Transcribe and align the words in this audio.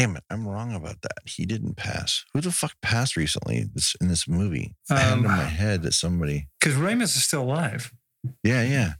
Damn 0.00 0.16
it, 0.16 0.24
I'm 0.30 0.48
wrong 0.48 0.74
about 0.74 1.02
that. 1.02 1.18
He 1.26 1.44
didn't 1.44 1.76
pass. 1.76 2.24
Who 2.32 2.40
the 2.40 2.50
fuck 2.50 2.72
passed 2.80 3.18
recently 3.18 3.66
this, 3.74 3.94
in 4.00 4.08
this 4.08 4.26
movie? 4.26 4.74
I 4.90 4.98
had 4.98 5.12
Um, 5.12 5.18
in 5.18 5.30
my 5.30 5.44
head 5.44 5.82
that 5.82 5.92
somebody. 5.92 6.48
Because 6.58 6.74
Ramos 6.74 7.14
is 7.16 7.24
still 7.24 7.42
alive. 7.42 7.92
Yeah, 8.42 8.62
yeah. 8.62 8.92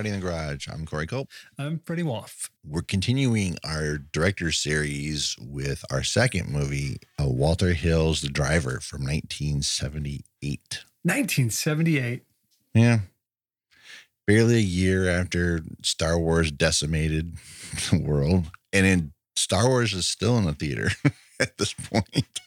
Karate 0.00 0.06
in 0.06 0.20
the 0.20 0.26
Garage. 0.26 0.66
I'm 0.68 0.86
Corey 0.86 1.06
Culp. 1.06 1.28
I'm 1.58 1.78
pretty 1.78 2.02
off. 2.02 2.50
We're 2.64 2.82
continuing 2.82 3.58
our 3.64 3.98
director 3.98 4.50
series 4.50 5.36
with 5.38 5.84
our 5.90 6.02
second 6.02 6.48
movie, 6.50 6.98
uh, 7.20 7.26
Walter 7.26 7.74
Hill's 7.74 8.22
The 8.22 8.28
Driver 8.28 8.80
from 8.80 9.02
1978. 9.02 10.84
1978. 11.02 12.22
Yeah. 12.74 13.00
Barely 14.26 14.56
a 14.56 14.60
year 14.60 15.08
after 15.08 15.60
Star 15.82 16.18
Wars 16.18 16.50
decimated 16.50 17.36
the 17.90 18.00
world. 18.00 18.46
And 18.72 18.86
then 18.86 19.12
Star 19.36 19.68
Wars 19.68 19.92
is 19.92 20.06
still 20.06 20.38
in 20.38 20.44
the 20.44 20.54
theater 20.54 20.90
at 21.40 21.58
this 21.58 21.74
point. 21.74 22.40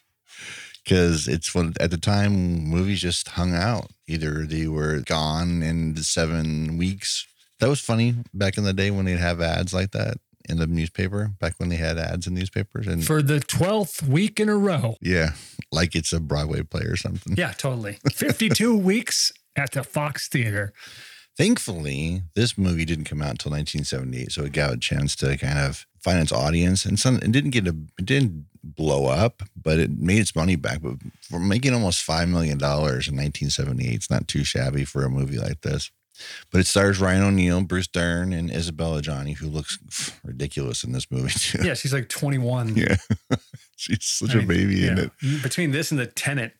Because 0.83 1.27
it's 1.27 1.53
when 1.53 1.73
at 1.79 1.91
the 1.91 1.97
time 1.97 2.65
movies 2.65 3.01
just 3.01 3.29
hung 3.29 3.53
out. 3.53 3.91
Either 4.07 4.45
they 4.45 4.67
were 4.67 4.99
gone 5.01 5.61
in 5.61 5.95
seven 5.97 6.77
weeks. 6.77 7.25
That 7.63 7.69
was 7.69 7.79
funny 7.79 8.13
back 8.33 8.57
in 8.57 8.65
the 8.65 8.73
day 8.73 8.91
when 8.91 9.05
they'd 9.05 9.17
have 9.19 9.39
ads 9.39 9.73
like 9.73 9.91
that 9.91 10.17
in 10.49 10.57
the 10.57 10.67
newspaper, 10.67 11.31
back 11.39 11.53
when 11.59 11.69
they 11.69 11.77
had 11.77 11.97
ads 11.97 12.27
in 12.27 12.33
newspapers. 12.33 12.87
And 12.87 13.05
For 13.05 13.21
the 13.21 13.39
12th 13.39 14.05
week 14.05 14.41
in 14.41 14.49
a 14.49 14.57
row. 14.57 14.97
yeah, 14.99 15.29
like 15.71 15.95
it's 15.95 16.11
a 16.11 16.19
Broadway 16.19 16.63
play 16.63 16.81
or 16.81 16.97
something. 16.97 17.35
Yeah, 17.37 17.53
totally. 17.53 17.99
52 18.11 18.75
weeks 18.91 19.31
at 19.55 19.71
the 19.71 19.81
Fox 19.81 20.27
Theater. 20.27 20.73
Thankfully, 21.37 22.23
this 22.35 22.57
movie 22.57 22.83
didn't 22.83 23.05
come 23.05 23.21
out 23.21 23.31
until 23.31 23.53
1978, 23.53 24.33
so 24.33 24.43
it 24.43 24.51
got 24.51 24.73
a 24.73 24.77
chance 24.77 25.15
to 25.15 25.37
kind 25.37 25.57
of 25.57 25.85
find 26.01 26.19
its 26.19 26.33
audience. 26.33 26.83
And 26.83 26.99
some, 26.99 27.15
it 27.15 27.31
didn't 27.31 27.51
get 27.51 27.65
a, 27.65 27.75
it 27.97 28.05
didn't 28.05 28.47
blow 28.61 29.05
up, 29.05 29.41
but 29.55 29.79
it 29.79 29.97
made 29.97 30.19
its 30.19 30.35
money 30.35 30.57
back. 30.57 30.81
But 30.81 30.95
for 31.21 31.39
making 31.39 31.73
almost 31.73 32.03
five 32.03 32.27
million 32.27 32.57
dollars 32.57 33.07
in 33.07 33.15
1978, 33.15 33.93
it's 33.95 34.11
not 34.11 34.27
too 34.27 34.43
shabby 34.43 34.83
for 34.83 35.05
a 35.05 35.09
movie 35.09 35.37
like 35.37 35.61
this. 35.61 35.91
But 36.51 36.61
it 36.61 36.67
stars 36.67 36.99
Ryan 36.99 37.23
O'Neal, 37.23 37.61
Bruce 37.63 37.87
Dern, 37.87 38.33
and 38.33 38.51
Isabella 38.51 39.01
Adjani, 39.01 39.35
who 39.37 39.47
looks 39.47 39.79
ridiculous 40.23 40.83
in 40.83 40.91
this 40.91 41.09
movie 41.09 41.33
too. 41.33 41.65
Yeah, 41.65 41.73
she's 41.73 41.93
like 41.93 42.09
21. 42.09 42.75
Yeah, 42.75 42.95
she's 43.75 44.05
such 44.05 44.31
I 44.31 44.33
a 44.33 44.37
mean, 44.39 44.47
baby 44.47 44.87
in 44.87 44.97
it. 44.99 45.11
Between 45.41 45.71
this 45.71 45.91
and 45.91 45.99
the 45.99 46.05
tenant. 46.07 46.53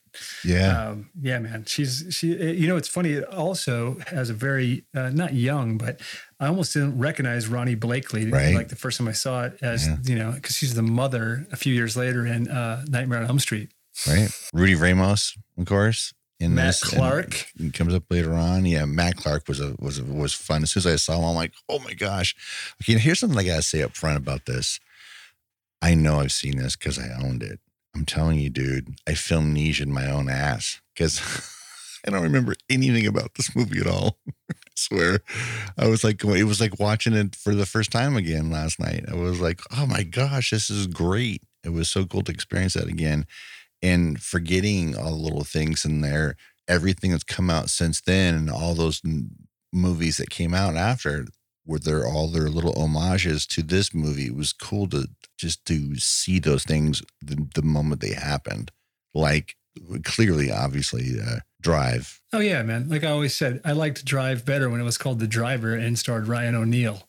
Yeah, 0.44 0.90
Um, 0.90 1.10
yeah, 1.20 1.38
man. 1.40 1.64
She's 1.66 2.04
she. 2.10 2.28
You 2.34 2.68
know, 2.68 2.76
it's 2.76 2.88
funny. 2.88 3.12
It 3.12 3.24
also 3.24 3.96
has 4.08 4.30
a 4.30 4.34
very 4.34 4.84
uh, 4.94 5.10
not 5.10 5.34
young, 5.34 5.76
but 5.76 6.00
I 6.38 6.46
almost 6.46 6.72
didn't 6.72 6.98
recognize 6.98 7.46
Ronee 7.48 7.76
Blakley. 7.76 8.30
Right. 8.32 8.54
Like 8.54 8.68
the 8.68 8.76
first 8.76 8.98
time 8.98 9.08
I 9.08 9.12
saw 9.12 9.44
it, 9.44 9.58
as 9.62 9.86
Yeah. 9.88 9.96
you 10.04 10.14
know, 10.16 10.30
because 10.32 10.56
she's 10.56 10.74
the 10.74 10.82
mother 10.82 11.46
a 11.50 11.56
few 11.56 11.74
years 11.74 11.96
later 11.96 12.26
in 12.26 12.48
uh, 12.48 12.84
Nightmare 12.88 13.20
on 13.20 13.26
Elm 13.26 13.38
Street. 13.40 13.70
right. 14.06 14.28
Rudy 14.52 14.74
Ramos, 14.76 15.34
of 15.58 15.66
course. 15.66 16.12
In 16.40 16.54
Matt 16.54 16.66
this, 16.66 16.82
and 16.82 16.92
Clark. 16.92 17.46
he 17.56 17.70
comes 17.70 17.94
up 17.94 18.04
later 18.10 18.34
on. 18.34 18.66
Yeah, 18.66 18.84
Matt 18.86 19.16
Clark 19.16 19.46
was 19.46 19.60
a 19.60 19.76
was 19.78 19.98
a, 20.00 20.04
was 20.04 20.34
fun. 20.34 20.64
As 20.64 20.72
soon 20.72 20.80
as 20.80 20.86
I 20.86 20.96
saw 20.96 21.18
him, 21.18 21.24
I'm 21.24 21.34
like, 21.34 21.52
oh 21.68 21.78
my 21.78 21.94
gosh. 21.94 22.34
Okay, 22.82 22.98
here's 22.98 23.20
something 23.20 23.38
I 23.38 23.44
gotta 23.44 23.62
say 23.62 23.82
up 23.82 23.94
front 23.94 24.16
about 24.16 24.46
this. 24.46 24.80
I 25.80 25.94
know 25.94 26.20
I've 26.20 26.32
seen 26.32 26.56
this 26.56 26.76
because 26.76 26.98
I 26.98 27.08
owned 27.22 27.42
it. 27.42 27.60
I'm 27.94 28.04
telling 28.04 28.40
you, 28.40 28.50
dude, 28.50 28.96
I 29.06 29.14
filmed 29.14 29.54
knees 29.54 29.80
in 29.80 29.92
my 29.92 30.10
own 30.10 30.28
ass 30.28 30.80
because 30.94 31.20
I 32.06 32.10
don't 32.10 32.22
remember 32.22 32.54
anything 32.68 33.06
about 33.06 33.34
this 33.34 33.54
movie 33.54 33.80
at 33.80 33.86
all. 33.86 34.18
I 34.50 34.54
swear. 34.74 35.20
I 35.78 35.86
was 35.86 36.02
like, 36.02 36.24
it 36.24 36.44
was 36.44 36.60
like 36.60 36.80
watching 36.80 37.12
it 37.12 37.36
for 37.36 37.54
the 37.54 37.66
first 37.66 37.92
time 37.92 38.16
again 38.16 38.50
last 38.50 38.80
night. 38.80 39.04
I 39.08 39.14
was 39.14 39.40
like, 39.40 39.60
oh 39.76 39.86
my 39.86 40.02
gosh, 40.02 40.50
this 40.50 40.68
is 40.68 40.88
great. 40.88 41.42
It 41.62 41.70
was 41.70 41.88
so 41.88 42.04
cool 42.04 42.22
to 42.22 42.32
experience 42.32 42.74
that 42.74 42.88
again 42.88 43.26
and 43.84 44.20
forgetting 44.22 44.96
all 44.96 45.10
the 45.10 45.16
little 45.16 45.44
things 45.44 45.84
in 45.84 46.00
there, 46.00 46.36
everything 46.66 47.10
that's 47.10 47.22
come 47.22 47.50
out 47.50 47.68
since 47.68 48.00
then, 48.00 48.34
and 48.34 48.50
all 48.50 48.74
those 48.74 49.02
n- 49.04 49.30
movies 49.74 50.16
that 50.16 50.30
came 50.30 50.54
out 50.54 50.74
after, 50.74 51.26
were 51.66 51.78
there 51.78 52.06
all 52.06 52.28
their 52.28 52.48
little 52.48 52.72
homages 52.72 53.46
to 53.46 53.62
this 53.62 53.92
movie. 53.92 54.26
It 54.26 54.36
was 54.36 54.54
cool 54.54 54.88
to 54.88 55.08
just 55.36 55.64
to 55.66 55.96
see 55.96 56.38
those 56.38 56.64
things 56.64 57.02
the, 57.20 57.46
the 57.54 57.62
moment 57.62 58.00
they 58.00 58.14
happened. 58.14 58.70
Like 59.12 59.56
clearly, 60.02 60.50
obviously, 60.50 61.20
uh, 61.20 61.40
Drive. 61.60 62.20
Oh 62.32 62.40
yeah, 62.40 62.62
man. 62.62 62.88
Like 62.88 63.04
I 63.04 63.10
always 63.10 63.34
said, 63.34 63.60
I 63.64 63.72
liked 63.72 64.04
Drive 64.04 64.44
better 64.44 64.68
when 64.70 64.80
it 64.80 64.84
was 64.84 64.98
called 64.98 65.18
The 65.18 65.26
Driver 65.26 65.74
and 65.74 65.98
starred 65.98 66.26
Ryan 66.28 66.54
O'Neal. 66.54 67.02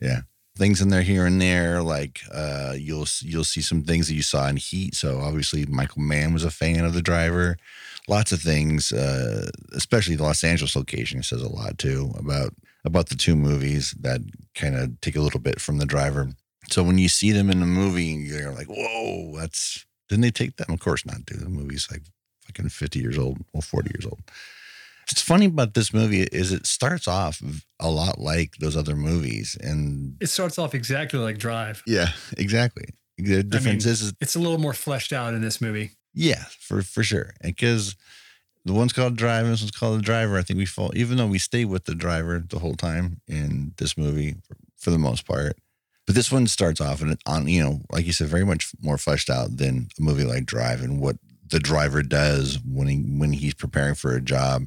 Things 0.58 0.82
in 0.82 0.88
there 0.90 1.02
here 1.02 1.26
and 1.26 1.42
there, 1.42 1.82
like 1.84 2.22
uh, 2.34 2.76
you'll 2.78 3.08
you'll 3.22 3.44
see 3.44 3.62
some 3.62 3.84
things 3.84 4.08
that 4.08 4.14
you 4.16 4.22
saw 4.22 4.48
in 4.48 4.56
Heat. 4.56 4.96
So 4.96 5.20
obviously, 5.20 5.66
Michael 5.66 6.02
Mann 6.02 6.34
was 6.34 6.46
a 6.46 6.52
fan 6.52 6.86
of 6.86 6.94
the 6.94 7.02
driver. 7.02 7.58
Lots 8.08 8.32
of 8.32 8.42
things, 8.42 8.92
uh, 8.94 9.50
especially 9.74 10.16
the 10.16 10.24
Los 10.24 10.44
Angeles 10.44 10.76
location, 10.76 11.24
says 11.24 11.42
a 11.42 11.50
lot 11.50 11.78
too 11.78 12.14
about 12.18 12.54
about 12.86 13.10
the 13.10 13.16
two 13.16 13.36
movies 13.36 13.96
that 14.00 14.22
kind 14.54 14.76
of 14.76 15.02
take 15.02 15.18
a 15.18 15.22
little 15.22 15.42
bit 15.42 15.60
from 15.60 15.78
the 15.78 15.86
driver. 15.86 16.30
So 16.70 16.84
when 16.84 16.98
you 17.00 17.10
see 17.10 17.32
them 17.32 17.50
in 17.50 17.60
the 17.60 17.66
movie, 17.66 18.04
you're 18.04 18.54
like, 18.54 18.68
"Whoa, 18.68 19.38
that's 19.38 19.86
didn't 20.08 20.22
they 20.22 20.32
take 20.32 20.56
that?" 20.56 20.70
Of 20.70 20.80
course 20.80 21.06
not, 21.06 21.26
dude. 21.26 21.42
The 21.42 21.50
movie's 21.50 21.90
like 21.92 22.04
fucking 22.46 22.70
fifty 22.70 23.00
years 23.00 23.18
old, 23.18 23.40
or 23.54 23.62
forty 23.62 23.92
years 23.94 24.06
old. 24.06 24.22
What's 25.10 25.22
funny 25.22 25.46
about 25.46 25.74
this 25.76 25.94
movie 25.94 26.24
is 26.24 26.52
it 26.52 26.66
starts 26.66 27.08
off 27.08 27.42
a 27.80 27.90
lot 27.90 28.20
like 28.20 28.56
those 28.60 28.76
other 28.76 28.96
movies, 28.96 29.56
and 29.62 30.16
It 30.20 30.28
starts 30.28 30.58
off 30.58 30.74
exactly 30.74 31.20
like 31.20 31.38
Drive. 31.38 31.84
yeah, 31.86 32.10
exactly. 32.38 32.86
The 33.18 33.44
difference 33.44 33.86
is, 33.86 34.02
is 34.02 34.14
It's 34.20 34.36
a 34.36 34.40
little 34.40 34.58
more 34.58 34.74
fleshed 34.74 35.14
out 35.14 35.34
in 35.34 35.42
this 35.42 35.62
movie. 35.62 35.92
yeah, 36.14 36.46
for 36.60 36.82
for 36.82 37.04
sure, 37.04 37.34
And 37.42 37.56
because 37.56 37.96
the 38.66 38.74
one's 38.74 38.94
called 38.94 39.16
Drive, 39.16 39.44
and 39.46 39.54
this 39.54 39.62
one's 39.62 39.72
called 39.72 40.00
the 40.00 40.04
Driver. 40.04 40.38
I 40.40 40.42
think 40.42 40.58
we 40.58 40.66
fall, 40.66 40.92
even 40.96 41.18
though 41.18 41.28
we 41.28 41.38
stay 41.38 41.66
with 41.66 41.86
the 41.86 41.94
driver 41.94 42.44
the 42.48 42.58
whole 42.60 42.74
time 42.74 43.22
in 43.28 43.74
this 43.78 43.96
movie 43.96 44.34
for, 44.48 44.56
for 44.78 44.90
the 44.92 44.98
most 44.98 45.28
part. 45.28 45.56
But 46.08 46.16
this 46.16 46.32
one 46.32 46.48
starts 46.48 46.82
off 46.82 47.02
and 47.02 47.16
on, 47.28 47.48
you 47.48 47.64
know, 47.64 47.82
like 47.92 48.06
you 48.08 48.12
said, 48.12 48.28
very 48.28 48.44
much 48.46 48.72
more 48.82 48.98
fleshed 48.98 49.30
out 49.30 49.58
than 49.58 49.88
a 50.00 50.02
movie 50.02 50.24
like 50.24 50.46
Drive 50.48 50.82
and 50.82 51.00
what 51.00 51.18
the 51.48 51.60
driver 51.60 52.02
does 52.02 52.58
when 52.68 52.88
he 52.88 52.98
when 53.20 53.34
he's 53.34 53.54
preparing 53.54 53.94
for 53.94 54.16
a 54.16 54.22
job. 54.22 54.66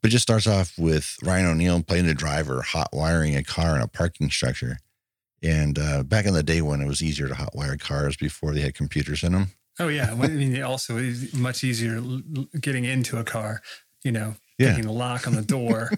But 0.00 0.08
it 0.10 0.12
just 0.12 0.22
starts 0.22 0.46
off 0.46 0.74
with 0.78 1.16
Ryan 1.22 1.46
O'Neal 1.46 1.82
playing 1.82 2.06
the 2.06 2.14
driver, 2.14 2.62
hot 2.62 2.88
wiring 2.92 3.34
a 3.36 3.42
car 3.42 3.74
in 3.76 3.82
a 3.82 3.88
parking 3.88 4.30
structure. 4.30 4.78
And 5.42 5.78
uh, 5.78 6.02
back 6.02 6.26
in 6.26 6.34
the 6.34 6.42
day 6.42 6.62
when 6.62 6.80
it 6.80 6.86
was 6.88 7.02
easier 7.02 7.28
to 7.28 7.34
hot 7.34 7.54
wire 7.54 7.76
cars 7.76 8.16
before 8.16 8.54
they 8.54 8.60
had 8.60 8.74
computers 8.74 9.22
in 9.22 9.32
them. 9.32 9.48
Oh 9.80 9.88
yeah. 9.88 10.10
I 10.20 10.28
mean, 10.28 10.60
also 10.62 10.96
it's 10.98 11.32
much 11.34 11.62
easier 11.64 12.00
getting 12.60 12.84
into 12.84 13.18
a 13.18 13.24
car. 13.24 13.60
You 14.04 14.12
know, 14.12 14.34
Yeah. 14.58 14.80
the 14.80 14.90
lock 14.92 15.26
on 15.26 15.34
the 15.34 15.42
door. 15.42 15.90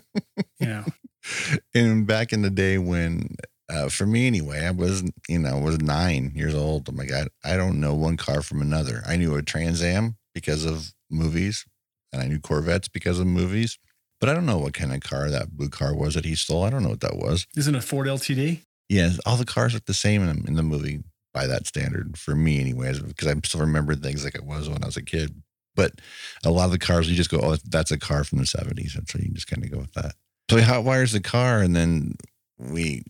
you 0.59 0.67
know, 0.67 0.85
and 1.75 2.07
back 2.07 2.33
in 2.33 2.43
the 2.43 2.51
day 2.51 2.79
when 2.79 3.37
uh, 3.69 3.89
for 3.89 4.05
me 4.07 4.27
anyway 4.27 4.65
i 4.67 4.71
was 4.71 5.05
you 5.29 5.39
know 5.39 5.59
I 5.59 5.61
was 5.61 5.79
nine 5.81 6.33
years 6.35 6.55
old 6.55 6.89
i'm 6.89 6.97
like 6.97 7.13
I, 7.13 7.27
I 7.45 7.57
don't 7.57 7.79
know 7.79 7.95
one 7.95 8.17
car 8.17 8.43
from 8.43 8.61
another 8.63 9.03
i 9.07 9.15
knew 9.17 9.37
a 9.37 9.43
trans 9.43 9.81
am 9.83 10.17
because 10.35 10.65
of 10.65 10.93
movies 11.11 11.67
and 12.13 12.21
i 12.21 12.27
knew 12.27 12.41
corvettes 12.41 12.89
because 12.89 13.21
of 13.21 13.27
movies 13.29 13.79
but 14.21 14.29
i 14.29 14.35
don't 14.35 14.47
know 14.47 14.59
what 14.59 14.75
kind 14.75 14.93
of 14.93 15.01
car 15.01 15.31
that 15.31 15.57
blue 15.57 15.69
car 15.69 15.95
was 15.95 16.15
that 16.15 16.25
he 16.25 16.35
stole. 16.35 16.65
I 16.65 16.71
don't 16.71 16.83
know 16.83 16.91
what 16.91 17.01
that 17.01 17.17
was. 17.17 17.47
Isn't 17.57 17.75
it 17.75 17.79
a 17.79 17.83
Ford 17.83 18.07
LTD? 18.07 18.61
yeah 18.89 19.11
all 19.25 19.37
the 19.37 19.45
cars 19.45 19.73
look 19.73 19.85
the 19.87 19.95
same 19.95 20.23
in, 20.23 20.45
in 20.49 20.55
the 20.55 20.63
movie 20.63 21.03
by 21.33 21.47
that 21.47 21.67
standard 21.67 22.19
for 22.19 22.35
me 22.35 22.61
anyways 22.61 22.99
because 22.99 23.29
i 23.29 23.35
still 23.45 23.61
remember 23.61 23.95
things 23.95 24.25
like 24.25 24.35
it 24.35 24.45
was 24.45 24.69
when 24.69 24.83
i 24.83 24.87
was 24.87 24.97
a 24.97 25.03
kid. 25.03 25.43
But 25.77 25.93
a 26.45 26.51
lot 26.51 26.65
of 26.65 26.73
the 26.73 26.79
cars 26.79 27.09
you 27.09 27.15
just 27.17 27.31
go 27.31 27.39
oh 27.41 27.57
that's 27.65 27.93
a 27.93 27.99
car 27.99 28.25
from 28.25 28.39
the 28.39 28.45
70s 28.45 28.97
and 28.99 29.09
so 29.09 29.19
you 29.19 29.27
can 29.27 29.35
just 29.35 29.47
kind 29.47 29.65
of 29.65 29.71
go 29.71 29.79
with 29.79 29.95
that. 29.95 30.15
So 30.51 30.57
he 30.57 30.63
hot 30.63 30.83
wires 30.85 31.13
the 31.13 31.21
car 31.21 31.61
and 31.61 31.75
then 31.77 32.17
we 32.59 33.05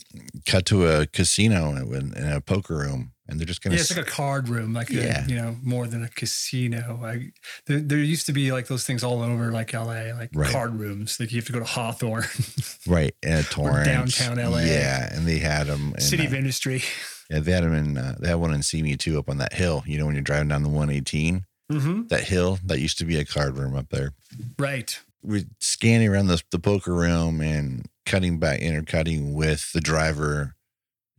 cut 0.47 0.67
to 0.67 0.87
a 0.87 1.07
casino 1.07 1.71
in 1.75 2.13
in 2.15 2.29
a 2.31 2.41
poker 2.43 2.77
room 2.77 3.13
and 3.31 3.39
they're 3.41 3.47
just 3.47 3.63
gonna. 3.63 3.77
Yeah, 3.77 3.81
it's 3.83 3.97
like 3.97 4.07
a 4.07 4.11
card 4.11 4.49
room, 4.49 4.73
like 4.73 4.91
Yeah. 4.91 5.25
a, 5.25 5.29
you 5.29 5.37
know, 5.37 5.57
more 5.63 5.87
than 5.87 6.03
a 6.05 6.09
casino. 6.09 6.99
Like 7.01 7.35
there, 7.67 7.81
there 7.81 7.99
used 7.99 8.27
to 8.27 8.33
be 8.33 8.53
like 8.53 8.67
those 8.67 8.85
things 8.85 9.03
all 9.05 9.23
over, 9.23 9.51
like 9.51 9.73
LA, 9.73 10.13
like 10.15 10.31
Right. 10.35 10.51
card 10.51 10.75
rooms. 10.79 11.19
Like 11.21 11.31
you 11.33 11.37
have 11.39 11.47
to 11.47 11.53
go 11.53 11.59
to 11.61 11.65
Hawthorne, 11.65 12.25
right 12.87 13.15
at 13.23 13.45
Torrance, 13.47 14.19
downtown 14.19 14.53
LA. 14.53 14.61
Yeah, 14.61 15.15
and 15.15 15.27
they 15.27 15.39
had 15.39 15.67
them. 15.69 15.93
In, 15.95 16.01
City 16.01 16.25
uh, 16.25 16.27
of 16.27 16.35
Industry. 16.35 16.83
Yeah, 17.31 17.39
they 17.41 17.53
had 17.53 17.65
them 17.65 17.75
in. 17.75 17.97
Uh, 17.97 18.17
they 18.19 18.29
had 18.29 18.35
one 18.35 18.53
in 18.53 18.63
Simi 18.63 18.97
too, 18.97 19.19
up 19.19 19.29
on 19.29 19.39
that 19.39 19.53
hill. 19.53 19.83
You 19.87 19.99
know, 19.99 20.07
when 20.07 20.15
you're 20.15 20.23
driving 20.23 20.49
down 20.49 20.63
the 20.63 20.69
118, 20.69 21.45
Mm-hmm. 21.71 22.09
that 22.09 22.25
hill 22.25 22.59
that 22.65 22.81
used 22.81 22.99
to 22.99 23.05
be 23.05 23.17
a 23.17 23.25
card 23.25 23.57
room 23.57 23.77
up 23.77 23.91
there. 23.91 24.11
Right. 24.59 24.99
We're 25.23 25.45
scanning 25.61 26.09
around 26.09 26.27
the, 26.27 26.43
the 26.51 26.59
poker 26.59 26.93
room 26.93 27.41
and 27.41 27.87
cutting 28.07 28.41
back, 28.41 28.59
intercutting 28.59 29.35
with 29.35 29.71
the 29.73 29.81
driver 29.81 30.57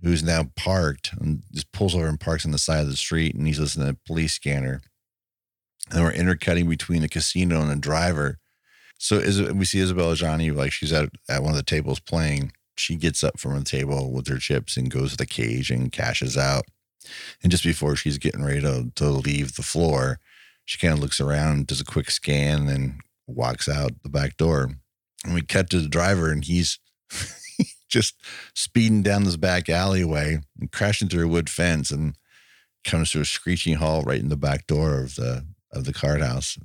who's 0.01 0.23
now 0.23 0.49
parked 0.55 1.11
and 1.19 1.43
just 1.51 1.71
pulls 1.71 1.95
over 1.95 2.07
and 2.07 2.19
parks 2.19 2.45
on 2.45 2.51
the 2.51 2.57
side 2.57 2.81
of 2.81 2.89
the 2.89 2.95
street 2.95 3.35
and 3.35 3.45
he's 3.47 3.59
listening 3.59 3.87
to 3.87 3.93
a 3.93 4.07
police 4.07 4.33
scanner. 4.33 4.81
And 5.91 6.03
we're 6.03 6.11
intercutting 6.11 6.69
between 6.69 7.01
the 7.01 7.09
casino 7.09 7.61
and 7.61 7.69
the 7.69 7.75
driver. 7.75 8.37
So 8.97 9.15
is 9.15 9.41
we 9.41 9.65
see 9.65 9.81
Isabella 9.81 10.15
Adjani 10.15 10.55
like 10.55 10.71
she's 10.71 10.93
at, 10.93 11.09
at 11.29 11.41
one 11.41 11.51
of 11.51 11.57
the 11.57 11.63
tables 11.63 11.99
playing. 11.99 12.51
She 12.77 12.95
gets 12.95 13.23
up 13.23 13.39
from 13.39 13.57
the 13.57 13.63
table 13.63 14.11
with 14.11 14.27
her 14.27 14.37
chips 14.37 14.77
and 14.77 14.89
goes 14.89 15.11
to 15.11 15.17
the 15.17 15.25
cage 15.25 15.69
and 15.69 15.91
cashes 15.91 16.37
out. 16.37 16.65
And 17.43 17.51
just 17.51 17.63
before 17.63 17.95
she's 17.95 18.17
getting 18.17 18.43
ready 18.43 18.61
to, 18.61 18.91
to 18.95 19.09
leave 19.09 19.55
the 19.55 19.63
floor, 19.63 20.19
she 20.65 20.77
kind 20.77 20.93
of 20.93 20.99
looks 20.99 21.19
around, 21.19 21.67
does 21.67 21.81
a 21.81 21.85
quick 21.85 22.11
scan, 22.11 22.67
and 22.69 23.01
walks 23.27 23.67
out 23.67 23.91
the 24.03 24.09
back 24.09 24.37
door. 24.37 24.71
And 25.25 25.33
we 25.33 25.41
cut 25.41 25.69
to 25.71 25.79
the 25.79 25.89
driver, 25.89 26.31
and 26.31 26.45
he's 26.45 26.79
just 27.91 28.15
speeding 28.55 29.03
down 29.03 29.23
this 29.23 29.35
back 29.35 29.69
alleyway 29.69 30.39
and 30.59 30.71
crashing 30.71 31.09
through 31.09 31.25
a 31.25 31.29
wood 31.29 31.49
fence 31.49 31.91
and 31.91 32.15
comes 32.83 33.11
to 33.11 33.21
a 33.21 33.25
screeching 33.25 33.75
halt 33.75 34.05
right 34.05 34.19
in 34.19 34.29
the 34.29 34.37
back 34.37 34.65
door 34.65 34.99
of 34.99 35.15
the 35.15 35.45
of 35.71 35.85
the 35.85 35.93
card 35.93 36.21
house. 36.21 36.57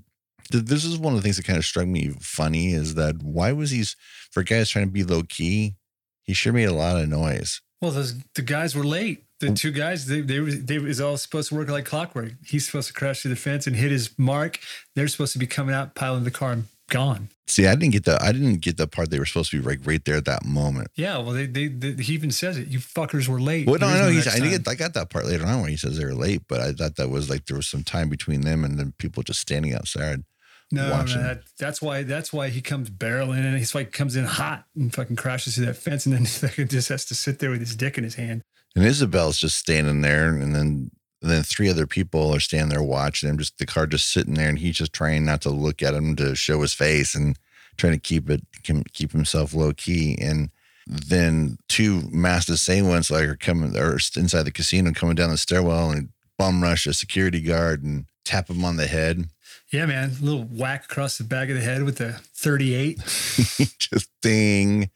This 0.51 0.85
is 0.85 0.97
one 0.97 1.13
of 1.13 1.19
the 1.19 1.23
things 1.23 1.37
that 1.37 1.45
kind 1.45 1.59
of 1.59 1.65
struck 1.65 1.87
me 1.87 2.15
funny 2.21 2.73
is 2.73 2.95
that 2.95 3.23
why 3.23 3.53
was 3.53 3.71
he 3.71 3.85
for 4.31 4.43
guys 4.43 4.71
trying 4.71 4.87
to 4.87 4.93
be 4.93 5.05
low 5.05 5.23
key? 5.23 5.75
He 6.23 6.35
sure 6.35 6.53
made 6.53 6.65
a 6.65 6.73
lot 6.73 6.97
of 6.97 7.09
noise. 7.09 7.61
Well, 7.81 7.91
those 7.91 8.15
the 8.35 8.43
guys 8.43 8.75
were 8.75 8.85
late. 8.85 9.25
The 9.39 9.53
two 9.53 9.71
guys, 9.71 10.07
they 10.07 10.23
they 10.23 10.39
they 10.39 10.79
was 10.79 11.01
all 11.01 11.19
supposed 11.19 11.51
to 11.51 11.57
work 11.57 11.69
like 11.69 11.85
clockwork. 11.85 12.33
He's 12.45 12.65
supposed 12.65 12.89
to 12.89 12.95
crash 12.95 13.21
through 13.21 13.31
the 13.31 13.37
fence 13.37 13.67
and 13.67 13.77
hit 13.77 13.91
his 13.91 14.19
mark. 14.19 14.59
They're 14.95 15.09
supposed 15.09 15.35
to 15.35 15.39
be 15.39 15.47
coming 15.47 15.75
out, 15.75 15.95
piling 15.95 16.25
the 16.25 16.31
car, 16.31 16.53
and 16.53 16.65
gone. 16.89 17.29
See, 17.49 17.67
I 17.67 17.75
didn't 17.75 17.93
get 17.93 18.05
the 18.05 18.21
I 18.23 18.33
didn't 18.33 18.61
get 18.61 18.77
the 18.77 18.87
part 18.87 19.11
they 19.11 19.19
were 19.19 19.27
supposed 19.27 19.51
to 19.53 19.61
be 19.61 19.69
like 19.69 19.81
right 19.85 20.05
there 20.05 20.17
at 20.17 20.25
that 20.25 20.45
moment. 20.45 20.89
Yeah, 20.97 21.19
well, 21.19 21.33
they, 21.33 21.47
they, 21.47 21.69
they 21.69 22.03
he 22.03 22.15
even 22.15 22.31
says 22.31 22.59
it. 22.59 22.69
You 22.69 22.81
fuckers 22.81 23.29
were 23.29 23.41
late. 23.41 23.69
Well, 23.69 23.79
no, 23.79 23.89
no, 23.89 24.09
he's, 24.09 24.27
I, 24.27 24.39
time." 24.39 24.51
get, 24.51 24.69
I 24.69 24.75
got 24.75 24.95
that 24.95 25.11
part 25.11 25.27
later 25.27 25.47
on 25.47 25.61
when 25.61 25.71
he 25.71 25.77
says 25.77 25.97
they 25.97 26.05
were 26.05 26.15
late, 26.15 26.43
but 26.49 26.61
I 26.61 26.73
thought 26.73 26.97
that 26.97 27.09
was 27.09 27.31
like 27.31 27.47
there 27.47 27.57
was 27.57 27.69
some 27.69 27.85
time 27.85 28.09
between 28.09 28.41
them 28.41 28.65
and 28.65 28.79
then 28.79 28.95
people 28.99 29.23
just 29.23 29.41
standing 29.41 29.75
outside. 29.75 30.25
No, 30.73 30.91
watching. 30.91 31.23
that, 31.23 31.43
that's 31.61 31.81
why 31.81 32.03
that's 32.03 32.33
why 32.33 32.49
he 32.49 32.61
comes 32.61 32.91
barreling 32.91 33.45
in. 33.45 33.57
He's 33.57 33.75
like 33.75 33.93
comes 33.93 34.17
in 34.17 34.25
hot 34.25 34.65
and 34.75 34.93
fucking 34.93 35.15
crashes 35.15 35.55
through 35.55 35.67
that 35.67 35.77
fence, 35.77 36.07
and 36.07 36.15
then 36.15 36.51
he 36.57 36.65
just 36.65 36.89
has 36.89 37.05
to 37.07 37.15
sit 37.15 37.39
there 37.39 37.51
with 37.51 37.61
his 37.61 37.77
dick 37.77 37.97
in 37.97 38.03
his 38.03 38.17
hand. 38.17 38.43
And 38.75 38.85
Isabel's 38.85 39.39
just 39.39 39.57
standing 39.57 40.01
there, 40.01 40.29
and 40.29 40.55
then 40.55 40.91
and 41.27 41.35
then 41.35 41.43
three 41.43 41.69
other 41.69 41.89
people 41.89 42.33
are 42.33 42.39
standing 42.39 42.69
there 42.69 42.85
watching 42.85 43.29
him. 43.29 43.37
Just 43.37 43.59
the 43.59 43.67
car 43.67 43.89
just 43.89 44.13
sitting 44.13 44.35
there, 44.35 44.49
and 44.49 44.61
he's 44.61 44.77
just 44.77 44.93
trying 44.93 45.25
not 45.25 45.41
to 45.41 45.51
look 45.51 45.83
at 45.83 45.93
him 45.93 46.15
to 46.17 46.37
show 46.37 46.63
his 46.63 46.73
face 46.73 47.17
and 47.17 47.37
trying 47.77 47.95
to 47.95 47.99
keep 47.99 48.31
it 48.31 48.47
keep 48.93 49.11
himself 49.11 49.53
low 49.53 49.73
key. 49.73 50.17
And 50.21 50.51
then 50.87 51.59
two 51.69 52.03
masked 52.13 52.49
assailants 52.49 53.11
like 53.11 53.25
are 53.25 53.35
coming 53.35 53.77
or 53.77 53.99
inside 54.17 54.45
the 54.45 54.53
casino, 54.53 54.93
coming 54.93 55.17
down 55.17 55.31
the 55.31 55.37
stairwell 55.37 55.91
and 55.91 56.11
bum 56.39 56.63
rush 56.63 56.87
a 56.87 56.95
security 56.95 57.41
guard 57.41 57.83
and 57.83 58.07
tap 58.25 58.49
him 58.49 58.65
on 58.65 58.77
the 58.77 58.87
head. 58.87 59.29
Yeah, 59.73 59.87
man, 59.87 60.13
a 60.21 60.25
little 60.25 60.45
whack 60.45 60.85
across 60.85 61.19
the 61.19 61.25
back 61.25 61.49
of 61.49 61.57
the 61.57 61.61
head 61.61 61.83
with 61.83 61.99
the 61.99 62.13
thirty-eight. 62.37 62.99
just 63.81 64.09
ding. 64.23 64.91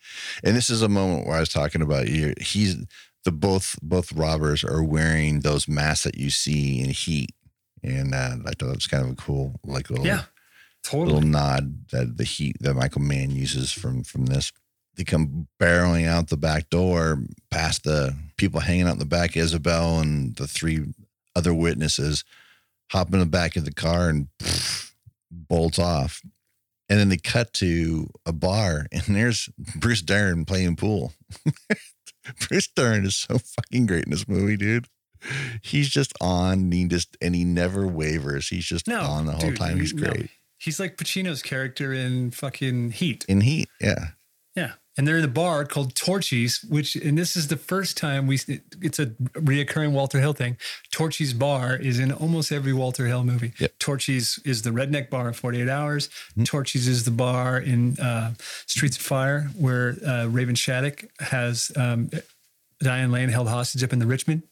And 0.44 0.54
this 0.54 0.70
is 0.70 0.82
a 0.82 0.88
moment 0.88 1.26
where 1.26 1.36
I 1.36 1.40
was 1.40 1.48
talking 1.48 1.82
about 1.82 2.06
you. 2.06 2.34
He's 2.40 2.76
the 3.24 3.32
both 3.32 3.76
both 3.82 4.12
robbers 4.12 4.64
are 4.64 4.82
wearing 4.82 5.40
those 5.40 5.68
masks 5.68 6.04
that 6.04 6.16
you 6.16 6.30
see 6.30 6.80
in 6.80 6.90
Heat, 6.90 7.34
and 7.82 8.14
uh, 8.14 8.36
I 8.46 8.50
thought 8.50 8.58
that 8.58 8.74
was 8.74 8.86
kind 8.86 9.04
of 9.04 9.10
a 9.12 9.16
cool, 9.16 9.60
like 9.64 9.90
little 9.90 10.06
Yeah, 10.06 10.24
little 11.06 11.20
nod 11.20 11.90
that 11.92 12.16
the 12.16 12.24
Heat 12.24 12.56
that 12.60 12.74
Michael 12.74 13.02
Mann 13.02 13.30
uses 13.30 13.72
from 13.72 14.02
from 14.04 14.26
this. 14.26 14.52
They 14.96 15.04
come 15.04 15.48
barreling 15.60 16.06
out 16.06 16.28
the 16.28 16.36
back 16.36 16.68
door, 16.68 17.22
past 17.50 17.84
the 17.84 18.14
people 18.36 18.60
hanging 18.60 18.86
out 18.86 18.94
in 18.94 18.98
the 18.98 19.04
back, 19.06 19.36
Isabel 19.36 20.00
and 20.00 20.34
the 20.36 20.46
three 20.46 20.80
other 21.36 21.54
witnesses, 21.54 22.24
hop 22.90 23.12
in 23.12 23.20
the 23.20 23.26
back 23.26 23.56
of 23.56 23.64
the 23.64 23.72
car 23.72 24.08
and 24.08 24.28
bolt 25.30 25.78
off. 25.78 26.20
And 26.88 26.98
then 26.98 27.08
they 27.08 27.18
cut 27.18 27.52
to 27.54 28.10
a 28.26 28.32
bar, 28.32 28.86
and 28.90 29.02
there's 29.14 29.48
Bruce 29.76 30.02
Dern 30.02 30.44
playing 30.44 30.74
pool. 30.74 31.12
Bruce 32.48 32.68
Dern 32.68 33.04
is 33.06 33.16
so 33.16 33.38
fucking 33.38 33.86
great 33.86 34.04
in 34.04 34.10
this 34.10 34.26
movie, 34.28 34.56
dude. 34.56 34.86
He's 35.62 35.88
just 35.90 36.12
on, 36.20 36.54
and 36.54 36.72
he 36.72 36.86
just 36.86 37.16
and 37.20 37.34
he 37.34 37.44
never 37.44 37.86
wavers. 37.86 38.48
He's 38.48 38.64
just 38.64 38.88
No, 38.88 39.00
on 39.02 39.26
the 39.26 39.32
whole 39.32 39.50
dude, 39.50 39.58
time. 39.58 39.78
He's 39.78 39.92
no. 39.92 40.10
great 40.10 40.30
He's 40.58 40.78
like 40.80 40.96
Pacino's 40.96 41.42
character 41.42 41.92
in 41.92 42.30
fucking 42.32 42.90
Heat. 42.92 43.24
in 43.28 43.40
Heat. 43.42 43.68
Yeah. 43.80 44.08
And 44.96 45.06
they're 45.06 45.18
in 45.18 45.24
a 45.24 45.28
bar 45.28 45.64
called 45.64 45.94
Torchy's, 45.94 46.62
which, 46.68 46.96
and 46.96 47.16
this 47.16 47.36
is 47.36 47.48
the 47.48 47.56
first 47.56 47.96
time 47.96 48.26
we, 48.26 48.38
it's 48.82 48.98
a 48.98 49.06
reoccurring 49.06 49.92
Walter 49.92 50.18
Hill 50.18 50.32
thing. 50.32 50.56
Torchy's 50.90 51.32
bar 51.32 51.76
is 51.76 51.98
in 51.98 52.12
almost 52.12 52.50
every 52.50 52.72
Walter 52.72 53.06
Hill 53.06 53.24
movie. 53.24 53.52
Yep. 53.58 53.78
Torchy's 53.78 54.40
is 54.44 54.62
the 54.62 54.70
redneck 54.70 55.08
bar 55.08 55.28
in 55.28 55.34
48 55.34 55.68
Hours. 55.68 56.08
Mm-hmm. 56.08 56.44
Torchy's 56.44 56.88
is 56.88 57.04
the 57.04 57.10
bar 57.12 57.58
in 57.58 57.98
uh, 58.00 58.34
Streets 58.66 58.96
of 58.96 59.02
Fire 59.02 59.50
where 59.56 59.96
uh, 60.06 60.26
Raven 60.26 60.54
Shaddock 60.54 61.04
has 61.20 61.70
um, 61.76 62.10
Diane 62.80 63.12
Lane 63.12 63.28
held 63.28 63.48
hostage 63.48 63.84
up 63.84 63.92
in 63.92 63.98
the 63.98 64.06
Richmond. 64.06 64.42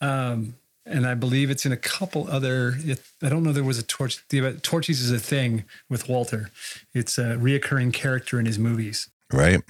Um, 0.00 0.54
and 0.84 1.06
I 1.06 1.14
believe 1.14 1.50
it's 1.50 1.64
in 1.64 1.72
a 1.72 1.76
couple 1.76 2.28
other. 2.28 2.74
It, 2.78 3.00
I 3.22 3.28
don't 3.28 3.42
know. 3.42 3.52
There 3.52 3.62
was 3.62 3.78
a 3.78 3.82
torch. 3.82 4.26
The, 4.28 4.54
Torchy's 4.54 5.00
is 5.00 5.12
a 5.12 5.18
thing 5.18 5.64
with 5.88 6.08
Walter. 6.08 6.50
It's 6.92 7.18
a 7.18 7.36
reoccurring 7.36 7.92
character 7.92 8.40
in 8.40 8.46
his 8.46 8.58
movies. 8.58 9.08
right. 9.32 9.60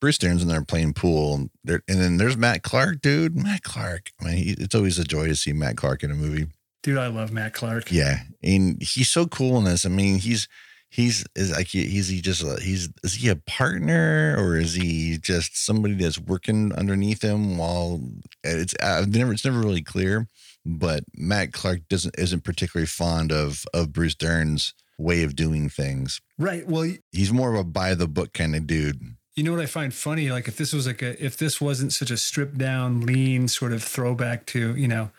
Bruce 0.00 0.18
Dern's 0.18 0.42
in 0.42 0.48
there 0.48 0.64
playing 0.64 0.94
pool, 0.94 1.34
and, 1.34 1.50
there, 1.62 1.82
and 1.88 2.00
then 2.00 2.16
there's 2.16 2.36
Matt 2.36 2.62
Clark, 2.62 3.00
dude. 3.02 3.36
Matt 3.36 3.62
Clark. 3.62 4.10
I 4.20 4.24
mean, 4.24 4.36
he, 4.36 4.50
it's 4.52 4.74
always 4.74 4.98
a 4.98 5.04
joy 5.04 5.26
to 5.28 5.36
see 5.36 5.52
Matt 5.52 5.76
Clark 5.76 6.02
in 6.02 6.10
a 6.10 6.14
movie. 6.14 6.46
Dude, 6.82 6.96
I 6.98 7.08
love 7.08 7.30
Matt 7.32 7.52
Clark. 7.52 7.92
Yeah, 7.92 8.20
and 8.42 8.80
he's 8.82 9.10
so 9.10 9.26
cool 9.26 9.58
in 9.58 9.64
this. 9.64 9.84
I 9.84 9.90
mean, 9.90 10.18
he's 10.18 10.48
he's 10.88 11.24
is 11.36 11.52
like 11.52 11.66
he- 11.68 11.86
he's 11.86 12.08
he 12.08 12.20
just 12.22 12.42
a, 12.42 12.58
he's 12.62 12.88
is 13.04 13.14
he 13.14 13.28
a 13.28 13.36
partner 13.36 14.34
or 14.38 14.56
is 14.56 14.74
he 14.74 15.18
just 15.18 15.62
somebody 15.62 15.94
that's 15.94 16.18
working 16.18 16.72
underneath 16.74 17.22
him 17.22 17.58
while 17.58 18.00
it's 18.42 18.74
I've 18.82 19.14
never 19.14 19.32
it's 19.32 19.44
never 19.44 19.60
really 19.60 19.82
clear. 19.82 20.26
But 20.64 21.04
Matt 21.14 21.52
Clark 21.52 21.80
doesn't 21.88 22.14
isn't 22.18 22.44
particularly 22.44 22.86
fond 22.86 23.30
of 23.32 23.64
of 23.74 23.92
Bruce 23.92 24.14
Dern's 24.14 24.72
way 24.98 25.22
of 25.22 25.36
doing 25.36 25.68
things. 25.68 26.20
Right. 26.38 26.66
Well, 26.66 26.90
He's 27.12 27.32
more 27.32 27.52
of 27.54 27.60
a 27.60 27.64
by 27.64 27.94
the 27.94 28.08
book 28.08 28.32
kind 28.32 28.56
of 28.56 28.66
dude. 28.66 29.00
You 29.36 29.42
know 29.42 29.52
what 29.52 29.60
I 29.60 29.66
find 29.66 29.94
funny? 29.94 30.30
Like 30.30 30.48
if 30.48 30.56
this 30.56 30.72
was 30.72 30.86
like 30.86 31.02
a 31.02 31.24
if 31.24 31.36
this 31.36 31.60
wasn't 31.60 31.92
such 31.92 32.10
a 32.10 32.16
stripped 32.16 32.58
down, 32.58 33.00
lean 33.00 33.48
sort 33.48 33.72
of 33.72 33.82
throwback 33.82 34.46
to, 34.46 34.74
you 34.76 34.88
know, 34.88 35.10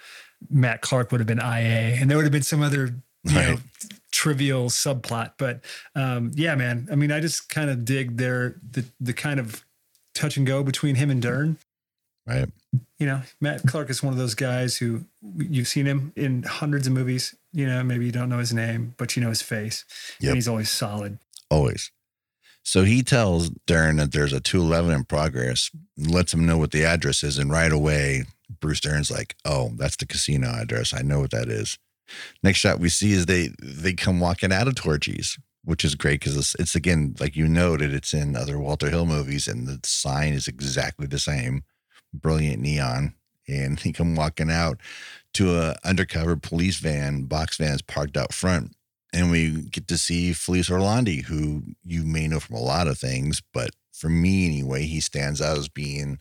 Matt 0.49 0.81
Clark 0.81 1.11
would 1.11 1.21
have 1.21 1.27
been 1.27 1.39
IA 1.39 1.95
and 1.99 2.09
there 2.09 2.17
would 2.17 2.25
have 2.25 2.31
been 2.31 2.41
some 2.41 2.61
other, 2.61 2.95
you 3.23 3.33
know, 3.33 3.57
trivial 4.11 4.65
subplot. 4.65 5.33
But 5.37 5.61
um, 5.95 6.31
yeah, 6.35 6.55
man. 6.55 6.87
I 6.91 6.95
mean, 6.95 7.11
I 7.11 7.19
just 7.19 7.49
kind 7.49 7.69
of 7.69 7.85
dig 7.85 8.17
their 8.17 8.55
the 8.71 8.85
the 8.99 9.13
kind 9.13 9.39
of 9.39 9.63
touch 10.13 10.37
and 10.37 10.45
go 10.45 10.63
between 10.63 10.95
him 10.95 11.09
and 11.09 11.21
Dern. 11.21 11.57
Right. 12.27 12.47
You 12.99 13.07
know, 13.07 13.21
Matt 13.39 13.63
Clark 13.65 13.89
is 13.89 14.03
one 14.03 14.13
of 14.13 14.19
those 14.19 14.35
guys 14.35 14.77
who 14.77 15.05
you've 15.37 15.67
seen 15.67 15.85
him 15.85 16.13
in 16.15 16.43
hundreds 16.43 16.85
of 16.85 16.93
movies. 16.93 17.35
You 17.51 17.65
know, 17.65 17.83
maybe 17.83 18.05
you 18.05 18.11
don't 18.11 18.29
know 18.29 18.37
his 18.37 18.53
name, 18.53 18.93
but 18.97 19.15
you 19.15 19.23
know 19.23 19.29
his 19.29 19.41
face. 19.41 19.85
Yep. 20.19 20.29
And 20.29 20.37
he's 20.37 20.47
always 20.47 20.69
solid. 20.69 21.17
Always. 21.49 21.91
So 22.63 22.83
he 22.83 23.01
tells 23.01 23.49
Dern 23.65 23.97
that 23.97 24.11
there's 24.11 24.33
a 24.33 24.39
211 24.39 24.91
in 24.91 25.03
progress, 25.05 25.71
lets 25.97 26.33
him 26.33 26.45
know 26.45 26.57
what 26.57 26.71
the 26.71 26.85
address 26.85 27.23
is. 27.23 27.37
And 27.37 27.51
right 27.51 27.71
away, 27.71 28.25
Bruce 28.59 28.79
Dern's 28.79 29.11
like, 29.11 29.35
oh, 29.45 29.71
that's 29.75 29.95
the 29.95 30.05
casino 30.05 30.49
address. 30.49 30.93
I 30.93 31.01
know 31.01 31.19
what 31.19 31.31
that 31.31 31.49
is. 31.49 31.77
Next 32.43 32.59
shot 32.59 32.79
we 32.79 32.89
see 32.89 33.13
is 33.13 33.25
they 33.25 33.51
they 33.61 33.93
come 33.93 34.19
walking 34.19 34.51
out 34.51 34.67
of 34.67 34.75
Torchy's, 34.75 35.39
which 35.63 35.85
is 35.85 35.95
great 35.95 36.19
because 36.19 36.35
it's, 36.35 36.55
it's 36.55 36.75
again, 36.75 37.15
like 37.19 37.35
you 37.35 37.47
noted, 37.47 37.93
it's 37.93 38.13
in 38.13 38.35
other 38.35 38.59
Walter 38.59 38.89
Hill 38.89 39.05
movies, 39.05 39.47
and 39.47 39.65
the 39.65 39.79
sign 39.83 40.33
is 40.33 40.47
exactly 40.47 41.07
the 41.07 41.19
same. 41.19 41.63
Brilliant 42.13 42.61
neon. 42.61 43.13
And 43.47 43.77
they 43.83 43.91
come 43.91 44.15
walking 44.15 44.51
out 44.51 44.79
to 45.35 45.55
a 45.57 45.75
undercover 45.85 46.35
police 46.35 46.77
van, 46.77 47.23
box 47.23 47.57
vans 47.57 47.81
parked 47.81 48.17
out 48.17 48.33
front 48.33 48.75
and 49.13 49.29
we 49.29 49.61
get 49.63 49.87
to 49.89 49.97
see 49.97 50.33
Felice 50.33 50.69
Orlandi, 50.69 51.23
who 51.23 51.63
you 51.83 52.03
may 52.03 52.27
know 52.27 52.39
from 52.39 52.55
a 52.55 52.61
lot 52.61 52.87
of 52.87 52.97
things, 52.97 53.41
but 53.53 53.71
for 53.91 54.09
me 54.09 54.45
anyway, 54.45 54.83
he 54.83 54.99
stands 54.99 55.41
out 55.41 55.57
as 55.57 55.67
being 55.67 56.19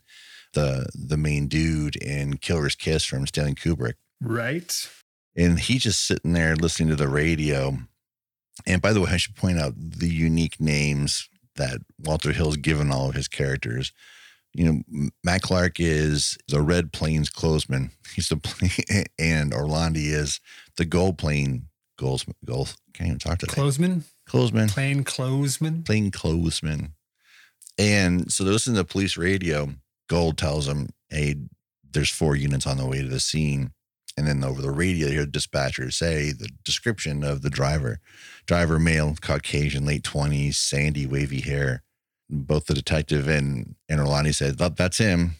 the 0.53 0.87
the 0.93 1.17
main 1.17 1.47
dude 1.47 1.95
in 1.95 2.37
Killer's 2.37 2.75
Kiss 2.75 3.05
from 3.05 3.25
Stanley 3.25 3.55
Kubrick. 3.55 3.93
Right. 4.21 4.87
And 5.35 5.59
he's 5.59 5.83
just 5.83 6.05
sitting 6.05 6.33
there 6.33 6.55
listening 6.55 6.89
to 6.89 6.95
the 6.95 7.07
radio. 7.07 7.77
And 8.67 8.81
by 8.81 8.91
the 8.91 9.01
way, 9.01 9.11
I 9.11 9.17
should 9.17 9.35
point 9.35 9.59
out 9.59 9.73
the 9.77 10.09
unique 10.09 10.59
names 10.59 11.29
that 11.55 11.79
Walter 11.97 12.33
Hill's 12.33 12.57
given 12.57 12.91
all 12.91 13.09
of 13.09 13.15
his 13.15 13.27
characters. 13.27 13.93
You 14.53 14.65
know, 14.65 15.09
Matt 15.23 15.41
Clark 15.41 15.79
is 15.79 16.37
the 16.49 16.61
Red 16.61 16.91
Plains 16.91 17.29
clothesman. 17.29 17.91
He's 18.13 18.27
the 18.27 19.05
and 19.17 19.53
Orlandi 19.53 20.07
is 20.07 20.41
the 20.75 20.85
Gold 20.85 21.17
Plane 21.17 21.67
goals. 21.97 22.25
Gold 22.45 22.75
can't 22.93 23.07
even 23.07 23.19
talk 23.19 23.39
to 23.39 23.45
that. 23.45 23.53
Clothesman, 23.55 24.03
Clothesman, 24.25 24.69
plain 24.69 25.03
clothesman. 25.03 25.83
plain 25.83 26.11
clothesman. 26.11 26.93
And 27.77 28.31
so 28.31 28.43
listen 28.43 28.73
to 28.73 28.79
the 28.81 28.85
police 28.85 29.17
radio. 29.17 29.69
Gold 30.09 30.37
tells 30.37 30.65
them, 30.67 30.89
"Hey, 31.09 31.35
there's 31.91 32.09
four 32.09 32.35
units 32.35 32.67
on 32.67 32.77
the 32.77 32.85
way 32.85 33.01
to 33.01 33.07
the 33.07 33.19
scene." 33.19 33.71
And 34.17 34.27
then 34.27 34.43
over 34.43 34.61
the 34.61 34.71
radio, 34.71 35.07
you 35.07 35.13
hear 35.13 35.21
the 35.25 35.31
dispatcher 35.31 35.89
say 35.89 36.31
the 36.31 36.49
description 36.65 37.23
of 37.23 37.41
the 37.41 37.49
driver: 37.49 37.99
driver, 38.45 38.77
male, 38.77 39.15
Caucasian, 39.21 39.85
late 39.85 40.03
twenties, 40.03 40.57
sandy, 40.57 41.05
wavy 41.05 41.41
hair. 41.41 41.83
Both 42.29 42.65
the 42.67 42.73
detective 42.73 43.27
and 43.27 43.75
and 43.89 43.99
Orlandi 43.99 44.35
said, 44.35 44.57
"That- 44.57 44.75
"That's 44.77 44.97
him." 44.97 45.35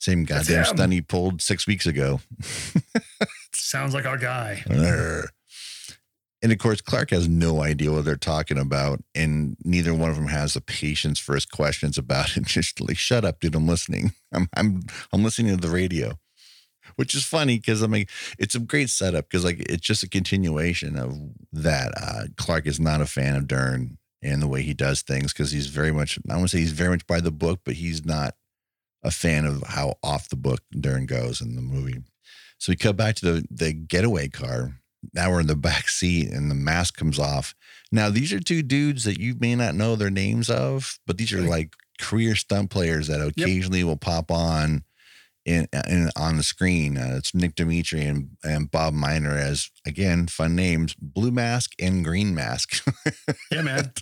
Same 0.00 0.24
goddamn 0.24 0.58
him. 0.64 0.64
stunt 0.76 0.92
he 0.92 1.00
pulled 1.00 1.40
six 1.40 1.66
weeks 1.66 1.86
ago. 1.86 2.20
Sounds 3.54 3.94
like 3.94 4.04
our 4.06 4.18
guy. 4.18 4.62
And 6.44 6.52
of 6.52 6.58
course, 6.58 6.82
Clark 6.82 7.08
has 7.08 7.26
no 7.26 7.62
idea 7.62 7.90
what 7.90 8.04
they're 8.04 8.16
talking 8.16 8.58
about, 8.58 9.02
and 9.14 9.56
neither 9.64 9.94
one 9.94 10.10
of 10.10 10.16
them 10.16 10.26
has 10.26 10.52
the 10.52 10.60
patience 10.60 11.18
for 11.18 11.34
his 11.34 11.46
questions 11.46 11.96
about 11.96 12.36
it. 12.36 12.42
Just 12.46 12.82
like, 12.82 12.98
shut 12.98 13.24
up, 13.24 13.40
dude. 13.40 13.54
I'm 13.54 13.66
listening. 13.66 14.12
I'm 14.30 14.50
I'm 14.54 14.82
I'm 15.10 15.24
listening 15.24 15.56
to 15.56 15.66
the 15.66 15.74
radio, 15.74 16.18
which 16.96 17.14
is 17.14 17.24
funny 17.24 17.56
because 17.56 17.80
I'm 17.80 17.92
like, 17.92 18.10
it's 18.38 18.54
a 18.54 18.58
great 18.58 18.90
setup 18.90 19.30
because 19.30 19.42
like 19.42 19.60
it's 19.70 19.86
just 19.86 20.02
a 20.02 20.08
continuation 20.08 20.98
of 20.98 21.16
that. 21.50 21.94
Uh, 21.96 22.24
Clark 22.36 22.66
is 22.66 22.78
not 22.78 23.00
a 23.00 23.06
fan 23.06 23.36
of 23.36 23.48
Dern 23.48 23.96
and 24.20 24.42
the 24.42 24.46
way 24.46 24.60
he 24.60 24.74
does 24.74 25.00
things 25.00 25.32
because 25.32 25.50
he's 25.50 25.68
very 25.68 25.92
much. 25.92 26.18
I 26.28 26.36
want 26.36 26.50
to 26.50 26.56
say 26.58 26.60
he's 26.60 26.72
very 26.72 26.90
much 26.90 27.06
by 27.06 27.20
the 27.20 27.32
book, 27.32 27.60
but 27.64 27.76
he's 27.76 28.04
not 28.04 28.34
a 29.02 29.10
fan 29.10 29.46
of 29.46 29.62
how 29.62 29.94
off 30.02 30.28
the 30.28 30.36
book 30.36 30.60
Dern 30.78 31.06
goes 31.06 31.40
in 31.40 31.56
the 31.56 31.62
movie. 31.62 32.02
So 32.58 32.70
we 32.70 32.76
cut 32.76 32.98
back 32.98 33.14
to 33.16 33.32
the 33.32 33.46
the 33.50 33.72
getaway 33.72 34.28
car. 34.28 34.74
Now 35.12 35.30
we're 35.30 35.40
in 35.40 35.46
the 35.46 35.56
back 35.56 35.88
seat 35.88 36.30
and 36.30 36.50
the 36.50 36.54
mask 36.54 36.96
comes 36.96 37.18
off. 37.18 37.54
Now 37.92 38.10
these 38.10 38.32
are 38.32 38.40
two 38.40 38.62
dudes 38.62 39.04
that 39.04 39.18
you 39.18 39.34
may 39.38 39.54
not 39.54 39.74
know 39.74 39.96
their 39.96 40.10
names 40.10 40.50
of, 40.50 40.98
but 41.06 41.18
these 41.18 41.32
are 41.32 41.40
like 41.42 41.74
career 42.00 42.34
stunt 42.34 42.70
players 42.70 43.06
that 43.08 43.20
occasionally 43.20 43.84
will 43.84 43.96
pop 43.96 44.30
on 44.30 44.84
in, 45.44 45.68
in 45.88 46.10
on 46.16 46.36
the 46.36 46.42
screen. 46.42 46.96
Uh, 46.96 47.14
it's 47.18 47.34
Nick 47.34 47.54
Dimitri 47.54 48.02
and, 48.02 48.30
and 48.42 48.70
Bob 48.70 48.94
Minor 48.94 49.36
as 49.36 49.70
again 49.86 50.26
fun 50.26 50.56
names, 50.56 50.94
Blue 50.94 51.30
Mask 51.30 51.72
and 51.78 52.04
Green 52.04 52.34
Mask. 52.34 52.84
Yeah, 53.50 53.62
man. 53.62 53.92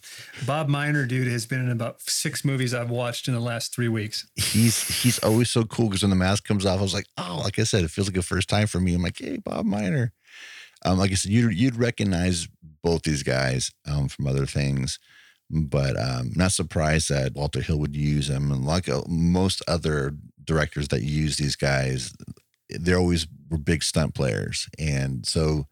Bob 0.46 0.68
Minor, 0.68 1.04
dude, 1.04 1.28
has 1.28 1.44
been 1.44 1.60
in 1.60 1.70
about 1.70 2.00
six 2.00 2.44
movies 2.44 2.72
I've 2.72 2.88
watched 2.90 3.28
in 3.28 3.34
the 3.34 3.40
last 3.40 3.74
three 3.74 3.88
weeks. 3.88 4.26
he's 4.36 5.02
he's 5.02 5.18
always 5.18 5.50
so 5.50 5.64
cool 5.64 5.88
because 5.88 6.02
when 6.02 6.10
the 6.10 6.16
mask 6.16 6.44
comes 6.44 6.64
off, 6.64 6.78
I 6.78 6.82
was 6.82 6.94
like, 6.94 7.06
oh, 7.18 7.40
like 7.42 7.58
I 7.58 7.64
said, 7.64 7.84
it 7.84 7.90
feels 7.90 8.08
like 8.08 8.16
a 8.16 8.22
first 8.22 8.48
time 8.48 8.66
for 8.66 8.80
me. 8.80 8.94
I'm 8.94 9.02
like, 9.02 9.18
hey, 9.18 9.38
Bob 9.38 9.66
Minor. 9.66 10.12
Um, 10.84 10.98
like 10.98 11.10
I 11.10 11.14
said, 11.14 11.32
you'd 11.32 11.54
you'd 11.54 11.76
recognize 11.76 12.48
both 12.82 13.02
these 13.02 13.22
guys 13.22 13.70
um, 13.86 14.08
from 14.08 14.26
other 14.26 14.46
things, 14.46 14.98
but 15.50 15.96
um, 15.98 16.32
not 16.34 16.52
surprised 16.52 17.08
that 17.10 17.34
Walter 17.34 17.60
Hill 17.60 17.78
would 17.78 17.94
use 17.96 18.28
them. 18.28 18.50
And 18.50 18.64
like 18.66 18.88
uh, 18.88 19.02
most 19.08 19.62
other 19.68 20.14
directors 20.44 20.88
that 20.88 21.02
use 21.02 21.36
these 21.36 21.54
guys, 21.56 22.12
they're 22.70 22.98
always 22.98 23.26
were 23.50 23.58
big 23.58 23.82
stunt 23.82 24.14
players, 24.14 24.68
and 24.78 25.24
so 25.26 25.66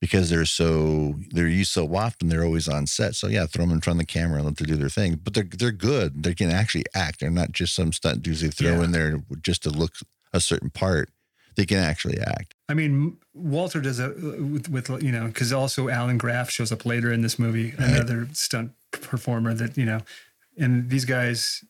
because 0.00 0.28
they're 0.28 0.44
so 0.44 1.14
they're 1.30 1.46
used 1.48 1.72
so 1.72 1.94
often, 1.94 2.28
they're 2.28 2.44
always 2.44 2.68
on 2.68 2.86
set. 2.86 3.14
So 3.14 3.28
yeah, 3.28 3.46
throw 3.46 3.64
them 3.64 3.74
in 3.74 3.80
front 3.80 4.00
of 4.00 4.06
the 4.06 4.12
camera 4.12 4.36
and 4.38 4.46
let 4.46 4.56
them 4.56 4.66
do 4.66 4.76
their 4.76 4.88
thing. 4.88 5.20
But 5.22 5.34
they're 5.34 5.44
they're 5.50 5.70
good. 5.72 6.22
They 6.22 6.34
can 6.34 6.50
actually 6.50 6.84
act. 6.94 7.20
They're 7.20 7.30
not 7.30 7.52
just 7.52 7.74
some 7.74 7.92
stunt 7.92 8.22
dudes 8.22 8.40
they 8.42 8.48
throw 8.48 8.78
Yeah. 8.78 8.84
in 8.84 8.92
there 8.92 9.22
just 9.42 9.62
to 9.62 9.70
look 9.70 9.94
a 10.32 10.40
certain 10.40 10.70
part. 10.70 11.10
They 11.56 11.66
can 11.66 11.78
actually 11.78 12.18
act. 12.20 12.54
I 12.68 12.74
mean, 12.74 13.16
Walter 13.34 13.80
does 13.80 13.98
a 13.98 14.10
with, 14.10 14.68
with 14.68 14.88
you 15.02 15.10
know 15.12 15.26
because 15.26 15.52
also 15.52 15.88
Allan 15.88 16.18
Graf 16.18 16.50
shows 16.50 16.70
up 16.70 16.84
later 16.86 17.12
in 17.12 17.22
this 17.22 17.38
movie, 17.38 17.72
Right. 17.78 17.90
another 17.90 18.28
stunt 18.32 18.72
performer 18.92 19.52
that 19.54 19.76
you 19.76 19.84
know, 19.84 20.00
and 20.56 20.90
these 20.90 21.04
guys. 21.04 21.64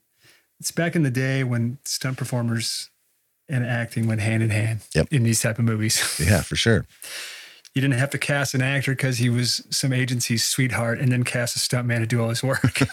It's 0.58 0.70
back 0.70 0.96
in 0.96 1.02
the 1.02 1.10
day 1.10 1.44
when 1.44 1.76
stunt 1.84 2.16
performers 2.16 2.88
and 3.46 3.62
acting 3.66 4.06
went 4.06 4.22
hand 4.22 4.42
in 4.42 4.48
hand 4.48 4.80
Yep. 4.94 5.08
in 5.12 5.22
these 5.22 5.40
type 5.42 5.58
of 5.58 5.64
movies. 5.66 6.18
Yeah, 6.18 6.40
for 6.40 6.56
sure. 6.56 6.86
you 7.74 7.82
didn't 7.82 7.98
have 7.98 8.08
to 8.10 8.18
cast 8.18 8.54
an 8.54 8.62
actor 8.62 8.92
because 8.92 9.18
he 9.18 9.28
was 9.28 9.62
some 9.68 9.92
agency's 9.92 10.44
sweetheart, 10.46 10.98
and 10.98 11.12
then 11.12 11.24
cast 11.24 11.56
a 11.56 11.58
stuntman 11.58 11.98
to 11.98 12.06
do 12.06 12.22
all 12.22 12.30
his 12.30 12.42
work. 12.42 12.78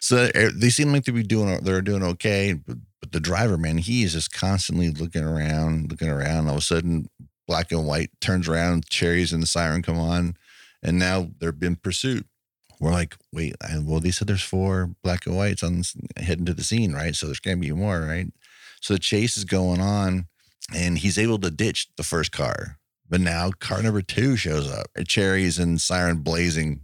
So 0.00 0.24
uh, 0.34 0.48
they 0.54 0.70
seem 0.70 0.90
like 0.92 1.04
to 1.04 1.12
be 1.12 1.22
doing 1.22 1.62
they're 1.62 1.82
doing 1.82 2.02
okay, 2.02 2.54
but, 3.00 3.12
the 3.12 3.20
driver 3.20 3.56
man, 3.56 3.78
he 3.78 4.02
is 4.02 4.12
just 4.12 4.32
constantly 4.32 4.90
looking 4.90 5.24
around, 5.24 5.90
looking 5.90 6.08
around. 6.08 6.46
All 6.46 6.52
of 6.52 6.58
a 6.58 6.62
sudden, 6.62 7.08
black 7.46 7.70
and 7.70 7.86
white 7.86 8.10
turns 8.20 8.48
around, 8.48 8.88
cherries 8.88 9.32
and 9.32 9.42
the 9.42 9.46
siren 9.46 9.82
come 9.82 9.98
on, 9.98 10.36
and 10.82 10.98
now 10.98 11.28
they're 11.38 11.54
in 11.62 11.76
pursuit. 11.76 12.26
We're 12.80 12.90
like, 12.90 13.16
wait, 13.32 13.54
well, 13.82 14.00
they 14.00 14.10
said 14.10 14.28
there's 14.28 14.42
four 14.42 14.90
black 15.02 15.26
and 15.26 15.36
whites 15.36 15.62
on 15.62 15.82
heading 16.16 16.44
to 16.46 16.54
the 16.54 16.64
scene, 16.64 16.92
right? 16.92 17.14
So 17.14 17.26
there's 17.26 17.40
gonna 17.40 17.56
be 17.56 17.72
more, 17.72 18.00
right? 18.00 18.26
So 18.80 18.94
the 18.94 19.00
chase 19.00 19.36
is 19.36 19.44
going 19.44 19.80
on, 19.80 20.26
and 20.74 20.98
he's 20.98 21.18
able 21.18 21.38
to 21.38 21.50
ditch 21.50 21.88
the 21.96 22.02
first 22.02 22.32
car, 22.32 22.78
but 23.08 23.20
now 23.20 23.50
car 23.50 23.82
number 23.82 24.02
two 24.02 24.36
shows 24.36 24.70
up, 24.70 24.86
cherries 25.06 25.58
and 25.58 25.80
siren 25.80 26.18
blazing, 26.18 26.80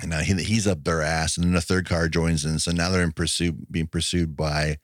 and 0.00 0.10
now 0.10 0.20
he, 0.20 0.34
he's 0.34 0.66
up 0.66 0.84
their 0.84 1.02
ass, 1.02 1.36
and 1.36 1.46
then 1.46 1.54
a 1.56 1.60
third 1.60 1.88
car 1.88 2.08
joins 2.08 2.44
in. 2.44 2.58
So 2.58 2.70
now 2.70 2.90
they're 2.90 3.02
in 3.02 3.12
pursuit, 3.12 3.72
being 3.72 3.86
pursued 3.86 4.36
by 4.36 4.76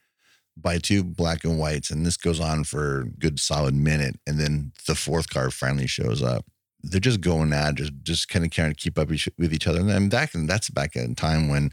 by 0.63 0.79
two 0.79 1.03
black 1.05 1.45
and 1.45 1.59
whites, 1.59 1.91
and 1.91 2.05
this 2.05 2.17
goes 2.17 2.41
on 2.41 2.65
for 2.65 3.01
a 3.03 3.05
good 3.07 3.39
solid 3.41 3.75
minute, 3.75 4.19
and 4.27 4.39
then 4.39 4.73
the 4.87 4.95
fourth 4.95 5.31
car 5.31 5.51
finally 5.51 5.87
shows 5.87 6.23
up. 6.23 6.45
They're 6.83 7.01
just 7.01 7.21
going 7.21 7.53
at 7.53 7.75
just 7.75 7.93
just 8.03 8.29
kind 8.29 8.45
of 8.45 8.51
trying 8.51 8.71
to 8.71 8.77
keep 8.77 8.99
up 8.99 9.13
each, 9.13 9.29
with 9.39 9.53
each 9.53 9.67
other, 9.67 9.81
and 9.81 9.89
then 9.89 10.09
back 10.09 10.35
and 10.35 10.49
that's 10.49 10.71
back 10.71 10.97
in 10.97 11.15
time 11.15 11.49
when 11.49 11.73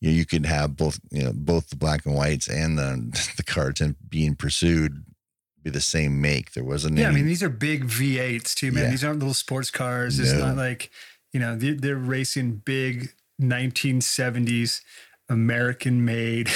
you 0.00 0.10
know 0.10 0.16
you 0.16 0.24
could 0.26 0.46
have 0.46 0.76
both 0.76 0.98
you 1.10 1.22
know 1.24 1.32
both 1.34 1.68
the 1.68 1.76
black 1.76 2.06
and 2.06 2.14
whites 2.14 2.48
and 2.48 2.78
the 2.78 3.30
the 3.36 3.42
cars 3.42 3.80
and 3.80 3.96
being 4.08 4.34
pursued 4.34 5.04
be 5.62 5.70
the 5.70 5.80
same 5.80 6.20
make. 6.20 6.52
There 6.52 6.64
wasn't 6.64 6.96
Yeah, 6.96 7.08
I 7.08 7.12
mean 7.12 7.26
these 7.26 7.42
are 7.42 7.48
big 7.50 7.84
V8s 7.86 8.54
too, 8.54 8.72
man. 8.72 8.84
Yeah. 8.84 8.90
These 8.90 9.04
aren't 9.04 9.18
little 9.18 9.34
sports 9.34 9.70
cars. 9.70 10.18
It's 10.18 10.32
No. 10.32 10.46
not 10.48 10.56
like 10.56 10.90
you 11.32 11.40
know 11.40 11.54
they're, 11.56 11.74
they're 11.74 11.96
racing 11.96 12.62
big 12.64 13.12
1970s 13.42 14.80
American-made 15.28 16.48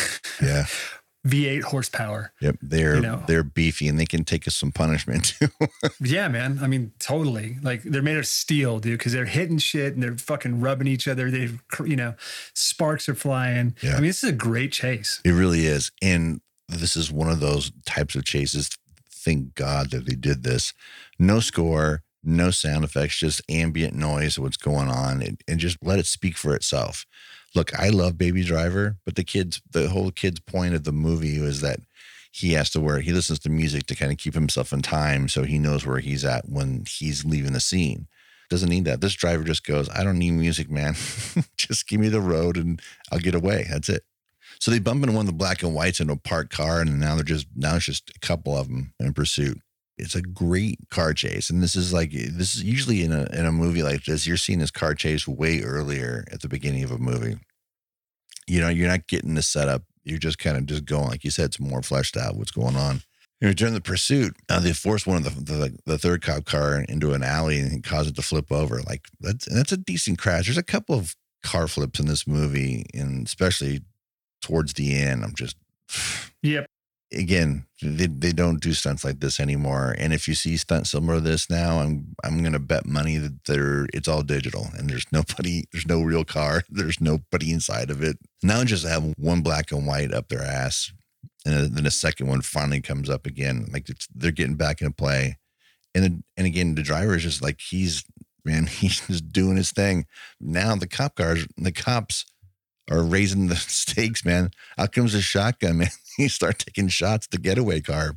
yeah, 0.42 0.64
V8 1.26 1.62
horsepower. 1.64 2.32
yep. 2.40 2.56
They're 2.62 2.94
You 2.96 3.02
know. 3.02 3.22
they're 3.26 3.42
beefy 3.42 3.88
and 3.88 3.98
they 4.00 4.06
can 4.06 4.24
take 4.24 4.48
us 4.48 4.56
some 4.56 4.72
punishment 4.72 5.34
too. 5.38 5.48
Yeah, 6.00 6.28
man. 6.28 6.58
I 6.62 6.66
mean, 6.66 6.92
totally. 6.98 7.58
Like 7.62 7.82
they're 7.82 8.00
made 8.02 8.16
of 8.16 8.26
steel, 8.26 8.78
dude, 8.80 8.98
because 8.98 9.12
they're 9.12 9.26
hitting 9.26 9.58
shit 9.58 9.92
and 9.94 10.02
they're 10.02 10.16
fucking 10.16 10.60
rubbing 10.60 10.86
each 10.86 11.06
other. 11.06 11.30
They, 11.30 11.50
you 11.84 11.96
know, 11.96 12.14
sparks 12.54 13.08
are 13.08 13.14
flying. 13.14 13.74
Yeah. 13.82 13.92
I 13.92 13.94
mean, 13.96 14.06
this 14.06 14.24
is 14.24 14.30
a 14.30 14.34
great 14.34 14.72
chase. 14.72 15.20
It 15.24 15.32
really 15.32 15.66
is. 15.66 15.92
And 16.00 16.40
this 16.68 16.96
is 16.96 17.12
one 17.12 17.28
of 17.28 17.40
those 17.40 17.70
types 17.84 18.14
of 18.14 18.24
chases. 18.24 18.70
Thank 19.12 19.54
God 19.54 19.90
that 19.90 20.06
they 20.06 20.14
did 20.14 20.42
this. 20.42 20.72
No 21.18 21.40
score, 21.40 22.02
no 22.24 22.50
sound 22.50 22.84
effects, 22.84 23.18
just 23.18 23.42
ambient 23.50 23.94
noise 23.94 24.38
of 24.38 24.44
what's 24.44 24.56
going 24.56 24.88
on 24.88 25.20
and, 25.22 25.40
and 25.46 25.60
just 25.60 25.76
let 25.82 25.98
it 25.98 26.06
speak 26.06 26.36
for 26.38 26.54
itself. 26.54 27.04
Look, 27.54 27.76
I 27.78 27.88
love 27.88 28.16
Baby 28.16 28.44
Driver, 28.44 28.96
but 29.04 29.16
the 29.16 29.24
kids, 29.24 29.60
the 29.70 29.88
whole 29.88 30.10
kid's 30.10 30.40
point 30.40 30.74
of 30.74 30.84
the 30.84 30.92
movie 30.92 31.40
was 31.40 31.60
that 31.62 31.80
he 32.32 32.52
has 32.52 32.70
to 32.70 32.80
wear, 32.80 33.00
he 33.00 33.12
listens 33.12 33.40
to 33.40 33.50
music 33.50 33.86
to 33.86 33.96
kind 33.96 34.12
of 34.12 34.18
keep 34.18 34.34
himself 34.34 34.72
in 34.72 34.82
time 34.82 35.28
so 35.28 35.42
he 35.42 35.58
knows 35.58 35.84
where 35.84 35.98
he's 35.98 36.24
at 36.24 36.48
when 36.48 36.84
he's 36.88 37.24
leaving 37.24 37.52
the 37.52 37.60
scene. 37.60 38.06
Doesn't 38.50 38.68
need 38.68 38.84
that. 38.84 39.00
This 39.00 39.14
driver 39.14 39.44
just 39.44 39.64
goes, 39.64 39.88
I 39.88 40.04
don't 40.04 40.18
need 40.18 40.32
music, 40.32 40.70
man. 40.70 40.94
just 41.56 41.88
give 41.88 42.00
me 42.00 42.08
the 42.08 42.20
road 42.20 42.56
and 42.56 42.80
I'll 43.10 43.18
get 43.18 43.34
away. 43.34 43.66
That's 43.68 43.88
it. 43.88 44.04
So 44.60 44.70
they 44.70 44.78
bump 44.78 45.02
into 45.02 45.14
one 45.14 45.22
of 45.22 45.26
the 45.26 45.36
black 45.36 45.62
and 45.62 45.74
whites 45.74 46.00
into 46.00 46.12
a 46.12 46.16
parked 46.16 46.52
car, 46.52 46.80
and 46.80 47.00
now 47.00 47.14
they're 47.14 47.24
just 47.24 47.46
now 47.56 47.76
it's 47.76 47.86
just 47.86 48.10
a 48.10 48.18
couple 48.18 48.56
of 48.56 48.68
them 48.68 48.92
in 49.00 49.14
pursuit. 49.14 49.58
It's 50.00 50.14
a 50.14 50.22
great 50.22 50.78
car 50.90 51.12
chase, 51.12 51.50
and 51.50 51.62
this 51.62 51.76
is 51.76 51.92
like 51.92 52.12
this 52.12 52.54
is 52.54 52.62
usually 52.62 53.02
in 53.02 53.12
a 53.12 53.24
in 53.32 53.46
a 53.46 53.52
movie 53.52 53.82
like 53.82 54.04
this. 54.04 54.26
You're 54.26 54.36
seeing 54.36 54.58
this 54.58 54.70
car 54.70 54.94
chase 54.94 55.26
way 55.28 55.62
earlier 55.62 56.24
at 56.32 56.40
the 56.40 56.48
beginning 56.48 56.84
of 56.84 56.90
a 56.90 56.98
movie. 56.98 57.36
You 58.46 58.60
know, 58.60 58.68
you're 58.68 58.88
not 58.88 59.06
getting 59.06 59.34
the 59.34 59.42
setup. 59.42 59.82
You're 60.04 60.18
just 60.18 60.38
kind 60.38 60.56
of 60.56 60.66
just 60.66 60.84
going, 60.84 61.08
like 61.08 61.24
you 61.24 61.30
said, 61.30 61.46
it's 61.46 61.60
more 61.60 61.82
fleshed 61.82 62.16
out 62.16 62.36
what's 62.36 62.50
going 62.50 62.76
on. 62.76 63.02
You 63.40 63.48
know, 63.48 63.54
during 63.54 63.74
the 63.74 63.80
pursuit, 63.80 64.34
uh, 64.48 64.60
they 64.60 64.72
force 64.72 65.06
one 65.06 65.18
of 65.18 65.24
the, 65.24 65.30
the 65.52 65.78
the 65.86 65.98
third 65.98 66.22
cop 66.22 66.44
car 66.44 66.84
into 66.88 67.12
an 67.12 67.22
alley 67.22 67.60
and 67.60 67.82
cause 67.84 68.08
it 68.08 68.16
to 68.16 68.22
flip 68.22 68.50
over. 68.50 68.80
Like 68.82 69.06
that's 69.20 69.46
that's 69.46 69.72
a 69.72 69.76
decent 69.76 70.18
crash. 70.18 70.46
There's 70.46 70.58
a 70.58 70.62
couple 70.62 70.94
of 70.94 71.14
car 71.42 71.68
flips 71.68 72.00
in 72.00 72.06
this 72.06 72.26
movie, 72.26 72.86
and 72.92 73.26
especially 73.26 73.82
towards 74.42 74.74
the 74.74 74.94
end, 74.98 75.24
I'm 75.24 75.34
just 75.34 75.56
Yep. 76.42 76.66
Again, 77.12 77.66
they, 77.82 78.06
they 78.06 78.32
don't 78.32 78.60
do 78.60 78.72
stunts 78.72 79.04
like 79.04 79.20
this 79.20 79.40
anymore. 79.40 79.94
And 79.98 80.12
if 80.12 80.28
you 80.28 80.34
see 80.34 80.56
stunts 80.56 80.90
similar 80.90 81.16
to 81.16 81.20
this 81.20 81.50
now, 81.50 81.80
I'm 81.80 82.14
I'm 82.24 82.42
gonna 82.42 82.58
bet 82.58 82.86
money 82.86 83.16
that 83.18 83.44
they're 83.44 83.86
it's 83.92 84.08
all 84.08 84.22
digital 84.22 84.68
and 84.76 84.88
there's 84.88 85.06
nobody, 85.12 85.64
there's 85.72 85.86
no 85.86 86.02
real 86.02 86.24
car, 86.24 86.62
there's 86.70 87.00
nobody 87.00 87.52
inside 87.52 87.90
of 87.90 88.02
it. 88.02 88.18
Now 88.42 88.64
just 88.64 88.86
have 88.86 89.14
one 89.16 89.42
black 89.42 89.72
and 89.72 89.86
white 89.86 90.12
up 90.12 90.28
their 90.28 90.42
ass, 90.42 90.92
and 91.44 91.74
then 91.74 91.86
a 91.86 91.90
second 91.90 92.28
one 92.28 92.42
finally 92.42 92.80
comes 92.80 93.10
up 93.10 93.26
again. 93.26 93.66
Like 93.72 93.88
they're 94.14 94.30
getting 94.30 94.56
back 94.56 94.80
into 94.80 94.94
play, 94.94 95.38
and 95.94 96.04
then, 96.04 96.24
and 96.36 96.46
again 96.46 96.74
the 96.74 96.82
driver 96.82 97.16
is 97.16 97.22
just 97.22 97.42
like 97.42 97.60
he's 97.60 98.04
man, 98.44 98.66
he's 98.66 99.06
just 99.06 99.32
doing 99.32 99.56
his 99.56 99.72
thing. 99.72 100.06
Now 100.40 100.74
the 100.76 100.88
cop 100.88 101.16
cars, 101.16 101.46
the 101.56 101.72
cops 101.72 102.24
are 102.90 103.02
raising 103.02 103.46
the 103.46 103.56
stakes, 103.56 104.24
man. 104.24 104.50
Out 104.76 104.92
comes 104.92 105.14
a 105.14 105.22
shotgun, 105.22 105.78
man. 105.78 105.88
you 106.18 106.28
start 106.28 106.58
taking 106.58 106.88
shots 106.88 107.26
at 107.26 107.30
the 107.30 107.38
getaway 107.38 107.80
car, 107.80 108.08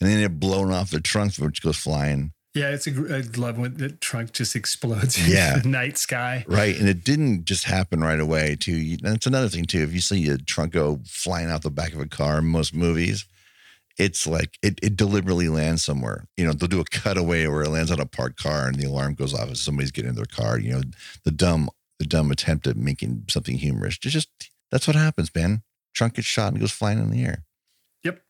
and 0.00 0.10
then 0.10 0.20
it 0.20 0.38
blowing 0.38 0.72
off 0.72 0.90
the 0.90 1.00
trunk, 1.00 1.36
which 1.36 1.62
goes 1.62 1.76
flying. 1.76 2.32
Yeah, 2.54 2.68
it's 2.68 2.86
a, 2.86 2.90
I 2.90 3.38
love 3.38 3.58
when 3.58 3.78
the 3.78 3.90
trunk 3.90 4.32
just 4.32 4.54
explodes. 4.54 5.28
Yeah, 5.28 5.58
the 5.62 5.68
night 5.68 5.98
sky. 5.98 6.44
Right, 6.46 6.78
and 6.78 6.88
it 6.88 7.02
didn't 7.02 7.46
just 7.46 7.64
happen 7.64 8.00
right 8.00 8.20
away. 8.20 8.54
Too, 8.54 8.96
it's 9.02 9.26
another 9.26 9.48
thing 9.48 9.64
too. 9.64 9.82
If 9.82 9.92
you 9.92 10.00
see 10.00 10.28
a 10.28 10.38
trunk 10.38 10.74
go 10.74 11.00
flying 11.04 11.50
out 11.50 11.62
the 11.62 11.70
back 11.70 11.94
of 11.94 12.00
a 12.00 12.06
car 12.06 12.38
in 12.38 12.44
most 12.44 12.72
movies, 12.72 13.26
it's 13.98 14.24
like 14.26 14.56
it, 14.62 14.78
it 14.82 14.96
deliberately 14.96 15.48
lands 15.48 15.84
somewhere. 15.84 16.28
You 16.36 16.46
know, 16.46 16.52
they'll 16.52 16.68
do 16.68 16.80
a 16.80 16.84
cutaway 16.84 17.46
where 17.48 17.62
it 17.62 17.70
lands 17.70 17.90
on 17.90 18.00
a 18.00 18.06
parked 18.06 18.40
car 18.40 18.68
and 18.68 18.76
the 18.76 18.86
alarm 18.86 19.14
goes 19.14 19.34
off 19.34 19.50
as 19.50 19.60
somebody's 19.60 19.90
getting 19.90 20.10
in 20.10 20.16
their 20.16 20.24
car. 20.24 20.58
You 20.58 20.74
know, 20.74 20.82
the 21.24 21.32
dumb 21.32 21.70
the 21.98 22.06
dumb 22.06 22.30
attempt 22.30 22.66
at 22.66 22.76
making 22.76 23.24
something 23.28 23.56
humorous. 23.56 23.98
It's 24.02 24.12
just 24.12 24.28
that's 24.70 24.86
what 24.86 24.96
happens, 24.96 25.30
man. 25.34 25.62
Trunk 25.94 26.14
gets 26.14 26.26
shot 26.26 26.52
and 26.52 26.60
goes 26.60 26.72
flying 26.72 26.98
in 26.98 27.10
the 27.10 27.24
air. 27.24 27.44
Yep. 28.02 28.22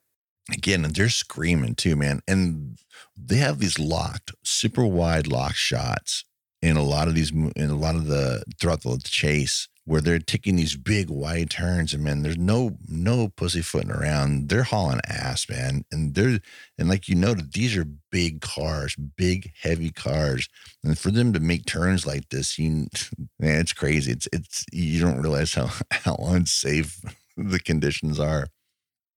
Again, 0.52 0.85
and 0.85 0.94
they're 0.94 1.09
screaming 1.09 1.75
too, 1.75 1.97
man. 1.97 2.21
And 2.28 2.78
they 3.16 3.37
have 3.37 3.59
these 3.59 3.78
locked, 3.78 4.33
super 4.42 4.85
wide 4.85 5.26
lock 5.26 5.54
shots 5.54 6.25
in 6.61 6.76
a 6.76 6.83
lot 6.83 7.09
of 7.09 7.14
these, 7.14 7.30
in 7.30 7.71
a 7.71 7.76
lot 7.76 7.94
of 7.94 8.06
the 8.06 8.44
throughout 8.61 8.83
the 8.83 8.99
chase 9.02 9.68
where 9.86 10.00
they're 10.00 10.18
taking 10.18 10.56
these 10.56 10.76
big 10.76 11.10
wide 11.10 11.50
turns 11.50 11.92
and 11.92 12.02
man 12.02 12.22
there's 12.22 12.38
no 12.38 12.76
no 12.88 13.28
pussyfooting 13.28 13.90
around. 13.90 14.48
They're 14.48 14.62
hauling 14.62 15.00
ass 15.06 15.48
man 15.48 15.84
and 15.92 16.14
they're 16.14 16.40
and 16.78 16.88
like 16.88 17.08
you 17.08 17.14
noted 17.14 17.52
these 17.52 17.76
are 17.76 17.86
big 18.10 18.40
cars 18.40 18.96
big 18.96 19.52
heavy 19.60 19.90
cars. 19.90 20.48
And 20.82 20.98
for 20.98 21.10
them 21.10 21.32
to 21.34 21.40
make 21.40 21.66
turns 21.66 22.06
like 22.06 22.30
this 22.30 22.58
you 22.58 22.88
man 23.38 23.60
it's 23.60 23.72
crazy. 23.72 24.12
It's 24.12 24.28
it's 24.32 24.64
you 24.72 25.00
don't 25.00 25.20
realize 25.20 25.54
how 25.54 25.70
how 25.90 26.16
unsafe 26.16 27.00
the 27.36 27.60
conditions 27.60 28.18
are. 28.18 28.46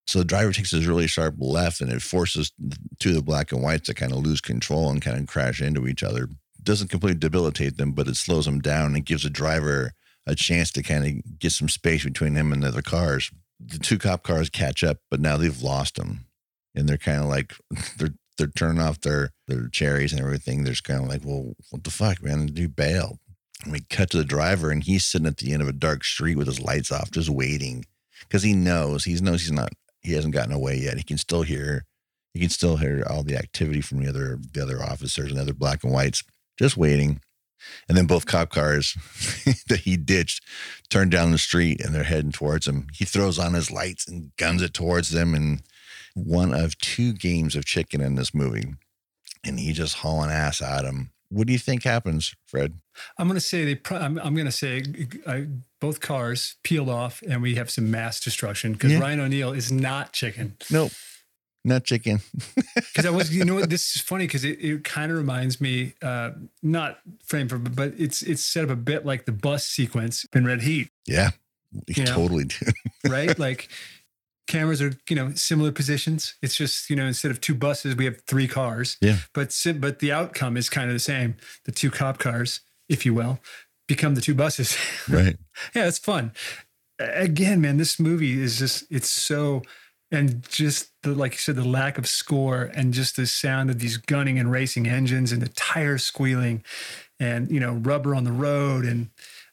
So 0.05 0.19
the 0.19 0.25
driver 0.25 0.53
takes 0.53 0.71
this 0.71 0.85
really 0.85 1.07
sharp 1.07 1.35
left 1.37 1.81
and 1.81 1.91
it 1.91 2.01
forces 2.01 2.51
two 2.99 3.09
of 3.09 3.15
the 3.15 3.21
black 3.21 3.51
and 3.51 3.61
whites 3.61 3.87
to 3.87 3.93
kind 3.93 4.13
of 4.13 4.19
lose 4.19 4.39
control 4.39 4.89
and 4.89 5.01
kind 5.01 5.17
of 5.19 5.27
crash 5.27 5.61
into 5.61 5.87
each 5.87 6.01
other. 6.03 6.29
Doesn't 6.61 6.89
completely 6.89 7.19
debilitate 7.19 7.77
them 7.77 7.93
but 7.93 8.09
it 8.09 8.17
slows 8.17 8.45
them 8.45 8.59
down 8.59 8.95
and 8.95 9.05
gives 9.05 9.23
the 9.23 9.29
driver 9.29 9.93
a 10.27 10.35
chance 10.35 10.71
to 10.73 10.83
kind 10.83 11.05
of 11.05 11.39
get 11.39 11.51
some 11.51 11.69
space 11.69 12.03
between 12.03 12.35
him 12.35 12.53
and 12.53 12.61
the 12.61 12.67
other 12.67 12.81
cars. 12.81 13.31
The 13.59 13.79
two 13.79 13.97
cop 13.97 14.21
cars 14.21 14.49
catch 14.49 14.83
up, 14.83 14.97
but 15.09 15.19
now 15.19 15.37
they've 15.37 15.61
lost 15.61 15.97
him, 15.97 16.25
and 16.75 16.87
they're 16.87 16.97
kind 16.97 17.23
of 17.23 17.29
like 17.29 17.55
they're 17.97 18.13
they're 18.37 18.47
turning 18.47 18.81
off 18.81 19.01
their 19.01 19.31
their 19.47 19.67
cherries 19.69 20.11
and 20.11 20.21
everything. 20.21 20.63
They're 20.63 20.73
just 20.73 20.83
kind 20.83 21.01
of 21.01 21.09
like, 21.09 21.21
well, 21.23 21.55
what 21.71 21.83
the 21.83 21.89
fuck, 21.89 22.21
man? 22.21 22.47
Dude 22.47 22.75
bailed. 22.75 23.17
And 23.63 23.73
we 23.73 23.79
cut 23.89 24.11
to 24.11 24.17
the 24.17 24.23
driver, 24.23 24.69
and 24.69 24.83
he's 24.83 25.03
sitting 25.03 25.25
at 25.25 25.37
the 25.37 25.51
end 25.51 25.63
of 25.63 25.67
a 25.67 25.73
dark 25.73 26.03
street 26.03 26.37
with 26.37 26.45
his 26.45 26.61
lights 26.61 26.91
off, 26.91 27.09
just 27.09 27.29
waiting 27.29 27.85
because 28.21 28.43
he 28.43 28.53
knows 28.53 29.05
he 29.05 29.15
knows 29.15 29.41
he's 29.41 29.51
not 29.51 29.73
he 30.01 30.13
hasn't 30.13 30.33
gotten 30.33 30.53
away 30.53 30.77
yet. 30.77 30.97
He 30.97 31.03
can 31.03 31.17
still 31.17 31.41
hear 31.41 31.85
he 32.33 32.39
can 32.39 32.49
still 32.49 32.77
hear 32.77 33.03
all 33.09 33.23
the 33.23 33.37
activity 33.37 33.81
from 33.81 34.03
the 34.03 34.09
other 34.09 34.39
the 34.53 34.61
other 34.61 34.81
officers 34.81 35.31
and 35.31 35.39
other 35.39 35.53
black 35.53 35.83
and 35.83 35.93
whites, 35.93 36.23
just 36.57 36.77
waiting. 36.77 37.21
And 37.87 37.97
then 37.97 38.05
both 38.05 38.25
cop 38.25 38.49
cars 38.49 38.95
that 39.67 39.81
he 39.83 39.97
ditched 39.97 40.43
turn 40.89 41.09
down 41.09 41.31
the 41.31 41.37
street 41.37 41.81
and 41.81 41.93
they're 41.93 42.03
heading 42.03 42.31
towards 42.31 42.67
him. 42.67 42.87
He 42.93 43.05
throws 43.05 43.39
on 43.39 43.53
his 43.53 43.71
lights 43.71 44.07
and 44.07 44.31
guns 44.37 44.61
it 44.61 44.73
towards 44.73 45.09
them. 45.09 45.33
And 45.33 45.61
one 46.13 46.53
of 46.53 46.77
two 46.77 47.13
games 47.13 47.55
of 47.55 47.65
chicken 47.65 48.01
in 48.01 48.15
this 48.15 48.33
movie. 48.33 48.73
And 49.43 49.59
he 49.59 49.73
just 49.73 49.97
hauling 49.97 50.31
ass 50.31 50.61
at 50.61 50.83
him. 50.83 51.11
What 51.29 51.47
do 51.47 51.53
you 51.53 51.59
think 51.59 51.83
happens, 51.83 52.33
Fred? 52.45 52.79
I'm 53.17 53.27
going 53.27 53.35
to 53.35 53.45
say 53.45 53.73
they. 53.73 53.95
I'm, 53.95 54.17
I'm 54.19 54.33
going 54.33 54.45
to 54.45 54.51
say 54.51 54.81
I, 55.27 55.47
both 55.81 55.99
cars 55.99 56.55
peeled 56.63 56.87
off, 56.87 57.21
and 57.21 57.41
we 57.41 57.55
have 57.55 57.69
some 57.69 57.91
mass 57.91 58.21
destruction 58.21 58.73
because 58.73 58.93
yeah. 58.93 58.99
Ryan 58.99 59.19
O'Neal 59.19 59.51
is 59.51 59.69
not 59.69 60.13
chicken. 60.13 60.55
Nope 60.71 60.93
not 61.67 61.83
chicken. 61.83 62.21
Because 62.75 63.05
I 63.05 63.09
was, 63.11 63.35
you 63.35 63.45
know 63.45 63.53
what, 63.53 63.69
this 63.69 63.95
is 63.95 64.01
funny 64.01 64.25
because 64.25 64.43
it, 64.43 64.59
it 64.59 64.83
kind 64.83 65.11
of 65.11 65.17
reminds 65.19 65.61
me, 65.61 65.93
uh, 66.01 66.31
not 66.63 66.97
frame 67.23 67.47
for, 67.47 67.59
but 67.59 67.93
it's 67.95 68.23
it's 68.23 68.41
set 68.41 68.63
up 68.63 68.71
a 68.71 68.75
bit 68.75 69.05
like 69.05 69.25
the 69.25 69.31
bus 69.31 69.67
sequence 69.67 70.25
in 70.33 70.45
Red 70.45 70.61
Heat. 70.61 70.89
Yeah, 71.05 71.31
you 71.85 72.05
totally 72.05 72.45
do. 72.45 72.65
right, 73.07 73.37
like 73.37 73.69
cameras 74.47 74.81
are 74.81 74.93
you 75.09 75.15
know 75.15 75.33
similar 75.35 75.71
positions. 75.71 76.35
It's 76.41 76.55
just 76.55 76.89
you 76.89 76.95
know 76.95 77.05
instead 77.05 77.29
of 77.29 77.39
two 77.39 77.53
buses, 77.53 77.95
we 77.95 78.05
have 78.05 78.21
three 78.21 78.47
cars. 78.47 78.97
Yeah, 78.99 79.17
but 79.33 79.55
but 79.79 79.99
the 79.99 80.11
outcome 80.11 80.57
is 80.57 80.69
kind 80.69 80.89
of 80.89 80.95
the 80.95 80.99
same. 80.99 81.35
The 81.65 81.71
two 81.71 81.91
cop 81.91 82.17
cars, 82.17 82.61
if 82.89 83.05
you 83.05 83.13
will, 83.13 83.39
become 83.87 84.15
the 84.15 84.21
two 84.21 84.35
buses. 84.35 84.75
Right. 85.09 85.37
yeah, 85.75 85.87
it's 85.87 85.99
fun. 85.99 86.31
Again, 86.99 87.61
man, 87.61 87.77
this 87.77 87.99
movie 87.99 88.41
is 88.41 88.57
just 88.57 88.85
it's 88.89 89.09
so 89.09 89.61
and 90.11 90.47
just 90.49 90.89
the 91.03 91.13
like 91.13 91.33
you 91.33 91.39
said 91.39 91.55
the 91.55 91.67
lack 91.67 91.97
of 91.97 92.07
score 92.07 92.71
and 92.73 92.93
just 92.93 93.15
the 93.15 93.27
sound 93.27 93.69
of 93.69 93.79
these 93.79 93.97
gunning 93.97 94.39
and 94.39 94.51
racing 94.51 94.87
engines 94.87 95.31
and 95.31 95.41
the 95.41 95.49
tires 95.49 96.03
squealing 96.03 96.63
and 97.19 97.51
you 97.51 97.59
know 97.59 97.73
rubber 97.73 98.15
on 98.15 98.23
the 98.23 98.31
road 98.31 98.85
and 98.85 99.09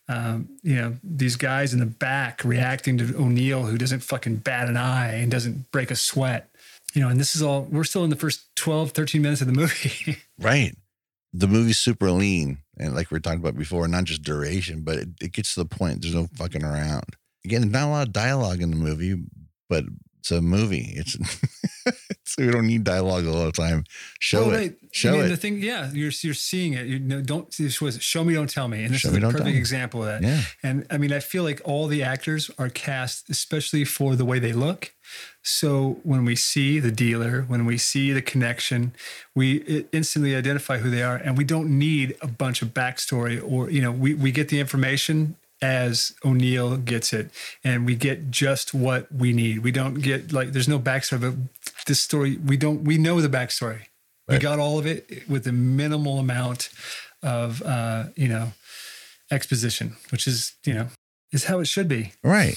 um, 0.09 0.49
you 0.63 0.77
know 0.77 0.97
these 1.03 1.37
guys 1.37 1.73
in 1.73 1.81
the 1.81 1.87
back 1.87 2.45
reacting 2.45 2.99
to 2.99 3.17
O'Neal 3.17 3.65
who 3.65 3.79
doesn't 3.79 4.01
fucking 4.01 4.37
bat 4.37 4.69
an 4.69 4.77
eye 4.77 5.15
and 5.15 5.31
doesn't 5.31 5.71
break 5.71 5.91
a 5.91 5.97
sweat. 5.97 6.51
You 6.93 7.01
know 7.01 7.09
and 7.09 7.19
this 7.19 7.35
is 7.35 7.43
all 7.43 7.63
we're 7.63 7.85
still 7.85 8.05
in 8.05 8.11
the 8.11 8.17
first 8.17 8.55
12 8.57 8.91
13 8.93 9.23
minutes 9.23 9.41
of 9.41 9.47
the 9.47 9.53
movie. 9.53 10.19
Right. 10.39 10.75
The 11.33 11.47
movie's 11.49 11.79
super 11.79 12.11
lean 12.11 12.59
and 12.79 12.95
like 12.95 13.11
we 13.11 13.17
are 13.17 13.21
talking 13.21 13.41
about 13.41 13.57
before 13.57 13.89
not 13.89 14.05
just 14.05 14.23
duration 14.23 14.83
but 14.83 14.97
it, 14.97 15.09
it 15.21 15.33
gets 15.33 15.55
to 15.55 15.61
the 15.61 15.69
point 15.69 16.03
there's 16.03 16.15
no 16.15 16.29
fucking 16.37 16.65
around. 16.65 17.17
Again 17.45 17.71
not 17.71 17.89
a 17.89 17.91
lot 17.91 18.07
of 18.07 18.13
dialogue 18.13 18.61
in 18.61 18.71
the 18.71 18.77
movie 18.77 19.17
but 19.69 19.85
it's 20.25 20.31
a 20.31 20.41
movie. 20.41 20.95
It's 20.97 21.19
so 22.25 22.47
we 22.47 22.51
don't 22.51 22.67
need 22.67 22.83
dialogue 22.83 23.27
all 23.27 23.45
the 23.45 23.53
time. 23.53 23.85
Show 24.21 24.49
well, 24.49 24.55
it. 24.55 24.79
Show 24.91 25.11
I 25.11 25.13
mean, 25.13 25.25
it. 25.27 25.29
The 25.29 25.37
thing, 25.37 25.61
yeah, 25.61 25.91
you're 25.93 26.13
you're 26.23 26.33
seeing 26.33 26.73
it. 26.73 26.87
You 26.87 26.99
know, 26.99 27.21
don't 27.21 27.51
this 27.51 27.79
was 27.79 28.03
show 28.03 28.25
me, 28.25 28.33
don't 28.33 28.49
tell 28.49 28.67
me, 28.67 28.85
and 28.85 28.95
this 28.95 29.03
show 29.03 29.11
is 29.11 29.19
a 29.19 29.21
perfect 29.21 29.49
example 29.49 30.01
of 30.03 30.07
that. 30.07 30.23
Yeah. 30.23 30.41
And 30.63 30.87
I 30.91 30.97
mean, 30.97 31.13
I 31.13 31.21
feel 31.21 31.43
like 31.43 31.61
all 31.67 31.89
the 31.89 32.03
actors 32.03 32.51
are 32.59 32.71
cast, 32.71 33.29
especially 33.29 33.85
for 33.85 34.17
the 34.17 34.25
way 34.25 34.39
they 34.39 34.55
look. 34.55 34.95
So 35.43 35.99
when 36.05 36.25
we 36.25 36.37
see 36.37 36.81
the 36.81 36.91
dealer, 36.91 37.43
when 37.43 37.67
we 37.67 37.77
see 37.77 38.11
the 38.13 38.23
connection, 38.23 38.95
we 39.35 39.85
instantly 39.93 40.35
identify 40.35 40.79
who 40.79 40.89
they 40.89 41.03
are, 41.03 41.17
and 41.17 41.37
we 41.37 41.45
don't 41.45 41.69
need 41.79 42.17
a 42.23 42.29
bunch 42.29 42.63
of 42.63 42.69
backstory 42.69 43.43
or 43.47 43.69
you 43.69 43.83
know, 43.83 43.93
we 43.93 44.15
we 44.15 44.33
get 44.33 44.49
the 44.49 44.59
information 44.59 45.37
as 45.63 46.15
O'Neal 46.25 46.77
gets 46.77 47.13
it, 47.13 47.31
and 47.63 47.87
we 47.87 47.95
get 47.95 48.31
just 48.31 48.75
what 48.75 49.11
we 49.13 49.33
need. 49.33 49.61
We 49.61 49.73
don't 49.73 49.95
get 49.95 50.33
like 50.33 50.53
there's 50.53 50.69
no 50.69 50.79
backstory, 50.79 51.21
but 51.21 51.35
this 51.87 52.01
story 52.01 52.37
we 52.37 52.57
don't 52.57 52.85
we 52.85 52.99
know 52.99 53.21
the 53.21 53.29
backstory. 53.29 53.87
Right. 54.27 54.37
We 54.37 54.39
got 54.39 54.59
all 54.59 54.79
of 54.79 54.87
it 54.87 55.29
with 55.29 55.47
a 55.47 55.53
minimal 55.53 56.19
amount 56.19 56.71
of 57.23 57.63
uh, 57.63 58.07
you 58.17 58.29
know 58.29 58.53
exposition, 59.31 59.97
which 60.11 60.27
is 60.27 60.55
you 60.65 60.75
know 60.75 60.89
is 61.33 61.45
how 61.45 61.61
it 61.61 61.67
should 61.67 61.89
be. 61.89 62.13
Right. 62.23 62.57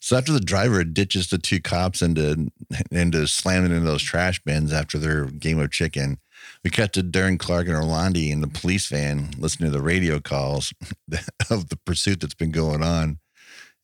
So 0.00 0.16
after 0.16 0.32
the 0.32 0.40
driver 0.40 0.84
ditches 0.84 1.28
the 1.28 1.38
two 1.38 1.60
cops 1.60 2.00
into 2.00 2.52
into 2.90 3.26
slamming 3.26 3.72
into 3.72 3.84
those 3.84 4.02
trash 4.02 4.40
bins 4.44 4.72
after 4.72 4.98
their 4.98 5.24
game 5.26 5.58
of 5.58 5.70
chicken, 5.70 6.18
we 6.64 6.70
cut 6.70 6.92
to 6.94 7.02
Darren 7.02 7.38
Clark 7.38 7.68
and 7.68 7.76
Orlandi 7.76 8.30
in 8.30 8.40
the 8.40 8.48
police 8.48 8.88
van 8.88 9.30
listening 9.38 9.70
to 9.70 9.76
the 9.76 9.82
radio 9.82 10.20
calls 10.20 10.72
of 11.50 11.68
the 11.68 11.78
pursuit 11.84 12.20
that's 12.20 12.34
been 12.34 12.50
going 12.50 12.82
on. 12.82 13.18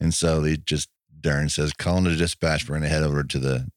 And 0.01 0.13
so 0.13 0.41
they 0.41 0.57
just 0.57 0.89
Dern 1.21 1.49
says, 1.49 1.73
calling 1.73 2.05
the 2.05 2.17
dispatch, 2.17 2.69
we're 2.69 2.77
gonna 2.77 2.89
head 2.89 3.05
over 3.05 3.23
to 3.23 3.39
the 3.39 3.71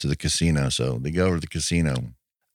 to 0.00 0.06
the 0.06 0.16
casino. 0.16 0.68
So 0.68 0.98
they 0.98 1.10
go 1.10 1.26
over 1.26 1.36
to 1.36 1.40
the 1.40 1.46
casino. 1.46 1.94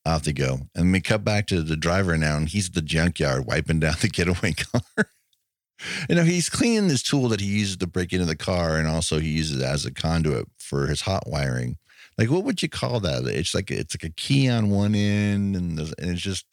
Off 0.05 0.23
they 0.23 0.33
go. 0.33 0.59
And 0.75 0.91
we 0.91 0.99
cut 0.99 1.23
back 1.23 1.47
to 1.47 1.63
the 1.63 1.77
driver 1.77 2.17
now, 2.17 2.35
and 2.35 2.49
he's 2.49 2.67
at 2.67 2.73
the 2.73 2.81
junkyard 2.81 3.45
wiping 3.45 3.79
down 3.79 3.95
the 4.01 4.09
getaway 4.09 4.51
car. 4.51 5.07
you 6.09 6.15
know, 6.15 6.23
he's 6.23 6.49
cleaning 6.49 6.89
this 6.89 7.01
tool 7.01 7.29
that 7.29 7.39
he 7.39 7.47
uses 7.47 7.77
to 7.77 7.87
break 7.87 8.11
into 8.11 8.25
the 8.25 8.35
car, 8.35 8.75
and 8.75 8.85
also 8.85 9.19
he 9.19 9.29
uses 9.29 9.61
it 9.61 9.63
as 9.63 9.85
a 9.85 9.93
conduit 9.93 10.49
for 10.57 10.87
his 10.87 11.01
hot 11.01 11.23
wiring 11.25 11.77
like 12.17 12.29
what 12.29 12.43
would 12.43 12.61
you 12.61 12.69
call 12.69 12.99
that? 13.01 13.25
It's 13.25 13.53
like 13.53 13.71
it's 13.71 13.95
like 13.95 14.09
a 14.09 14.13
key 14.13 14.49
on 14.49 14.69
one 14.69 14.95
end, 14.95 15.55
and, 15.55 15.79
and 15.79 15.93
it's 15.99 16.21
just 16.21 16.45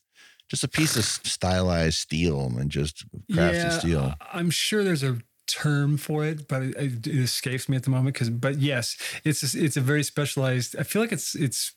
just 0.48 0.64
a 0.64 0.68
piece 0.68 0.96
of 0.96 1.04
stylized 1.04 1.98
steel 1.98 2.52
and 2.58 2.70
just 2.70 3.04
crafted 3.32 3.64
yeah, 3.64 3.68
steel. 3.70 4.14
I'm 4.32 4.50
sure 4.50 4.82
there's 4.82 5.04
a 5.04 5.18
term 5.46 5.96
for 5.96 6.24
it, 6.24 6.48
but 6.48 6.62
it, 6.62 7.06
it 7.06 7.06
escapes 7.06 7.68
me 7.68 7.76
at 7.76 7.84
the 7.84 7.90
moment. 7.90 8.14
Because, 8.14 8.30
but 8.30 8.58
yes, 8.58 8.96
it's 9.24 9.54
a, 9.54 9.64
it's 9.64 9.76
a 9.76 9.80
very 9.80 10.02
specialized. 10.02 10.76
I 10.78 10.82
feel 10.82 11.02
like 11.02 11.12
it's 11.12 11.34
it's 11.34 11.74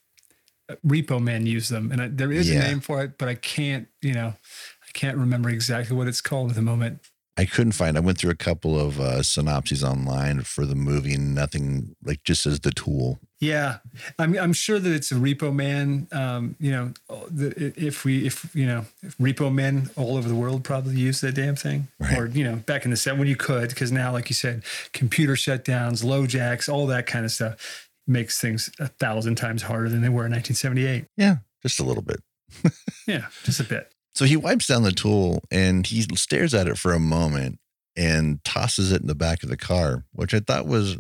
uh, 0.70 0.76
Repo 0.86 1.22
men 1.22 1.46
use 1.46 1.70
them, 1.70 1.92
and 1.92 2.02
I, 2.02 2.08
there 2.08 2.32
is 2.32 2.50
Yeah. 2.50 2.58
a 2.58 2.60
name 2.60 2.80
for 2.80 3.04
it, 3.04 3.18
but 3.18 3.28
I 3.30 3.36
can't 3.36 3.88
you 4.02 4.14
know 4.14 4.28
I 4.38 4.92
can't 4.94 5.18
remember 5.18 5.50
exactly 5.50 5.96
what 5.96 6.08
it's 6.08 6.22
called 6.22 6.50
at 6.50 6.56
the 6.56 6.62
moment. 6.62 7.00
I 7.36 7.46
couldn't 7.46 7.72
find. 7.72 7.98
I 7.98 8.00
went 8.00 8.20
through 8.20 8.30
a 8.30 8.36
couple 8.36 8.80
of 8.80 9.00
uh, 9.00 9.24
synopses 9.24 9.84
online 9.84 10.42
for 10.42 10.68
the 10.68 10.76
movie, 10.76 11.16
and 11.16 11.34
nothing 11.34 11.96
like 12.04 12.24
just 12.24 12.46
as 12.46 12.60
the 12.60 12.72
tool. 12.72 13.20
Yeah, 13.44 13.78
I'm 14.18 14.38
I'm 14.38 14.54
sure 14.54 14.80
that 14.80 14.92
it's 14.92 15.12
a 15.12 15.16
Repo 15.16 15.54
Man. 15.54 16.08
Um, 16.12 16.56
you 16.60 16.72
know, 16.72 16.94
the, 17.30 17.74
if 17.76 18.06
we 18.06 18.26
if 18.26 18.56
you 18.56 18.66
know 18.66 18.86
if 19.02 19.18
Repo 19.18 19.54
Men 19.54 19.90
all 19.96 20.18
over 20.18 20.28
the 20.28 20.36
world 20.36 20.64
probably 20.64 20.96
use 20.96 21.22
that 21.22 21.34
damn 21.36 21.56
thing, 21.56 21.88
Right. 22.00 22.18
or 22.18 22.28
you 22.28 22.44
know 22.44 22.56
back 22.58 22.86
in 22.86 22.92
the 22.92 22.98
set 22.98 23.18
when 23.18 23.28
you 23.28 23.36
could, 23.36 23.70
because 23.70 23.92
now 23.92 24.12
like 24.12 24.30
you 24.30 24.34
said, 24.36 24.64
computer 24.94 25.34
shutdowns, 25.34 26.04
LoJacks, 26.04 26.72
all 26.72 26.88
that 26.88 27.06
kind 27.06 27.26
of 27.26 27.32
stuff 27.32 27.90
makes 28.08 28.40
things 28.40 28.70
a 28.80 28.88
thousand 28.88 29.36
times 29.36 29.64
harder 29.64 29.90
than 29.90 30.02
they 30.02 30.10
were 30.10 30.26
in 30.26 30.32
1978. 30.32 31.06
Yeah, 31.18 31.38
just 31.62 31.80
a 31.80 31.84
little 31.84 32.04
bit. 32.04 32.22
Yeah, 33.08 33.26
just 33.44 33.60
a 33.60 33.64
bit. 33.66 33.92
So 34.16 34.24
he 34.26 34.38
wipes 34.38 34.68
down 34.68 34.84
the 34.84 34.92
tool 34.94 35.42
and 35.52 35.86
he 35.86 36.04
stares 36.16 36.54
at 36.54 36.68
it 36.68 36.78
for 36.78 36.94
a 36.94 37.00
moment 37.00 37.60
and 37.98 38.42
tosses 38.46 38.92
it 38.94 39.02
in 39.02 39.08
the 39.08 39.16
back 39.16 39.44
of 39.44 39.50
the 39.50 39.58
car, 39.58 40.06
which 40.14 40.34
I 40.34 40.40
thought 40.40 40.66
was 40.68 40.98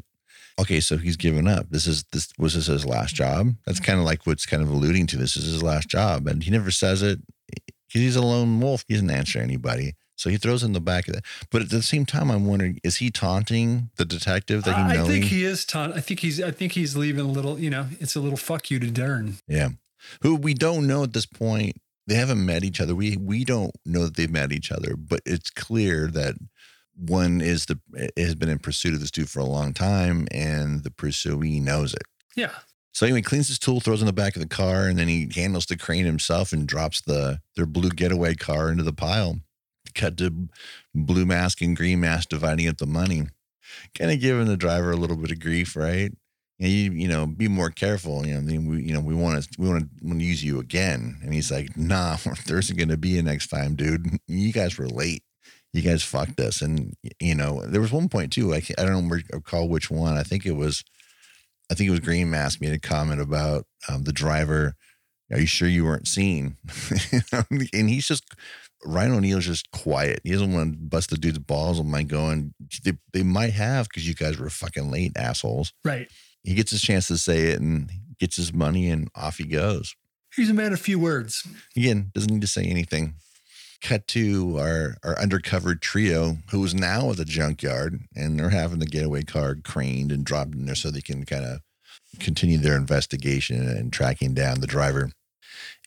okay. 0.59 0.79
So 0.79 0.97
he's 0.97 1.17
given 1.17 1.47
up. 1.47 1.67
This 1.69 1.87
is 1.87 2.03
this 2.11 2.31
was 2.37 2.55
this 2.55 2.67
his 2.67 2.85
last 2.85 3.15
mm-hmm. 3.15 3.45
job. 3.47 3.55
That's 3.65 3.79
mm-hmm. 3.79 3.85
kind 3.85 3.99
of 3.99 4.05
like 4.05 4.25
what's 4.25 4.45
kind 4.45 4.63
of 4.63 4.69
alluding 4.69 5.07
to 5.07 5.17
this 5.17 5.35
is 5.35 5.45
his 5.45 5.63
last 5.63 5.87
job, 5.89 6.27
and 6.27 6.43
he 6.43 6.51
never 6.51 6.71
says 6.71 7.01
it 7.01 7.19
because 7.87 8.01
he's 8.01 8.15
a 8.15 8.21
lone 8.21 8.59
wolf. 8.59 8.83
He 8.87 8.93
doesn't 8.95 9.09
answer 9.09 9.39
anybody. 9.39 9.93
So 10.15 10.29
he 10.29 10.37
throws 10.37 10.63
in 10.63 10.73
the 10.73 10.79
back 10.79 11.07
of 11.07 11.15
it. 11.15 11.25
But 11.51 11.63
at 11.63 11.69
the 11.69 11.81
same 11.81 12.05
time, 12.05 12.29
I'm 12.29 12.45
wondering: 12.45 12.79
is 12.83 12.97
he 12.97 13.09
taunting 13.09 13.89
the 13.97 14.05
detective 14.05 14.63
that 14.63 14.75
he 14.75 14.99
I 14.99 15.03
think 15.03 15.25
he 15.25 15.43
is 15.43 15.65
taunt. 15.65 15.95
I 15.95 16.01
think 16.01 16.19
he's. 16.19 16.41
I 16.41 16.51
think 16.51 16.73
he's 16.73 16.95
leaving 16.95 17.25
a 17.25 17.27
little. 17.27 17.59
You 17.59 17.69
know, 17.69 17.87
it's 17.99 18.15
a 18.15 18.19
little 18.19 18.37
fuck 18.37 18.69
you 18.71 18.79
to 18.79 18.89
Dern. 18.89 19.37
Yeah. 19.47 19.69
Who 20.21 20.35
we 20.35 20.53
don't 20.53 20.87
know 20.87 21.03
at 21.03 21.13
this 21.13 21.25
point. 21.25 21.77
They 22.05 22.15
haven't 22.15 22.45
met 22.45 22.63
each 22.63 22.81
other. 22.81 22.95
We 22.95 23.17
we 23.17 23.45
don't 23.45 23.71
know 23.85 24.03
that 24.03 24.15
they've 24.15 24.29
met 24.29 24.51
each 24.51 24.71
other, 24.71 24.95
but 24.97 25.21
it's 25.25 25.49
clear 25.49 26.07
that 26.07 26.35
one 26.95 27.41
is 27.41 27.65
the 27.65 27.79
has 28.17 28.35
been 28.35 28.49
in 28.49 28.59
pursuit 28.59 28.93
of 28.93 28.99
this 28.99 29.11
dude 29.11 29.29
for 29.29 29.39
a 29.39 29.45
long 29.45 29.73
time, 29.73 30.27
and 30.31 30.83
the 30.83 30.91
pursuee 30.91 31.59
knows 31.59 31.93
it. 31.93 32.03
Yeah. 32.35 32.51
So 32.93 33.07
anyway, 33.07 33.19
he 33.19 33.23
cleans 33.23 33.47
his 33.47 33.57
tool, 33.57 33.79
throws 33.79 34.01
it 34.01 34.03
in 34.03 34.07
the 34.07 34.13
back 34.13 34.35
of 34.35 34.41
the 34.41 34.47
car, 34.47 34.87
and 34.87 34.99
then 34.99 35.07
he 35.07 35.27
handles 35.33 35.65
the 35.65 35.77
crane 35.77 36.05
himself 36.05 36.53
and 36.53 36.67
drops 36.67 37.01
the 37.01 37.39
their 37.55 37.65
blue 37.65 37.89
getaway 37.89 38.35
car 38.35 38.69
into 38.69 38.83
the 38.83 38.93
pile. 38.93 39.39
Cut 39.95 40.17
to 40.17 40.49
blue 40.93 41.25
mask 41.25 41.61
and 41.61 41.75
green 41.75 41.99
mask 41.99 42.29
dividing 42.29 42.67
up 42.67 42.77
the 42.77 42.85
money. 42.85 43.23
Kind 43.97 44.11
of 44.11 44.19
giving 44.19 44.45
the 44.45 44.57
driver 44.57 44.91
a 44.91 44.95
little 44.95 45.17
bit 45.17 45.31
of 45.31 45.39
grief, 45.39 45.75
right? 45.75 46.11
You 46.59 46.67
know, 46.67 46.67
you, 46.67 46.91
you 46.91 47.07
know, 47.07 47.25
be 47.25 47.47
more 47.47 47.71
careful. 47.71 48.25
You 48.25 48.35
know, 48.35 48.41
mean, 48.41 48.67
we, 48.67 48.83
you 48.83 48.93
know, 48.93 48.99
we 48.99 49.15
want 49.15 49.43
to, 49.43 49.49
we 49.59 49.67
want 49.67 49.81
to, 49.81 49.89
want 50.05 50.19
to 50.19 50.25
use 50.25 50.43
you 50.43 50.59
again. 50.59 51.19
And 51.23 51.33
he's 51.33 51.51
like, 51.51 51.75
Nah, 51.75 52.17
there 52.45 52.59
isn't 52.59 52.77
going 52.77 52.89
to 52.89 52.97
be 52.97 53.17
a 53.17 53.23
next 53.23 53.47
time, 53.47 53.75
dude. 53.75 54.07
You 54.27 54.53
guys 54.53 54.77
were 54.77 54.87
late. 54.87 55.23
You 55.73 55.81
guys 55.81 56.03
fucked 56.03 56.39
us. 56.39 56.61
And 56.61 56.95
you 57.19 57.35
know, 57.35 57.61
there 57.65 57.81
was 57.81 57.91
one 57.91 58.09
point 58.09 58.31
too. 58.31 58.53
I 58.53 58.61
I 58.77 58.85
don't 58.85 59.09
recall 59.09 59.67
which 59.67 59.89
one. 59.89 60.17
I 60.17 60.23
think 60.23 60.45
it 60.45 60.53
was, 60.53 60.83
I 61.71 61.73
think 61.73 61.87
it 61.87 61.91
was 61.91 61.99
Green 61.99 62.29
Mask 62.29 62.61
made 62.61 62.73
a 62.73 62.79
comment 62.79 63.21
about 63.21 63.65
um, 63.89 64.03
the 64.03 64.13
driver. 64.13 64.75
Are 65.31 65.39
you 65.39 65.47
sure 65.47 65.67
you 65.67 65.85
weren't 65.85 66.07
seen? 66.07 66.57
and 67.49 67.89
he's 67.89 68.07
just 68.07 68.23
Ryan 68.85 69.13
O'Neal's 69.13 69.45
just 69.45 69.71
quiet. 69.71 70.21
He 70.23 70.31
doesn't 70.31 70.53
want 70.53 70.73
to 70.73 70.79
bust 70.79 71.09
the 71.09 71.17
dude's 71.17 71.39
balls. 71.39 71.79
I'm 71.79 71.91
like 71.91 72.07
going, 72.07 72.53
they, 72.83 72.93
they 73.13 73.23
might 73.23 73.53
have 73.53 73.87
because 73.87 74.07
you 74.07 74.13
guys 74.13 74.37
were 74.37 74.49
fucking 74.49 74.91
late, 74.91 75.13
assholes. 75.15 75.73
Right. 75.83 76.07
He 76.43 76.53
gets 76.55 76.71
his 76.71 76.81
chance 76.81 77.07
to 77.07 77.17
say 77.17 77.47
it 77.47 77.61
and 77.61 77.89
gets 78.19 78.35
his 78.35 78.53
money 78.53 78.89
and 78.89 79.09
off 79.15 79.37
he 79.37 79.45
goes. 79.45 79.95
He's 80.35 80.49
a 80.49 80.53
man 80.53 80.73
of 80.73 80.81
few 80.81 80.99
words. 80.99 81.47
Again, 81.75 82.11
doesn't 82.13 82.31
need 82.31 82.41
to 82.41 82.47
say 82.47 82.63
anything. 82.63 83.15
Cut 83.83 84.07
to 84.09 84.57
our, 84.59 84.95
our 85.03 85.19
undercover 85.19 85.75
trio 85.75 86.37
who 86.51 86.63
is 86.63 86.73
now 86.73 87.11
at 87.11 87.17
the 87.17 87.25
junkyard 87.25 87.99
and 88.15 88.39
they're 88.39 88.49
having 88.49 88.79
the 88.79 88.85
getaway 88.85 89.23
car 89.23 89.55
craned 89.55 90.11
and 90.11 90.25
dropped 90.25 90.55
in 90.55 90.65
there 90.65 90.73
so 90.73 90.89
they 90.89 91.01
can 91.01 91.25
kind 91.25 91.43
of 91.43 91.59
continue 92.19 92.57
their 92.57 92.77
investigation 92.77 93.67
and 93.67 93.91
tracking 93.91 94.33
down 94.33 94.61
the 94.61 94.67
driver. 94.67 95.11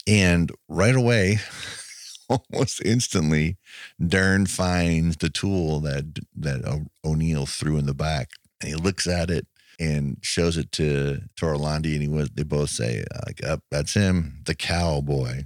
And 0.06 0.52
right 0.68 0.94
away, 0.94 1.38
almost 2.28 2.82
instantly, 2.84 3.56
Dern 4.04 4.46
finds 4.46 5.16
the 5.16 5.30
tool 5.30 5.80
that 5.80 6.18
that 6.36 6.86
O'Neal 7.04 7.46
threw 7.46 7.78
in 7.78 7.86
the 7.86 7.94
back, 7.94 8.30
and 8.60 8.68
he 8.68 8.76
looks 8.76 9.06
at 9.06 9.30
it 9.30 9.46
and 9.78 10.18
shows 10.22 10.56
it 10.56 10.72
to 10.72 11.22
to 11.36 11.46
Orlandi, 11.46 11.94
and 11.94 12.02
he 12.02 12.08
was 12.08 12.30
they 12.30 12.42
both 12.42 12.70
say 12.70 13.04
uh, 13.14 13.20
like, 13.26 13.44
"Up, 13.44 13.62
that's 13.70 13.94
him, 13.94 14.42
the 14.46 14.54
cowboy." 14.54 15.44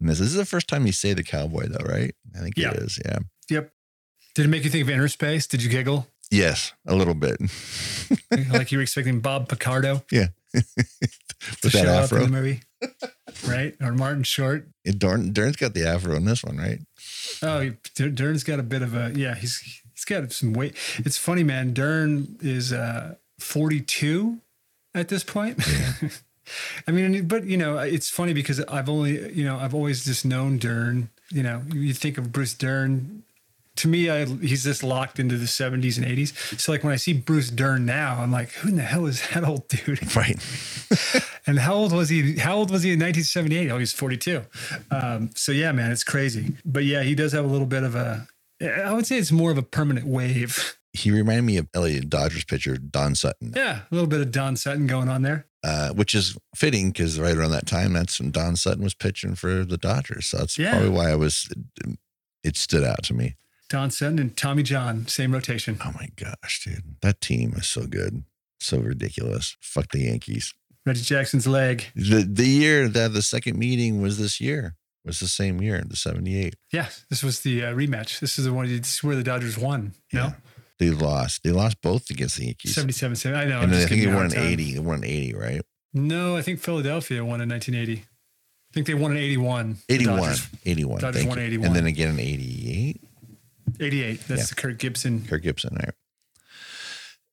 This, 0.00 0.18
this 0.18 0.28
is 0.28 0.34
the 0.34 0.46
first 0.46 0.66
time 0.68 0.86
you 0.86 0.92
say 0.92 1.12
the 1.12 1.22
cowboy, 1.22 1.66
though, 1.68 1.84
right? 1.84 2.14
I 2.34 2.38
think 2.40 2.56
Yeah. 2.56 2.70
it 2.70 2.76
is. 2.78 2.98
Yeah. 3.04 3.18
Yep. 3.50 3.70
Did 4.34 4.44
it 4.46 4.48
make 4.48 4.64
you 4.64 4.70
think 4.70 4.88
of 4.88 4.94
Innerspace? 4.94 5.46
Did 5.48 5.62
you 5.62 5.68
giggle? 5.68 6.06
Yes, 6.30 6.72
a 6.86 6.94
little 6.94 7.14
bit. 7.14 7.36
like 8.52 8.70
you 8.70 8.78
were 8.78 8.82
expecting 8.82 9.20
Bob 9.20 9.48
Picardo 9.48 10.04
With 10.12 11.60
to 11.62 11.68
that 11.70 11.86
afro. 11.86 12.26
movie, 12.28 12.60
right? 13.48 13.74
Or 13.80 13.92
Martin 13.92 14.22
Short. 14.22 14.68
It, 14.84 14.98
Dern, 14.98 15.32
Dern's 15.32 15.56
got 15.56 15.74
the 15.74 15.86
afro 15.86 16.14
in 16.14 16.24
this 16.24 16.44
one, 16.44 16.56
right? 16.56 16.78
Oh, 17.42 17.70
Dern's 17.94 18.44
got 18.44 18.60
a 18.60 18.62
bit 18.62 18.82
of 18.82 18.94
a 18.94 19.12
yeah. 19.14 19.34
He's 19.34 19.58
he's 19.92 20.04
got 20.04 20.30
some 20.32 20.52
weight. 20.52 20.74
It's 20.98 21.16
funny, 21.18 21.42
man. 21.42 21.72
Dern 21.74 22.36
is 22.40 22.72
uh, 22.72 23.14
42 23.40 24.38
at 24.94 25.08
this 25.08 25.24
point. 25.24 25.58
I 26.86 26.90
mean, 26.90 27.26
but 27.26 27.44
you 27.44 27.56
know, 27.56 27.78
it's 27.78 28.08
funny 28.08 28.32
because 28.32 28.60
I've 28.64 28.88
only 28.88 29.32
you 29.32 29.44
know 29.44 29.58
I've 29.58 29.74
always 29.74 30.04
just 30.04 30.24
known 30.24 30.58
Dern. 30.58 31.10
You 31.30 31.42
know, 31.42 31.62
you 31.72 31.92
think 31.94 32.18
of 32.18 32.32
Bruce 32.32 32.54
Dern. 32.54 33.22
To 33.76 33.88
me, 33.88 34.10
I, 34.10 34.26
he's 34.26 34.64
just 34.64 34.82
locked 34.82 35.18
into 35.18 35.38
the 35.38 35.46
70s 35.46 35.96
and 35.96 36.04
80s. 36.04 36.60
So, 36.60 36.72
like 36.72 36.82
when 36.84 36.92
I 36.92 36.96
see 36.96 37.14
Bruce 37.14 37.50
Dern 37.50 37.86
now, 37.86 38.20
I'm 38.20 38.32
like, 38.32 38.50
who 38.52 38.68
in 38.68 38.76
the 38.76 38.82
hell 38.82 39.06
is 39.06 39.26
that 39.30 39.44
old 39.44 39.68
dude? 39.68 40.14
Right. 40.16 40.36
And 41.46 41.58
how 41.58 41.74
old 41.74 41.92
was 41.92 42.10
he? 42.10 42.36
How 42.36 42.56
old 42.56 42.70
was 42.70 42.82
he 42.82 42.90
in 42.92 43.00
1978? 43.00 43.70
Oh, 43.70 43.78
he's 43.78 43.92
42. 43.94 44.42
Um, 44.90 45.30
so 45.34 45.52
yeah, 45.52 45.72
man, 45.72 45.90
it's 45.90 46.04
crazy. 46.04 46.54
But 46.64 46.84
yeah, 46.84 47.02
he 47.02 47.14
does 47.14 47.32
have 47.32 47.44
a 47.44 47.48
little 47.48 47.66
bit 47.66 47.82
of 47.82 47.94
a. 47.94 48.28
I 48.62 48.92
would 48.92 49.06
say 49.06 49.16
it's 49.16 49.32
more 49.32 49.50
of 49.50 49.56
a 49.56 49.62
permanent 49.62 50.06
wave. 50.06 50.78
He 50.92 51.10
reminded 51.10 51.42
me 51.44 51.56
of 51.56 51.68
LA 51.74 52.00
Dodgers 52.06 52.44
pitcher 52.44 52.76
Don 52.76 53.14
Sutton, 53.14 53.52
Yeah, 53.56 53.80
a 53.90 53.94
little 53.94 54.08
bit 54.08 54.20
of 54.20 54.30
Don 54.32 54.56
Sutton 54.56 54.86
going 54.86 55.08
on 55.08 55.22
there. 55.22 55.46
Uh, 55.64 55.90
which 55.90 56.14
is 56.14 56.36
fitting 56.54 56.90
because 56.90 57.18
right 57.20 57.36
around 57.36 57.50
that 57.52 57.66
time, 57.66 57.92
that's 57.92 58.20
when 58.20 58.30
Don 58.30 58.56
Sutton 58.56 58.82
was 58.82 58.94
pitching 58.94 59.34
for 59.34 59.64
the 59.64 59.76
Dodgers. 59.78 60.26
So 60.26 60.38
that's 60.38 60.58
Yeah. 60.58 60.70
probably 60.72 60.88
why 60.90 61.10
I 61.10 61.14
was. 61.16 61.48
It 62.42 62.56
stood 62.56 62.84
out 62.84 63.02
to 63.04 63.14
me. 63.14 63.36
Don 63.68 63.90
Sutton 63.90 64.18
and 64.18 64.36
Tommy 64.36 64.62
John, 64.62 65.06
same 65.06 65.32
rotation. 65.32 65.78
Oh 65.84 65.92
my 65.94 66.08
gosh, 66.16 66.64
dude, 66.64 66.96
that 67.02 67.20
team 67.20 67.52
is 67.56 67.66
so 67.66 67.86
good, 67.86 68.24
so 68.58 68.78
ridiculous. 68.78 69.56
Fuck 69.60 69.92
the 69.92 70.00
Yankees. 70.00 70.52
Reggie 70.86 71.02
Jackson's 71.02 71.46
leg. 71.46 71.84
The 71.94 72.22
the 72.28 72.48
year 72.48 72.88
that 72.88 73.12
the 73.12 73.22
second 73.22 73.58
meeting 73.58 74.00
was 74.00 74.18
this 74.18 74.40
year 74.40 74.74
was 75.04 75.20
the 75.20 75.28
same 75.28 75.60
year, 75.60 75.82
the 75.86 75.94
'78. 75.94 76.56
Yeah, 76.72 76.88
this 77.10 77.22
was 77.22 77.40
the 77.40 77.64
uh, 77.66 77.72
rematch. 77.74 78.18
This 78.20 78.38
is 78.38 78.46
the 78.46 78.52
one. 78.52 78.66
This 78.66 78.94
is 78.94 79.04
where 79.04 79.14
the 79.14 79.22
Dodgers 79.22 79.56
won. 79.58 79.92
No, 80.12 80.20
Yeah. 80.20 80.32
They 80.80 80.90
lost. 80.90 81.42
They 81.44 81.52
lost 81.52 81.80
both 81.82 82.08
against 82.10 82.38
the 82.38 82.46
Yankees. 82.46 82.74
77 82.74 83.14
7. 83.16 83.38
I 83.38 83.44
know. 83.44 83.58
I'm 83.58 83.64
and 83.64 83.72
I 83.74 83.76
just 83.76 83.88
think 83.90 84.02
they 84.02 84.12
won 84.12 84.26
in 84.32 84.38
80. 84.38 84.74
They 84.74 84.80
won 84.80 84.98
in 84.98 85.04
80, 85.04 85.34
right? 85.34 85.62
No, 85.92 86.36
I 86.36 86.42
think 86.42 86.58
Philadelphia 86.60 87.24
won 87.24 87.40
in 87.40 87.48
1980. 87.50 88.02
I 88.02 88.72
think 88.72 88.86
they 88.86 88.94
won 88.94 89.10
in 89.12 89.18
81. 89.18 89.76
The 89.88 89.94
81. 89.94 90.16
Dodgers- 90.18 90.48
81. 90.64 91.00
Dodgers 91.00 91.24
won 91.26 91.38
81. 91.38 91.66
And 91.66 91.76
then 91.76 91.86
again 91.86 92.08
in 92.10 92.18
88. 92.20 93.00
88. 93.78 94.20
That's 94.26 94.40
Yeah. 94.40 94.46
the 94.46 94.54
Kurt 94.54 94.78
Gibson. 94.78 95.26
Kirk 95.26 95.42
Gibson, 95.42 95.76
right? 95.76 95.94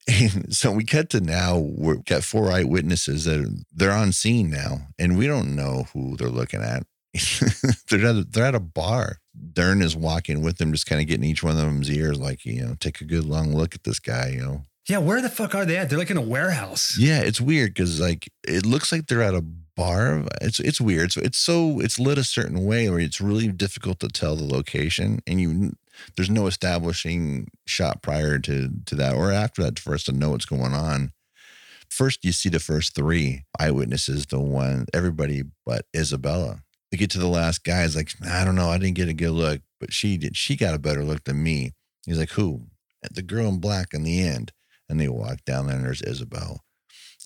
And 0.08 0.54
so 0.56 0.72
we 0.72 0.84
cut 0.84 1.10
to 1.10 1.20
now. 1.20 1.58
We've 1.58 2.04
got 2.04 2.24
four 2.24 2.50
eyewitnesses 2.50 3.24
that 3.24 3.40
are, 3.40 3.50
they're 3.74 3.92
on 3.92 4.12
scene 4.12 4.50
now, 4.50 4.88
and 4.98 5.18
we 5.18 5.26
don't 5.26 5.54
know 5.54 5.86
who 5.92 6.16
they're 6.16 6.28
looking 6.30 6.62
at. 6.62 6.84
they're 7.90 8.06
at 8.06 8.16
a, 8.16 8.26
they're 8.28 8.44
at 8.46 8.54
a 8.54 8.60
bar. 8.60 9.18
Dern 9.52 9.82
is 9.82 9.96
walking 9.96 10.42
with 10.42 10.58
them, 10.58 10.72
just 10.72 10.86
kind 10.86 11.00
of 11.00 11.06
getting 11.06 11.24
each 11.24 11.42
one 11.42 11.52
of 11.52 11.58
them's 11.58 11.90
ears, 11.90 12.18
like 12.18 12.44
you 12.44 12.64
know, 12.64 12.74
take 12.80 13.00
a 13.00 13.04
good 13.04 13.24
long 13.24 13.54
look 13.54 13.74
at 13.74 13.84
this 13.84 13.98
guy. 13.98 14.28
You 14.30 14.40
know, 14.40 14.62
Yeah, 14.88 14.98
where 14.98 15.20
the 15.22 15.28
fuck 15.30 15.54
are 15.54 15.64
they 15.64 15.76
at? 15.76 15.88
They're 15.90 15.98
like 15.98 16.10
in 16.10 16.16
a 16.16 16.22
warehouse. 16.22 16.96
yeah, 16.98 17.20
it's 17.20 17.40
weird 17.40 17.74
because 17.74 18.00
like 18.00 18.28
it 18.46 18.66
looks 18.66 18.92
like 18.92 19.06
they're 19.06 19.22
at 19.22 19.34
a 19.34 19.42
bar. 19.42 20.24
It's 20.40 20.60
it's 20.60 20.80
weird. 20.80 21.12
So 21.12 21.20
it's 21.22 21.38
so 21.38 21.80
it's 21.80 21.98
lit 21.98 22.18
a 22.18 22.24
certain 22.24 22.64
way 22.66 22.90
where 22.90 23.00
it's 23.00 23.20
really 23.20 23.48
difficult 23.48 24.00
to 24.00 24.08
tell 24.08 24.36
the 24.36 24.44
location, 24.44 25.20
and 25.26 25.40
you 25.40 25.72
there's 26.16 26.30
no 26.30 26.46
establishing 26.46 27.48
shot 27.66 28.02
prior 28.02 28.38
to 28.40 28.70
to 28.86 28.94
that 28.96 29.14
or 29.14 29.32
after 29.32 29.62
that 29.62 29.78
for 29.78 29.94
us 29.94 30.04
to 30.04 30.12
know 30.12 30.30
what's 30.30 30.46
going 30.46 30.74
on. 30.74 31.12
First, 31.88 32.24
you 32.24 32.32
see 32.32 32.48
the 32.50 32.60
first 32.60 32.94
three 32.94 33.44
eyewitnesses, 33.58 34.26
the 34.26 34.38
one 34.40 34.86
everybody 34.92 35.42
but 35.64 35.86
Isabella. 35.96 36.60
They 36.90 36.96
get 36.96 37.10
to 37.10 37.18
the 37.18 37.28
last 37.28 37.64
guy. 37.64 37.84
It's 37.84 37.96
like 37.96 38.10
I 38.26 38.44
don't 38.44 38.54
know. 38.54 38.70
I 38.70 38.78
didn't 38.78 38.96
get 38.96 39.08
a 39.08 39.14
good 39.14 39.32
look, 39.32 39.60
but 39.78 39.92
she 39.92 40.16
did. 40.16 40.36
She 40.36 40.56
got 40.56 40.74
a 40.74 40.78
better 40.78 41.04
look 41.04 41.24
than 41.24 41.42
me. 41.42 41.72
He's 42.06 42.18
like, 42.18 42.30
who? 42.30 42.62
the 43.10 43.22
girl 43.22 43.48
in 43.48 43.58
black 43.58 43.94
in 43.94 44.02
the 44.02 44.20
end. 44.22 44.52
And 44.88 45.00
they 45.00 45.08
walk 45.08 45.44
down 45.44 45.66
there 45.66 45.76
and 45.76 45.84
there's 45.84 46.02
Isabel. 46.02 46.64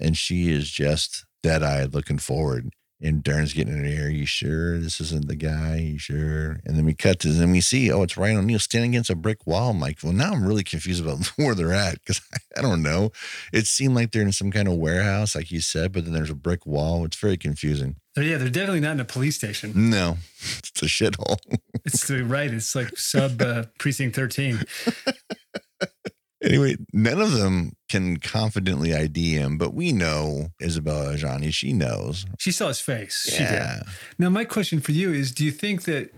And 0.00 0.16
she 0.16 0.50
is 0.50 0.70
just 0.70 1.24
dead 1.42 1.62
eyed 1.62 1.94
looking 1.94 2.18
forward. 2.18 2.70
And 3.02 3.22
Dern's 3.22 3.52
getting 3.52 3.72
in 3.72 3.80
her 3.80 4.04
ear. 4.04 4.08
You 4.08 4.26
sure 4.26 4.78
this 4.78 5.00
isn't 5.00 5.26
the 5.26 5.34
guy? 5.34 5.76
You 5.78 5.98
sure? 5.98 6.60
And 6.64 6.76
then 6.76 6.84
we 6.84 6.94
cut 6.94 7.18
to, 7.20 7.28
and 7.28 7.50
we 7.50 7.60
see, 7.60 7.90
oh, 7.90 8.02
it's 8.02 8.16
Ryan 8.16 8.38
O'Neal 8.38 8.60
standing 8.60 8.92
against 8.92 9.10
a 9.10 9.16
brick 9.16 9.44
wall. 9.44 9.70
I'm 9.70 9.80
like, 9.80 9.98
well, 10.02 10.12
now 10.12 10.32
I'm 10.32 10.46
really 10.46 10.62
confused 10.62 11.04
about 11.04 11.26
where 11.36 11.54
they're 11.54 11.72
at 11.72 11.94
because 11.94 12.20
I, 12.32 12.38
I 12.58 12.62
don't 12.62 12.82
know. 12.82 13.10
It 13.52 13.66
seemed 13.66 13.96
like 13.96 14.12
they're 14.12 14.22
in 14.22 14.32
some 14.32 14.52
kind 14.52 14.68
of 14.68 14.74
warehouse, 14.74 15.34
like 15.34 15.50
you 15.50 15.60
said, 15.60 15.92
but 15.92 16.04
then 16.04 16.14
there's 16.14 16.30
a 16.30 16.34
brick 16.34 16.64
wall. 16.64 17.04
It's 17.04 17.16
very 17.16 17.36
confusing. 17.36 17.96
Yeah, 18.16 18.36
they're 18.36 18.50
definitely 18.50 18.80
not 18.80 18.92
in 18.92 19.00
a 19.00 19.04
police 19.06 19.36
station. 19.36 19.72
No, 19.74 20.18
it's 20.58 20.82
a 20.82 20.86
shithole. 20.86 21.38
it's 21.84 22.06
the 22.06 22.22
right. 22.22 22.52
It's 22.52 22.74
like 22.74 22.96
sub 22.96 23.40
uh, 23.40 23.64
precinct 23.78 24.14
13. 24.16 24.60
Anyway, 26.42 26.76
none 26.92 27.20
of 27.20 27.32
them 27.32 27.76
can 27.88 28.16
confidently 28.16 28.94
ID 28.94 29.34
him, 29.34 29.58
but 29.58 29.74
we 29.74 29.92
know 29.92 30.48
Isabella 30.60 31.14
Adjani. 31.14 31.52
She 31.52 31.72
knows. 31.72 32.26
She 32.38 32.50
saw 32.50 32.68
his 32.68 32.80
face. 32.80 33.28
Yeah. 33.30 33.36
She 33.36 33.44
did. 33.44 33.94
Now, 34.18 34.30
my 34.30 34.44
question 34.44 34.80
for 34.80 34.92
you 34.92 35.12
is: 35.12 35.32
Do 35.32 35.44
you 35.44 35.52
think 35.52 35.84
that 35.84 36.10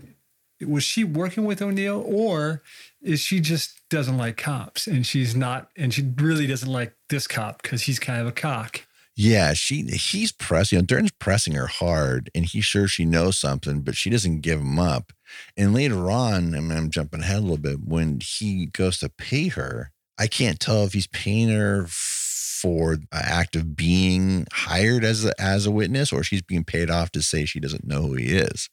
was 0.65 0.83
she 0.83 1.03
working 1.03 1.45
with 1.45 1.61
O'Neal 1.61 2.03
or 2.05 2.63
is 3.01 3.19
she 3.19 3.39
just 3.39 3.81
doesn't 3.89 4.17
like 4.17 4.37
cops 4.37 4.87
and 4.87 5.05
she's 5.05 5.35
not, 5.35 5.69
and 5.75 5.93
she 5.93 6.09
really 6.17 6.47
doesn't 6.47 6.71
like 6.71 6.95
this 7.09 7.27
cop 7.27 7.61
because 7.61 7.83
he's 7.83 7.99
kind 7.99 8.21
of 8.21 8.27
a 8.27 8.31
cock? 8.31 8.85
Yeah, 9.17 9.53
she 9.53 9.83
he's 9.83 10.33
pressing. 10.33 10.77
You 10.77 10.81
know, 10.81 10.85
Dern's 10.85 11.11
pressing 11.11 11.53
her 11.53 11.67
hard, 11.67 12.29
and 12.35 12.43
he's 12.45 12.65
sure 12.65 12.87
she 12.87 13.05
knows 13.05 13.39
something, 13.39 13.79
but 13.81 13.95
she 13.95 14.09
doesn't 14.09 14.41
give 14.41 14.59
him 14.59 14.77
up. 14.77 15.13
And 15.55 15.73
later 15.73 16.11
on, 16.11 16.53
I 16.53 16.59
mean, 16.59 16.77
I'm 16.77 16.89
jumping 16.89 17.21
ahead 17.21 17.37
a 17.37 17.41
little 17.41 17.57
bit. 17.57 17.79
When 17.85 18.19
he 18.19 18.65
goes 18.65 18.99
to 18.99 19.09
pay 19.09 19.47
her, 19.49 19.91
I 20.17 20.27
can't 20.27 20.59
tell 20.59 20.83
if 20.83 20.93
he's 20.93 21.07
paying 21.07 21.49
her 21.49 21.87
for 21.89 22.93
an 22.93 23.07
act 23.11 23.55
of 23.55 23.75
being 23.75 24.47
hired 24.51 25.03
as 25.03 25.25
a, 25.25 25.39
as 25.39 25.65
a 25.65 25.71
witness 25.71 26.11
or 26.11 26.23
she's 26.23 26.41
being 26.41 26.63
paid 26.63 26.89
off 26.89 27.11
to 27.11 27.21
say 27.21 27.45
she 27.45 27.59
doesn't 27.59 27.85
know 27.85 28.03
who 28.03 28.13
he 28.15 28.35
is, 28.35 28.69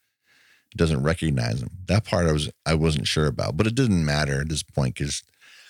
doesn't 0.76 1.02
recognize 1.02 1.61
him. 1.61 1.70
That 1.87 2.05
part 2.05 2.26
I 2.26 2.33
was 2.33 2.50
I 2.64 2.74
wasn't 2.74 3.09
sure 3.09 3.26
about, 3.26 3.57
but 3.57 3.66
it 3.66 3.74
didn't 3.74 4.05
matter 4.05 4.40
at 4.40 4.48
this 4.48 4.62
point 4.62 4.94
because, 4.94 5.22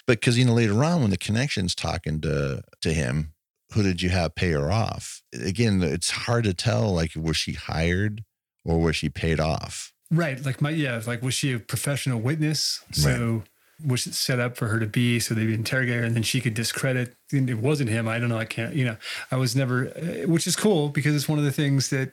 but 0.06 0.20
because 0.20 0.38
you 0.38 0.44
know 0.44 0.52
later 0.52 0.84
on 0.84 1.00
when 1.00 1.10
the 1.10 1.16
connection's 1.16 1.74
talking 1.74 2.20
to 2.20 2.62
to 2.82 2.92
him, 2.92 3.32
who 3.72 3.82
did 3.82 4.02
you 4.02 4.10
have 4.10 4.34
pay 4.34 4.50
her 4.52 4.70
off? 4.70 5.22
Again, 5.32 5.82
it's 5.82 6.10
hard 6.10 6.44
to 6.44 6.54
tell. 6.54 6.92
Like 6.92 7.12
was 7.16 7.36
she 7.36 7.52
hired 7.52 8.22
or 8.64 8.78
was 8.78 8.96
she 8.96 9.08
paid 9.08 9.40
off? 9.40 9.92
Right. 10.10 10.44
Like 10.44 10.60
my 10.60 10.70
yeah. 10.70 11.00
Like 11.06 11.22
was 11.22 11.34
she 11.34 11.52
a 11.52 11.58
professional 11.58 12.20
witness? 12.20 12.84
So 12.92 13.42
was 13.86 14.02
set 14.02 14.38
up 14.38 14.56
for 14.56 14.68
her 14.68 14.78
to 14.78 14.86
be 14.86 15.18
so 15.20 15.34
they'd 15.34 15.50
interrogate 15.50 16.00
her 16.00 16.04
and 16.04 16.14
then 16.14 16.22
she 16.22 16.40
could 16.40 16.54
discredit 16.54 17.16
it 17.30 17.58
wasn't 17.58 17.88
him. 17.88 18.08
I 18.08 18.18
don't 18.18 18.28
know. 18.28 18.38
I 18.38 18.44
can't 18.44 18.74
you 18.74 18.84
know 18.84 18.96
i 19.30 19.36
was 19.36 19.56
never 19.56 19.88
uh, 19.88 20.28
which 20.28 20.46
is 20.46 20.56
cool 20.56 20.88
because 20.88 21.14
it's 21.14 21.28
one 21.28 21.38
of 21.38 21.44
the 21.44 21.52
things 21.52 21.90
that 21.90 22.12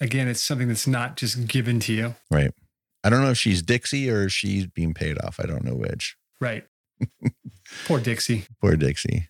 again 0.00 0.28
it's 0.28 0.40
something 0.40 0.68
that's 0.68 0.86
not 0.86 1.16
just 1.16 1.46
given 1.46 1.80
to 1.80 1.92
you. 1.92 2.14
Right. 2.30 2.52
I 3.02 3.10
don't 3.10 3.22
know 3.22 3.30
if 3.30 3.38
she's 3.38 3.62
dixie 3.62 4.10
or 4.10 4.28
she's 4.28 4.66
being 4.66 4.92
paid 4.92 5.18
off. 5.22 5.40
I 5.40 5.46
don't 5.46 5.64
know 5.64 5.74
which. 5.74 6.16
Right. 6.40 6.66
Poor 7.86 8.00
dixie. 8.00 8.44
Poor 8.60 8.76
dixie. 8.76 9.28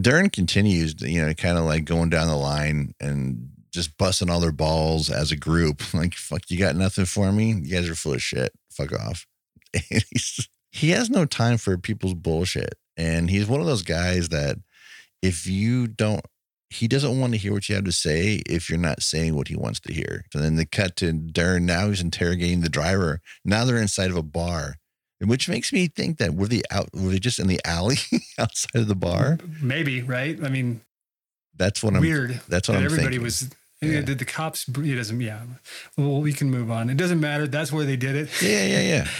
Dern 0.00 0.30
continues 0.30 0.94
you 1.02 1.24
know 1.24 1.34
kind 1.34 1.58
of 1.58 1.64
like 1.64 1.84
going 1.84 2.10
down 2.10 2.28
the 2.28 2.36
line 2.36 2.94
and 3.00 3.50
just 3.72 3.96
busting 3.96 4.28
all 4.28 4.40
their 4.40 4.52
balls 4.52 5.10
as 5.10 5.32
a 5.32 5.36
group. 5.36 5.82
Like 5.94 6.14
fuck 6.14 6.50
you 6.50 6.58
got 6.58 6.76
nothing 6.76 7.04
for 7.04 7.32
me? 7.32 7.52
You 7.52 7.76
guys 7.76 7.88
are 7.88 7.94
full 7.94 8.14
of 8.14 8.22
shit. 8.22 8.52
Fuck 8.70 8.92
off. 8.92 9.26
And 9.90 10.04
he's 10.10 10.48
he 10.72 10.90
has 10.90 11.10
no 11.10 11.24
time 11.26 11.58
for 11.58 11.76
people's 11.78 12.14
bullshit. 12.14 12.74
And 12.96 13.30
he's 13.30 13.46
one 13.46 13.60
of 13.60 13.66
those 13.66 13.82
guys 13.82 14.30
that 14.30 14.58
if 15.20 15.46
you 15.46 15.86
don't, 15.86 16.24
he 16.70 16.88
doesn't 16.88 17.20
want 17.20 17.34
to 17.34 17.38
hear 17.38 17.52
what 17.52 17.68
you 17.68 17.74
have 17.74 17.84
to 17.84 17.92
say 17.92 18.40
if 18.48 18.70
you're 18.70 18.78
not 18.78 19.02
saying 19.02 19.34
what 19.34 19.48
he 19.48 19.56
wants 19.56 19.78
to 19.80 19.92
hear. 19.92 20.24
And 20.34 20.42
then 20.42 20.56
they 20.56 20.64
cut 20.64 20.96
to 20.96 21.12
Dern. 21.12 21.66
Now 21.66 21.88
he's 21.88 22.00
interrogating 22.00 22.62
the 22.62 22.70
driver. 22.70 23.20
Now 23.44 23.66
they're 23.66 23.76
inside 23.76 24.10
of 24.10 24.16
a 24.16 24.22
bar, 24.22 24.76
which 25.20 25.48
makes 25.48 25.72
me 25.72 25.88
think 25.88 26.16
that 26.16 26.34
were 26.34 26.48
they 26.48 26.62
out? 26.70 26.88
Were 26.94 27.10
they 27.10 27.18
just 27.18 27.38
in 27.38 27.46
the 27.46 27.60
alley 27.66 27.98
outside 28.38 28.80
of 28.80 28.88
the 28.88 28.96
bar? 28.96 29.38
Maybe 29.60 30.00
right. 30.00 30.42
I 30.42 30.48
mean, 30.48 30.80
that's 31.54 31.82
what 31.82 31.94
I'm 31.94 32.00
weird. 32.00 32.40
That's 32.48 32.68
what 32.68 32.74
that 32.74 32.80
I'm 32.80 32.84
everybody 32.86 33.18
thinking. 33.18 33.22
was. 33.22 33.50
Yeah. 33.82 34.00
Did 34.00 34.18
the 34.18 34.24
cops? 34.24 34.66
It 34.68 34.94
doesn't. 34.94 35.20
Yeah. 35.20 35.42
Well, 35.98 36.22
we 36.22 36.32
can 36.32 36.50
move 36.50 36.70
on. 36.70 36.88
It 36.88 36.96
doesn't 36.96 37.20
matter. 37.20 37.46
That's 37.46 37.72
where 37.72 37.84
they 37.84 37.96
did 37.96 38.16
it. 38.16 38.30
Yeah, 38.40 38.64
yeah, 38.64 38.80
yeah. 38.80 39.08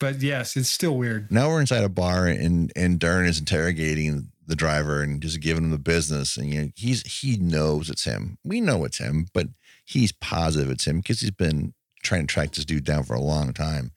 But 0.00 0.20
yes, 0.22 0.56
it's 0.56 0.70
still 0.70 0.96
weird. 0.96 1.30
Now 1.30 1.48
we're 1.48 1.60
inside 1.60 1.84
a 1.84 1.88
bar 1.88 2.26
and 2.26 2.72
and 2.76 2.98
Dern 2.98 3.26
is 3.26 3.38
interrogating 3.38 4.30
the 4.46 4.56
driver 4.56 5.02
and 5.02 5.20
just 5.20 5.40
giving 5.40 5.64
him 5.64 5.70
the 5.70 5.78
business. 5.78 6.36
And 6.36 6.52
you 6.52 6.62
know, 6.62 6.68
he's 6.76 7.20
he 7.20 7.36
knows 7.36 7.90
it's 7.90 8.04
him. 8.04 8.38
We 8.44 8.60
know 8.60 8.84
it's 8.84 8.98
him, 8.98 9.26
but 9.34 9.48
he's 9.84 10.12
positive 10.12 10.70
it's 10.70 10.86
him 10.86 10.98
because 10.98 11.20
he's 11.20 11.30
been 11.30 11.74
trying 12.02 12.26
to 12.26 12.32
track 12.32 12.52
this 12.52 12.64
dude 12.64 12.84
down 12.84 13.02
for 13.02 13.14
a 13.14 13.20
long 13.20 13.52
time. 13.52 13.92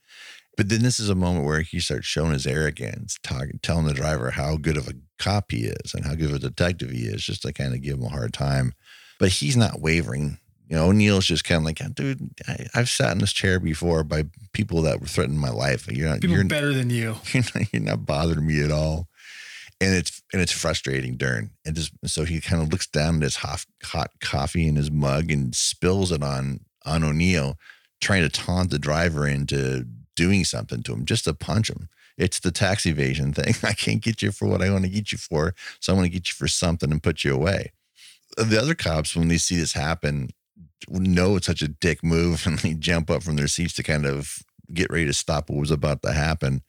But 0.58 0.70
then 0.70 0.84
this 0.84 1.00
is 1.00 1.10
a 1.10 1.16
moment 1.16 1.46
where 1.46 1.62
he 1.62 1.80
starts 1.80 2.06
showing 2.06 2.34
his 2.34 2.46
arrogance, 2.46 3.18
talking, 3.24 3.60
telling 3.64 3.86
the 3.86 3.94
driver 3.94 4.32
how 4.32 4.58
good 4.58 4.78
of 4.78 4.88
a 4.88 4.94
cop 5.18 5.52
he 5.52 5.66
is 5.66 5.94
and 5.94 6.06
how 6.06 6.16
good 6.16 6.30
of 6.30 6.36
a 6.36 6.40
detective 6.40 6.92
he 6.92 7.04
is, 7.04 7.24
just 7.24 7.44
to 7.44 7.54
kind 7.54 7.74
of 7.74 7.82
give 7.82 7.98
him 7.98 8.04
a 8.04 8.10
hard 8.10 8.34
time. 8.34 8.74
But 9.18 9.30
he's 9.30 9.56
not 9.56 9.82
wavering. 9.82 10.40
You 10.72 10.78
know, 10.78 10.88
O'Neal's 10.88 11.26
just 11.26 11.44
kind 11.44 11.60
of 11.60 11.66
like, 11.66 11.96
dude, 11.96 12.30
I, 12.48 12.66
have 12.74 12.88
sat 12.88 13.12
in 13.12 13.18
this 13.18 13.34
chair 13.34 13.60
before 13.60 14.06
by 14.06 14.24
people 14.54 14.84
that 14.84 15.02
were 15.02 15.06
threatening 15.06 15.38
my 15.38 15.50
life. 15.50 15.86
You're 15.92 16.08
not, 16.08 16.22
people 16.22 16.38
you're 16.38 16.46
better 16.46 16.74
than 16.74 16.90
you. 16.90 17.18
You're 17.34 17.44
not, 17.54 17.74
you're 17.74 17.82
not 17.82 18.06
bothering 18.06 18.48
me 18.48 18.64
at 18.64 18.72
all. 18.72 19.10
And 19.82 19.94
it's 19.94 20.22
and 20.32 20.42
it's 20.42 20.54
frustrating, 20.54 21.18
Dern. 21.18 21.50
And 21.66 21.76
just 21.76 21.92
so 22.06 22.24
he 22.24 22.40
kind 22.40 22.64
of 22.64 22.70
looks 22.70 22.88
down 22.88 23.18
at 23.18 23.24
his 23.24 23.36
hot, 23.38 23.66
hot 23.84 24.12
coffee 24.22 24.66
in 24.66 24.78
his 24.78 24.90
mug 24.90 25.30
and 25.30 25.54
spills 25.54 26.10
it 26.10 26.24
on 26.24 26.62
on 26.86 27.04
O'Neal, 27.04 27.58
trying 28.00 28.22
to 28.22 28.30
taunt 28.30 28.70
the 28.70 28.80
driver 28.80 29.28
into 29.28 29.86
doing 30.16 30.46
something 30.46 30.84
to 30.84 30.94
him, 30.94 31.04
just 31.04 31.26
to 31.26 31.34
punch 31.34 31.70
him. 31.70 31.90
It's 32.18 32.40
the 32.40 32.52
tax 32.52 32.86
evasion 32.86 33.34
thing. 33.34 33.56
I 33.70 33.74
can't 33.74 34.02
get 34.02 34.22
you 34.22 34.32
for 34.32 34.48
what 34.48 34.62
I 34.62 34.70
want 34.70 34.86
to 34.86 34.90
get 34.90 35.12
you 35.12 35.18
for, 35.18 35.54
so 35.82 35.92
I 35.92 35.96
want 35.98 36.06
to 36.06 36.14
get 36.14 36.30
you 36.30 36.34
for 36.34 36.48
something 36.48 36.92
and 36.92 37.04
put 37.04 37.26
you 37.26 37.36
away. 37.36 37.74
The 38.38 38.62
other 38.62 38.76
cops, 38.76 39.18
when 39.18 39.28
they 39.28 39.38
see 39.38 39.58
this 39.58 39.74
happen, 39.74 40.30
know 40.90 41.36
it's 41.36 41.48
such 41.48 41.62
a 41.62 41.68
dick 41.68 42.04
move 42.04 42.44
and 42.46 42.60
they 42.60 42.74
jump 42.74 43.10
up 43.10 43.24
from 43.24 43.36
their 43.36 43.48
seats 43.48 43.74
to 43.76 43.84
kind 43.84 44.06
of 44.06 44.44
get 44.74 44.92
ready 44.92 45.06
to 45.06 45.14
stop 45.14 45.50
what 45.50 45.60
was 45.60 45.72
about 45.72 46.02
to 46.04 46.14
happen. 46.14 46.62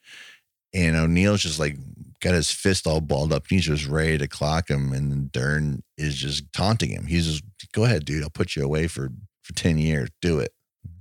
And 0.75 0.96
O'Neal's 0.96 1.42
just 1.42 1.59
like 1.59 1.77
got 2.20 2.35
his 2.35 2.51
fist 2.51 2.87
all 2.87 3.01
balled 3.01 3.33
up. 3.33 3.44
He's 3.48 3.66
just 3.66 3.87
ready 3.87 4.16
to 4.18 4.29
clock 4.29 4.70
him. 4.70 4.92
And 4.92 5.31
Dern 5.31 5.83
is 5.98 6.16
just 6.16 6.51
taunting 6.53 6.90
him. 6.90 7.07
He's 7.07 7.27
just, 7.27 7.44
go 7.72 7.85
ahead, 7.85 8.05
dude. 8.05 8.22
I'll 8.22 8.31
put 8.31 8.57
you 8.57 8.64
away 8.64 8.87
for, 8.87 9.11
for 9.42 9.53
10 9.53 9.79
years. 9.79 10.09
Do 10.22 10.38
it. 10.38 10.53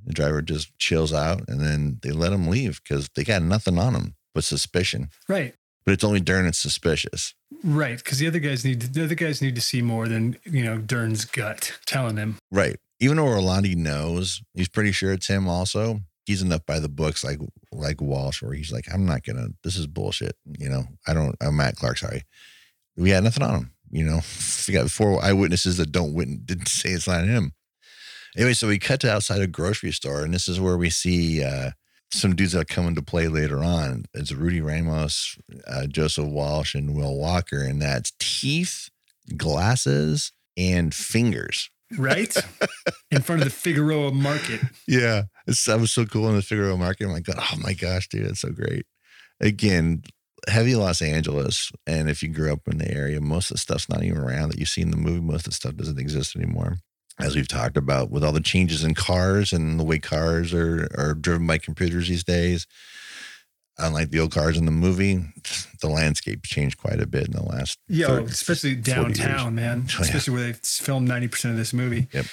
The 0.06 0.14
driver 0.14 0.42
just 0.42 0.78
chills 0.78 1.14
out 1.14 1.48
and 1.48 1.62
then 1.62 2.00
they 2.02 2.12
let 2.12 2.34
him 2.34 2.48
leave 2.48 2.82
because 2.84 3.10
they 3.16 3.24
got 3.24 3.44
nothing 3.44 3.78
on 3.78 3.96
him 3.96 4.16
but 4.34 4.44
suspicion. 4.44 5.10
Right. 5.28 5.54
But 5.86 5.94
it's 5.94 6.04
only 6.04 6.20
Dern 6.20 6.46
that's 6.46 6.58
suspicious. 6.58 7.34
Right. 7.64 7.98
Because 7.98 8.18
the 8.18 8.28
other 8.28 8.40
guys 8.40 8.66
need 8.66 8.82
to, 8.82 8.92
the 8.92 9.04
other 9.04 9.16
guys 9.16 9.42
need 9.42 9.56
to 9.56 9.62
see 9.62 9.82
more 9.82 10.08
than, 10.08 10.38
you 10.44 10.64
know, 10.64 10.78
Dern's 10.78 11.26
gut 11.26 11.80
telling 11.86 12.16
them. 12.16 12.38
Right 12.52 12.78
even 13.02 13.18
though 13.18 13.26
Orlandi 13.26 13.76
knows, 13.76 14.42
he's 14.54 14.70
pretty 14.70 14.92
sure 14.92 15.12
it's 15.12 15.28
him 15.28 15.50
also. 15.50 16.02
He's 16.26 16.44
enough 16.44 16.66
by 16.68 16.80
the 16.80 16.88
books 16.88 17.24
like 17.24 17.40
like 17.72 18.00
Walsh, 18.00 18.42
where 18.42 18.54
he's 18.54 18.72
like, 18.72 18.86
I'm 18.94 19.06
not 19.06 19.24
gonna 19.24 19.48
this 19.64 19.76
is 19.76 19.88
bullshit. 19.88 20.36
You 20.60 20.70
know, 20.70 20.84
I 21.08 21.14
don't 21.14 21.36
I'm 21.42 21.58
Matt 21.58 21.76
Clark, 21.76 21.98
sorry. 21.98 22.24
We 22.96 23.10
had 23.10 23.24
nothing 23.24 23.44
on 23.44 23.56
him, 23.56 23.72
you 23.90 24.06
know. 24.06 24.22
We 24.68 24.76
got 24.76 24.92
four 24.92 25.22
eyewitnesses 25.22 25.78
that 25.78 25.92
don't 25.92 26.14
witness, 26.14 26.40
didn't 26.46 26.68
say 26.68 26.90
it's 26.90 27.08
not 27.08 27.26
him. 27.26 27.54
Anyway, 28.38 28.54
so 28.54 28.68
we 28.68 28.78
cut 28.78 29.02
to 29.02 29.12
outside 29.12 29.42
a 29.42 29.48
grocery 29.48 29.92
store, 29.92 30.24
and 30.24 30.34
this 30.34 30.48
is 30.48 30.62
where 30.62 30.78
we 30.78 30.90
see 30.92 31.44
uh, 31.44 31.72
some 32.14 32.36
dudes 32.36 32.54
that 32.54 32.70
come 32.70 32.86
into 32.88 33.02
play 33.02 33.28
later 33.28 33.64
on. 33.64 34.06
It's 34.14 34.32
Rudy 34.32 34.62
Ramos, 34.62 35.36
uh, 35.68 35.88
Joseph 35.88 36.28
Walsh, 36.28 36.76
and 36.76 36.96
Will 36.96 37.18
Walker, 37.18 37.62
and 37.64 37.82
that's 37.82 38.14
teeth, 38.20 38.90
glasses, 39.36 40.32
and 40.56 40.94
fingers 40.94 41.70
right 41.98 42.36
in 43.12 43.22
front 43.22 43.42
of 43.42 43.46
the 43.46 43.54
Figueroa 43.54 44.12
Market. 44.12 44.62
Yeah, 44.88 45.24
it's, 45.48 45.66
that 45.66 45.80
was 45.80 45.92
so 45.92 46.06
cool 46.06 46.30
in 46.30 46.36
the 46.36 46.42
Figueroa 46.42 46.78
Market. 46.78 47.06
I'm 47.06 47.12
like, 47.12 47.26
oh 47.30 47.58
my 47.62 47.74
gosh, 47.74 48.08
dude, 48.10 48.28
that's 48.28 48.42
so 48.42 48.50
great. 48.50 48.86
Again, 49.40 50.04
heavy 50.48 50.76
Los 50.76 51.02
Angeles, 51.02 51.72
and 51.88 52.10
if 52.10 52.24
you 52.24 52.30
grew 52.30 52.52
up 52.52 52.68
in 52.68 52.78
the 52.78 52.92
area, 52.92 53.22
most 53.22 53.52
of 53.52 53.56
the 53.56 53.60
stuff's 53.60 53.90
not 53.90 54.04
even 54.04 54.18
around 54.18 54.50
that 54.50 54.60
you 54.60 54.66
see 54.66 54.82
in 54.82 54.92
the 54.92 54.98
movie. 54.98 55.22
Most 55.22 55.48
of 55.48 55.52
the 55.52 55.56
stuff 55.56 55.76
doesn't 55.76 56.00
exist 56.00 56.36
anymore. 56.36 56.78
As 57.20 57.36
we've 57.36 57.48
talked 57.48 57.78
about, 57.78 58.10
with 58.10 58.24
all 58.24 58.32
the 58.32 58.40
changes 58.40 58.84
in 58.84 58.96
cars 58.96 59.54
and 59.54 59.80
the 59.80 59.84
way 59.84 60.00
cars 60.00 60.54
are 60.54 60.88
are 60.98 61.14
driven 61.14 61.46
by 61.46 61.58
computers 61.58 62.08
these 62.08 62.24
days, 62.24 62.66
unlike 63.82 64.10
the 64.12 64.20
old 64.20 64.32
cars 64.32 64.58
in 64.58 64.66
the 64.66 64.72
movie, 64.72 65.24
the 65.82 65.90
landscape 65.90 66.44
changed 66.44 66.78
quite 66.78 67.02
a 67.02 67.08
bit 67.08 67.26
in 67.28 67.32
the 67.34 67.44
last. 67.44 67.78
Yeah, 67.88 68.08
30, 68.08 68.26
especially 68.26 68.76
downtown, 68.76 69.56
man. 69.56 69.86
Oh, 69.98 70.02
especially 70.02 70.34
where 70.34 70.44
they 70.44 70.54
filmed 70.54 71.08
ninety 71.08 71.28
percent 71.28 71.52
of 71.54 71.58
this 71.58 71.74
movie. 71.74 72.08
Yep. 72.14 72.26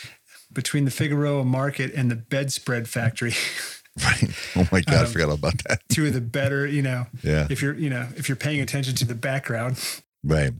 Between 0.52 0.84
the 0.86 0.90
Figueroa 0.90 1.44
Market 1.44 1.92
and 1.94 2.10
the 2.10 2.16
bedspread 2.16 2.88
factory. 2.88 3.34
Right. 4.00 4.30
Oh 4.54 4.68
my 4.70 4.80
God, 4.82 4.94
I 4.94 5.00
Um, 5.00 5.06
forgot 5.08 5.28
all 5.30 5.34
about 5.34 5.60
that. 5.64 5.80
Two 5.88 6.06
of 6.06 6.12
the 6.12 6.20
better, 6.20 6.64
you 6.68 6.82
know, 6.82 7.08
Yeah. 7.24 7.48
if 7.50 7.60
you're, 7.60 7.74
you 7.74 7.90
know, 7.90 8.06
if 8.16 8.28
you're 8.28 8.36
paying 8.36 8.60
attention 8.60 8.94
to 8.94 9.04
the 9.04 9.16
background. 9.16 9.76
Right. 10.22 10.52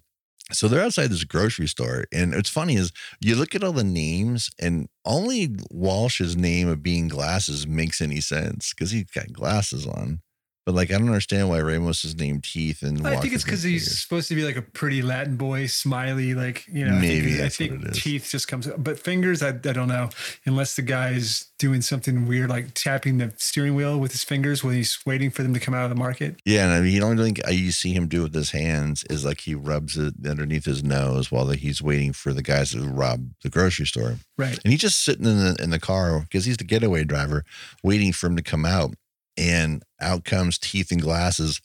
So 0.50 0.66
they're 0.66 0.82
outside 0.82 1.10
this 1.10 1.22
grocery 1.22 1.68
store. 1.68 2.06
And 2.12 2.34
it's 2.34 2.48
funny 2.48 2.74
is 2.74 2.90
you 3.20 3.36
look 3.36 3.54
at 3.54 3.62
all 3.62 3.70
the 3.70 3.84
names 3.84 4.50
and 4.58 4.88
only 5.04 5.54
Walsh's 5.70 6.36
name 6.36 6.66
of 6.66 6.82
being 6.82 7.06
glasses 7.06 7.64
makes 7.64 8.00
any 8.00 8.20
sense 8.20 8.72
because 8.74 8.90
he's 8.90 9.04
got 9.04 9.32
glasses 9.32 9.86
on. 9.86 10.20
But 10.68 10.74
like, 10.74 10.90
I 10.90 10.98
don't 10.98 11.06
understand 11.06 11.48
why 11.48 11.62
Ramos 11.62 12.04
is 12.04 12.14
named 12.14 12.44
Teeth 12.44 12.82
and 12.82 13.06
I 13.06 13.16
think 13.16 13.32
it's 13.32 13.42
because 13.42 13.62
he's 13.62 14.02
supposed 14.02 14.28
to 14.28 14.34
be 14.34 14.44
like 14.44 14.56
a 14.56 14.60
pretty 14.60 15.00
Latin 15.00 15.36
boy, 15.38 15.64
smiley, 15.64 16.34
like 16.34 16.66
you 16.70 16.84
know. 16.84 16.92
I 16.92 17.00
Maybe 17.00 17.30
think, 17.30 17.40
I 17.42 17.48
think 17.48 17.72
it 17.72 17.90
is. 17.92 18.02
teeth 18.02 18.28
just 18.30 18.48
comes, 18.48 18.66
but 18.76 18.98
fingers, 18.98 19.42
I, 19.42 19.48
I 19.48 19.52
don't 19.52 19.88
know. 19.88 20.10
Unless 20.44 20.76
the 20.76 20.82
guy's 20.82 21.46
doing 21.58 21.80
something 21.80 22.26
weird, 22.26 22.50
like 22.50 22.74
tapping 22.74 23.16
the 23.16 23.32
steering 23.38 23.76
wheel 23.76 23.98
with 23.98 24.12
his 24.12 24.24
fingers 24.24 24.62
when 24.62 24.74
he's 24.74 24.98
waiting 25.06 25.30
for 25.30 25.42
them 25.42 25.54
to 25.54 25.60
come 25.60 25.72
out 25.72 25.84
of 25.84 25.88
the 25.88 25.96
market. 25.96 26.36
Yeah. 26.44 26.64
And 26.66 26.74
I 26.74 26.80
mean, 26.82 27.00
the 27.00 27.06
only 27.06 27.24
thing 27.32 27.36
I- 27.46 27.52
you 27.52 27.72
see 27.72 27.94
him 27.94 28.06
do 28.06 28.24
with 28.24 28.34
his 28.34 28.50
hands 28.50 29.04
is 29.08 29.24
like 29.24 29.40
he 29.40 29.54
rubs 29.54 29.96
it 29.96 30.16
underneath 30.28 30.66
his 30.66 30.84
nose 30.84 31.32
while 31.32 31.48
he's 31.48 31.80
waiting 31.80 32.12
for 32.12 32.34
the 32.34 32.42
guys 32.42 32.72
to 32.72 32.80
rob 32.86 33.30
the 33.42 33.48
grocery 33.48 33.86
store. 33.86 34.16
Right. 34.36 34.60
And 34.62 34.70
he's 34.70 34.82
just 34.82 35.02
sitting 35.02 35.24
in 35.24 35.38
the 35.38 35.56
in 35.62 35.70
the 35.70 35.80
car 35.80 36.20
because 36.20 36.44
he's 36.44 36.58
the 36.58 36.64
getaway 36.64 37.04
driver, 37.04 37.46
waiting 37.82 38.12
for 38.12 38.26
him 38.26 38.36
to 38.36 38.42
come 38.42 38.66
out. 38.66 38.92
And 39.38 39.82
out 40.00 40.24
comes 40.24 40.58
teeth 40.58 40.90
and 40.90 41.00
glasses, 41.00 41.60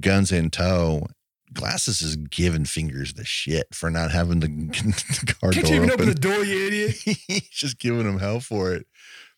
guns 0.00 0.32
in 0.32 0.50
tow. 0.50 1.06
Glasses 1.52 2.02
is 2.02 2.16
giving 2.16 2.64
fingers 2.64 3.14
the 3.14 3.24
shit 3.24 3.68
for 3.72 3.88
not 3.88 4.10
having 4.10 4.40
the, 4.40 4.48
the 5.26 5.34
car 5.40 5.52
Can't 5.52 5.66
door 5.66 5.74
you 5.74 5.82
even 5.84 5.90
open. 5.92 6.08
open 6.08 6.14
the 6.14 6.20
door, 6.20 6.44
you 6.44 6.66
idiot? 6.66 6.96
he's 7.28 7.48
just 7.50 7.78
giving 7.78 8.00
him 8.06 8.18
hell 8.18 8.40
for 8.40 8.72
it. 8.74 8.86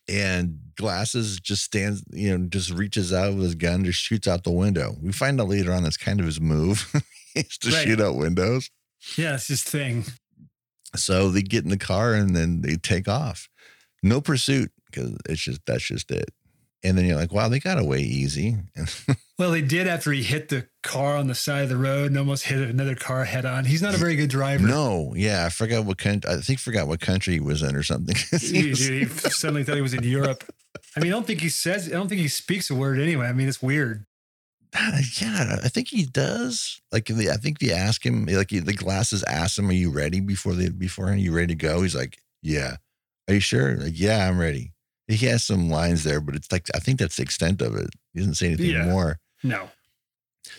And 0.09 0.57
glasses 0.75 1.39
just 1.39 1.63
stands, 1.63 2.03
you 2.11 2.35
know, 2.35 2.47
just 2.47 2.71
reaches 2.71 3.13
out 3.13 3.35
with 3.35 3.43
his 3.43 3.55
gun, 3.55 3.83
just 3.85 3.99
shoots 3.99 4.27
out 4.27 4.43
the 4.43 4.51
window. 4.51 4.95
We 5.01 5.11
find 5.11 5.39
out 5.39 5.49
later 5.49 5.71
on 5.73 5.83
that's 5.83 5.97
kind 5.97 6.19
of 6.19 6.25
his 6.25 6.41
move. 6.41 6.91
is 7.35 7.57
to 7.59 7.69
Right. 7.69 7.83
shoot 7.85 8.01
out 8.01 8.15
windows. 8.15 8.71
Yeah, 9.17 9.35
it's 9.35 9.49
his 9.49 9.61
thing. 9.61 10.05
So 10.95 11.29
they 11.29 11.41
get 11.43 11.63
in 11.65 11.69
the 11.69 11.77
car 11.77 12.13
and 12.15 12.35
then 12.35 12.61
they 12.61 12.77
take 12.77 13.07
off. 13.07 13.47
No 14.01 14.21
pursuit 14.21 14.71
because 14.89 15.15
it's 15.29 15.41
just 15.41 15.61
that's 15.67 15.83
just 15.83 16.09
it. 16.09 16.29
And 16.83 16.97
then 16.97 17.05
you're 17.05 17.15
like, 17.15 17.33
wow, 17.33 17.49
they 17.49 17.59
got 17.59 17.79
away 17.79 18.01
easy. 18.01 18.57
Well, 19.39 19.51
they 19.51 19.61
did 19.61 19.85
after 19.85 20.11
he 20.11 20.23
hit 20.23 20.49
the 20.49 20.67
car 20.81 21.15
on 21.15 21.27
the 21.27 21.35
side 21.35 21.61
of 21.61 21.69
the 21.69 21.77
road 21.77 22.07
and 22.07 22.17
almost 22.17 22.45
hit 22.45 22.57
another 22.59 22.95
car 22.95 23.23
head 23.23 23.45
on. 23.45 23.65
He's 23.65 23.83
not 23.83 23.93
a 23.93 23.97
very 23.97 24.15
good 24.15 24.31
driver. 24.31 24.65
no, 24.65 25.13
yeah, 25.15 25.45
I 25.45 25.49
forgot 25.49 25.85
what 25.85 25.99
country. 25.99 26.27
I 26.27 26.37
think 26.37 26.57
forgot 26.57 26.87
what 26.87 27.01
country 27.01 27.35
he 27.35 27.39
was 27.39 27.61
in 27.61 27.75
or 27.75 27.83
something. 27.83 28.15
He 28.39 28.69
was- 28.69 28.79
he 28.87 29.05
suddenly 29.05 29.63
thought 29.63 29.75
he 29.75 29.83
was 29.83 29.93
in 29.93 30.01
Europe. 30.01 30.43
I 30.95 31.01
mean, 31.01 31.11
I 31.11 31.15
don't 31.15 31.27
think 31.27 31.41
he 31.41 31.49
says. 31.49 31.85
I 31.87 31.91
don't 31.91 32.07
think 32.09 32.21
he 32.21 32.27
speaks 32.27 32.71
a 32.71 32.75
word 32.75 32.99
anyway. 32.99 33.27
I 33.27 33.33
mean, 33.33 33.47
it's 33.47 33.61
weird. 33.61 34.07
yeah, 34.73 35.57
I 35.63 35.69
think 35.69 35.89
he 35.89 36.05
does. 36.05 36.81
Like, 36.91 37.05
the, 37.05 37.29
I 37.29 37.37
think 37.37 37.59
they 37.59 37.71
ask 37.71 38.03
him, 38.03 38.25
like 38.25 38.49
the 38.49 38.61
glasses 38.73 39.23
ask 39.25 39.59
him, 39.59 39.69
"Are 39.69 39.73
you 39.73 39.91
ready?" 39.91 40.19
Before 40.19 40.53
they 40.53 40.69
beforehand, 40.69 41.21
you 41.21 41.31
ready 41.31 41.47
to 41.53 41.55
go? 41.55 41.83
He's 41.83 41.95
like, 41.95 42.17
"Yeah." 42.41 42.77
Are 43.27 43.35
you 43.35 43.39
sure? 43.39 43.75
Like, 43.77 43.99
yeah, 43.99 44.27
I'm 44.27 44.39
ready. 44.39 44.71
He 45.07 45.25
has 45.27 45.43
some 45.45 45.69
lines 45.69 46.03
there, 46.03 46.19
but 46.19 46.35
it's 46.35 46.51
like 46.51 46.67
I 46.75 46.79
think 46.79 46.99
that's 46.99 47.15
the 47.17 47.23
extent 47.23 47.61
of 47.61 47.75
it. 47.75 47.89
He 48.13 48.19
doesn't 48.19 48.35
say 48.35 48.47
anything 48.47 48.71
Yeah. 48.71 48.85
more. 48.85 49.19
No. 49.43 49.69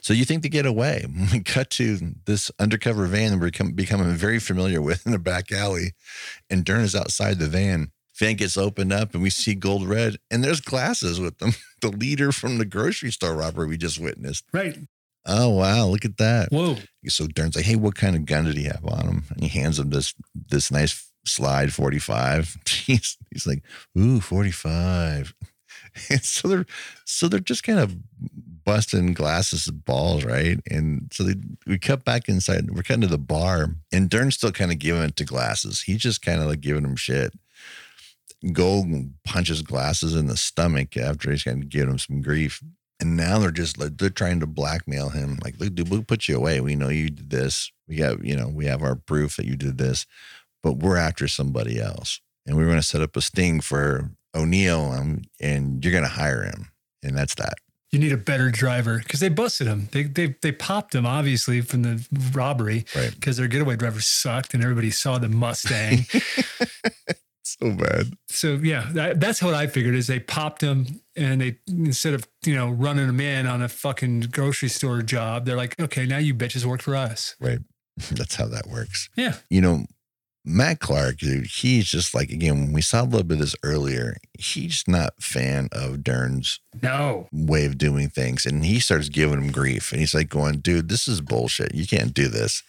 So 0.02 0.12
you 0.12 0.24
think 0.24 0.42
they 0.42 0.48
get 0.48 0.66
away? 0.66 1.04
We 1.32 1.40
cut 1.40 1.70
to 1.70 1.98
this 2.26 2.50
undercover 2.58 3.06
van 3.06 3.32
that 3.32 3.38
we're 3.38 3.46
become, 3.46 3.72
becoming 3.72 4.10
very 4.14 4.38
familiar 4.38 4.80
with 4.82 5.06
in 5.06 5.14
a 5.14 5.18
back 5.18 5.50
alley, 5.52 5.92
and 6.50 6.64
Dern 6.64 6.82
is 6.82 6.94
outside 6.94 7.38
the 7.38 7.46
van. 7.48 7.90
Van 8.18 8.34
gets 8.36 8.56
opened 8.56 8.92
up, 8.92 9.14
and 9.14 9.22
we 9.22 9.30
see 9.30 9.54
Gold 9.54 9.86
Red, 9.86 10.16
and 10.30 10.42
there's 10.42 10.60
glasses 10.60 11.20
with 11.20 11.38
them. 11.38 11.52
The 11.80 11.90
leader 11.90 12.32
from 12.32 12.58
the 12.58 12.64
grocery 12.64 13.12
store 13.12 13.36
robbery 13.36 13.68
we 13.68 13.76
just 13.76 14.00
witnessed. 14.00 14.44
Right. 14.52 14.76
Oh 15.24 15.50
wow, 15.50 15.86
look 15.86 16.04
at 16.04 16.16
that! 16.16 16.48
Whoa. 16.50 16.76
So 17.06 17.28
Dern's 17.28 17.54
like, 17.54 17.66
"Hey, 17.66 17.76
what 17.76 17.94
kind 17.94 18.16
of 18.16 18.24
gun 18.26 18.46
did 18.46 18.56
he 18.56 18.64
have 18.64 18.84
on 18.84 19.06
him?" 19.06 19.24
And 19.30 19.42
he 19.44 19.48
hands 19.48 19.78
him 19.78 19.90
this 19.90 20.12
this 20.34 20.72
nice 20.72 21.07
slide 21.24 21.72
forty 21.72 21.98
five. 21.98 22.56
He's 22.66 23.16
he's 23.32 23.46
like, 23.46 23.62
"Ooh, 23.98 24.20
45. 24.20 25.34
And 26.10 26.22
so 26.22 26.48
they're 26.48 26.66
so 27.04 27.28
they're 27.28 27.40
just 27.40 27.64
kind 27.64 27.78
of 27.80 27.96
busting 28.64 29.14
glasses 29.14 29.66
balls, 29.70 30.24
right? 30.24 30.60
And 30.70 31.10
so 31.12 31.24
they 31.24 31.34
we 31.66 31.78
cut 31.78 32.04
back 32.04 32.28
inside. 32.28 32.70
We're 32.70 32.82
cutting 32.82 33.00
to 33.00 33.06
the 33.06 33.16
bar, 33.18 33.70
and 33.90 34.10
Dern's 34.10 34.34
still 34.34 34.52
kind 34.52 34.70
of 34.70 34.78
giving 34.78 35.02
it 35.02 35.16
to 35.16 35.24
glasses. 35.24 35.80
He's 35.82 36.02
just 36.02 36.20
kind 36.20 36.40
of 36.40 36.46
like 36.46 36.60
giving 36.60 36.84
him 36.84 36.94
shit. 36.94 37.32
Gold 38.52 38.86
punches 39.24 39.62
glasses 39.62 40.14
in 40.14 40.26
the 40.26 40.36
stomach 40.36 40.96
after 40.98 41.30
he's 41.30 41.44
kind 41.44 41.62
of 41.62 41.70
giving 41.70 41.90
him 41.90 41.98
some 41.98 42.20
grief. 42.20 42.62
And 43.00 43.16
now 43.16 43.38
they're 43.38 43.50
just 43.50 43.78
like 43.78 43.96
they're 43.96 44.10
trying 44.10 44.40
to 44.40 44.46
blackmail 44.46 45.08
him. 45.08 45.38
Like, 45.42 45.58
look, 45.58 45.74
dude, 45.74 45.88
we'll 45.88 46.02
put 46.02 46.28
you 46.28 46.36
away. 46.36 46.60
We 46.60 46.76
know 46.76 46.90
you 46.90 47.08
did 47.08 47.30
this. 47.30 47.72
We 47.88 47.96
got, 47.96 48.22
you 48.22 48.36
know, 48.36 48.48
we 48.48 48.66
have 48.66 48.82
our 48.82 48.96
proof 48.96 49.36
that 49.36 49.46
you 49.46 49.56
did 49.56 49.78
this, 49.78 50.04
but 50.74 50.78
we're 50.84 50.96
after 50.96 51.26
somebody 51.28 51.80
else. 51.80 52.20
And 52.46 52.56
we're 52.56 52.64
going 52.66 52.76
to 52.76 52.82
set 52.82 53.02
up 53.02 53.16
a 53.16 53.20
sting 53.20 53.60
for 53.60 54.10
O'Neal 54.34 54.92
um, 54.92 55.22
and 55.40 55.84
you're 55.84 55.92
going 55.92 56.04
to 56.04 56.10
hire 56.10 56.42
him. 56.44 56.68
And 57.02 57.16
that's 57.16 57.34
that. 57.36 57.54
You 57.90 57.98
need 57.98 58.12
a 58.12 58.16
better 58.18 58.50
driver 58.50 58.98
because 58.98 59.20
they 59.20 59.30
busted 59.30 59.66
him. 59.66 59.88
They 59.92 60.02
they 60.02 60.36
they 60.42 60.52
popped 60.52 60.94
him 60.94 61.06
obviously 61.06 61.62
from 61.62 61.82
the 61.84 62.06
robbery 62.34 62.84
Right. 62.94 63.10
because 63.14 63.38
their 63.38 63.48
getaway 63.48 63.76
driver 63.76 64.02
sucked 64.02 64.52
and 64.52 64.62
everybody 64.62 64.90
saw 64.90 65.16
the 65.18 65.28
Mustang. 65.30 66.04
So 67.44 67.72
bad. 67.72 68.12
so 68.28 68.54
yeah, 68.62 68.86
that, 68.92 69.20
that's 69.20 69.42
what 69.42 69.54
I 69.54 69.66
figured 69.68 69.94
is 69.94 70.06
they 70.06 70.20
popped 70.20 70.60
him 70.62 71.00
and 71.16 71.40
they 71.40 71.58
instead 71.66 72.12
of 72.12 72.28
you 72.44 72.54
know 72.54 72.68
running 72.70 73.08
him 73.08 73.20
in 73.20 73.46
on 73.46 73.62
a 73.62 73.68
fucking 73.68 74.28
grocery 74.30 74.68
store 74.68 75.00
job, 75.00 75.46
they're 75.46 75.56
like, 75.56 75.74
okay, 75.80 76.04
now 76.04 76.18
you 76.18 76.34
bitches 76.34 76.66
work 76.66 76.82
for 76.82 76.94
us. 76.94 77.34
Right. 77.40 77.58
That's 78.12 78.34
how 78.36 78.46
that 78.48 78.66
works. 78.68 79.08
Yeah. 79.16 79.36
You 79.48 79.62
know, 79.62 79.86
Matt 80.44 80.80
Clark, 80.80 81.18
dude, 81.18 81.46
he's 81.46 81.90
just 81.90 82.14
like, 82.14 82.30
again, 82.30 82.58
when 82.60 82.72
we 82.72 82.80
saw 82.80 83.02
a 83.02 83.04
little 83.04 83.22
bit 83.24 83.34
of 83.34 83.40
this 83.40 83.56
earlier, 83.62 84.16
he's 84.38 84.84
not 84.86 85.12
fan 85.20 85.68
of 85.72 86.02
Dern's 86.02 86.60
No. 86.82 87.28
way 87.32 87.66
of 87.66 87.76
doing 87.76 88.08
things. 88.08 88.46
And 88.46 88.64
he 88.64 88.80
starts 88.80 89.08
giving 89.10 89.42
him 89.42 89.52
grief. 89.52 89.92
And 89.92 90.00
he's 90.00 90.14
like 90.14 90.28
going, 90.28 90.60
dude, 90.60 90.88
this 90.88 91.06
is 91.06 91.20
bullshit. 91.20 91.74
You 91.74 91.86
can't 91.86 92.14
do 92.14 92.28
this. 92.28 92.62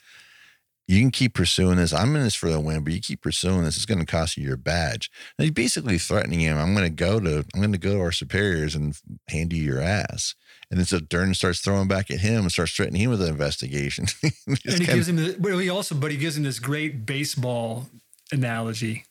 You 0.88 1.00
can 1.00 1.12
keep 1.12 1.36
pursuing 1.36 1.78
this. 1.78 1.94
I'm 1.94 2.16
in 2.16 2.24
this 2.24 2.34
for 2.34 2.50
the 2.50 2.60
win, 2.60 2.84
but 2.84 2.92
you 2.94 3.00
keep 3.00 3.22
pursuing 3.22 3.64
this. 3.64 3.78
It's 3.78 3.86
going 3.86 4.00
to 4.00 4.06
cost 4.08 4.36
you 4.38 4.44
your 4.44 4.58
badge. 4.58 5.12
And 5.38 5.44
he's 5.44 5.54
basically 5.54 6.00
threatening 6.00 6.40
him. 6.40 6.58
I'm 6.58 6.74
going 6.74 6.88
to 6.88 6.90
go 6.90 7.20
to, 7.20 7.46
I'm 7.54 7.62
going 7.62 7.72
to 7.72 7.78
go 7.78 7.94
to 7.94 8.02
our 8.02 8.12
superiors 8.12 8.74
and 8.74 8.98
hand 9.28 9.54
you 9.54 9.62
your 9.64 9.80
ass. 9.82 10.34
And 10.72 10.80
then 10.80 10.86
so 10.86 11.00
Dern 11.00 11.34
starts 11.34 11.60
throwing 11.62 11.88
back 11.88 12.12
at 12.12 12.20
him 12.20 12.42
and 12.42 12.52
starts 12.52 12.74
threatening 12.74 13.02
him 13.02 13.10
with 13.10 13.22
an 13.22 13.30
investigation. 13.30 14.06
And 14.48 14.58
he 14.58 14.72
kinda- 14.72 14.94
gives 14.94 15.10
him 15.10 15.16
the, 15.16 15.36
well, 15.40 15.58
he 15.58 15.70
also, 15.70 15.96
but 15.96 16.12
he 16.12 16.18
gives 16.18 16.38
him 16.38 16.44
this 16.44 16.60
great 16.60 17.06
baseball 17.06 17.90
analogy. 18.32 19.06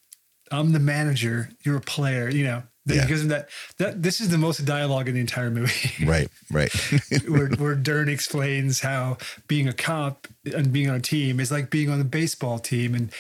I'm 0.51 0.73
the 0.73 0.79
manager, 0.79 1.51
you're 1.65 1.77
a 1.77 1.81
player, 1.81 2.29
you 2.29 2.45
know. 2.45 2.63
Yeah. 2.87 3.03
He 3.03 3.09
gives 3.09 3.21
him 3.23 3.29
that, 3.29 3.51
that 3.77 4.03
this 4.03 4.19
is 4.21 4.31
the 4.31 4.39
most 4.39 4.65
dialogue 4.65 5.09
in 5.09 5.15
the 5.15 5.21
entire 5.21 5.51
movie. 5.51 6.05
right, 6.07 6.29
right. 6.51 6.73
where, 7.29 7.49
where 7.49 7.75
Dern 7.75 8.09
explains 8.09 8.81
how 8.81 9.19
being 9.47 9.69
a 9.69 9.75
cop 9.75 10.27
and 10.55 10.73
being 10.73 10.89
on 10.89 10.97
a 10.97 11.01
team 11.01 11.39
is 11.39 11.51
like 11.51 11.69
being 11.71 11.91
on 11.91 12.01
a 12.01 12.05
baseball 12.05 12.59
team 12.59 12.95
and 12.95 13.13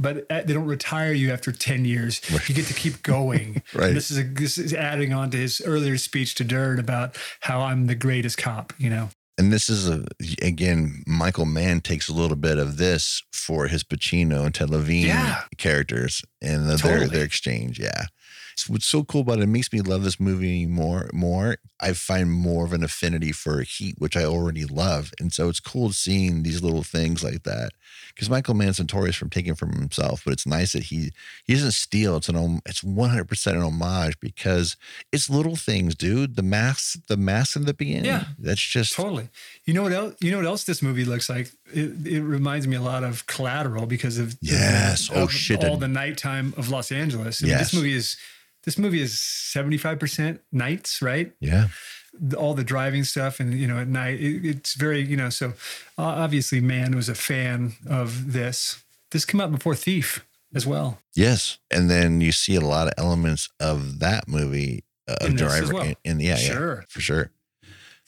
but 0.00 0.26
uh, 0.30 0.42
they 0.44 0.52
don't 0.52 0.66
retire 0.66 1.12
you 1.12 1.30
after 1.32 1.52
10 1.52 1.84
years 1.84 2.20
you 2.48 2.54
get 2.54 2.66
to 2.66 2.74
keep 2.74 3.02
going 3.02 3.62
Right. 3.74 3.94
This 3.94 4.10
is 4.10 4.18
a, 4.18 4.24
this 4.24 4.58
is 4.58 4.72
adding 4.74 5.12
on 5.12 5.30
to 5.30 5.36
his 5.36 5.60
earlier 5.64 5.98
speech 5.98 6.34
to 6.36 6.44
Dern 6.44 6.78
about 6.78 7.16
how 7.40 7.60
I'm 7.60 7.86
the 7.86 7.94
greatest 7.94 8.38
cop 8.38 8.72
you 8.78 8.90
know 8.90 9.10
And 9.38 9.52
this 9.52 9.68
is 9.68 9.88
a 9.88 10.04
again, 10.42 11.02
Michael 11.06 11.46
Mann 11.46 11.80
takes 11.80 12.08
a 12.08 12.12
little 12.12 12.36
bit 12.36 12.58
of 12.58 12.76
this 12.76 13.22
for 13.32 13.68
his 13.68 13.82
Pacino 13.84 14.44
and 14.44 14.54
Ted 14.54 14.70
Levine 14.70 15.06
Yeah. 15.06 15.42
characters 15.58 16.22
and 16.42 16.68
the, 16.68 16.76
Totally. 16.76 17.00
their 17.00 17.08
their 17.08 17.24
exchange. 17.24 17.78
Yeah. 17.78 18.04
It's, 18.52 18.68
what's 18.68 18.84
so 18.86 19.04
cool 19.04 19.22
about 19.22 19.38
it, 19.38 19.44
it 19.44 19.48
makes 19.48 19.72
me 19.72 19.80
love 19.80 20.02
this 20.02 20.20
movie 20.20 20.66
more 20.66 21.08
more. 21.14 21.56
I 21.80 21.92
find 21.94 22.30
more 22.30 22.64
of 22.66 22.72
an 22.72 22.82
affinity 22.84 23.32
for 23.32 23.62
Heat, 23.62 23.94
which 23.98 24.16
I 24.16 24.24
already 24.24 24.64
love. 24.66 25.12
And 25.20 25.32
so 25.32 25.48
it's 25.48 25.60
cool 25.60 25.92
seeing 25.92 26.42
these 26.42 26.62
little 26.62 26.82
things 26.82 27.22
like 27.24 27.44
that. 27.44 27.70
Because 28.14 28.28
Michael 28.30 28.54
Mann's 28.54 28.78
notorious 28.78 29.16
from 29.16 29.30
taking 29.30 29.54
from 29.54 29.72
himself, 29.72 30.22
but 30.24 30.32
it's 30.32 30.46
nice 30.46 30.72
that 30.72 30.84
he 30.84 31.12
he 31.44 31.54
doesn't 31.54 31.72
steal. 31.72 32.16
It's 32.16 32.28
an 32.28 32.60
it's 32.66 32.82
one 32.84 33.10
hundred 33.10 33.28
percent 33.28 33.56
an 33.56 33.62
homage 33.62 34.18
because 34.20 34.76
it's 35.12 35.30
little 35.30 35.56
things, 35.56 35.94
dude. 35.94 36.36
The 36.36 36.42
mask, 36.42 36.98
the 37.08 37.16
mask 37.16 37.56
in 37.56 37.64
the 37.64 37.74
beginning. 37.74 38.04
Yeah. 38.06 38.24
that's 38.38 38.60
just 38.60 38.94
totally 38.94 39.28
you 39.64 39.74
know 39.74 39.82
what 39.82 39.92
else 39.92 40.14
you 40.20 40.30
know 40.30 40.38
what 40.38 40.46
else 40.46 40.64
this 40.64 40.82
movie 40.82 41.04
looks 41.04 41.28
like 41.28 41.50
it, 41.72 42.06
it 42.06 42.22
reminds 42.22 42.66
me 42.66 42.76
a 42.76 42.80
lot 42.80 43.04
of 43.04 43.26
Collateral 43.26 43.86
because 43.86 44.18
of 44.18 44.36
Yes. 44.40 45.08
of- 45.10 45.16
Oh, 45.16 45.22
of 45.24 45.32
shit. 45.32 45.64
all 45.64 45.76
the 45.76 45.88
nighttime 45.88 46.54
of 46.56 46.68
Los 46.70 46.90
Angeles 46.92 47.42
I 47.42 47.46
mean, 47.46 47.50
Yes. 47.52 47.70
this 47.70 47.74
movie 47.74 47.94
is 47.94 48.16
this 48.64 48.76
movie 48.78 49.00
is 49.00 49.12
75% 49.14 50.38
nights 50.52 51.00
right 51.02 51.32
yeah. 51.40 51.68
All 52.36 52.54
the 52.54 52.64
driving 52.64 53.04
stuff 53.04 53.40
and 53.40 53.54
you 53.54 53.66
know 53.66 53.78
at 53.78 53.88
night 53.88 54.20
it, 54.20 54.44
it's 54.44 54.74
very 54.74 55.00
you 55.02 55.16
know 55.16 55.30
so 55.30 55.54
uh, 55.98 56.02
obviously 56.02 56.60
man 56.60 56.94
was 56.94 57.08
a 57.08 57.14
fan 57.14 57.72
of 57.88 58.32
this 58.32 58.82
this 59.10 59.24
came 59.24 59.40
out 59.40 59.50
before 59.52 59.74
thief 59.74 60.24
as 60.54 60.66
well 60.66 60.98
Yes. 61.14 61.58
And 61.70 61.90
then 61.90 62.20
you 62.20 62.32
see 62.32 62.54
a 62.54 62.60
lot 62.60 62.86
of 62.86 62.94
elements 62.96 63.48
of 63.58 63.98
that 64.00 64.28
movie 64.28 64.84
In 65.22 65.36
this 65.36 65.40
driver. 65.40 65.74
well. 65.74 65.82
And, 65.82 65.96
and 66.04 66.22
yeah, 66.22 66.38
yeah, 66.38 66.52
Sure. 66.52 66.84
for 66.88 67.00
sure. 67.00 67.30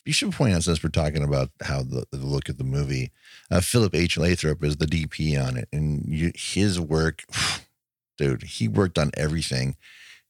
You 0.05 0.13
should 0.13 0.31
point 0.33 0.53
out 0.53 0.63
since 0.63 0.83
we're 0.83 0.89
talking 0.89 1.23
about 1.23 1.49
how 1.61 1.81
the, 1.83 2.05
the 2.11 2.17
look 2.17 2.49
at 2.49 2.57
the 2.57 2.63
movie, 2.63 3.11
uh, 3.49 3.61
Philip 3.61 3.95
H. 3.95 4.17
Lathrop 4.17 4.63
is 4.63 4.77
the 4.77 4.85
DP 4.85 5.41
on 5.41 5.55
it, 5.57 5.69
and 5.71 6.03
you, 6.07 6.31
his 6.35 6.79
work, 6.79 7.23
dude, 8.17 8.43
he 8.43 8.67
worked 8.67 8.97
on 8.97 9.11
everything. 9.15 9.75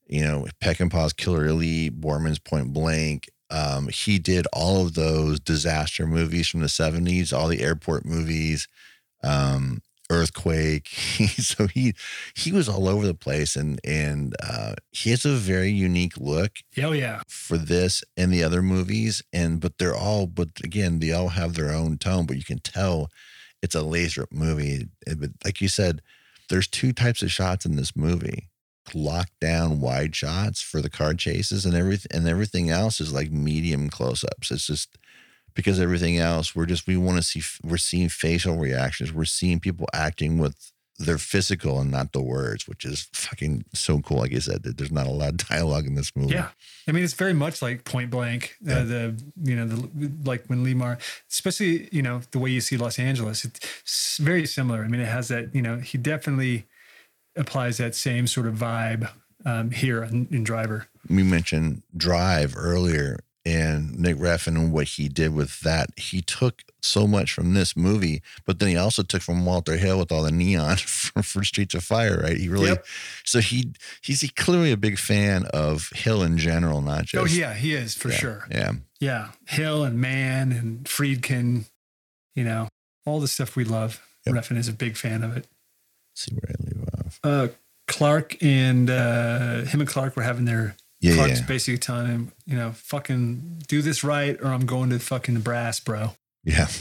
You 0.07 0.21
know, 0.23 0.47
Peckinpah's 0.61 1.13
Killer 1.13 1.47
Elite, 1.47 1.99
Boorman's 1.99 2.37
Point 2.39 2.73
Blank. 2.73 3.29
Um, 3.49 3.87
he 3.89 4.19
did 4.19 4.47
all 4.53 4.85
of 4.85 4.93
those 4.95 5.39
disaster 5.39 6.07
movies 6.07 6.47
from 6.47 6.61
the 6.61 6.67
'70s, 6.67 7.31
all 7.33 7.47
the 7.47 7.61
airport 7.61 8.05
movies, 8.05 8.67
um, 9.23 9.81
Earthquake. 10.09 10.87
so 11.37 11.67
he 11.67 11.93
he 12.35 12.51
was 12.51 12.67
all 12.67 12.87
over 12.87 13.05
the 13.07 13.13
place, 13.13 13.55
and 13.55 13.79
and 13.83 14.35
uh, 14.41 14.73
he 14.91 15.11
has 15.11 15.25
a 15.25 15.33
very 15.35 15.69
unique 15.71 16.17
look 16.17 16.57
Oh 16.77 16.91
yeah. 16.91 17.21
for 17.27 17.57
this 17.57 18.03
and 18.17 18.31
the 18.31 18.43
other 18.43 18.61
movies 18.61 19.21
and 19.31 19.59
but 19.59 19.77
they're 19.77 19.95
all 19.95 20.27
but 20.27 20.49
again 20.63 20.99
they 20.99 21.11
all 21.11 21.29
have 21.29 21.53
their 21.53 21.71
own 21.71 21.97
tone 21.97 22.25
but 22.25 22.37
you 22.37 22.43
can 22.43 22.59
tell 22.59 23.09
it's 23.61 23.75
a 23.75 23.81
laser 23.81 24.25
movie 24.31 24.87
but 25.17 25.29
like 25.45 25.61
you 25.61 25.67
said 25.67 26.01
there's 26.49 26.67
two 26.67 26.91
types 26.93 27.21
of 27.23 27.31
shots 27.31 27.65
in 27.65 27.75
this 27.75 27.95
movie 27.95 28.49
lockdown 28.91 29.77
wide 29.79 30.15
shots 30.15 30.61
for 30.61 30.81
the 30.81 30.89
car 30.89 31.13
chases 31.13 31.65
and 31.65 31.73
everything 31.75 32.11
and 32.13 32.27
everything 32.27 32.69
else 32.69 32.99
is 32.99 33.13
like 33.13 33.31
medium 33.31 33.89
close-ups 33.89 34.51
it's 34.51 34.67
just 34.67 34.97
because 35.53 35.79
everything 35.79 36.17
else 36.17 36.55
we're 36.55 36.65
just 36.65 36.85
we 36.85 36.97
want 36.97 37.17
to 37.17 37.23
see 37.23 37.41
we're 37.63 37.77
seeing 37.77 38.09
facial 38.09 38.57
reactions 38.57 39.13
we're 39.13 39.23
seeing 39.25 39.59
people 39.59 39.87
acting 39.93 40.37
with 40.37 40.71
their 40.99 41.17
physical 41.17 41.79
and 41.79 41.89
not 41.89 42.11
the 42.11 42.21
words 42.21 42.67
which 42.67 42.85
is 42.85 43.07
fucking 43.13 43.63
so 43.73 43.99
cool 44.01 44.17
like 44.17 44.33
i 44.33 44.37
said 44.39 44.61
there's 44.63 44.91
not 44.91 45.07
a 45.07 45.11
lot 45.11 45.29
of 45.29 45.37
dialogue 45.37 45.85
in 45.85 45.95
this 45.95 46.11
movie 46.15 46.33
Yeah. 46.35 46.49
I 46.85 46.91
mean, 46.91 47.05
it's 47.05 47.13
very 47.13 47.33
much 47.33 47.61
like 47.61 47.85
Point 47.85 48.09
Blank. 48.09 48.57
Uh, 48.67 48.71
Yeah. 48.71 48.83
The 48.83 49.23
you 49.41 49.55
know 49.55 49.65
the 49.67 50.11
like 50.25 50.45
when 50.47 50.63
Lee 50.65 50.73
Mar, 50.73 50.97
especially 51.31 51.87
you 51.93 52.01
know 52.01 52.19
the 52.31 52.39
way 52.39 52.49
you 52.49 52.59
see 52.59 52.75
Los 52.75 52.99
Angeles, 52.99 53.45
it's 53.45 54.17
very 54.17 54.45
similar. 54.45 54.83
I 54.83 54.89
mean, 54.89 54.99
it 54.99 55.07
has 55.07 55.29
that 55.29 55.55
you 55.55 55.61
know 55.61 55.77
he 55.77 55.97
definitely 55.97 56.65
applies 57.35 57.77
that 57.77 57.95
same 57.95 58.27
sort 58.27 58.47
of 58.47 58.55
vibe 58.55 59.09
um, 59.45 59.71
here 59.71 60.03
in, 60.03 60.27
in 60.31 60.43
Driver. 60.43 60.87
we 61.09 61.23
mentioned 61.23 61.83
Drive 61.95 62.53
earlier 62.57 63.19
and 63.45 63.99
Nick 63.99 64.15
Refn 64.15 64.55
and 64.55 64.71
what 64.71 64.87
he 64.87 65.09
did 65.09 65.33
with 65.35 65.59
that. 65.61 65.89
He 65.97 66.21
took 66.21 66.61
so 66.81 67.05
much 67.07 67.33
from 67.33 67.53
this 67.53 67.75
movie, 67.75 68.21
but 68.45 68.59
then 68.59 68.69
he 68.69 68.77
also 68.77 69.03
took 69.03 69.21
from 69.21 69.45
Walter 69.45 69.75
Hill 69.75 69.99
with 69.99 70.13
all 70.13 70.23
the 70.23 70.31
neon 70.31 70.77
for, 70.77 71.21
for 71.21 71.43
Streets 71.43 71.73
of 71.73 71.83
Fire, 71.83 72.21
right? 72.23 72.37
He 72.37 72.47
really, 72.47 72.67
Yep. 72.69 72.85
so 73.25 73.39
he 73.41 73.73
he's 74.01 74.23
clearly 74.37 74.71
a 74.71 74.77
big 74.77 74.97
fan 74.97 75.45
of 75.53 75.89
Hill 75.93 76.23
in 76.23 76.37
general, 76.37 76.81
not 76.81 77.03
just. 77.05 77.21
oh 77.21 77.25
yeah, 77.37 77.53
he 77.53 77.73
is 77.73 77.95
for 77.95 78.09
yeah, 78.11 78.15
sure. 78.15 78.47
Yeah. 78.49 78.71
Yeah, 79.01 79.31
Hill 79.49 79.83
and 79.83 79.99
Mann 79.99 80.53
and 80.53 80.85
Friedkin, 80.85 81.65
you 82.35 82.45
know, 82.45 82.69
all 83.05 83.19
the 83.19 83.27
stuff 83.27 83.57
we 83.57 83.65
love. 83.65 84.01
Yep. 84.25 84.35
Refn 84.35 84.55
is 84.57 84.69
a 84.69 84.73
big 84.73 84.95
fan 84.95 85.21
of 85.21 85.35
it. 85.35 85.47
Let's 86.13 86.21
see 86.25 86.31
where 86.33 86.55
I 86.57 86.63
leave 86.63 86.81
off. 86.92 86.92
Uh, 87.23 87.47
Clark 87.87 88.41
and 88.41 88.89
uh, 88.89 89.61
him 89.63 89.81
and 89.81 89.87
Clark 89.89 90.15
were 90.15 90.23
having 90.23 90.45
their 90.45 90.75
Yeah, 91.01 91.15
Clark's 91.15 91.39
yeah, 91.41 91.45
basically 91.45 91.77
telling 91.77 92.07
him, 92.07 92.31
you 92.45 92.55
know, 92.55 92.71
fucking 92.71 93.61
do 93.67 93.81
this 93.81 94.03
right 94.03 94.37
or 94.41 94.47
I'm 94.47 94.65
going 94.65 94.89
to 94.91 94.99
fucking 94.99 95.33
the 95.33 95.39
brass, 95.39 95.79
bro. 95.79 96.15
yeah. 96.43 96.67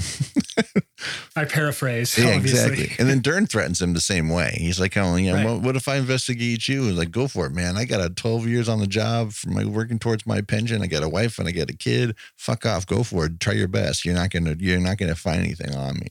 I 1.35 1.45
paraphrase, 1.47 2.17
Yeah, 2.17 2.37
obviously. 2.37 2.73
exactly. 2.73 2.97
And 2.99 3.09
then 3.09 3.21
Dern 3.21 3.47
threatens 3.47 3.81
him 3.83 3.93
the 3.95 4.01
same 4.01 4.29
way. 4.29 4.57
He's 4.61 4.79
like, 4.79 4.97
"Oh, 4.97 5.17
yeah, 5.17 5.33
Right. 5.35 5.45
well, 5.45 5.59
what 5.61 5.75
if 5.75 5.89
I 5.89 5.97
investigate 5.97 6.69
you?" 6.69 6.85
He's 6.85 6.97
like, 6.97 7.11
"Go 7.11 7.27
for 7.27 7.47
it, 7.47 7.53
man. 7.53 7.77
I 7.77 7.85
got 7.85 8.01
a 8.05 8.11
12 8.11 8.47
years 8.47 8.69
on 8.69 8.79
the 8.79 8.87
job 8.87 9.33
for 9.33 9.49
my 9.51 9.65
working 9.65 9.99
towards 9.99 10.27
my 10.27 10.41
pension. 10.43 10.83
I 10.83 10.87
got 10.87 11.03
a 11.03 11.09
wife 11.09 11.39
and 11.41 11.49
I 11.49 11.53
got 11.53 11.71
a 11.71 11.77
kid. 11.77 12.15
Fuck 12.37 12.65
off. 12.67 12.87
Go 12.87 13.03
for 13.03 13.27
it. 13.27 13.41
Try 13.41 13.55
your 13.55 13.67
best. 13.69 14.05
You're 14.05 14.15
not 14.15 14.31
gonna. 14.31 14.55
You're 14.59 14.79
not 14.79 14.99
gonna 14.99 15.17
find 15.17 15.41
anything 15.41 15.75
on 15.75 15.99
me." 15.99 16.09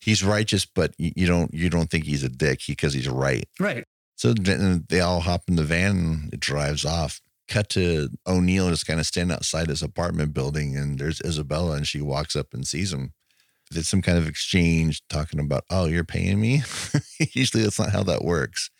He's 0.00 0.24
righteous, 0.24 0.64
but 0.64 0.94
you, 0.98 1.26
don't. 1.26 1.52
You 1.52 1.68
don't 1.68 1.90
think 1.90 2.04
he's 2.04 2.24
a 2.24 2.28
dick 2.28 2.60
because 2.66 2.94
he's 2.94 3.08
right. 3.08 3.46
right. 3.58 3.84
So 4.16 4.32
then 4.32 4.60
uh, 4.60 4.78
they 4.88 5.00
all 5.00 5.20
hop 5.20 5.42
in 5.48 5.56
the 5.56 5.64
van 5.64 5.90
and 5.90 6.34
it 6.34 6.40
drives 6.40 6.84
off. 6.84 7.20
Cut 7.48 7.68
to 7.70 8.08
O'Neal 8.26 8.70
just 8.70 8.86
kind 8.86 9.00
of 9.00 9.06
standing 9.06 9.34
outside 9.34 9.68
his 9.68 9.82
apartment 9.82 10.32
building, 10.32 10.76
and 10.76 10.98
there's 10.98 11.20
Isabella, 11.20 11.76
and 11.76 11.86
she 11.86 12.00
walks 12.00 12.36
up 12.36 12.54
and 12.54 12.66
sees 12.66 12.92
him. 12.92 13.12
There's 13.70 13.88
some 13.88 14.02
kind 14.02 14.18
of 14.18 14.26
exchange 14.26 15.02
talking 15.08 15.38
about, 15.38 15.64
oh, 15.70 15.86
you're 15.86 16.04
paying 16.04 16.40
me. 16.40 16.62
Usually 17.32 17.62
that's 17.62 17.78
not 17.78 17.90
how 17.92 18.02
that 18.04 18.24
works. 18.24 18.70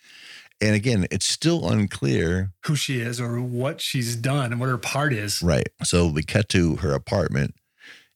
And 0.61 0.75
again, 0.75 1.07
it's 1.09 1.25
still 1.25 1.69
unclear. 1.69 2.51
Who 2.65 2.75
she 2.75 2.99
is 2.99 3.19
or 3.19 3.41
what 3.41 3.81
she's 3.81 4.15
done 4.15 4.51
and 4.51 4.59
what 4.59 4.69
her 4.69 4.77
part 4.77 5.13
is. 5.13 5.41
Right. 5.41 5.67
So 5.83 6.07
we 6.07 6.23
cut 6.23 6.49
to 6.49 6.75
her 6.77 6.93
apartment 6.93 7.55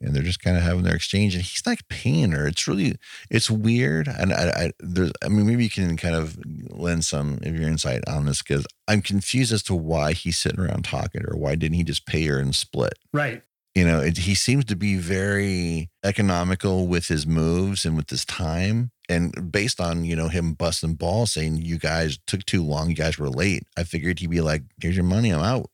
and 0.02 0.14
they're 0.14 0.24
just 0.24 0.42
kind 0.42 0.58
of 0.58 0.64
having 0.64 0.84
their 0.84 0.96
exchange 0.96 1.36
and 1.36 1.44
he's 1.44 1.66
not 1.66 1.80
paying 1.90 2.32
her. 2.32 2.48
It's 2.48 2.68
really, 2.68 2.96
it's 3.30 3.50
weird. 3.50 4.08
And 4.08 4.34
I, 4.34 4.50
I, 4.50 4.72
there's, 4.80 5.12
I 5.24 5.30
mean, 5.30 5.48
maybe 5.48 5.64
you 5.64 5.70
can 5.70 5.98
kind 5.98 6.16
of 6.16 6.38
lend 6.70 7.06
some 7.06 7.40
of 7.44 7.56
your 7.56 7.68
insight 7.68 8.08
on 8.08 8.26
this 8.26 8.42
because 8.42 8.66
I'm 8.88 9.02
confused 9.02 9.54
as 9.54 9.64
to 9.64 9.76
why 9.76 10.14
he's 10.14 10.38
sitting 10.38 10.60
around 10.60 10.84
talking 10.84 11.24
or. 11.26 11.36
Why 11.36 11.56
didn't 11.56 11.76
he 11.76 11.84
just 11.84 12.06
pay 12.06 12.26
her 12.26 12.40
and 12.40 12.56
split? 12.56 12.94
Right. 13.14 13.44
You 13.76 13.86
know, 13.86 14.00
it, 14.00 14.20
he 14.20 14.36
seems 14.36 14.66
to 14.66 14.76
be 14.76 14.96
very 14.96 15.90
economical 16.04 16.88
with 16.88 17.08
his 17.08 17.28
moves 17.28 17.86
and 17.86 17.98
with 17.98 18.10
his 18.10 18.26
time. 18.26 18.92
And 19.10 19.52
based 19.52 19.80
on, 19.80 20.06
you 20.06 20.16
know, 20.16 20.30
him 20.30 20.54
busting 20.54 20.96
balls 20.96 21.34
saying, 21.34 21.58
you 21.58 21.78
guys 21.78 22.18
took 22.26 22.46
too 22.46 22.64
long, 22.64 22.90
you 22.90 22.96
guys 22.96 23.20
were 23.20 23.30
late, 23.30 23.64
I 23.78 23.84
figured 23.84 24.20
he'd 24.20 24.30
be 24.30 24.42
like, 24.42 24.64
here's 24.82 24.96
your 24.96 25.06
money, 25.06 25.30
I'm 25.30 25.42
out. 25.42 25.70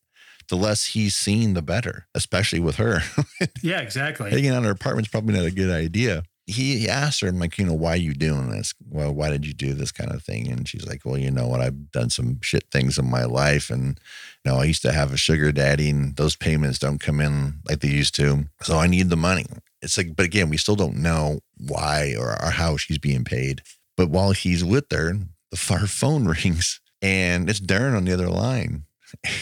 The 0.51 0.57
less 0.57 0.87
he's 0.87 1.15
seen, 1.15 1.53
the 1.53 1.61
better, 1.61 2.07
especially 2.13 2.59
with 2.59 2.75
her. 2.75 2.99
Yeah, 3.63 3.79
exactly. 3.79 4.29
Hanging 4.29 4.49
out 4.49 4.57
in 4.57 4.63
her 4.65 4.71
apartment's 4.71 5.09
probably 5.09 5.33
not 5.33 5.45
a 5.45 5.51
good 5.51 5.71
idea. 5.71 6.23
He, 6.45 6.79
he 6.79 6.89
asked 6.89 7.21
her, 7.21 7.29
I'm 7.29 7.39
like, 7.39 7.57
you 7.57 7.65
know, 7.65 7.73
why 7.73 7.93
are 7.93 7.95
you 7.95 8.13
doing 8.13 8.49
this? 8.49 8.73
Well, 8.89 9.13
why 9.13 9.29
did 9.29 9.47
you 9.47 9.53
do 9.53 9.73
this 9.73 9.93
kind 9.93 10.11
of 10.11 10.21
thing? 10.21 10.51
And 10.51 10.67
she's 10.67 10.85
like, 10.85 11.05
well, 11.05 11.17
you 11.17 11.31
know 11.31 11.47
what? 11.47 11.61
I've 11.61 11.89
done 11.91 12.09
some 12.09 12.41
shit 12.41 12.65
things 12.69 12.97
in 12.97 13.09
my 13.09 13.23
life. 13.23 13.69
And, 13.69 13.97
you 14.43 14.51
know, 14.51 14.57
I 14.57 14.65
used 14.65 14.81
to 14.81 14.91
have 14.91 15.13
a 15.13 15.17
sugar 15.17 15.53
daddy 15.53 15.89
and 15.89 16.17
those 16.17 16.35
payments 16.35 16.79
don't 16.79 16.99
come 16.99 17.21
in 17.21 17.61
like 17.69 17.79
they 17.79 17.87
used 17.87 18.15
to. 18.15 18.43
So 18.61 18.77
I 18.77 18.87
need 18.87 19.09
the 19.09 19.15
money. 19.15 19.45
It's 19.81 19.97
like, 19.97 20.17
but 20.17 20.25
again, 20.25 20.49
we 20.49 20.57
still 20.57 20.75
don't 20.75 20.97
know 20.97 21.39
why 21.57 22.15
or, 22.19 22.31
or 22.43 22.51
how 22.51 22.75
she's 22.75 22.97
being 22.99 23.23
paid. 23.23 23.61
But 23.95 24.09
while 24.09 24.33
he's 24.33 24.65
with 24.65 24.91
her, 24.91 25.13
the 25.49 25.57
far 25.57 25.87
phone 25.87 26.25
rings 26.25 26.81
and 27.01 27.49
it's 27.49 27.61
Dern 27.61 27.95
on 27.95 28.03
the 28.03 28.13
other 28.13 28.29
line. 28.29 28.83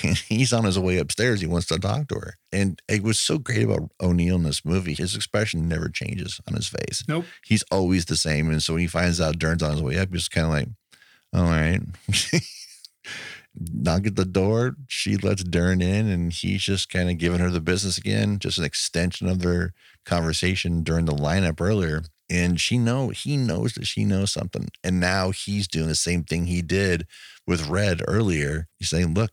And 0.03 0.17
he's 0.29 0.53
on 0.53 0.65
his 0.65 0.79
way 0.79 0.97
upstairs. 0.97 1.41
He 1.41 1.47
wants 1.47 1.67
to 1.67 1.79
talk 1.79 2.07
to 2.09 2.15
her. 2.15 2.35
And 2.51 2.81
it 2.87 3.03
was 3.03 3.19
so 3.19 3.37
great 3.37 3.63
about 3.63 3.91
O'Neal 4.01 4.35
in 4.35 4.43
this 4.43 4.65
movie. 4.65 4.93
His 4.93 5.15
expression 5.15 5.67
never 5.67 5.89
changes 5.89 6.39
on 6.47 6.55
his 6.55 6.67
face. 6.67 7.03
Nope. 7.07 7.25
He's 7.45 7.63
always 7.71 8.05
the 8.05 8.15
same. 8.15 8.49
And 8.49 8.61
so 8.61 8.73
when 8.73 8.81
he 8.81 8.87
finds 8.87 9.21
out 9.21 9.39
Dern's 9.39 9.63
on 9.63 9.71
his 9.71 9.83
way 9.83 9.97
up, 9.97 10.09
he's 10.11 10.27
kind 10.27 10.47
of 10.47 10.53
like, 10.53 10.67
all 11.33 11.43
right. 11.43 11.81
Knock 13.59 14.07
at 14.07 14.15
the 14.15 14.25
door. 14.25 14.75
She 14.87 15.17
lets 15.17 15.43
Dern 15.43 15.81
in, 15.81 16.07
and 16.07 16.31
he's 16.31 16.61
just 16.61 16.89
kind 16.89 17.09
of 17.09 17.17
giving 17.17 17.39
her 17.39 17.49
the 17.49 17.59
business 17.59 17.97
again, 17.97 18.39
just 18.39 18.57
an 18.57 18.63
extension 18.63 19.27
of 19.27 19.39
their 19.39 19.73
conversation 20.05 20.83
during 20.83 21.05
the 21.05 21.13
lineup 21.13 21.59
earlier. 21.59 22.03
And 22.29 22.61
she 22.61 22.77
know 22.77 23.09
he 23.09 23.37
knows 23.37 23.73
that 23.73 23.87
she 23.87 24.05
knows 24.05 24.31
something. 24.31 24.69
And 24.83 24.99
now 24.99 25.31
he's 25.31 25.67
doing 25.67 25.87
the 25.87 25.95
same 25.95 26.23
thing 26.23 26.45
he 26.45 26.61
did 26.61 27.07
with 27.49 27.67
Red 27.67 28.01
earlier. 28.07 28.67
He's 28.77 28.89
saying, 28.89 29.13
Look, 29.15 29.31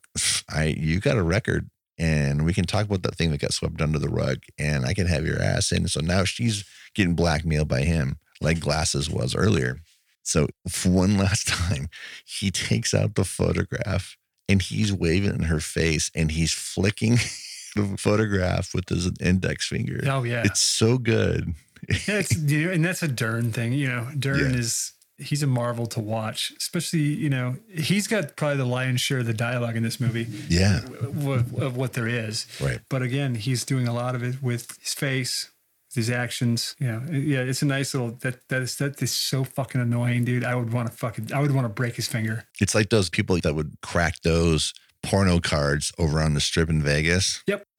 I 0.48 0.74
you 0.76 0.98
got 0.98 1.18
a 1.18 1.22
record 1.22 1.70
and 1.98 2.44
we 2.44 2.52
can 2.54 2.64
talk 2.64 2.86
about 2.86 3.02
that 3.02 3.14
thing 3.14 3.30
that 3.30 3.40
got 3.40 3.52
swept 3.52 3.80
under 3.80 3.98
the 3.98 4.08
rug 4.08 4.38
and 4.58 4.84
I 4.86 4.94
can 4.94 5.06
have 5.06 5.24
your 5.26 5.40
ass 5.40 5.70
in. 5.70 5.86
So 5.86 6.00
now 6.00 6.24
she's 6.24 6.64
getting 6.94 7.14
blackmailed 7.14 7.68
by 7.68 7.82
him, 7.82 8.16
like 8.40 8.58
Glasses 8.60 9.08
was 9.10 9.34
earlier. 9.36 9.80
So 10.22 10.48
one 10.84 11.16
last 11.18 11.46
time, 11.46 11.88
he 12.24 12.50
takes 12.50 12.92
out 12.94 13.14
the 13.14 13.24
photograph 13.24 14.16
and 14.48 14.62
he's 14.62 14.92
waving 14.92 15.34
in 15.34 15.42
her 15.44 15.60
face 15.60 16.10
and 16.14 16.30
he's 16.32 16.52
flicking 16.52 17.12
the 17.76 17.96
photograph 17.98 18.74
with 18.74 18.88
his 18.88 19.10
index 19.20 19.68
finger. 19.68 20.00
Oh 20.06 20.22
yeah. 20.24 20.42
It's 20.44 20.60
so 20.60 20.98
good. 20.98 21.54
yeah 22.08 22.22
and 22.70 22.84
that's 22.84 23.02
a 23.02 23.08
Dern 23.08 23.52
thing. 23.52 23.72
You 23.74 23.88
know, 23.88 24.08
Dern 24.18 24.38
Yeah. 24.52 24.58
is 24.58 24.92
he's 25.18 25.42
a 25.42 25.46
marvel 25.46 25.86
to 25.86 26.00
watch. 26.00 26.52
Especially, 26.58 27.00
you 27.00 27.30
know, 27.30 27.56
he's 27.72 28.06
got 28.06 28.36
probably 28.36 28.58
the 28.58 28.64
lion's 28.66 29.00
share 29.00 29.18
of 29.18 29.26
the 29.26 29.34
dialogue 29.34 29.76
in 29.76 29.82
this 29.82 29.98
movie 30.00 30.26
Yeah. 30.48 30.80
of, 30.84 31.54
of 31.54 31.76
what 31.76 31.94
there 31.94 32.08
is. 32.08 32.46
Right. 32.60 32.80
But 32.88 33.02
again, 33.02 33.34
he's 33.34 33.64
doing 33.64 33.88
a 33.88 33.94
lot 33.94 34.14
of 34.14 34.22
it 34.22 34.42
with 34.42 34.78
his 34.80 34.94
face, 34.94 35.50
with 35.88 35.96
his 35.96 36.10
actions. 36.10 36.76
You 36.78 36.86
know, 36.88 37.02
yeah, 37.10 37.40
it's 37.40 37.62
a 37.62 37.66
nice 37.66 37.94
little 37.94 38.10
that 38.20 38.46
that 38.48 38.62
is 38.62 38.76
that 38.76 39.00
is 39.02 39.12
so 39.12 39.44
fucking 39.44 39.80
annoying, 39.80 40.24
dude. 40.24 40.44
I 40.44 40.54
would 40.54 40.72
want 40.72 40.90
to 40.90 40.96
fucking 40.96 41.32
I 41.32 41.40
would 41.40 41.52
want 41.52 41.64
to 41.64 41.70
break 41.70 41.96
his 41.96 42.08
finger. 42.08 42.44
It's 42.60 42.74
like 42.74 42.90
those 42.90 43.08
people 43.08 43.38
that 43.40 43.54
would 43.54 43.76
crack 43.82 44.20
those 44.22 44.72
porno 45.06 45.38
cards 45.38 45.92
over 45.98 46.20
on 46.20 46.34
the 46.34 46.40
strip 46.40 46.68
in 46.68 46.82
Vegas. 46.82 47.42
Yep. 47.46 47.64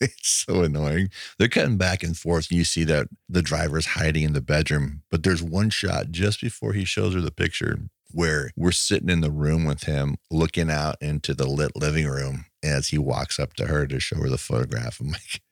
it's 0.00 0.44
so 0.46 0.62
annoying. 0.62 1.10
They're 1.38 1.48
cutting 1.48 1.76
back 1.76 2.02
and 2.02 2.16
forth. 2.16 2.50
And 2.50 2.58
you 2.58 2.64
see 2.64 2.84
that 2.84 3.08
the 3.28 3.42
driver's 3.42 3.86
hiding 3.86 4.22
in 4.22 4.32
the 4.32 4.40
bedroom, 4.40 5.02
but 5.10 5.22
there's 5.22 5.42
one 5.42 5.70
shot 5.70 6.10
just 6.10 6.40
before 6.40 6.72
he 6.72 6.84
shows 6.84 7.14
her 7.14 7.20
the 7.20 7.30
picture 7.30 7.78
where 8.12 8.50
we're 8.56 8.72
sitting 8.72 9.10
in 9.10 9.20
the 9.20 9.30
room 9.30 9.64
with 9.64 9.84
him 9.84 10.16
looking 10.30 10.70
out 10.70 10.96
into 11.00 11.34
the 11.34 11.46
lit 11.46 11.76
living 11.76 12.06
room 12.06 12.46
as 12.62 12.88
he 12.88 12.98
walks 12.98 13.38
up 13.38 13.54
to 13.54 13.66
her 13.66 13.86
to 13.86 14.00
show 14.00 14.16
her 14.16 14.28
the 14.28 14.38
photograph. 14.38 15.00
I'm 15.00 15.08
like, 15.08 15.42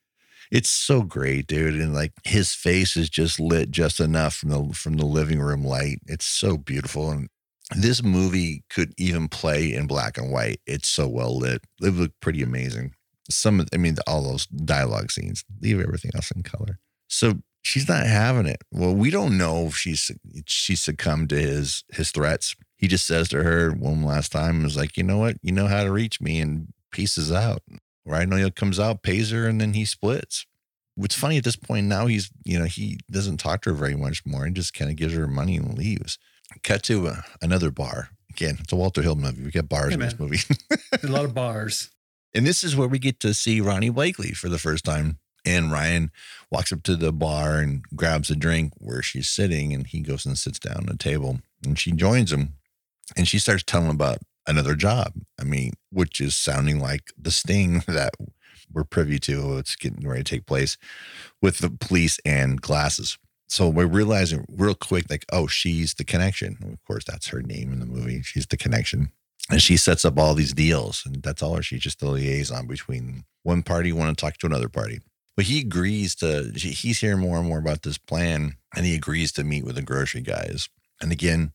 it's 0.50 0.68
so 0.68 1.02
great, 1.02 1.46
dude. 1.46 1.74
And 1.74 1.92
like 1.92 2.12
his 2.24 2.52
face 2.52 2.96
is 2.96 3.10
just 3.10 3.40
lit 3.40 3.70
just 3.70 4.00
enough 4.00 4.34
from 4.34 4.50
the 4.50 4.74
from 4.74 4.96
the 4.96 5.04
living 5.06 5.40
room 5.40 5.64
light. 5.64 5.98
It's 6.06 6.24
so 6.24 6.56
beautiful. 6.56 7.10
And 7.10 7.28
this 7.74 8.02
movie 8.02 8.62
could 8.70 8.94
even 8.96 9.28
play 9.28 9.74
in 9.74 9.86
black 9.86 10.16
and 10.18 10.30
white. 10.30 10.60
It's 10.66 10.88
so 10.88 11.08
well 11.08 11.36
lit. 11.36 11.62
It 11.80 11.94
looked 11.94 12.20
pretty 12.20 12.42
amazing. 12.42 12.94
Some 13.28 13.60
of 13.60 13.68
I 13.72 13.76
mean, 13.76 13.96
all 14.06 14.22
those 14.22 14.46
dialogue 14.46 15.10
scenes, 15.10 15.44
leave 15.60 15.80
everything 15.80 16.12
else 16.14 16.30
in 16.30 16.42
color. 16.42 16.78
So 17.08 17.34
she's 17.62 17.88
not 17.88 18.06
having 18.06 18.46
it. 18.46 18.62
Well, 18.70 18.94
we 18.94 19.10
don't 19.10 19.36
know 19.36 19.66
if 19.66 19.76
she's 19.76 20.10
she 20.46 20.76
succumbed 20.76 21.30
to 21.30 21.36
his 21.36 21.84
his 21.92 22.10
threats. 22.12 22.54
He 22.76 22.86
just 22.86 23.06
says 23.06 23.28
to 23.30 23.42
her 23.42 23.72
one 23.72 24.02
last 24.02 24.30
time, 24.30 24.64
"Is 24.64 24.76
like, 24.76 24.96
you 24.96 25.02
know 25.02 25.18
what? 25.18 25.36
You 25.42 25.52
know 25.52 25.66
how 25.66 25.82
to 25.82 25.90
reach 25.90 26.20
me," 26.20 26.40
and 26.40 26.68
pieces 26.92 27.32
out. 27.32 27.62
Right? 28.04 28.30
O'Neal 28.32 28.52
comes 28.52 28.78
out, 28.78 29.02
pays 29.02 29.32
her, 29.32 29.48
and 29.48 29.60
then 29.60 29.74
he 29.74 29.84
splits. 29.84 30.46
What's 30.94 31.16
funny 31.16 31.38
at 31.38 31.44
this 31.44 31.56
point 31.56 31.86
now, 31.86 32.06
he's 32.06 32.30
you 32.44 32.58
know 32.58 32.66
he 32.66 33.00
doesn't 33.10 33.38
talk 33.38 33.62
to 33.62 33.70
her 33.70 33.76
very 33.76 33.96
much 33.96 34.24
more, 34.24 34.44
and 34.44 34.54
just 34.54 34.72
kind 34.72 34.90
of 34.90 34.96
gives 34.96 35.14
her 35.14 35.26
money 35.26 35.56
and 35.56 35.76
leaves. 35.76 36.18
Cut 36.62 36.82
to 36.84 37.08
uh, 37.08 37.22
another 37.42 37.70
bar. 37.70 38.10
Again, 38.30 38.58
it's 38.60 38.72
a 38.72 38.76
Walter 38.76 39.02
Hill 39.02 39.16
movie. 39.16 39.42
We 39.42 39.50
get 39.50 39.68
bars 39.68 39.88
Hey, 39.88 39.94
in 39.94 40.00
this 40.00 40.18
movie. 40.18 40.38
a 41.02 41.06
lot 41.06 41.24
of 41.24 41.34
bars. 41.34 41.90
And 42.34 42.46
this 42.46 42.62
is 42.62 42.76
where 42.76 42.88
we 42.88 42.98
get 42.98 43.18
to 43.20 43.32
see 43.32 43.60
Ronee 43.60 43.90
Blakley 43.90 44.36
for 44.36 44.48
the 44.48 44.58
first 44.58 44.84
time. 44.84 45.18
And 45.46 45.70
Ryan 45.70 46.10
walks 46.50 46.72
up 46.72 46.82
to 46.84 46.96
the 46.96 47.12
bar 47.12 47.58
and 47.60 47.82
grabs 47.94 48.30
a 48.30 48.36
drink 48.36 48.72
where 48.78 49.00
she's 49.00 49.28
sitting, 49.28 49.72
and 49.72 49.86
he 49.86 50.00
goes 50.00 50.26
and 50.26 50.36
sits 50.36 50.58
down 50.58 50.86
at 50.88 50.94
a 50.94 50.98
table. 50.98 51.38
And 51.64 51.78
she 51.78 51.92
joins 51.92 52.32
him, 52.32 52.54
and 53.16 53.28
she 53.28 53.38
starts 53.38 53.62
telling 53.62 53.86
him 53.86 53.94
about 53.94 54.18
another 54.46 54.74
job. 54.74 55.12
I 55.40 55.44
mean, 55.44 55.74
which 55.90 56.20
is 56.20 56.34
sounding 56.34 56.80
like 56.80 57.12
the 57.16 57.30
sting 57.30 57.84
that 57.86 58.14
we're 58.72 58.84
privy 58.84 59.18
to. 59.20 59.56
It's 59.58 59.76
getting 59.76 60.06
ready 60.06 60.24
to 60.24 60.30
take 60.36 60.46
place 60.46 60.76
with 61.40 61.58
the 61.58 61.70
police 61.70 62.18
and 62.24 62.60
glasses. 62.60 63.16
So 63.48 63.68
we're 63.68 63.86
realizing 63.86 64.44
real 64.48 64.74
quick, 64.74 65.06
like, 65.08 65.24
oh, 65.32 65.46
she's 65.46 65.94
the 65.94 66.04
connection. 66.04 66.58
Of 66.62 66.84
course, 66.84 67.04
that's 67.04 67.28
her 67.28 67.42
name 67.42 67.72
in 67.72 67.80
the 67.80 67.86
movie. 67.86 68.22
She's 68.22 68.46
the 68.46 68.56
connection 68.56 69.12
and 69.50 69.62
she 69.62 69.76
sets 69.76 70.04
up 70.04 70.18
all 70.18 70.34
these 70.34 70.52
deals 70.52 71.02
and 71.06 71.22
that's 71.22 71.42
all 71.42 71.60
she's 71.60 71.80
just 71.80 72.00
the 72.00 72.08
liaison 72.08 72.66
between 72.66 73.24
one 73.42 73.62
party 73.62 73.92
want 73.92 74.16
to 74.16 74.20
talk 74.20 74.36
to 74.38 74.46
another 74.46 74.68
party 74.68 75.00
but 75.36 75.46
he 75.46 75.60
agrees 75.60 76.14
to 76.14 76.50
he's 76.54 77.00
hearing 77.00 77.20
more 77.20 77.38
and 77.38 77.48
more 77.48 77.58
about 77.58 77.82
this 77.82 77.98
plan 77.98 78.54
and 78.74 78.86
he 78.86 78.94
agrees 78.94 79.32
to 79.32 79.44
meet 79.44 79.64
with 79.64 79.76
the 79.76 79.82
grocery 79.82 80.20
guys 80.20 80.68
and 81.00 81.12
again 81.12 81.52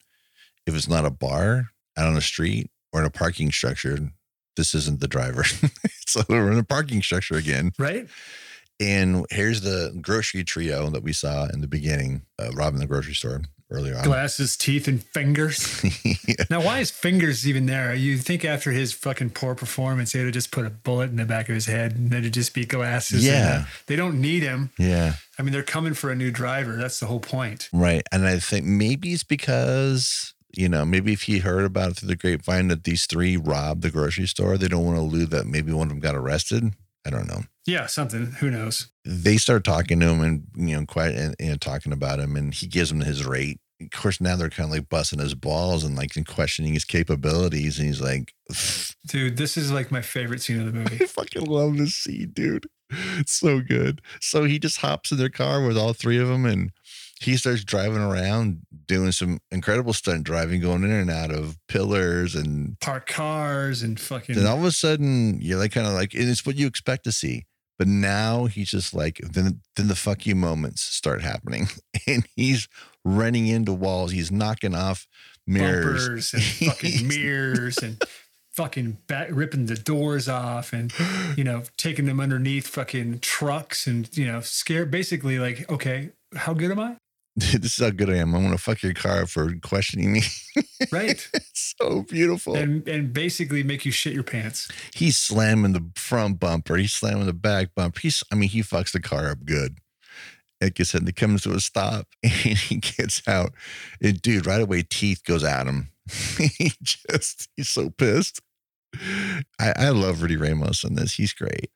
if 0.65 0.75
it's 0.75 0.87
not 0.87 1.05
a 1.05 1.11
bar 1.11 1.67
out 1.97 2.07
on 2.07 2.15
the 2.15 2.21
street 2.21 2.69
or 2.93 3.01
in 3.01 3.05
a 3.05 3.11
parking 3.11 3.51
structure 3.51 4.11
this 4.55 4.75
isn't 4.75 4.99
the 4.99 5.07
driver 5.07 5.43
so 6.07 6.21
we're 6.29 6.51
in 6.51 6.57
a 6.57 6.63
parking 6.63 7.01
structure 7.01 7.35
again 7.35 7.71
Right? 7.77 8.07
And 8.81 9.25
here's 9.29 9.61
the 9.61 9.97
grocery 10.01 10.43
trio 10.43 10.89
that 10.89 11.03
we 11.03 11.13
saw 11.13 11.45
in 11.53 11.61
the 11.61 11.67
beginning 11.67 12.23
uh, 12.39 12.49
robbing 12.53 12.79
the 12.79 12.87
grocery 12.87 13.13
store 13.13 13.41
earlier 13.69 13.95
on 13.95 14.03
Glasses, 14.03 14.57
teeth, 14.57 14.87
and 14.89 15.01
fingers. 15.01 15.81
Now, 16.49 16.61
why 16.61 16.79
is 16.79 16.91
fingers 16.91 17.47
even 17.47 17.65
there? 17.67 17.93
You 17.93 18.17
think 18.17 18.43
after 18.43 18.71
his 18.71 18.91
fucking 18.91 19.29
poor 19.29 19.55
performance, 19.55 20.11
they'd 20.11 20.23
have 20.25 20.33
just 20.33 20.51
put 20.51 20.65
a 20.65 20.69
bullet 20.69 21.09
in 21.09 21.15
the 21.15 21.23
back 21.25 21.47
of 21.47 21.55
his 21.55 21.65
head 21.67 21.95
and 21.95 22.09
then 22.11 22.19
it'd 22.19 22.33
just 22.33 22.53
be 22.53 22.65
glasses. 22.65 23.23
and, 23.25 23.33
Yeah. 23.33 23.59
uh, 23.61 23.65
they 23.87 23.95
don't 23.95 24.19
need 24.19 24.43
him. 24.43 24.71
yeah 24.77 25.13
I 25.39 25.43
mean, 25.43 25.53
they're 25.53 25.63
coming 25.63 25.93
for 25.93 26.11
a 26.11 26.15
new 26.15 26.29
driver. 26.31 26.75
That's 26.75 26.99
the 26.99 27.05
whole 27.05 27.19
point. 27.21 27.69
Right. 27.71 28.03
And 28.11 28.25
I 28.27 28.39
think 28.39 28.65
maybe 28.65 29.13
it's 29.13 29.23
because, 29.23 30.33
you 30.55 30.67
know, 30.67 30.83
maybe 30.85 31.13
if 31.13 31.21
he 31.23 31.39
heard 31.39 31.63
about 31.63 31.91
it 31.91 31.97
through 31.97 32.09
the 32.09 32.15
grapevine 32.17 32.67
that 32.67 32.83
these 32.83 33.05
three 33.05 33.37
robbed 33.37 33.81
the 33.81 33.89
grocery 33.91 34.27
store, 34.27 34.57
they 34.57 34.67
don't 34.67 34.83
want 34.85 34.97
to 34.97 35.01
allude 35.01 35.29
that 35.31 35.45
maybe 35.47 35.71
one 35.71 35.87
of 35.87 35.89
them 35.89 35.99
got 36.01 36.15
arrested. 36.15 36.73
I 37.05 37.09
don't 37.09 37.27
know. 37.27 37.41
Yeah, 37.65 37.87
something. 37.87 38.33
Who 38.39 38.51
knows? 38.51 38.91
They 39.05 39.37
start 39.37 39.63
talking 39.63 39.99
to 39.99 40.07
him 40.07 40.21
and, 40.21 40.43
you 40.55 40.79
know, 40.79 40.85
quite, 40.85 41.13
and, 41.13 41.35
and 41.39 41.59
talking 41.59 41.93
about 41.93 42.19
him, 42.19 42.35
and 42.35 42.53
he 42.53 42.67
gives 42.67 42.89
them 42.89 43.01
his 43.01 43.25
rate. 43.25 43.59
Of 43.79 43.89
course, 43.91 44.21
now 44.21 44.35
they're 44.35 44.49
kind 44.49 44.69
of 44.69 44.75
like 44.75 44.89
busting 44.89 45.19
his 45.19 45.33
balls 45.33 45.83
and 45.83 45.95
like 45.95 46.15
and 46.15 46.27
questioning 46.27 46.73
his 46.73 46.85
capabilities. 46.85 47.79
And 47.79 47.87
he's 47.87 48.01
like, 48.01 48.33
Dude, 49.07 49.37
this 49.37 49.57
is 49.57 49.71
like 49.71 49.91
my 49.91 50.01
favorite 50.01 50.41
scene 50.41 50.59
of 50.59 50.67
the 50.67 50.71
movie. 50.71 50.97
I 51.03 51.07
fucking 51.07 51.45
love 51.45 51.77
this 51.77 51.95
scene, 51.95 52.31
dude. 52.33 52.67
It's 53.17 53.31
so 53.31 53.61
good. 53.61 54.01
So 54.19 54.43
he 54.43 54.59
just 54.59 54.81
hops 54.81 55.11
in 55.11 55.17
their 55.17 55.29
car 55.29 55.65
with 55.65 55.77
all 55.77 55.93
three 55.93 56.19
of 56.19 56.27
them 56.27 56.45
and 56.45 56.71
he 57.21 57.37
starts 57.37 57.63
driving 57.63 57.99
around 57.99 58.65
doing 58.87 59.11
some 59.11 59.39
incredible 59.51 59.93
stunt 59.93 60.23
driving, 60.23 60.59
going 60.59 60.83
in 60.83 60.91
and 60.91 61.11
out 61.11 61.31
of 61.31 61.57
pillars. 61.67 62.35
And 62.35 62.79
Park 62.79 63.07
cars 63.07 63.83
and 63.83 63.99
fucking. 63.99 64.35
then 64.35 64.47
all 64.47 64.57
of 64.57 64.65
a 64.65 64.71
sudden, 64.71 65.39
you're 65.39 65.59
like, 65.59 65.71
kind 65.71 65.85
of 65.85 65.93
like, 65.93 66.13
and 66.15 66.27
it's 66.27 66.45
what 66.45 66.55
you 66.55 66.65
expect 66.65 67.03
to 67.03 67.11
see. 67.11 67.45
But 67.77 67.87
now 67.87 68.45
he's 68.45 68.71
just 68.71 68.93
like, 68.93 69.17
then, 69.17 69.61
then 69.75 69.87
the 69.87 69.95
fuck 69.95 70.25
you 70.25 70.35
moments 70.35 70.81
start 70.81 71.21
happening. 71.21 71.67
And 72.07 72.27
he's 72.35 72.67
running 73.05 73.45
into 73.45 73.73
walls. 73.73 74.11
He's 74.11 74.31
knocking 74.31 74.73
off 74.73 75.07
mirrors. 75.45 76.07
bumpers 76.07 76.33
and 76.33 76.43
fucking 76.71 77.07
mirrors 77.07 77.77
and 77.77 78.03
fucking 78.51 78.97
back, 79.07 79.29
ripping 79.31 79.67
the 79.67 79.75
doors 79.75 80.27
off 80.27 80.73
and 80.73 80.91
you 81.37 81.43
know 81.43 81.63
taking 81.77 82.05
them 82.05 82.19
underneath 82.19 82.67
fucking 82.67 83.19
trucks 83.19 83.87
and 83.87 84.09
you 84.17 84.25
know 84.25 84.41
scare 84.41 84.85
basically 84.85 85.39
like 85.39 85.69
okay 85.71 86.09
how 86.35 86.53
good 86.53 86.71
am 86.71 86.79
i 86.79 86.97
this 87.35 87.79
is 87.79 87.83
how 87.83 87.91
good 87.91 88.09
I 88.09 88.17
am. 88.17 88.35
I'm 88.35 88.41
going 88.41 88.51
to 88.55 88.61
fuck 88.61 88.83
your 88.83 88.93
car 88.93 89.23
up 89.23 89.29
for 89.29 89.53
questioning 89.61 90.11
me. 90.11 90.21
right 90.91 91.29
it's 91.33 91.75
so 91.79 92.01
beautiful. 92.01 92.55
and 92.55 92.85
and 92.87 93.13
basically 93.13 93.63
make 93.63 93.85
you 93.85 93.91
shit 93.91 94.13
your 94.13 94.23
pants 94.23 94.67
he's 94.93 95.17
slamming 95.17 95.73
the 95.73 95.89
front 95.95 96.39
bumper. 96.39 96.77
He's 96.77 96.93
slamming 96.93 97.25
the 97.25 97.33
back 97.33 97.73
bumper. 97.75 97.99
He's, 97.99 98.23
I 98.31 98.35
mean, 98.35 98.49
he 98.49 98.61
fucks 98.61 98.91
the 98.91 98.99
car 98.99 99.29
up 99.29 99.45
good. 99.45 99.79
Like 100.61 100.79
I 100.79 100.83
said, 100.83 101.07
it 101.07 101.15
comes 101.15 101.43
to 101.43 101.53
a 101.53 101.59
stop 101.59 102.07
and 102.23 102.31
he 102.33 102.77
gets 102.77 103.27
out. 103.27 103.53
And 104.01 104.21
dude, 104.21 104.45
right 104.45 104.61
away, 104.61 104.83
teeth 104.83 105.23
goes 105.25 105.43
at 105.43 105.67
him. 105.67 105.89
he 106.37 106.71
just, 106.83 107.49
he's 107.55 107.69
so 107.69 107.89
pissed. 107.89 108.41
I, 109.59 109.73
I 109.75 109.89
love 109.89 110.21
Rudy 110.21 110.37
Ramos 110.37 110.83
in 110.83 110.95
this. 110.95 111.13
He's 111.13 111.33
great. 111.33 111.71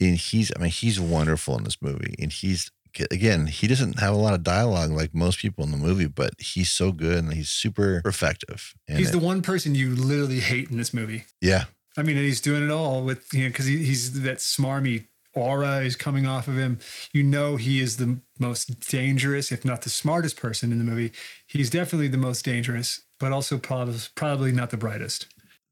And 0.00 0.16
he's, 0.16 0.50
I 0.56 0.60
mean, 0.60 0.70
he's 0.70 0.98
wonderful 0.98 1.56
in 1.58 1.64
this 1.64 1.82
movie. 1.82 2.14
And 2.18 2.32
he's, 2.32 2.70
again, 3.10 3.46
he 3.46 3.66
doesn't 3.66 3.98
have 4.00 4.14
a 4.14 4.18
lot 4.18 4.34
of 4.34 4.42
dialogue 4.42 4.90
like 4.90 5.14
most 5.14 5.38
people 5.38 5.64
in 5.64 5.70
the 5.70 5.76
movie, 5.76 6.06
but 6.06 6.32
he's 6.38 6.70
so 6.70 6.92
good 6.92 7.18
and 7.24 7.32
he's 7.32 7.48
super 7.50 8.02
effective. 8.04 8.74
He's 8.86 9.08
it- 9.08 9.12
the 9.12 9.18
one 9.18 9.42
person 9.42 9.74
you 9.74 9.94
literally 9.94 10.40
hate 10.40 10.70
in 10.70 10.76
this 10.78 10.92
movie. 10.94 11.24
Yeah, 11.40 11.64
i 11.96 12.02
mean 12.02 12.16
and 12.16 12.24
he's 12.26 12.40
doing 12.40 12.64
it 12.64 12.70
all 12.70 13.02
with 13.04 13.32
you 13.32 13.42
know 13.44 13.48
because 13.48 13.66
he, 13.66 13.78
he's 13.84 14.20
that 14.22 14.38
smarmy 14.38 15.06
aura 15.32 15.78
is 15.80 15.96
coming 15.96 16.26
off 16.26 16.48
of 16.48 16.56
him. 16.56 16.78
You 17.12 17.22
know 17.22 17.56
he 17.56 17.80
is 17.80 17.96
the 17.96 18.20
most 18.38 18.88
dangerous 18.90 19.50
if 19.52 19.64
not 19.64 19.82
the 19.82 19.90
smartest 19.90 20.36
person 20.36 20.70
in 20.72 20.78
the 20.78 20.84
movie. 20.84 21.12
He's 21.46 21.70
definitely 21.70 22.08
the 22.08 22.18
most 22.18 22.44
dangerous 22.44 23.00
but 23.20 23.32
also 23.32 23.58
probably 23.58 23.98
probably 24.14 24.52
not 24.52 24.70
the 24.70 24.76
brightest. 24.76 25.26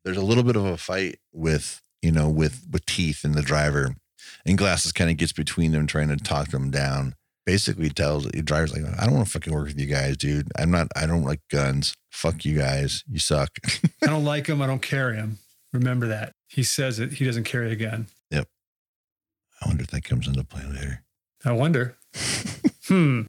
There's 0.04 0.16
a 0.16 0.22
little 0.22 0.42
bit 0.44 0.56
of 0.56 0.64
a 0.64 0.76
fight 0.76 1.18
with 1.32 1.80
you 2.02 2.10
know 2.12 2.28
with 2.28 2.66
with 2.70 2.86
teeth 2.86 3.24
and 3.24 3.34
the 3.34 3.42
driver 3.42 3.94
and 4.46 4.58
glasses 4.58 4.92
kind 4.92 5.10
of 5.10 5.16
gets 5.16 5.32
between 5.32 5.72
them 5.72 5.86
trying 5.86 6.08
to 6.08 6.16
talk 6.16 6.48
them 6.48 6.70
down 6.70 7.14
basically 7.44 7.88
tells 7.88 8.24
the 8.26 8.42
driver's 8.42 8.72
like 8.72 8.82
i 9.00 9.04
don't 9.04 9.14
want 9.14 9.26
to 9.26 9.32
fucking 9.32 9.52
work 9.52 9.66
with 9.66 9.78
you 9.78 9.86
guys 9.86 10.16
dude 10.16 10.50
i'm 10.58 10.70
not 10.70 10.86
i 10.94 11.06
don't 11.06 11.24
like 11.24 11.40
guns 11.50 11.94
fuck 12.10 12.44
you 12.44 12.56
guys 12.56 13.02
you 13.10 13.18
suck 13.18 13.50
I 14.02 14.06
don't 14.06 14.24
like 14.24 14.48
him. 14.48 14.60
I 14.60 14.66
don't 14.66 14.82
carry 14.82 15.16
him. 15.16 15.38
Remember 15.72 16.08
that. 16.08 16.34
He 16.48 16.62
says 16.62 16.98
it. 16.98 17.14
He 17.14 17.24
doesn't 17.24 17.44
carry 17.44 17.72
a 17.72 17.76
gun. 17.76 18.08
Yep. 18.30 18.48
I 19.62 19.68
wonder 19.68 19.84
if 19.84 19.90
that 19.90 20.04
comes 20.04 20.26
into 20.26 20.44
play 20.44 20.64
later 20.64 21.04
I 21.44 21.52
wonder. 21.52 21.96
hmm. 22.86 23.22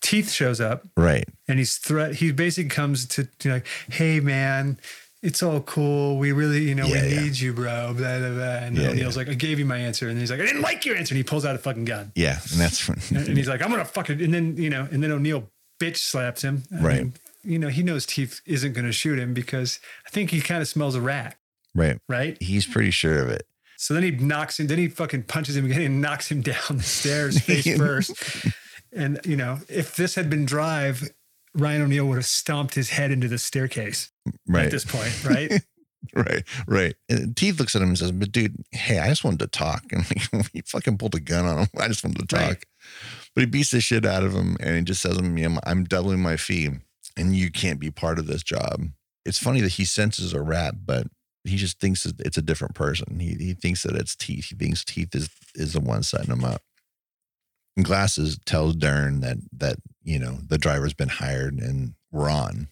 Teeth 0.00 0.30
shows 0.30 0.60
up 0.60 0.86
right 0.96 1.28
and 1.46 1.58
he's 1.58 1.76
threat. 1.76 2.14
He 2.16 2.32
basically 2.32 2.70
comes 2.70 3.06
to, 3.08 3.24
to 3.40 3.50
like, 3.50 3.66
hey 3.90 4.20
man, 4.20 4.78
it's 5.22 5.42
all 5.42 5.60
cool. 5.60 6.18
We 6.18 6.32
really, 6.32 6.62
you 6.68 6.74
know, 6.74 6.86
Yeah, 6.86 7.02
we 7.02 7.08
yeah. 7.14 7.20
need 7.22 7.38
you, 7.38 7.52
bro. 7.52 7.94
Blah 7.96 8.18
blah 8.18 8.30
blah. 8.30 8.44
And 8.66 8.76
Yeah, 8.76 8.88
O'Neal's 8.90 9.16
like, 9.16 9.28
I 9.28 9.34
gave 9.34 9.58
you 9.58 9.64
my 9.64 9.78
answer, 9.78 10.08
and 10.08 10.18
he's 10.18 10.30
like, 10.30 10.40
I 10.40 10.46
didn't 10.46 10.62
like 10.62 10.84
your 10.84 10.96
answer. 10.96 11.14
And 11.14 11.18
he 11.18 11.24
pulls 11.24 11.44
out 11.44 11.54
a 11.54 11.58
fucking 11.58 11.84
gun, 11.84 12.12
yeah 12.14 12.38
and 12.52 12.60
that's 12.60 12.88
when 12.88 12.98
and 13.28 13.36
he's 13.36 13.48
like, 13.48 13.62
I'm 13.62 13.70
gonna 13.70 13.84
fucking. 13.84 14.20
And 14.22 14.32
then 14.32 14.56
you 14.56 14.70
know, 14.70 14.86
and 14.90 15.02
then 15.02 15.10
O'Neal 15.10 15.50
bitch 15.80 15.96
slaps 15.98 16.42
him. 16.42 16.62
I 16.76 16.82
Right. 16.82 16.98
mean, 17.02 17.12
you 17.44 17.58
know, 17.58 17.68
he 17.68 17.82
knows 17.82 18.04
Teeth 18.06 18.40
isn't 18.46 18.72
gonna 18.74 18.92
shoot 18.92 19.18
him 19.18 19.32
because 19.34 19.80
I 20.06 20.10
think 20.10 20.30
he 20.30 20.40
kind 20.40 20.60
of 20.60 20.68
smells 20.68 20.94
a 20.94 21.00
rat, 21.00 21.36
right 21.74 21.98
right? 22.08 22.36
he's 22.40 22.66
pretty 22.66 22.90
sure 22.90 23.20
of 23.22 23.28
it 23.30 23.46
So 23.76 23.94
then 23.94 24.02
he 24.02 24.10
knocks 24.10 24.58
him, 24.60 24.66
then 24.66 24.78
he 24.78 24.88
fucking 24.88 25.22
punches 25.24 25.56
him 25.56 25.64
again 25.64 25.82
and 25.82 26.00
knocks 26.02 26.30
him 26.30 26.40
down 26.52 26.76
the 26.76 26.82
stairs 26.82 27.40
face 27.44 27.76
first. 27.76 28.12
And, 28.92 29.20
you 29.24 29.36
know, 29.36 29.58
if 29.68 29.94
this 29.96 30.14
had 30.14 30.28
been 30.30 30.46
drive, 30.46 31.08
Ryan 31.58 31.82
O'Neal 31.82 32.06
would 32.06 32.16
have 32.16 32.26
stomped 32.26 32.74
his 32.74 32.90
head 32.90 33.10
into 33.10 33.28
the 33.28 33.38
staircase 33.38 34.10
right 34.46 34.66
at 34.66 34.70
this 34.70 34.84
point, 34.84 35.24
right? 35.24 35.52
right 36.14 36.44
right 36.68 36.94
and 37.08 37.36
teeth 37.36 37.58
looks 37.58 37.74
at 37.74 37.82
him 37.82 37.88
and 37.88 37.98
says 37.98 38.12
but 38.12 38.30
dude 38.30 38.54
hey 38.70 39.00
i 39.00 39.08
just 39.08 39.24
wanted 39.24 39.40
to 39.40 39.48
talk 39.48 39.82
and 39.92 40.04
he 40.52 40.60
fucking 40.60 40.96
pulled 40.96 41.14
a 41.16 41.20
gun 41.20 41.44
on 41.44 41.58
him 41.58 41.68
i 41.76 41.88
just 41.88 42.04
wanted 42.04 42.20
to 42.20 42.26
talk 42.26 42.40
Right. 42.40 42.64
but 43.34 43.40
he 43.40 43.46
beats 43.46 43.72
the 43.72 43.80
shit 43.80 44.06
out 44.06 44.22
of 44.22 44.32
him 44.32 44.56
and 44.60 44.76
he 44.76 44.82
just 44.82 45.02
says 45.02 45.18
I'm, 45.18 45.58
I'm 45.66 45.82
doubling 45.84 46.20
my 46.20 46.36
fee 46.36 46.70
and 47.16 47.34
you 47.36 47.50
can't 47.50 47.80
be 47.80 47.90
part 47.90 48.20
of 48.20 48.28
this 48.28 48.44
job 48.44 48.84
it's 49.26 49.38
funny 49.40 49.60
that 49.60 49.72
he 49.72 49.84
senses 49.84 50.32
a 50.32 50.40
rat 50.40 50.86
but 50.86 51.08
he 51.44 51.56
just 51.56 51.80
thinks 51.80 52.04
that 52.04 52.20
it's 52.20 52.36
a 52.36 52.42
different 52.42 52.74
person. 52.74 53.20
He 53.20 53.34
he 53.34 53.54
thinks 53.54 53.82
that 53.84 53.94
it's 53.96 54.14
teeth. 54.14 54.46
He 54.46 54.54
thinks 54.56 54.84
teeth 54.84 55.14
is 55.14 55.30
is 55.54 55.72
the 55.72 55.80
one 55.80 56.02
setting 56.02 56.30
him 56.30 56.44
up. 56.44 56.60
And 57.78 57.84
glasses 57.84 58.40
tells 58.44 58.74
Dern 58.74 59.20
that 59.20 59.36
that 59.52 59.76
you 60.02 60.18
know 60.18 60.38
the 60.48 60.58
driver's 60.58 60.94
been 60.94 61.08
hired 61.08 61.54
and 61.54 61.94
we're 62.10 62.28
on. 62.28 62.66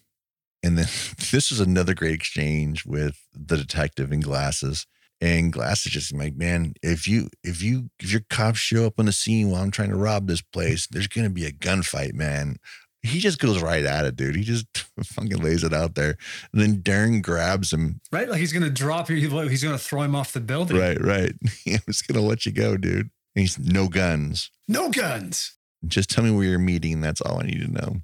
And 0.61 0.77
then 0.77 0.87
this 1.31 1.49
is 1.49 1.61
another 1.61 1.93
great 1.93 2.13
exchange 2.13 2.85
with 2.85 3.17
the 3.33 3.55
detective 3.55 4.11
and 4.11 4.21
glasses. 4.21 4.85
And 5.21 5.51
glasses 5.51 5.93
just 5.93 6.13
like, 6.13 6.35
man, 6.35 6.73
if 6.83 7.07
you 7.07 7.29
if 7.41 7.63
you 7.63 7.89
if 7.99 8.11
your 8.11 8.21
cops 8.29 8.59
show 8.59 8.85
up 8.85 8.99
on 8.99 9.05
the 9.05 9.13
scene 9.13 9.49
while 9.49 9.63
I'm 9.63 9.71
trying 9.71 9.91
to 9.91 9.95
rob 9.95 10.27
this 10.27 10.41
place, 10.41 10.87
there's 10.87 11.07
gonna 11.07 11.29
be 11.29 11.45
a 11.45 11.53
gunfight, 11.53 12.13
man 12.13 12.57
he 13.03 13.19
just 13.19 13.39
goes 13.39 13.61
right 13.61 13.85
at 13.85 14.05
it, 14.05 14.15
dude. 14.17 14.35
He 14.35 14.43
just 14.43 14.65
fucking 15.03 15.37
lays 15.37 15.63
it 15.63 15.73
out 15.73 15.95
there. 15.95 16.17
And 16.51 16.61
then 16.61 16.81
Dern 16.81 17.21
grabs 17.21 17.71
him. 17.71 18.01
Right? 18.11 18.27
Like 18.27 18.39
he's 18.39 18.51
going 18.51 18.63
to 18.63 18.69
drop 18.69 19.09
you. 19.09 19.15
He's 19.15 19.63
going 19.63 19.77
to 19.77 19.83
throw 19.83 20.01
him 20.01 20.15
off 20.15 20.33
the 20.33 20.41
building. 20.41 20.77
Right, 20.77 21.01
right. 21.01 21.33
I'm 21.67 21.79
just 21.87 22.07
going 22.07 22.19
to 22.19 22.27
let 22.27 22.45
you 22.45 22.51
go, 22.51 22.75
dude. 22.75 23.09
And 23.35 23.41
he's 23.41 23.57
no 23.57 23.87
guns. 23.87 24.51
No 24.67 24.89
guns. 24.89 25.53
Just 25.85 26.09
tell 26.09 26.23
me 26.23 26.31
where 26.31 26.45
you're 26.45 26.59
meeting. 26.59 27.01
That's 27.01 27.21
all 27.21 27.39
I 27.39 27.43
need 27.45 27.61
to 27.61 27.71
know. 27.71 27.97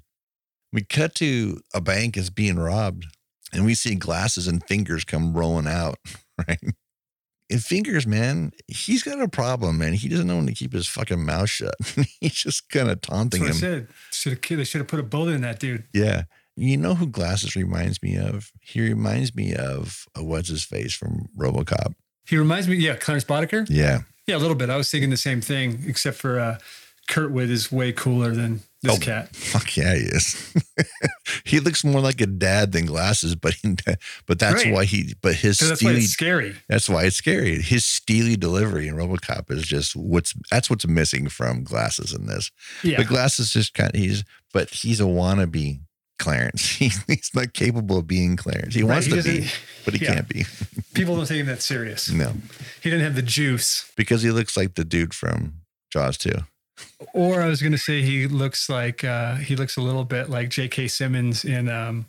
We 0.72 0.82
cut 0.82 1.14
to 1.16 1.60
a 1.72 1.80
bank 1.80 2.16
is 2.16 2.30
being 2.30 2.56
robbed 2.56 3.06
and 3.52 3.64
we 3.64 3.74
see 3.74 3.94
glasses 3.94 4.48
and 4.48 4.64
fingers 4.66 5.04
come 5.04 5.34
rolling 5.34 5.66
out, 5.68 5.96
right? 6.48 6.58
And 7.50 7.62
Fingers, 7.62 8.06
man, 8.06 8.52
he's 8.68 9.02
got 9.02 9.20
a 9.20 9.28
problem, 9.28 9.78
man. 9.78 9.92
He 9.92 10.08
doesn't 10.08 10.26
know 10.26 10.36
when 10.36 10.46
to 10.46 10.54
keep 10.54 10.72
his 10.72 10.86
fucking 10.86 11.24
mouth 11.24 11.50
shut. 11.50 11.74
he's 12.20 12.32
just 12.32 12.70
kind 12.70 12.88
of 12.88 13.00
taunting 13.02 13.44
That's 13.44 13.60
what 13.60 13.68
I 13.68 13.72
him. 13.72 13.86
said. 13.86 13.88
Should 14.12 14.32
have, 14.48 14.58
they 14.58 14.64
should 14.64 14.80
have 14.80 14.88
put 14.88 14.98
a 14.98 15.04
bullet 15.04 15.34
in 15.34 15.42
that 15.42 15.60
dude. 15.60 15.84
Yeah. 15.92 16.22
You 16.56 16.76
know 16.76 16.94
who 16.94 17.06
Glasses 17.06 17.54
reminds 17.54 18.02
me 18.02 18.16
of? 18.16 18.50
He 18.60 18.80
reminds 18.80 19.34
me 19.34 19.54
of 19.54 20.06
uh, 20.18 20.24
what's 20.24 20.48
his 20.48 20.64
face 20.64 20.94
from 20.94 21.26
RoboCop. 21.36 21.94
He 22.26 22.38
reminds 22.38 22.66
me, 22.68 22.76
yeah, 22.76 22.94
Clarence 22.96 23.24
Boddicker. 23.24 23.66
Yeah. 23.68 24.00
Yeah, 24.26 24.36
a 24.36 24.38
little 24.38 24.56
bit. 24.56 24.70
I 24.70 24.76
was 24.76 24.90
thinking 24.90 25.10
the 25.10 25.16
same 25.16 25.40
thing, 25.40 25.84
except 25.86 26.16
for 26.16 26.38
uh, 26.40 26.58
Kurtwood 27.10 27.50
is 27.50 27.70
way 27.70 27.92
cooler 27.92 28.32
than 28.34 28.60
this 28.82 28.96
Oh, 28.96 28.98
cat. 28.98 29.34
Fuck 29.36 29.76
yeah, 29.76 29.94
he 29.94 30.00
is. 30.04 30.54
he 31.44 31.60
looks 31.60 31.84
more 31.84 32.00
like 32.00 32.20
a 32.22 32.26
dad 32.26 32.72
than 32.72 32.86
Glasses, 32.86 33.34
but 33.34 33.54
he, 33.54 33.76
but 34.26 34.38
that's 34.38 34.64
Right. 34.64 34.72
why 34.72 34.84
he. 34.86 35.14
But 35.20 35.34
his 35.36 35.58
that's 35.58 35.80
steely. 35.80 35.96
it's 35.98 36.08
scary. 36.12 36.56
That's 36.68 36.88
why 36.88 37.04
it's 37.04 37.16
scary. 37.16 37.60
His 37.60 37.84
steely 37.84 38.36
delivery 38.36 38.88
in 38.88 38.94
RoboCop 38.96 39.50
is 39.50 39.66
just 39.66 39.94
what's 39.96 40.34
that's 40.50 40.70
what's 40.70 40.86
missing 40.86 41.28
from 41.28 41.62
Glasses 41.64 42.12
in 42.14 42.26
this. 42.26 42.50
Yeah. 42.82 42.96
But 42.98 43.08
Glasses 43.08 43.50
just 43.52 43.74
kind 43.74 43.94
of 43.94 44.00
he's 44.00 44.24
but 44.52 44.70
he's 44.70 45.00
a 45.00 45.04
wannabe 45.04 45.80
Clarence. 46.18 46.68
He's 46.76 47.30
not 47.34 47.52
capable 47.52 47.98
of 47.98 48.06
being 48.06 48.36
Clarence. 48.36 48.74
He 48.74 48.82
Right, 48.82 48.94
wants 48.94 49.06
he 49.06 49.12
to 49.16 49.22
be, 49.22 49.48
but 49.84 49.94
he 49.94 50.04
yeah. 50.04 50.14
can't 50.14 50.28
be. 50.28 50.44
People 50.94 51.16
don't 51.16 51.26
take 51.26 51.40
him 51.40 51.46
that 51.46 51.62
serious. 51.62 52.10
No, 52.10 52.32
He 52.82 52.90
didn't 52.90 53.04
have 53.04 53.14
the 53.16 53.22
juice. 53.22 53.90
because 53.96 54.22
he 54.22 54.30
looks 54.30 54.56
like 54.56 54.74
the 54.74 54.84
dude 54.84 55.12
from 55.14 55.54
Jaws 55.90 56.16
too. 56.16 56.38
Or 57.12 57.40
I 57.42 57.46
was 57.46 57.60
going 57.62 57.72
to 57.72 57.78
say 57.78 58.02
he 58.02 58.26
looks 58.26 58.68
like 58.68 59.04
uh, 59.04 59.36
he 59.36 59.54
looks 59.56 59.76
a 59.76 59.80
little 59.80 60.04
bit 60.04 60.28
like 60.30 60.48
J.K. 60.50 60.88
Simmons 60.88 61.44
in. 61.44 61.68
Um, 61.68 62.06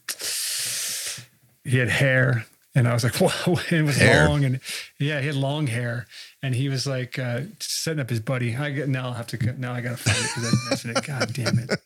he 1.64 1.78
had 1.78 1.90
hair, 1.90 2.46
and 2.74 2.88
I 2.88 2.94
was 2.94 3.04
like, 3.04 3.16
"Whoa!" 3.20 3.60
It 3.70 3.84
was 3.84 3.98
Hair. 3.98 4.28
long, 4.30 4.44
and 4.46 4.60
yeah, 5.00 5.20
he 5.22 5.28
had 5.28 5.36
long 5.36 5.68
hair, 5.68 6.08
and 6.42 6.56
he 6.56 6.70
was 6.70 6.88
like 6.88 7.20
uh, 7.20 7.42
setting 7.60 8.00
up 8.00 8.10
his 8.10 8.20
buddy. 8.20 8.56
I 8.56 8.72
get 8.72 8.90
now. 8.90 9.06
I'll 9.08 9.14
have 9.14 9.28
to 9.28 9.54
now. 9.60 9.74
I 9.74 9.82
got 9.82 9.98
to 9.98 10.04
find 10.04 10.18
it 10.18 10.32
because 10.34 10.46
I 10.46 10.70
mentioned 10.70 10.98
it. 10.98 11.06
God 11.06 11.34
damn 11.34 11.60
it! 11.60 11.80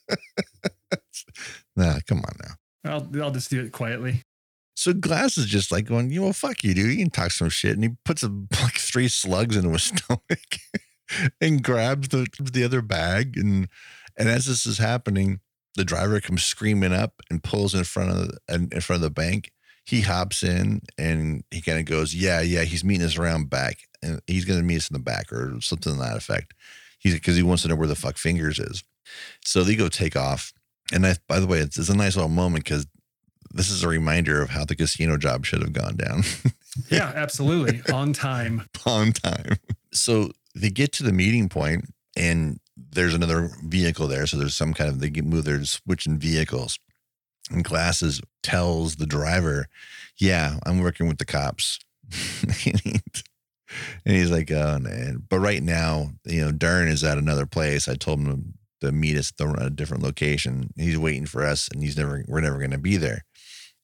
Nah, 1.80 2.00
come 2.06 2.20
on 2.20 2.36
now. 2.44 2.92
I'll 2.92 3.24
I'll 3.24 3.32
just 3.32 3.50
do 3.50 3.64
it 3.64 3.72
quietly. 3.72 4.24
So 4.76 4.94
Glass 4.94 5.38
is 5.38 5.46
just 5.46 5.72
like 5.72 5.86
going, 5.86 6.12
you 6.12 6.22
know, 6.22 6.34
fuck 6.34 6.64
you, 6.64 6.74
dude. 6.74 6.92
You 6.92 6.98
can 6.98 7.10
talk 7.10 7.32
some 7.32 7.50
shit, 7.50 7.74
and 7.74 7.84
he 7.84 7.92
puts 8.04 8.22
a, 8.22 8.28
like 8.62 8.76
three 8.76 9.08
slugs 9.08 9.56
into 9.56 9.70
his 9.70 9.84
stomach 9.96 10.58
and 11.40 11.64
grabs 11.64 12.10
the 12.10 12.28
the 12.40 12.66
other 12.66 12.82
bag, 12.82 13.38
and 13.38 13.70
and 14.18 14.28
as 14.28 14.46
this 14.46 14.66
is 14.66 14.78
happening, 14.78 15.40
the 15.76 15.86
driver 15.86 16.20
comes 16.20 16.44
screaming 16.44 16.94
up 16.94 17.14
and 17.30 17.44
pulls 17.44 17.74
in 17.74 17.86
front 17.86 18.12
of 18.12 18.18
the, 18.18 18.38
in 18.54 18.70
in 18.74 18.82
front 18.82 18.98
of 18.98 19.04
the 19.04 19.10
bank. 19.10 19.52
He 19.86 20.02
hops 20.02 20.44
in 20.44 20.82
and 21.00 21.44
he 21.50 21.62
kind 21.62 21.80
of 21.80 21.86
goes, 21.86 22.14
yeah, 22.14 22.42
yeah. 22.42 22.64
He's 22.64 22.84
meeting 22.84 23.06
us 23.06 23.18
around 23.18 23.50
back, 23.50 23.78
and 24.04 24.20
he's 24.28 24.46
going 24.46 24.60
to 24.60 24.66
meet 24.66 24.78
us 24.78 24.90
in 24.90 24.94
the 24.94 25.00
back 25.00 25.32
or 25.32 25.60
something 25.62 25.94
to 25.94 26.00
that 26.00 26.18
effect. 26.18 26.54
He's 27.00 27.14
because 27.14 27.38
he 27.38 27.44
wants 27.44 27.64
to 27.64 27.70
know 27.70 27.76
where 27.76 27.88
the 27.88 27.96
fuck 27.96 28.18
fingers 28.18 28.60
is. 28.60 28.84
So 29.46 29.64
they 29.64 29.76
go 29.76 29.88
take 29.88 30.16
off, 30.16 30.52
and 30.94 31.06
I, 31.06 31.16
by 31.28 31.40
the 31.40 31.48
way, 31.48 31.60
it's, 31.60 31.78
it's 31.78 31.90
a 31.90 31.96
nice 31.96 32.16
little 32.16 32.30
moment 32.30 32.64
because 32.66 32.88
this 33.52 33.70
is 33.72 33.84
a 33.84 33.88
reminder 33.88 34.42
of 34.42 34.50
how 34.52 34.66
the 34.66 34.76
casino 34.76 35.18
job 35.18 35.46
should 35.46 35.62
have 35.62 35.74
gone 35.74 35.96
down 35.96 36.24
Yeah, 36.90 37.12
absolutely 37.16 37.82
on 37.92 38.14
time. 38.14 38.68
on 38.86 39.12
time. 39.12 39.58
So 39.92 40.30
they 40.56 40.70
get 40.70 40.92
to 40.94 41.04
the 41.04 41.12
meeting 41.12 41.50
point 41.50 41.86
and 42.16 42.60
there's 42.78 43.14
another 43.16 43.50
vehicle 43.64 44.08
there. 44.08 44.28
So 44.28 44.38
there's 44.38 44.56
some 44.56 44.74
kind 44.74 44.90
of, 44.90 45.00
they 45.00 45.10
move, 45.22 45.46
they're 45.46 45.64
switching 45.66 46.18
vehicles. 46.20 46.78
And 47.52 47.64
Glasses 47.64 48.22
tells 48.44 48.98
the 48.98 49.08
driver, 49.08 49.66
Yeah, 50.18 50.58
I'm 50.66 50.80
working 50.80 51.08
with 51.08 51.18
the 51.18 51.26
cops. 51.26 51.80
and 52.66 53.02
he's 54.06 54.32
like, 54.32 54.52
Oh, 54.52 54.80
man. 54.80 55.24
But 55.28 55.40
right 55.40 55.62
now, 55.64 56.12
you 56.26 56.42
know, 56.42 56.52
Dern 56.52 56.88
is 56.88 57.04
at 57.04 57.18
another 57.18 57.46
place. 57.46 57.88
I 57.88 57.96
told 57.96 58.20
him 58.20 58.54
to, 58.82 58.92
meet 58.92 59.18
us 59.18 59.32
at 59.40 59.62
a 59.62 59.70
different 59.70 60.04
location. 60.04 60.72
He's 60.76 60.98
waiting 60.98 61.26
for 61.26 61.46
us 61.46 61.70
and 61.72 61.82
he's 61.82 61.98
never, 61.98 62.24
we're 62.28 62.42
never 62.42 62.58
going 62.58 62.72
to 62.72 62.78
be 62.78 62.98
there. 62.98 63.26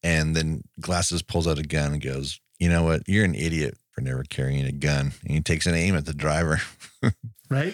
And 0.04 0.36
then 0.36 0.62
Glasses 0.80 1.22
pulls 1.22 1.48
out 1.48 1.60
a 1.60 1.64
gun 1.64 1.94
and 1.94 2.02
goes, 2.02 2.40
You 2.60 2.70
know 2.70 2.84
what? 2.84 3.04
You're 3.08 3.26
an 3.26 3.36
idiot 3.36 3.78
for 3.92 4.02
never 4.02 4.24
carrying 4.24 4.66
a 4.66 4.72
gun. 4.72 5.14
And 5.24 5.32
he 5.32 5.42
takes 5.42 5.66
an 5.66 5.76
aim 5.76 5.96
at 5.96 6.06
the 6.06 6.14
driver, 6.14 6.62
Right 7.50 7.74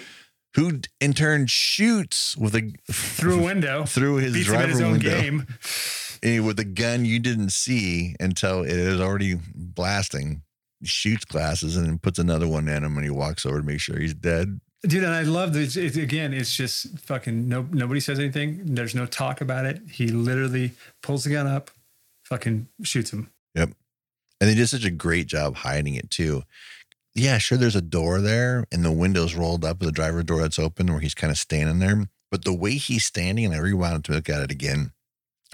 who 0.55 0.79
in 0.99 1.13
turn 1.13 1.47
shoots 1.47 2.35
with 2.37 2.55
a 2.55 2.73
through 2.91 3.39
a 3.39 3.43
window, 3.45 3.85
through 3.85 4.15
his 4.15 4.33
beats 4.33 4.47
driver 4.47 4.67
his 4.67 4.81
own 4.81 4.93
window 4.93 5.21
game. 5.21 5.47
with 6.45 6.59
a 6.59 6.65
gun 6.65 7.05
you 7.05 7.19
didn't 7.19 7.51
see 7.51 8.15
until 8.19 8.63
it 8.63 8.71
is 8.71 8.99
already 8.99 9.39
blasting. 9.55 10.41
Shoots 10.83 11.25
glasses 11.25 11.77
and 11.77 12.01
puts 12.01 12.17
another 12.17 12.47
one 12.47 12.67
in 12.67 12.83
him 12.83 12.97
and 12.97 13.03
he 13.03 13.11
walks 13.11 13.45
over 13.45 13.59
to 13.59 13.65
make 13.65 13.79
sure 13.79 13.99
he's 13.99 14.15
dead. 14.15 14.59
Dude, 14.83 15.03
and 15.03 15.13
I 15.13 15.21
love 15.21 15.53
this. 15.53 15.77
It, 15.77 15.95
again, 15.95 16.33
it's 16.33 16.55
just 16.55 16.97
fucking 16.99 17.47
no. 17.47 17.67
Nobody 17.71 17.99
says 17.99 18.17
anything. 18.17 18.73
There's 18.73 18.95
no 18.95 19.05
talk 19.05 19.41
about 19.41 19.65
it. 19.65 19.79
He 19.91 20.07
literally 20.07 20.71
pulls 21.03 21.23
the 21.23 21.29
gun 21.31 21.45
up, 21.45 21.69
fucking 22.23 22.67
shoots 22.81 23.13
him. 23.13 23.29
Yep. 23.53 23.71
And 24.39 24.49
they 24.49 24.55
did 24.55 24.67
such 24.67 24.85
a 24.85 24.91
great 24.91 25.27
job 25.27 25.57
hiding 25.57 25.93
it 25.93 26.09
too. 26.09 26.43
Yeah, 27.13 27.37
sure, 27.37 27.57
there's 27.57 27.75
a 27.75 27.81
door 27.81 28.21
there 28.21 28.65
and 28.71 28.83
the 28.83 28.91
window's 28.91 29.35
rolled 29.35 29.65
up 29.65 29.79
with 29.79 29.87
the 29.87 29.91
driver 29.91 30.23
door 30.23 30.41
that's 30.41 30.57
open 30.57 30.87
where 30.87 31.01
he's 31.01 31.13
kind 31.13 31.29
of 31.29 31.37
standing 31.37 31.79
there. 31.79 32.07
But 32.31 32.45
the 32.45 32.53
way 32.53 32.75
he's 32.75 33.05
standing, 33.05 33.45
and 33.45 33.53
I 33.53 33.57
rewound 33.57 34.05
to 34.05 34.13
look 34.13 34.29
at 34.29 34.41
it 34.41 34.49
again, 34.49 34.93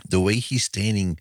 the 0.08 0.22
way 0.22 0.36
he's 0.36 0.64
standing, 0.64 1.20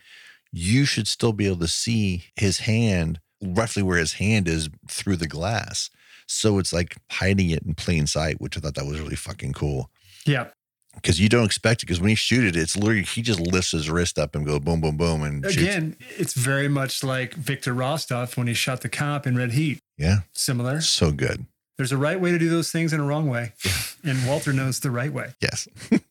you 0.52 0.84
should 0.84 1.09
still 1.09 1.32
be 1.32 1.46
able 1.46 1.61
to 1.61 1.68
see 1.68 2.24
his 2.36 2.59
hand, 2.61 3.20
roughly 3.42 3.82
where 3.82 3.98
his 3.98 4.14
hand 4.14 4.46
is 4.46 4.68
through 4.88 5.16
the 5.16 5.26
glass. 5.26 5.90
So 6.26 6.58
it's 6.58 6.72
like 6.72 6.96
hiding 7.10 7.50
it 7.50 7.62
in 7.62 7.74
plain 7.74 8.06
sight, 8.06 8.40
which 8.40 8.56
I 8.56 8.60
thought 8.60 8.74
that 8.74 8.86
was 8.86 9.00
really 9.00 9.16
fucking 9.16 9.52
cool. 9.52 9.90
Yeah. 10.26 10.48
Because 10.94 11.20
you 11.20 11.28
don't 11.28 11.44
expect 11.44 11.82
it. 11.82 11.86
Because 11.86 12.00
when 12.00 12.08
he 12.08 12.14
shoot 12.14 12.44
it, 12.44 12.56
it's 12.56 12.76
literally 12.76 13.02
he 13.02 13.22
just 13.22 13.38
lifts 13.40 13.72
his 13.72 13.90
wrist 13.90 14.18
up 14.18 14.34
and 14.34 14.46
go 14.46 14.58
boom, 14.58 14.80
boom, 14.80 14.96
boom, 14.96 15.22
and 15.22 15.44
shoots. 15.44 15.56
Again, 15.56 15.96
it's 16.16 16.32
very 16.34 16.68
much 16.68 17.04
like 17.04 17.34
Victor 17.34 17.74
Rostov 17.74 18.36
when 18.36 18.46
he 18.46 18.54
shot 18.54 18.80
the 18.80 18.88
cop 18.88 19.26
in 19.26 19.36
Red 19.36 19.52
Heat. 19.52 19.78
Yeah, 19.98 20.20
Similar. 20.34 20.80
so 20.80 21.12
good. 21.12 21.46
There's 21.76 21.92
a 21.92 21.98
right 21.98 22.18
way 22.18 22.30
to 22.32 22.38
do 22.38 22.48
those 22.48 22.70
things 22.72 22.94
and 22.94 23.02
a 23.02 23.04
wrong 23.04 23.28
way. 23.28 23.52
And 24.04 24.24
Walter 24.24 24.52
knows 24.52 24.78
the 24.78 24.90
right 24.92 25.12
way. 25.12 25.34
Yes, 25.42 25.66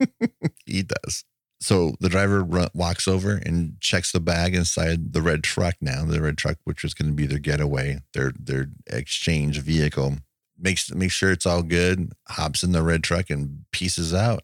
he 0.66 0.84
does. 0.84 1.24
So 1.60 1.96
the 2.00 2.10
driver 2.10 2.44
walks 2.74 3.08
over 3.08 3.38
and 3.38 3.80
checks 3.80 4.12
the 4.12 4.20
bag 4.20 4.54
inside 4.54 5.14
the 5.14 5.22
red 5.22 5.44
truck. 5.44 5.76
Now 5.82 6.04
the 6.06 6.22
red 6.22 6.38
truck, 6.38 6.58
which 6.66 6.84
was 6.84 6.94
going 6.94 7.10
to 7.10 7.16
be 7.16 7.26
their 7.26 7.40
getaway, 7.40 8.00
their 8.14 8.34
their 8.38 8.68
exchange 8.88 9.60
vehicle, 9.62 10.18
makes 10.60 10.94
makes 10.94 11.14
sure 11.14 11.32
it's 11.32 11.46
all 11.46 11.64
good. 11.64 12.12
Hops 12.28 12.62
in 12.64 12.72
the 12.74 12.84
red 12.84 13.04
truck 13.04 13.30
and 13.30 13.66
pieces 13.72 14.14
out. 14.14 14.44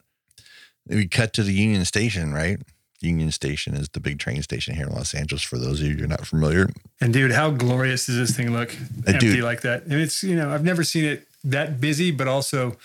We 0.88 1.08
cut 1.08 1.34
to 1.34 1.44
the 1.44 1.54
Union 1.54 1.86
Station, 1.86 2.34
right? 2.34 2.60
Union 3.02 3.32
Station 3.32 3.74
is 3.76 3.90
the 3.90 4.00
big 4.00 4.20
train 4.20 4.42
station 4.44 4.76
here 4.76 4.86
in 4.88 4.94
Los 4.94 5.14
Angeles. 5.14 5.42
For 5.44 5.58
those 5.58 5.82
of 5.82 5.88
you 5.88 5.96
who 5.98 6.04
are 6.06 6.08
not 6.08 6.26
familiar, 6.26 6.70
And 7.00 7.12
dude, 7.14 7.32
how 7.32 7.50
glorious 7.52 8.06
does 8.06 8.16
this 8.18 8.36
thing 8.36 8.52
look 8.54 8.72
Uh, 9.08 9.14
empty 9.14 9.34
dude. 9.34 9.44
like 9.44 9.62
that? 9.62 9.84
And 9.86 9.94
it's, 9.94 10.24
you 10.24 10.36
know, 10.36 10.52
I've 10.52 10.64
never 10.64 10.84
seen 10.84 11.06
it 11.06 11.28
that 11.44 11.82
busy, 11.82 12.12
but 12.12 12.28
also 12.28 12.78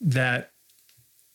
that 0.00 0.52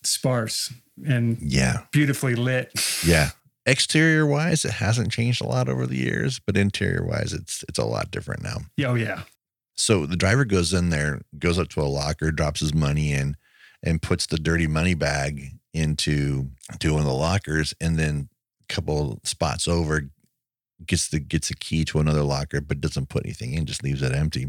sparse 0.06 0.72
and 1.06 1.38
yeah, 1.40 1.84
beautifully 1.92 2.34
lit. 2.34 2.72
yeah. 3.04 3.30
Exterior 3.68 4.24
wise, 4.24 4.64
it 4.64 4.70
hasn't 4.70 5.10
changed 5.10 5.42
a 5.42 5.46
lot 5.46 5.68
over 5.68 5.86
the 5.86 5.96
years, 5.96 6.38
but 6.38 6.56
interior 6.56 7.04
wise, 7.04 7.32
it's 7.32 7.64
it's 7.68 7.78
a 7.78 7.84
lot 7.84 8.12
different 8.12 8.42
now. 8.42 8.58
Yeah, 8.76 8.88
Oh, 8.88 8.94
yeah. 8.94 9.22
So 9.74 10.06
the 10.06 10.16
driver 10.16 10.44
goes 10.44 10.72
in 10.72 10.90
there, 10.90 11.20
goes 11.38 11.58
up 11.58 11.68
to 11.70 11.82
a 11.82 11.84
locker, 11.84 12.30
drops 12.30 12.60
his 12.60 12.72
money 12.72 13.12
in, 13.12 13.36
and 13.82 14.00
puts 14.00 14.26
the 14.26 14.38
dirty 14.38 14.66
money 14.66 14.94
bag 14.94 15.50
into 15.74 16.50
to 16.78 16.92
one 16.92 17.00
of 17.00 17.06
the 17.06 17.12
lockers, 17.12 17.74
and 17.80 17.98
then 17.98 18.28
a 18.62 18.72
couple 18.72 19.20
spots 19.24 19.68
over, 19.68 20.08
gets 20.86 21.08
the 21.08 21.18
gets 21.20 21.50
a 21.50 21.54
key 21.56 21.84
to 21.86 21.98
another 21.98 22.22
locker, 22.22 22.60
but 22.60 22.80
doesn't 22.80 23.08
put 23.08 23.24
anything 23.26 23.52
in, 23.52 23.66
just 23.66 23.82
leaves 23.82 24.02
it 24.02 24.14
empty. 24.14 24.46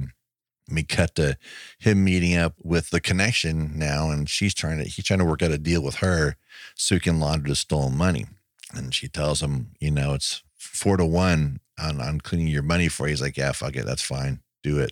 We 0.69 0.83
cut 0.83 1.15
to 1.15 1.37
him 1.79 2.03
meeting 2.03 2.35
up 2.35 2.55
with 2.61 2.89
the 2.89 2.99
connection 2.99 3.77
now, 3.77 4.09
and 4.09 4.29
she's 4.29 4.53
trying 4.53 4.79
to 4.79 4.83
he's 4.83 5.05
trying 5.05 5.19
to 5.19 5.25
work 5.25 5.41
out 5.41 5.51
a 5.51 5.57
deal 5.57 5.81
with 5.81 5.95
her 5.95 6.35
so 6.75 6.95
he 6.95 6.99
can 6.99 7.19
launder 7.19 7.49
the 7.49 7.55
stolen 7.55 7.97
money. 7.97 8.25
And 8.73 8.93
she 8.93 9.07
tells 9.07 9.41
him, 9.41 9.71
you 9.79 9.91
know, 9.91 10.13
it's 10.13 10.43
four 10.57 10.97
to 10.97 11.05
one 11.05 11.59
on, 11.79 12.01
on 12.01 12.19
cleaning 12.19 12.47
your 12.47 12.63
money 12.63 12.89
for 12.89 13.07
you. 13.07 13.11
He's 13.11 13.21
like, 13.21 13.37
yeah, 13.37 13.51
fuck 13.53 13.75
it, 13.75 13.85
that's 13.85 14.01
fine, 14.01 14.41
do 14.63 14.79
it. 14.79 14.91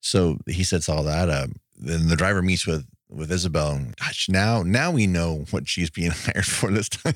So 0.00 0.38
he 0.46 0.62
sets 0.64 0.88
all 0.88 1.02
that 1.04 1.30
up. 1.30 1.50
Then 1.76 2.08
the 2.08 2.16
driver 2.16 2.42
meets 2.42 2.66
with 2.66 2.86
with 3.08 3.32
Isabel. 3.32 3.70
And 3.72 3.96
gosh, 3.96 4.28
now 4.28 4.62
now 4.62 4.90
we 4.90 5.06
know 5.06 5.46
what 5.50 5.68
she's 5.68 5.90
being 5.90 6.10
hired 6.14 6.44
for 6.44 6.70
this 6.70 6.88
time. 6.88 7.14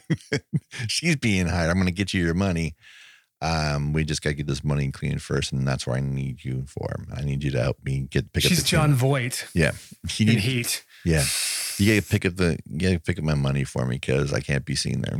she's 0.87 1.17
being 1.17 1.47
hired. 1.47 1.71
I'm 1.71 1.77
going 1.77 1.87
to 1.87 1.93
get 1.93 2.15
you 2.15 2.25
your 2.25 2.35
money. 2.35 2.75
Um, 3.41 3.93
we 3.93 4.05
just 4.05 4.20
got 4.22 4.30
to 4.30 4.34
get 4.36 4.47
this 4.49 4.64
money 4.64 4.91
clean 4.91 5.18
first, 5.18 5.53
and 5.53 5.66
that's 5.66 5.86
where 5.86 5.97
I 5.97 6.01
need 6.01 6.45
you 6.45 6.64
for. 6.66 7.05
I 7.14 7.22
need 7.22 7.45
you 7.45 7.51
to 7.53 7.62
help 7.62 7.78
me 7.84 8.09
get 8.11 8.32
pick 8.32 8.43
She's 8.43 8.59
up. 8.59 8.64
the 8.64 8.68
Jon 8.68 8.95
Voight. 8.95 9.47
Yeah, 9.55 9.72
he 10.11 10.24
in 10.24 10.30
need, 10.30 10.41
Heat. 10.41 10.84
yeah. 11.05 11.24
You 11.78 11.95
got 11.95 12.03
to 12.03 12.11
pick 12.11 12.26
up 12.26 12.36
the 12.36 12.59
you 12.66 12.78
got 12.78 12.89
to 12.95 13.01
pick 13.01 13.18
up 13.18 13.24
my 13.24 13.34
money 13.36 13.62
for 13.64 13.86
me 13.86 13.97
because 13.97 14.32
I 14.32 14.41
can't 14.41 14.64
be 14.64 14.74
seen 14.74 15.03
there. 15.03 15.18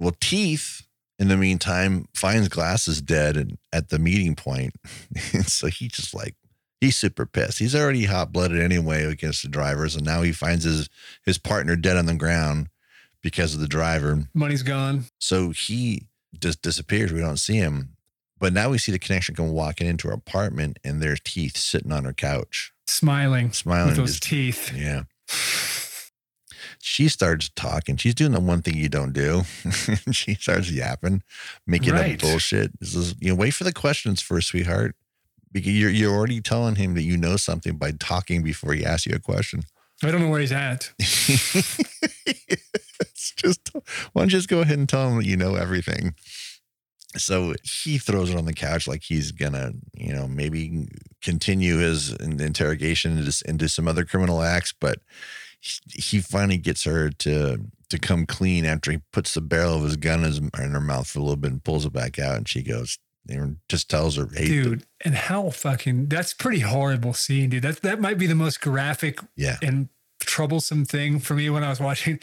Well, 0.00 0.14
Teeth 0.20 0.82
in 1.20 1.28
the 1.28 1.36
meantime 1.36 2.06
finds 2.14 2.48
glasses 2.48 3.00
dead 3.00 3.36
and 3.36 3.58
at 3.72 3.90
the 3.90 3.98
meeting 4.00 4.34
point, 4.34 4.72
and 5.32 5.46
so 5.48 5.68
he 5.68 5.86
just 5.86 6.12
like 6.14 6.34
he's 6.80 6.96
super 6.96 7.26
pissed. 7.26 7.60
He's 7.60 7.76
already 7.76 8.06
hot 8.06 8.32
blooded 8.32 8.60
anyway 8.60 9.04
against 9.04 9.42
the 9.42 9.48
drivers, 9.48 9.94
and 9.94 10.04
now 10.04 10.22
he 10.22 10.32
finds 10.32 10.64
his 10.64 10.88
his 11.24 11.38
partner 11.38 11.76
dead 11.76 11.96
on 11.96 12.06
the 12.06 12.14
ground 12.14 12.66
because 13.22 13.54
of 13.54 13.60
the 13.60 13.68
driver. 13.68 14.24
Money's 14.34 14.64
gone. 14.64 15.04
So 15.20 15.50
he 15.50 16.08
just 16.38 16.62
disappears. 16.62 17.12
We 17.12 17.20
don't 17.20 17.38
see 17.38 17.56
him. 17.56 17.96
But 18.38 18.52
now 18.54 18.70
we 18.70 18.78
see 18.78 18.92
the 18.92 18.98
connection 18.98 19.34
come 19.34 19.52
walking 19.52 19.86
into 19.86 20.08
her 20.08 20.14
apartment, 20.14 20.78
and 20.82 21.02
there's 21.02 21.20
Teeth 21.20 21.56
sitting 21.58 21.92
on 21.92 22.04
her 22.04 22.12
couch, 22.14 22.72
Smiling. 22.86 23.52
smiling. 23.52 23.88
With 23.88 23.96
those 23.98 24.12
just- 24.18 24.22
teeth. 24.22 24.72
yeah. 24.74 25.02
She 26.82 27.08
starts 27.08 27.50
talking. 27.54 27.96
She's 27.98 28.14
doing 28.14 28.32
the 28.32 28.40
one 28.40 28.62
thing 28.62 28.74
you 28.76 28.88
don't 28.88 29.12
do. 29.12 29.42
she 30.12 30.34
starts 30.34 30.70
yapping, 30.70 31.22
making 31.66 31.92
Right. 31.92 32.14
up 32.14 32.20
bullshit. 32.20 32.78
This 32.80 32.94
is, 32.94 33.14
you 33.20 33.28
know, 33.28 33.34
wait 33.34 33.50
for 33.52 33.64
the 33.64 33.72
questions 33.72 34.22
first, 34.22 34.48
sweetheart. 34.48 34.96
Because 35.52 35.72
you're 35.72 35.90
you're 35.90 36.14
already 36.14 36.40
telling 36.40 36.76
him 36.76 36.94
that 36.94 37.02
you 37.02 37.16
know 37.18 37.36
something 37.36 37.76
by 37.76 37.90
talking 37.92 38.42
before 38.42 38.72
he 38.72 38.84
asks 38.86 39.04
you 39.06 39.14
a 39.14 39.18
question. 39.18 39.62
I 40.02 40.10
don't 40.10 40.22
know 40.22 40.28
where 40.30 40.40
he's 40.40 40.52
at. 40.52 40.90
just 43.42 43.70
why 44.12 44.22
don't 44.22 44.32
you 44.32 44.38
just 44.38 44.48
go 44.48 44.60
ahead 44.60 44.78
and 44.78 44.88
tell 44.88 45.08
him 45.08 45.18
that 45.18 45.26
you 45.26 45.36
know 45.36 45.54
everything. 45.54 46.14
So 47.16 47.54
he 47.64 47.98
throws 47.98 48.30
it 48.30 48.36
on 48.36 48.44
the 48.44 48.52
couch 48.52 48.86
like 48.86 49.02
he's 49.02 49.32
gonna, 49.32 49.72
you 49.94 50.12
know, 50.12 50.28
maybe 50.28 50.88
continue 51.20 51.78
his 51.78 52.12
interrogation 52.12 53.18
into, 53.18 53.42
into 53.48 53.68
some 53.68 53.88
other 53.88 54.04
criminal 54.04 54.42
acts, 54.42 54.72
but 54.72 55.00
he, 55.60 56.20
finally 56.20 56.56
gets 56.56 56.84
her 56.84 57.10
to 57.10 57.58
to 57.90 57.98
come 57.98 58.24
clean 58.24 58.64
after 58.64 58.92
he 58.92 58.98
puts 59.12 59.34
the 59.34 59.40
barrel 59.40 59.74
of 59.74 59.82
his 59.82 59.96
gun 59.96 60.24
in 60.24 60.70
her 60.70 60.80
mouth 60.80 61.08
for 61.08 61.18
a 61.18 61.22
little 61.22 61.36
bit 61.36 61.50
and 61.50 61.64
pulls 61.64 61.84
it 61.84 61.92
back 61.92 62.18
out, 62.18 62.36
and 62.36 62.48
she 62.48 62.62
goes 62.62 62.98
and 63.28 63.56
just 63.68 63.90
tells 63.90 64.16
her, 64.16 64.28
"Hey, 64.32 64.46
Dude, 64.46 64.86
and 65.04 65.14
how 65.14 65.50
fucking 65.50 66.06
that's 66.06 66.32
pretty 66.32 66.60
horrible 66.60 67.12
scene, 67.12 67.50
dude. 67.50 67.62
That 67.62 67.82
that 67.82 68.00
might 68.00 68.18
be 68.18 68.26
the 68.26 68.34
most 68.34 68.60
graphic 68.60 69.20
yeah, 69.36 69.58
and 69.62 69.88
troublesome 70.30 70.84
thing 70.84 71.18
for 71.18 71.34
me 71.34 71.50
when 71.50 71.64
I 71.64 71.68
was 71.68 71.80
watching 71.80 72.20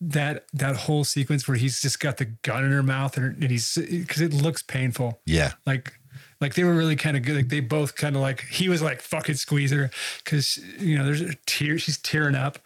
that 0.00 0.44
that 0.52 0.76
whole 0.76 1.04
sequence 1.04 1.46
where 1.46 1.56
he's 1.58 1.80
just 1.82 2.00
got 2.00 2.16
the 2.16 2.24
gun 2.24 2.64
in 2.64 2.72
her 2.72 2.82
mouth 2.82 3.16
and, 3.16 3.36
and 3.42 3.50
he's 3.50 3.76
because 3.76 4.20
it 4.22 4.32
looks 4.32 4.62
painful. 4.62 5.20
yeah, 5.26 5.52
Like 5.66 5.92
like 6.40 6.54
they 6.54 6.64
were 6.64 6.74
really 6.74 6.96
kind 6.96 7.16
of 7.18 7.22
good. 7.22 7.36
Like 7.36 7.48
they 7.50 7.60
both 7.60 7.96
kind 7.96 8.16
of 8.16 8.22
like 8.22 8.40
he 8.46 8.68
was 8.70 8.80
like 8.80 9.02
fucking 9.02 9.34
squeeze 9.34 9.70
her 9.72 9.90
because 10.24 10.58
you 10.78 10.96
know 10.96 11.04
there's 11.04 11.20
a 11.20 11.34
tear. 11.46 11.78
She's 11.78 11.98
tearing 11.98 12.34
up. 12.34 12.58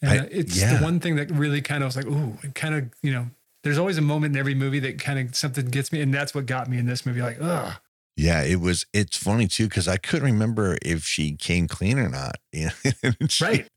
And 0.00 0.10
I- 0.10 0.18
uh, 0.24 0.28
it's 0.30 0.58
yeah. 0.58 0.78
the 0.78 0.82
one 0.84 0.98
thing 0.98 1.16
that 1.16 1.30
really 1.30 1.60
kind 1.60 1.82
of 1.84 1.88
was 1.88 1.96
like, 1.96 2.06
ooh, 2.06 2.38
it 2.42 2.54
kind 2.54 2.74
of 2.74 2.88
you 3.02 3.12
know. 3.12 3.26
There's 3.64 3.78
always 3.78 3.96
a 3.96 4.02
moment 4.02 4.34
in 4.34 4.40
every 4.40 4.56
movie 4.56 4.80
that 4.80 4.98
kind 4.98 5.20
of 5.20 5.36
something 5.36 5.66
gets 5.66 5.92
me, 5.92 6.00
and 6.00 6.12
that's 6.12 6.34
what 6.34 6.46
got 6.46 6.68
me 6.68 6.78
in 6.78 6.86
this 6.86 7.06
movie. 7.06 7.22
Like, 7.22 7.38
ugh, 7.40 7.74
yeah. 8.16 8.42
It 8.42 8.60
was. 8.60 8.86
It's 8.92 9.16
funny 9.16 9.46
too 9.48 9.68
because 9.68 9.88
I 9.88 9.96
couldn't 9.96 10.32
remember 10.32 10.78
if 10.82 11.04
she 11.04 11.36
came 11.36 11.68
clean 11.68 11.98
or 11.98 12.08
not. 12.08 12.36
Know? 12.54 13.12
She- 13.28 13.44
right? 13.44 13.68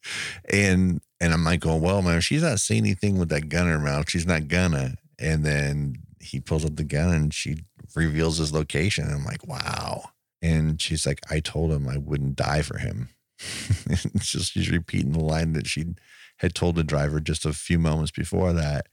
and 0.51 1.01
and 1.19 1.33
I'm 1.33 1.43
like, 1.43 1.61
going, 1.61 1.81
well, 1.81 2.01
man, 2.01 2.21
she's 2.21 2.43
not 2.43 2.59
saying 2.59 2.83
anything 2.83 3.17
with 3.17 3.29
that 3.29 3.49
gun 3.49 3.67
in 3.67 3.73
her 3.73 3.79
mouth, 3.79 4.09
she's 4.09 4.27
not 4.27 4.47
gonna. 4.47 4.95
And 5.17 5.45
then 5.45 5.95
he 6.19 6.39
pulls 6.39 6.65
up 6.65 6.75
the 6.75 6.83
gun 6.83 7.13
and 7.13 7.33
she 7.33 7.57
reveals 7.95 8.37
his 8.37 8.51
location. 8.51 9.09
I'm 9.09 9.23
like, 9.23 9.47
wow. 9.47 10.09
And 10.41 10.81
she's 10.81 11.05
like, 11.05 11.21
I 11.31 11.39
told 11.39 11.71
him 11.71 11.87
I 11.87 11.97
wouldn't 11.97 12.35
die 12.35 12.61
for 12.61 12.77
him. 12.77 13.09
it's 13.39 14.31
just 14.31 14.51
she's 14.53 14.69
repeating 14.69 15.13
the 15.13 15.23
line 15.23 15.53
that 15.53 15.67
she 15.67 15.95
had 16.37 16.53
told 16.53 16.75
the 16.75 16.83
driver 16.83 17.19
just 17.19 17.45
a 17.45 17.53
few 17.53 17.79
moments 17.79 18.11
before 18.11 18.53
that. 18.53 18.87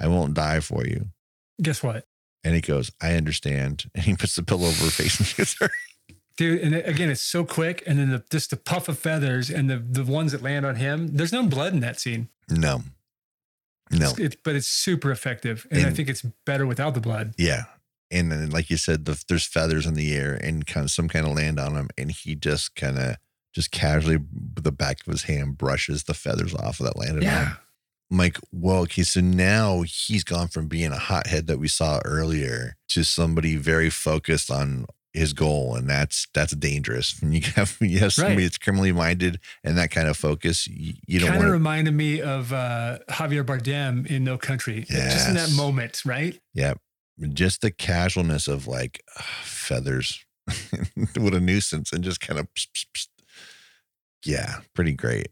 I 0.00 0.08
won't 0.08 0.34
die 0.34 0.60
for 0.60 0.86
you. 0.86 1.06
Guess 1.60 1.82
what? 1.82 2.04
And 2.44 2.54
he 2.54 2.60
goes, 2.60 2.90
I 3.00 3.14
understand. 3.14 3.90
And 3.94 4.04
he 4.04 4.14
puts 4.14 4.36
the 4.36 4.42
pillow 4.42 4.68
over 4.68 4.84
her 4.84 4.90
face 4.90 5.18
and 5.18 5.26
shoots 5.26 5.58
her. 5.60 5.70
Dude, 6.36 6.60
and 6.60 6.74
again, 6.74 7.10
it's 7.10 7.20
so 7.20 7.44
quick, 7.44 7.82
and 7.84 7.98
then 7.98 8.10
the, 8.10 8.24
just 8.30 8.50
the 8.50 8.56
puff 8.56 8.88
of 8.88 8.96
feathers 8.96 9.50
and 9.50 9.68
the 9.68 9.78
the 9.78 10.04
ones 10.04 10.30
that 10.30 10.40
land 10.40 10.64
on 10.64 10.76
him. 10.76 11.16
There's 11.16 11.32
no 11.32 11.42
blood 11.42 11.72
in 11.72 11.80
that 11.80 11.98
scene. 11.98 12.28
No. 12.48 12.82
No. 13.90 14.12
It's, 14.16 14.36
but 14.44 14.54
it's 14.54 14.68
super 14.68 15.10
effective, 15.10 15.66
and, 15.70 15.84
I 15.84 15.90
think 15.90 16.08
it's 16.08 16.22
better 16.46 16.64
without 16.64 16.94
the 16.94 17.00
blood. 17.00 17.34
Yeah. 17.38 17.64
And 18.10 18.30
then, 18.30 18.50
like 18.50 18.70
you 18.70 18.76
said, 18.76 19.04
the, 19.04 19.22
there's 19.28 19.46
feathers 19.46 19.84
in 19.84 19.94
the 19.94 20.14
air 20.14 20.34
and 20.34 20.66
kind 20.66 20.84
of 20.84 20.90
some 20.90 21.08
kind 21.08 21.26
of 21.26 21.34
land 21.34 21.58
on 21.58 21.74
him. 21.74 21.88
And 21.98 22.10
he 22.10 22.34
just 22.34 22.74
kind 22.74 22.98
of, 22.98 23.16
just 23.52 23.70
casually 23.70 24.16
with 24.16 24.64
the 24.64 24.72
back 24.72 25.00
of 25.06 25.12
his 25.12 25.24
hand 25.24 25.58
brushes 25.58 26.04
the 26.04 26.14
feathers 26.14 26.54
off 26.54 26.80
of 26.80 26.86
that 26.86 26.96
landed 26.96 27.24
on 27.24 27.46
him. 27.46 27.56
I'm 28.10 28.16
like, 28.18 28.38
well, 28.52 28.78
okay, 28.82 29.02
so 29.02 29.20
now 29.20 29.82
he's 29.82 30.24
gone 30.24 30.48
from 30.48 30.66
being 30.66 30.92
a 30.92 30.98
hothead 30.98 31.46
that 31.46 31.58
we 31.58 31.68
saw 31.68 32.00
earlier 32.04 32.76
to 32.88 33.04
somebody 33.04 33.56
very 33.56 33.90
focused 33.90 34.50
on 34.50 34.86
his 35.12 35.32
goal, 35.32 35.74
and 35.74 35.88
that's 35.90 36.26
that's 36.32 36.54
dangerous. 36.54 37.20
When 37.20 37.32
you 37.34 37.42
have 37.56 37.76
when 37.80 37.90
you 37.90 37.98
have 37.98 38.12
somebody 38.12 38.36
Right. 38.36 38.42
that's 38.44 38.58
criminally 38.58 38.92
minded 38.92 39.40
and 39.64 39.76
that 39.76 39.90
kind 39.90 40.08
of 40.08 40.16
focus, 40.16 40.66
you, 40.66 40.94
you 41.06 41.18
don't 41.20 41.30
kind 41.30 41.44
of 41.44 41.50
reminded 41.50 41.92
me 41.94 42.20
of 42.22 42.52
uh, 42.52 42.98
Javier 43.10 43.44
Bardem 43.44 44.06
in 44.06 44.24
No 44.24 44.38
Country. 44.38 44.86
yes. 44.88 45.12
Just 45.14 45.28
in 45.28 45.34
that 45.34 45.50
moment, 45.52 46.02
right? 46.06 46.38
Yeah, 46.54 46.74
just 47.32 47.60
the 47.62 47.70
casualness 47.70 48.48
of 48.48 48.66
like 48.66 49.02
uh, 49.18 49.22
feathers, 49.42 50.24
what 51.16 51.34
a 51.34 51.40
nuisance, 51.40 51.92
and 51.92 52.02
just 52.04 52.20
kind 52.20 52.38
of, 52.40 52.46
yeah, 54.24 54.60
pretty 54.74 54.92
great. 54.92 55.28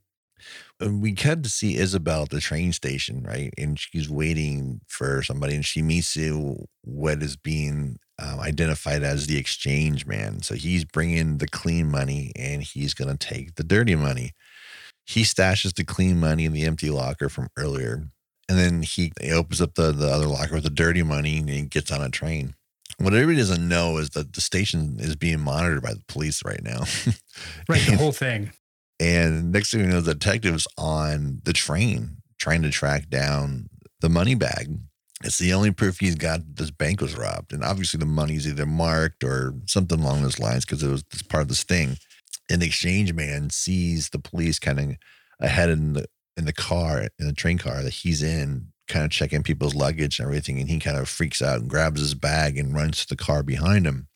And 0.78 1.00
we 1.00 1.14
had 1.18 1.42
to 1.44 1.48
see 1.48 1.76
Isabel 1.76 2.24
at 2.24 2.30
the 2.30 2.40
train 2.40 2.72
station, 2.72 3.22
right? 3.22 3.52
And 3.56 3.78
she's 3.78 4.10
waiting 4.10 4.80
for 4.86 5.22
somebody, 5.22 5.54
and 5.54 5.64
she 5.64 5.80
meets 5.80 6.14
you 6.16 6.66
what 6.82 7.22
is 7.22 7.36
being 7.36 7.98
um, 8.18 8.40
identified 8.40 9.02
as 9.02 9.26
the 9.26 9.38
exchange 9.38 10.06
man. 10.06 10.42
So 10.42 10.54
he's 10.54 10.84
bringing 10.84 11.38
the 11.38 11.48
clean 11.48 11.90
money, 11.90 12.32
and 12.36 12.62
he's 12.62 12.92
going 12.92 13.16
to 13.16 13.16
take 13.16 13.54
the 13.54 13.64
dirty 13.64 13.94
money. 13.94 14.32
He 15.06 15.22
stashes 15.22 15.74
the 15.74 15.84
clean 15.84 16.18
money 16.20 16.44
in 16.44 16.52
the 16.52 16.64
empty 16.64 16.90
locker 16.90 17.28
from 17.28 17.48
earlier, 17.56 18.08
and 18.48 18.58
then 18.58 18.82
he, 18.82 19.12
he 19.20 19.32
opens 19.32 19.62
up 19.62 19.74
the, 19.74 19.92
the 19.92 20.08
other 20.08 20.26
locker 20.26 20.54
with 20.54 20.64
the 20.64 20.70
dirty 20.70 21.02
money, 21.02 21.38
and 21.38 21.48
he 21.48 21.62
gets 21.62 21.90
on 21.90 22.02
a 22.02 22.10
train. 22.10 22.54
What 22.98 23.12
everybody 23.12 23.38
doesn't 23.38 23.66
know 23.66 23.98
is 23.98 24.10
that 24.10 24.32
the 24.32 24.40
station 24.40 24.96
is 24.98 25.16
being 25.16 25.40
monitored 25.40 25.82
by 25.82 25.94
the 25.94 26.02
police 26.08 26.44
right 26.44 26.62
now. 26.62 26.84
Right, 27.68 27.82
the 27.82 27.96
whole 27.98 28.12
thing. 28.12 28.52
And 28.98 29.52
next 29.52 29.70
thing 29.70 29.80
you 29.80 29.86
know, 29.86 30.00
the 30.00 30.14
detective's 30.14 30.66
on 30.78 31.40
the 31.44 31.52
train 31.52 32.18
trying 32.38 32.62
to 32.62 32.70
track 32.70 33.08
down 33.08 33.68
the 34.00 34.08
money 34.08 34.34
bag. 34.34 34.78
It's 35.24 35.38
the 35.38 35.54
only 35.54 35.70
proof 35.70 35.98
he's 35.98 36.14
got 36.14 36.40
that 36.40 36.56
this 36.56 36.70
bank 36.70 37.00
was 37.00 37.16
robbed. 37.16 37.52
And 37.52 37.64
obviously 37.64 37.98
the 37.98 38.06
money's 38.06 38.46
either 38.46 38.66
marked 38.66 39.24
or 39.24 39.54
something 39.66 40.00
along 40.00 40.22
those 40.22 40.38
lines 40.38 40.64
because 40.64 40.82
it 40.82 40.90
was 40.90 41.02
part 41.28 41.42
of 41.42 41.48
the 41.48 41.54
sting. 41.54 41.96
And 42.50 42.60
the 42.62 42.66
exchange 42.66 43.12
man 43.12 43.50
sees 43.50 44.10
the 44.10 44.18
police 44.18 44.58
kind 44.58 44.78
of 44.78 44.96
ahead 45.40 45.70
in 45.70 45.94
the 45.94 46.06
in 46.36 46.44
the 46.44 46.52
car, 46.52 47.08
in 47.18 47.26
the 47.26 47.32
train 47.32 47.56
car 47.56 47.82
that 47.82 47.92
he's 47.92 48.22
in, 48.22 48.68
kind 48.88 49.04
of 49.04 49.10
checking 49.10 49.42
people's 49.42 49.74
luggage 49.74 50.18
and 50.18 50.26
everything. 50.26 50.60
And 50.60 50.68
he 50.68 50.78
kind 50.78 50.98
of 50.98 51.08
freaks 51.08 51.40
out 51.40 51.60
and 51.60 51.68
grabs 51.68 52.00
his 52.00 52.14
bag 52.14 52.58
and 52.58 52.74
runs 52.74 53.00
to 53.00 53.08
the 53.08 53.16
car 53.16 53.42
behind 53.42 53.86
him. 53.86 54.08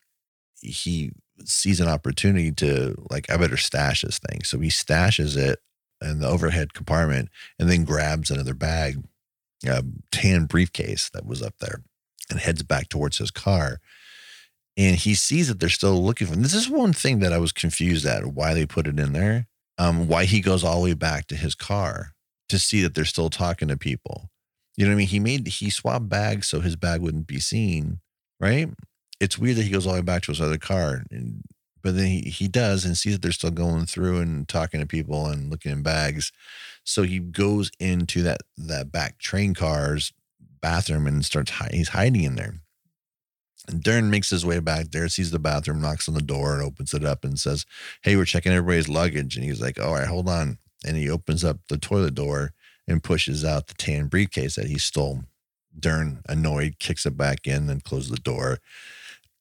He 0.61 1.11
sees 1.47 1.79
an 1.79 1.87
opportunity 1.87 2.51
to 2.53 2.95
like 3.09 3.29
I 3.29 3.37
better 3.37 3.57
stash 3.57 4.01
this 4.01 4.19
thing. 4.19 4.43
So 4.43 4.59
he 4.59 4.69
stashes 4.69 5.37
it 5.37 5.59
in 6.01 6.19
the 6.19 6.27
overhead 6.27 6.73
compartment 6.73 7.29
and 7.59 7.69
then 7.69 7.83
grabs 7.83 8.31
another 8.31 8.53
bag, 8.53 9.03
a 9.65 9.83
tan 10.11 10.45
briefcase 10.45 11.09
that 11.13 11.25
was 11.25 11.41
up 11.41 11.55
there, 11.59 11.83
and 12.29 12.39
heads 12.39 12.63
back 12.63 12.89
towards 12.89 13.17
his 13.17 13.31
car. 13.31 13.79
And 14.77 14.95
he 14.95 15.13
sees 15.15 15.47
that 15.47 15.59
they're 15.59 15.69
still 15.69 16.03
looking 16.03 16.27
for 16.27 16.33
him. 16.33 16.41
This 16.41 16.53
is 16.53 16.69
one 16.69 16.93
thing 16.93 17.19
that 17.19 17.33
I 17.33 17.37
was 17.37 17.51
confused 17.51 18.05
at 18.05 18.25
why 18.25 18.53
they 18.53 18.65
put 18.65 18.87
it 18.87 18.99
in 18.99 19.13
there. 19.13 19.47
Um, 19.77 20.07
why 20.07 20.25
he 20.25 20.41
goes 20.41 20.63
all 20.63 20.81
the 20.81 20.89
way 20.89 20.93
back 20.93 21.27
to 21.27 21.35
his 21.35 21.55
car 21.55 22.11
to 22.49 22.59
see 22.59 22.81
that 22.81 22.93
they're 22.93 23.05
still 23.05 23.29
talking 23.29 23.67
to 23.69 23.77
people. 23.77 24.29
You 24.77 24.85
know 24.85 24.91
what 24.91 24.95
I 24.95 24.97
mean? 24.99 25.07
He 25.07 25.19
made 25.19 25.47
he 25.47 25.69
swapped 25.69 26.09
bags 26.09 26.47
so 26.47 26.59
his 26.61 26.75
bag 26.75 27.01
wouldn't 27.01 27.27
be 27.27 27.39
seen, 27.39 27.99
right? 28.39 28.69
It's 29.21 29.37
weird 29.37 29.57
that 29.57 29.63
he 29.63 29.69
goes 29.69 29.85
all 29.85 29.93
the 29.93 29.99
way 29.99 30.03
back 30.03 30.23
to 30.23 30.31
his 30.31 30.41
other 30.41 30.57
car. 30.57 31.03
And, 31.11 31.43
but 31.83 31.95
then 31.95 32.07
he, 32.07 32.21
he 32.21 32.47
does 32.47 32.83
and 32.83 32.97
sees 32.97 33.13
that 33.13 33.21
they're 33.21 33.31
still 33.31 33.51
going 33.51 33.85
through 33.85 34.19
and 34.19 34.47
talking 34.47 34.79
to 34.79 34.87
people 34.87 35.27
and 35.27 35.49
looking 35.49 35.71
in 35.71 35.83
bags. 35.83 36.31
So 36.83 37.03
he 37.03 37.19
goes 37.19 37.71
into 37.79 38.23
that 38.23 38.41
that 38.57 38.91
back 38.91 39.19
train 39.19 39.53
car's 39.53 40.11
bathroom 40.59 41.05
and 41.05 41.23
starts 41.23 41.51
hi- 41.51 41.69
he's 41.71 41.89
hiding 41.89 42.23
in 42.23 42.35
there. 42.35 42.55
And 43.67 43.83
Dern 43.83 44.09
makes 44.09 44.31
his 44.31 44.43
way 44.43 44.59
back 44.59 44.89
there, 44.89 45.07
sees 45.07 45.29
the 45.29 45.37
bathroom, 45.37 45.81
knocks 45.81 46.09
on 46.09 46.15
the 46.15 46.21
door, 46.21 46.55
and 46.55 46.63
opens 46.63 46.95
it 46.95 47.05
up 47.05 47.23
and 47.23 47.39
says, 47.39 47.65
Hey, 48.01 48.15
we're 48.15 48.25
checking 48.25 48.51
everybody's 48.51 48.89
luggage. 48.89 49.35
And 49.35 49.45
he's 49.45 49.61
like, 49.61 49.79
All 49.79 49.93
right, 49.93 50.07
hold 50.07 50.27
on. 50.29 50.57
And 50.83 50.97
he 50.97 51.11
opens 51.11 51.43
up 51.43 51.57
the 51.69 51.77
toilet 51.77 52.15
door 52.15 52.53
and 52.87 53.03
pushes 53.03 53.45
out 53.45 53.67
the 53.67 53.75
tan 53.75 54.07
briefcase 54.07 54.55
that 54.55 54.65
he 54.65 54.79
stole. 54.79 55.21
Dern, 55.79 56.21
annoyed, 56.27 56.77
kicks 56.79 57.05
it 57.05 57.15
back 57.15 57.45
in 57.45 57.69
and 57.69 57.83
closes 57.83 58.09
the 58.09 58.17
door 58.17 58.57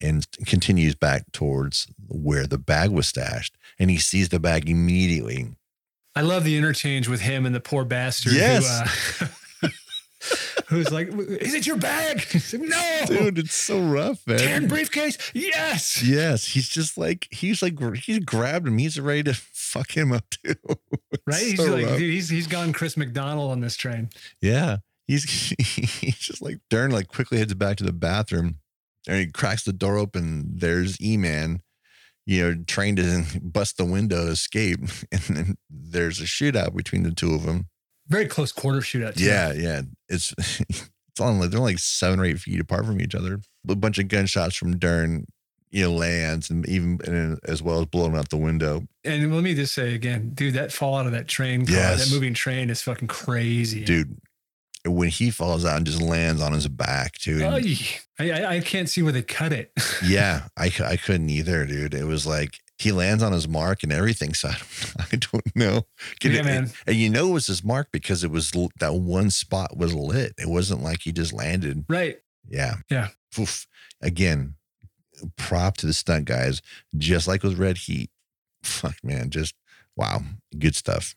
and 0.00 0.26
continues 0.46 0.94
back 0.94 1.30
towards 1.32 1.86
where 2.08 2.46
the 2.46 2.58
bag 2.58 2.90
was 2.90 3.06
stashed. 3.06 3.56
And 3.78 3.90
he 3.90 3.98
sees 3.98 4.28
the 4.30 4.40
bag 4.40 4.68
immediately. 4.68 5.48
I 6.14 6.22
love 6.22 6.44
the 6.44 6.56
interchange 6.56 7.08
with 7.08 7.20
him 7.20 7.46
and 7.46 7.54
the 7.54 7.60
poor 7.60 7.84
bastard 7.84 8.32
Yes. 8.32 9.18
who, 9.18 9.26
uh, 9.66 9.68
who's 10.68 10.90
like, 10.92 11.08
"Is 11.08 11.54
it 11.54 11.66
your 11.66 11.76
bag?" 11.76 12.26
Like, 12.52 12.60
no, 12.62 13.02
Dude, 13.06 13.38
it's 13.38 13.54
so 13.54 13.80
rough, 13.80 14.26
man. 14.26 14.38
tan 14.38 14.68
briefcase. 14.68 15.16
Yes. 15.34 16.02
Yes, 16.02 16.44
he's 16.46 16.68
just 16.68 16.98
like 16.98 17.26
he's 17.30 17.62
like 17.62 17.78
he's 17.96 18.18
grabbed 18.20 18.66
him. 18.66 18.78
He's 18.78 18.98
ready 19.00 19.22
to 19.24 19.34
fuck 19.52 19.96
him 19.96 20.12
up 20.12 20.24
too. 20.30 20.54
It's 21.12 21.22
Right? 21.26 21.40
He's 21.42 21.56
so 21.56 21.72
like, 21.72 21.86
rough. 21.86 21.98
dude, 21.98 22.10
he's 22.12 22.28
he's 22.28 22.46
gone 22.46 22.72
Chris 22.72 22.96
McDonald 22.96 23.50
on 23.52 23.60
this 23.60 23.76
train. 23.76 24.10
Yeah, 24.40 24.78
he's 25.06 25.24
he's 25.58 26.16
just 26.18 26.42
like 26.42 26.58
Dern 26.70 26.90
like 26.90 27.08
quickly 27.08 27.38
heads 27.38 27.54
back 27.54 27.76
to 27.78 27.84
the 27.84 27.92
bathroom, 27.92 28.58
and 29.08 29.18
he 29.18 29.26
cracks 29.26 29.64
the 29.64 29.72
door 29.72 29.96
open. 29.98 30.44
There's 30.56 31.00
E 31.00 31.16
Man, 31.16 31.60
you 32.26 32.42
know, 32.54 32.64
trying 32.66 32.96
to 32.96 33.24
bust 33.42 33.76
the 33.76 33.84
window 33.84 34.26
to 34.26 34.32
escape, 34.32 34.80
and 35.12 35.20
then 35.28 35.54
there's 35.70 36.20
a 36.20 36.24
shootout 36.24 36.74
between 36.76 37.02
the 37.02 37.12
two 37.12 37.34
of 37.34 37.44
them. 37.44 37.66
Very 38.08 38.26
close 38.26 38.50
quarter 38.52 38.80
shootout. 38.80 39.16
too. 39.16 39.24
Yeah, 39.24 39.52
yeah, 39.52 39.82
it's 40.08 40.34
it's 40.68 41.20
on 41.20 41.38
like 41.40 41.50
they're 41.50 41.60
like 41.60 41.78
seven 41.78 42.18
or 42.20 42.24
eight 42.24 42.40
feet 42.40 42.60
apart 42.60 42.84
from 42.86 43.00
each 43.00 43.14
other. 43.14 43.40
A 43.68 43.74
bunch 43.76 43.98
of 43.98 44.08
gunshots 44.08 44.56
from 44.56 44.78
Dern, 44.78 45.26
you 45.70 45.84
know, 45.84 45.92
lands 45.92 46.50
and 46.50 46.68
even 46.68 46.98
and 47.04 47.38
as 47.44 47.62
well 47.62 47.80
as 47.80 47.86
blowing 47.86 48.16
out 48.16 48.30
the 48.30 48.36
window. 48.36 48.82
And 49.04 49.32
let 49.34 49.44
me 49.44 49.54
just 49.54 49.74
say 49.74 49.94
again, 49.94 50.32
dude, 50.34 50.54
that 50.54 50.72
fall 50.72 50.96
out 50.96 51.06
of 51.06 51.12
that 51.12 51.28
train 51.28 51.64
car, 51.66 51.76
Yes. 51.76 52.08
that 52.08 52.14
moving 52.14 52.34
train 52.34 52.68
is 52.70 52.82
fucking 52.82 53.08
crazy. 53.08 53.84
dude. 53.84 54.18
When 54.86 55.08
he 55.10 55.30
falls 55.30 55.64
out 55.64 55.76
and 55.76 55.86
just 55.86 56.00
lands 56.00 56.40
on 56.40 56.52
his 56.52 56.66
back 56.68 57.12
too, 57.14 57.44
I, 57.44 58.30
I, 58.30 58.46
I 58.56 58.60
can't 58.60 58.88
see 58.88 59.02
where 59.02 59.12
they 59.12 59.22
cut 59.22 59.52
it. 59.52 59.72
yeah, 60.04 60.48
I, 60.56 60.72
I 60.84 60.96
couldn't 60.96 61.28
either, 61.28 61.66
dude. 61.66 61.92
It 61.94 62.04
was 62.04 62.26
like 62.26 62.58
he 62.78 62.92
lands 62.92 63.22
on 63.22 63.32
his 63.32 63.46
mark 63.46 63.82
and 63.82 63.92
everything. 63.92 64.32
So 64.32 64.48
I 64.48 64.56
don't, 64.56 64.94
I 65.12 65.16
don't 65.16 65.56
know. 65.56 65.86
Can 66.20 66.32
Yeah, 66.32 66.40
it- 66.40 66.44
man. 66.46 66.70
And 66.86 66.96
you 66.96 67.10
know 67.10 67.28
it 67.28 67.32
was 67.32 67.46
his 67.46 67.62
mark 67.62 67.88
because 67.92 68.24
it 68.24 68.30
was 68.30 68.52
that 68.78 68.94
one 68.94 69.30
spot 69.30 69.76
was 69.76 69.92
lit. 69.94 70.32
It 70.38 70.48
wasn't 70.48 70.82
like 70.82 71.00
he 71.02 71.12
just 71.12 71.32
landed. 71.34 71.84
right. 71.88 72.18
Yeah. 72.48 72.76
Yeah. 72.88 73.08
Oof. 73.38 73.66
Again, 74.00 74.54
prop 75.36 75.76
to 75.78 75.86
the 75.86 75.92
stunt 75.92 76.24
guys, 76.24 76.62
just 76.96 77.28
like 77.28 77.42
with 77.42 77.58
Red 77.58 77.76
Heat. 77.76 78.10
Fuck, 78.62 78.96
man, 79.04 79.28
just 79.30 79.54
wow, 79.96 80.20
good 80.58 80.74
stuff. 80.74 81.14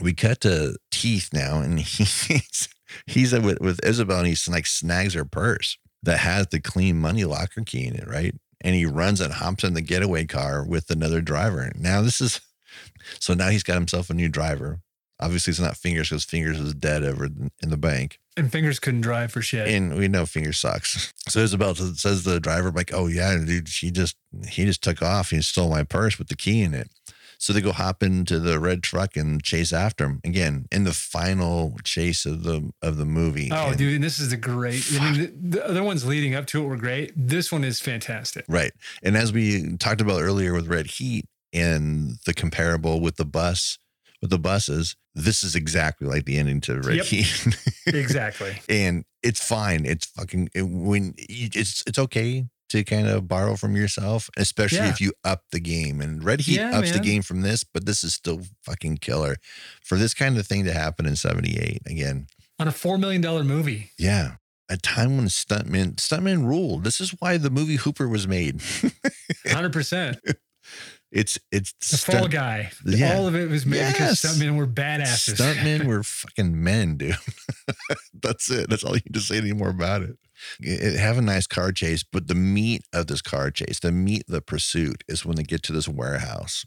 We 0.00 0.12
cut 0.14 0.40
to 0.42 0.76
Teeth 0.90 1.30
now, 1.32 1.60
and 1.60 1.78
he's 1.80 2.68
he's 3.06 3.32
with, 3.32 3.60
with 3.60 3.84
Isabel, 3.84 4.18
and 4.18 4.26
he's 4.26 4.48
like 4.48 4.66
snags 4.66 5.14
her 5.14 5.24
purse 5.24 5.78
that 6.02 6.18
has 6.18 6.48
the 6.48 6.60
clean 6.60 6.98
money 6.98 7.24
locker 7.24 7.62
key 7.62 7.86
in 7.86 7.94
it, 7.94 8.08
right? 8.08 8.34
And 8.60 8.74
he 8.74 8.86
runs 8.86 9.20
and 9.20 9.32
hops 9.32 9.64
in 9.64 9.74
the 9.74 9.80
getaway 9.80 10.24
car 10.24 10.64
with 10.64 10.90
another 10.90 11.20
driver. 11.20 11.72
Now 11.76 12.02
this 12.02 12.20
is 12.20 12.40
so 13.18 13.34
now 13.34 13.48
he's 13.48 13.62
got 13.62 13.74
himself 13.74 14.10
a 14.10 14.14
new 14.14 14.28
driver. 14.28 14.80
Obviously, 15.20 15.52
it's 15.52 15.60
not 15.60 15.76
Fingers 15.76 16.08
because 16.08 16.24
Fingers 16.24 16.58
is 16.58 16.74
dead 16.74 17.04
over 17.04 17.26
in 17.26 17.70
the 17.70 17.76
bank. 17.76 18.18
And 18.36 18.50
fingers 18.50 18.80
couldn't 18.80 19.02
drive 19.02 19.30
for 19.30 19.40
shit. 19.40 19.68
And 19.68 19.94
we 19.94 20.08
know 20.08 20.26
Fingers 20.26 20.58
sucks. 20.58 21.12
So 21.28 21.38
Isabel 21.38 21.76
says 21.76 22.00
says 22.00 22.24
to 22.24 22.30
the 22.30 22.40
driver, 22.40 22.72
like, 22.72 22.92
oh 22.92 23.06
yeah, 23.06 23.36
dude, 23.36 23.68
she 23.68 23.92
just 23.92 24.16
he 24.48 24.64
just 24.64 24.82
took 24.82 25.00
off. 25.00 25.30
He 25.30 25.40
stole 25.40 25.70
my 25.70 25.84
purse 25.84 26.18
with 26.18 26.26
the 26.26 26.34
key 26.34 26.62
in 26.62 26.74
it. 26.74 26.90
So 27.42 27.52
they 27.52 27.60
go 27.60 27.72
hop 27.72 28.04
into 28.04 28.38
the 28.38 28.60
red 28.60 28.84
truck 28.84 29.16
and 29.16 29.42
chase 29.42 29.72
after 29.72 30.04
him 30.04 30.20
again 30.22 30.66
in 30.70 30.84
the 30.84 30.92
final 30.92 31.76
chase 31.82 32.24
of 32.24 32.44
the 32.44 32.70
of 32.80 32.98
the 32.98 33.04
movie. 33.04 33.48
Oh, 33.50 33.70
And- 33.70 33.76
dude, 33.78 33.96
and 33.96 34.04
this 34.04 34.20
is 34.20 34.32
a 34.32 34.36
great. 34.36 34.84
I 34.92 35.10
mean, 35.10 35.20
the, 35.20 35.58
the 35.58 35.66
other 35.68 35.82
ones 35.82 36.04
leading 36.06 36.36
up 36.36 36.46
to 36.46 36.62
it 36.62 36.66
were 36.68 36.76
great. 36.76 37.10
This 37.16 37.50
one 37.50 37.64
is 37.64 37.80
fantastic. 37.80 38.44
Right. 38.48 38.70
And 39.02 39.16
as 39.16 39.32
we 39.32 39.76
talked 39.78 40.00
about 40.00 40.22
earlier 40.22 40.54
with 40.54 40.68
Red 40.68 40.86
Heat 40.86 41.24
and 41.52 42.18
the 42.26 42.32
comparable 42.32 43.00
with 43.00 43.16
the 43.16 43.24
bus, 43.24 43.76
with 44.20 44.30
the 44.30 44.38
buses, 44.38 44.94
this 45.16 45.42
is 45.42 45.56
exactly 45.56 46.06
like 46.06 46.24
the 46.26 46.38
ending 46.38 46.60
to 46.60 46.80
Red 46.80 46.98
Yep. 46.98 47.06
Heat. 47.06 47.46
Exactly. 47.88 48.56
and 48.68 49.04
it's 49.24 49.44
fine. 49.44 49.84
It's 49.84 50.06
fucking 50.06 50.50
it, 50.54 50.62
when 50.62 51.14
you, 51.28 51.48
it's 51.52 51.82
it's 51.88 51.98
okay 51.98 52.46
to 52.72 52.84
kind 52.84 53.06
of 53.08 53.26
borrow 53.28 53.56
from 53.56 53.74
yourself, 53.76 54.28
especially 54.36 54.78
Yeah. 54.78 54.90
if 54.90 55.00
you 55.00 55.12
up 55.24 55.44
the 55.52 55.60
game. 55.60 56.00
And 56.00 56.22
Red 56.22 56.40
Heat 56.42 56.56
Yeah, 56.56 56.76
ups 56.78 56.92
the 56.92 56.98
game 56.98 57.22
from 57.22 57.40
this, 57.40 57.64
but 57.64 57.86
this 57.86 58.04
is 58.04 58.12
still 58.14 58.42
fucking 58.62 58.98
killer 58.98 59.36
for 59.82 59.96
this 59.96 60.12
kind 60.14 60.36
of 60.36 60.46
thing 60.46 60.64
to 60.64 60.72
happen 60.72 61.06
in 61.06 61.16
'78. 61.16 61.82
Again, 61.86 62.26
On 62.58 62.68
a 62.68 62.72
$4 62.72 62.98
million 63.00 63.22
movie. 63.46 63.90
yeah, 63.98 64.36
a 64.68 64.76
time 64.76 65.16
when 65.16 65.26
stuntmen 65.28 65.96
stuntmen 65.96 66.46
ruled. 66.46 66.84
This 66.84 67.00
is 67.00 67.10
why 67.18 67.36
the 67.38 67.50
movie 67.50 67.76
Hooper 67.76 68.08
was 68.08 68.26
made. 68.28 68.58
100%. 69.46 70.16
it's 71.12 71.38
it's 71.50 71.72
The 71.90 71.98
Fall 72.12 72.28
Guy. 72.28 72.70
Yeah. 72.86 73.16
All 73.16 73.26
of 73.26 73.34
it 73.34 73.50
was 73.50 73.66
made 73.66 73.92
because 73.92 74.20
stuntmen 74.22 74.56
were 74.56 74.66
badasses. 74.66 75.34
Stuntmen 75.36 75.84
were 75.86 76.02
fucking 76.02 76.62
men, 76.62 76.96
dude. 76.96 77.16
That's 78.22 78.50
it. 78.50 78.70
That's 78.70 78.84
all 78.84 78.94
you 78.94 79.02
need 79.06 79.14
to 79.14 79.20
say 79.20 79.38
anymore 79.38 79.70
about 79.70 80.02
it. 80.02 80.16
It- 80.60 80.98
Have 80.98 81.18
a 81.18 81.22
nice 81.22 81.46
car 81.46 81.72
chase, 81.72 82.02
but 82.02 82.28
the 82.28 82.34
meat 82.34 82.82
of 82.92 83.06
this 83.06 83.22
car 83.22 83.50
chase, 83.50 83.80
the 83.80 83.92
meat, 83.92 84.24
the 84.28 84.40
pursuit 84.40 85.04
is 85.08 85.24
when 85.24 85.36
they 85.36 85.42
get 85.42 85.62
to 85.64 85.72
this 85.72 85.88
warehouse. 85.88 86.64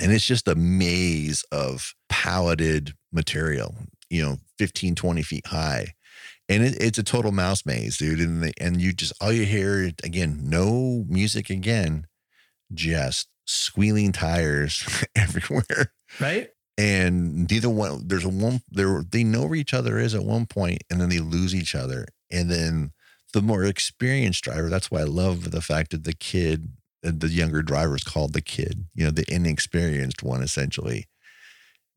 And 0.00 0.12
it's 0.12 0.26
just 0.26 0.48
a 0.48 0.54
maze 0.54 1.44
of 1.52 1.94
palleted 2.08 2.94
material, 3.12 3.74
you 4.10 4.22
know, 4.22 4.36
15, 4.58 4.94
20 4.94 5.22
feet 5.22 5.46
high. 5.46 5.94
And 6.48 6.62
it, 6.64 6.76
it's 6.82 6.98
a 6.98 7.02
total 7.02 7.32
mouse 7.32 7.64
maze, 7.64 7.96
dude. 7.96 8.20
And, 8.20 8.42
the, 8.42 8.52
and 8.60 8.80
you 8.80 8.92
just, 8.92 9.12
all 9.20 9.32
you 9.32 9.44
hear, 9.44 9.90
again, 10.04 10.40
no 10.42 11.04
music 11.08 11.50
again, 11.50 12.06
just 12.74 13.28
squealing 13.46 14.10
tires 14.12 14.84
everywhere 15.16 15.92
right? 16.20 16.48
and 16.76 17.48
neither 17.48 17.70
one 17.70 18.02
there's 18.08 18.24
a 18.24 18.28
one 18.28 18.60
there 18.72 19.04
they 19.08 19.22
know 19.22 19.42
where 19.46 19.54
each 19.54 19.72
other 19.72 19.98
is 19.98 20.16
at 20.16 20.24
one 20.24 20.46
point 20.46 20.82
and 20.90 21.00
then 21.00 21.08
they 21.08 21.20
lose 21.20 21.54
each 21.54 21.76
other 21.76 22.06
and 22.32 22.50
then 22.50 22.90
the 23.36 23.42
more 23.42 23.64
experienced 23.64 24.44
driver 24.44 24.70
that's 24.70 24.90
why 24.90 25.00
i 25.00 25.04
love 25.04 25.50
the 25.50 25.60
fact 25.60 25.90
that 25.90 26.04
the 26.04 26.14
kid 26.14 26.70
uh, 27.06 27.12
the 27.14 27.28
younger 27.28 27.60
driver 27.60 27.94
is 27.94 28.02
called 28.02 28.32
the 28.32 28.40
kid 28.40 28.86
you 28.94 29.04
know 29.04 29.10
the 29.10 29.24
inexperienced 29.28 30.22
one 30.22 30.42
essentially 30.42 31.06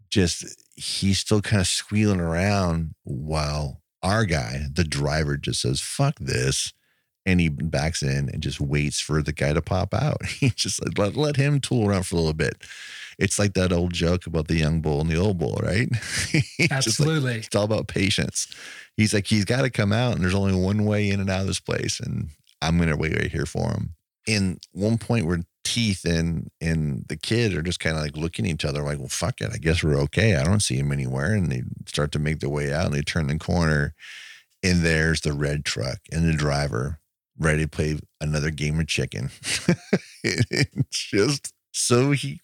just 0.09 0.45
he's 0.75 1.19
still 1.19 1.41
kind 1.41 1.61
of 1.61 1.67
squealing 1.67 2.19
around 2.19 2.93
while 3.03 3.81
our 4.03 4.25
guy 4.25 4.63
the 4.73 4.83
driver 4.83 5.37
just 5.37 5.61
says 5.61 5.79
fuck 5.79 6.15
this 6.19 6.73
and 7.25 7.39
he 7.39 7.47
backs 7.49 8.01
in 8.01 8.29
and 8.29 8.41
just 8.41 8.59
waits 8.59 8.99
for 8.99 9.21
the 9.21 9.33
guy 9.33 9.53
to 9.53 9.61
pop 9.61 9.93
out. 9.93 10.17
He 10.39 10.49
just 10.49 10.83
like, 10.83 10.97
let, 10.97 11.15
let 11.15 11.35
him 11.35 11.59
tool 11.59 11.87
around 11.87 12.03
for 12.07 12.15
a 12.15 12.17
little 12.19 12.33
bit. 12.33 12.55
It's 13.19 13.37
like 13.37 13.53
that 13.53 13.73
old 13.73 13.93
joke 13.93 14.25
about 14.25 14.47
the 14.47 14.55
young 14.55 14.81
bull 14.81 15.01
and 15.01 15.09
the 15.09 15.17
old 15.17 15.37
bull, 15.37 15.59
right? 15.61 15.89
Just 16.31 16.59
like- 16.59 16.71
Absolutely. 16.71 17.35
it's 17.39 17.55
all 17.55 17.65
about 17.65 17.87
patience. 17.89 18.47
He's 18.99 19.13
like, 19.13 19.27
he's 19.27 19.45
got 19.45 19.61
to 19.61 19.69
come 19.69 19.93
out, 19.93 20.15
and 20.15 20.21
there's 20.21 20.35
only 20.35 20.53
one 20.53 20.83
way 20.83 21.09
in 21.09 21.21
and 21.21 21.29
out 21.29 21.39
of 21.39 21.47
this 21.47 21.61
place, 21.61 22.01
and 22.01 22.31
I'm 22.61 22.77
gonna 22.77 22.97
wait 22.97 23.15
right 23.15 23.31
here 23.31 23.45
for 23.45 23.71
him. 23.71 23.95
In 24.27 24.59
one 24.73 24.97
point 24.97 25.25
where 25.25 25.39
Teeth 25.63 26.03
and 26.03 26.49
and 26.59 27.05
the 27.07 27.15
kid 27.15 27.55
are 27.55 27.61
just 27.61 27.79
kind 27.79 27.95
of 27.95 28.03
like 28.03 28.17
looking 28.17 28.45
at 28.45 28.51
each 28.51 28.65
other, 28.65 28.83
like, 28.83 28.99
well, 28.99 29.07
fuck 29.07 29.39
it, 29.39 29.51
I 29.53 29.57
guess 29.57 29.81
we're 29.81 29.95
okay. 30.01 30.35
I 30.35 30.43
don't 30.43 30.61
see 30.61 30.75
him 30.75 30.91
anywhere, 30.91 31.33
and 31.33 31.49
they 31.49 31.63
start 31.85 32.11
to 32.11 32.19
make 32.19 32.41
their 32.41 32.49
way 32.49 32.73
out, 32.73 32.87
and 32.87 32.93
they 32.93 33.01
turn 33.01 33.27
the 33.27 33.39
corner, 33.39 33.93
and 34.61 34.81
there's 34.81 35.21
the 35.21 35.31
red 35.31 35.63
truck 35.63 35.99
and 36.11 36.27
the 36.27 36.33
driver 36.33 36.99
ready 37.37 37.63
to 37.63 37.69
play 37.69 37.97
another 38.19 38.51
game 38.51 38.81
of 38.81 38.87
chicken. 38.87 39.29
it's 40.25 41.03
just 41.05 41.53
so 41.71 42.11
he 42.11 42.41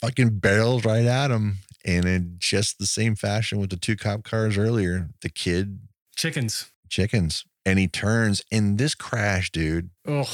fucking 0.00 0.40
barrels 0.40 0.84
right 0.84 1.06
at 1.06 1.30
him. 1.30 1.58
And 1.84 2.06
in 2.06 2.36
just 2.38 2.78
the 2.78 2.86
same 2.86 3.14
fashion 3.14 3.58
with 3.58 3.70
the 3.70 3.76
two 3.76 3.96
cop 3.96 4.24
cars 4.24 4.56
earlier, 4.56 5.10
the 5.20 5.28
kid 5.28 5.80
Chickens. 6.16 6.70
chickens. 6.88 7.44
And 7.66 7.78
he 7.78 7.88
turns 7.88 8.42
in 8.50 8.76
this 8.76 8.94
crash, 8.94 9.50
dude. 9.50 9.90
Ugh. 10.06 10.26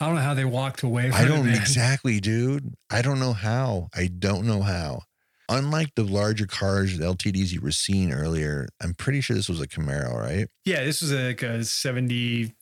I 0.00 0.06
don't 0.06 0.16
know 0.16 0.20
how 0.22 0.34
they 0.34 0.44
walked 0.44 0.82
away 0.82 1.10
from 1.10 1.20
I 1.20 1.24
don't 1.24 1.46
man. 1.46 1.54
exactly, 1.54 2.18
dude. 2.20 2.74
I 2.90 3.02
don't 3.02 3.20
know 3.20 3.32
how. 3.32 3.88
I 3.94 4.08
don't 4.08 4.46
know 4.46 4.62
how. 4.62 5.02
Unlike 5.48 5.96
the 5.96 6.02
larger 6.04 6.46
cars, 6.46 6.98
the 6.98 7.04
LTDs 7.04 7.52
you 7.52 7.60
were 7.60 7.72
seeing 7.72 8.12
earlier, 8.12 8.68
I'm 8.80 8.94
pretty 8.94 9.20
sure 9.20 9.36
this 9.36 9.48
was 9.48 9.60
a 9.60 9.68
Camaro, 9.68 10.14
right? 10.18 10.48
Yeah, 10.64 10.82
this 10.84 11.02
was 11.02 11.12
like 11.12 11.42
a 11.42 11.62
70, 11.62 12.54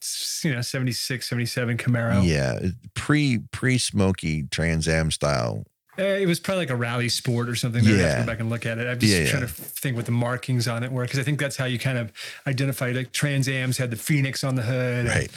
you 0.43 0.53
know, 0.55 0.61
76, 0.61 1.29
77 1.29 1.77
Camaro. 1.77 2.27
Yeah, 2.27 2.59
pre 2.95 3.39
pre 3.53 3.79
smoky 3.79 4.45
Trans 4.51 4.89
Am 4.89 5.11
style. 5.11 5.65
Uh, 6.01 6.05
it 6.05 6.27
was 6.27 6.41
probably 6.41 6.63
like 6.63 6.71
a 6.71 6.77
rally 6.77 7.09
sport 7.11 7.49
or 7.49 7.55
something. 7.55 7.87
I'd 7.87 7.91
have 7.99 8.15
to 8.15 8.21
go 8.23 8.27
back 8.27 8.41
and 8.41 8.49
look 8.49 8.65
at 8.65 8.79
it. 8.79 8.87
I'm 8.89 8.99
just 8.99 9.13
Yeah, 9.13 9.27
trying 9.29 9.43
yeah. 9.43 9.49
to 9.49 9.53
think 9.53 9.97
what 9.97 10.07
the 10.07 10.13
markings 10.13 10.67
on 10.67 10.83
it 10.83 10.91
were 10.91 11.03
because 11.05 11.19
I 11.19 11.23
think 11.23 11.39
that's 11.39 11.57
how 11.57 11.67
you 11.67 11.79
kind 11.79 11.99
of 11.99 12.11
identify 12.47 12.91
like 12.93 13.13
Trans 13.13 13.49
Am's 13.49 13.77
had 13.77 13.91
the 13.91 13.97
Phoenix 13.97 14.43
on 14.43 14.55
the 14.55 14.63
hood. 14.63 15.07
and, 15.07 15.09
Right. 15.09 15.31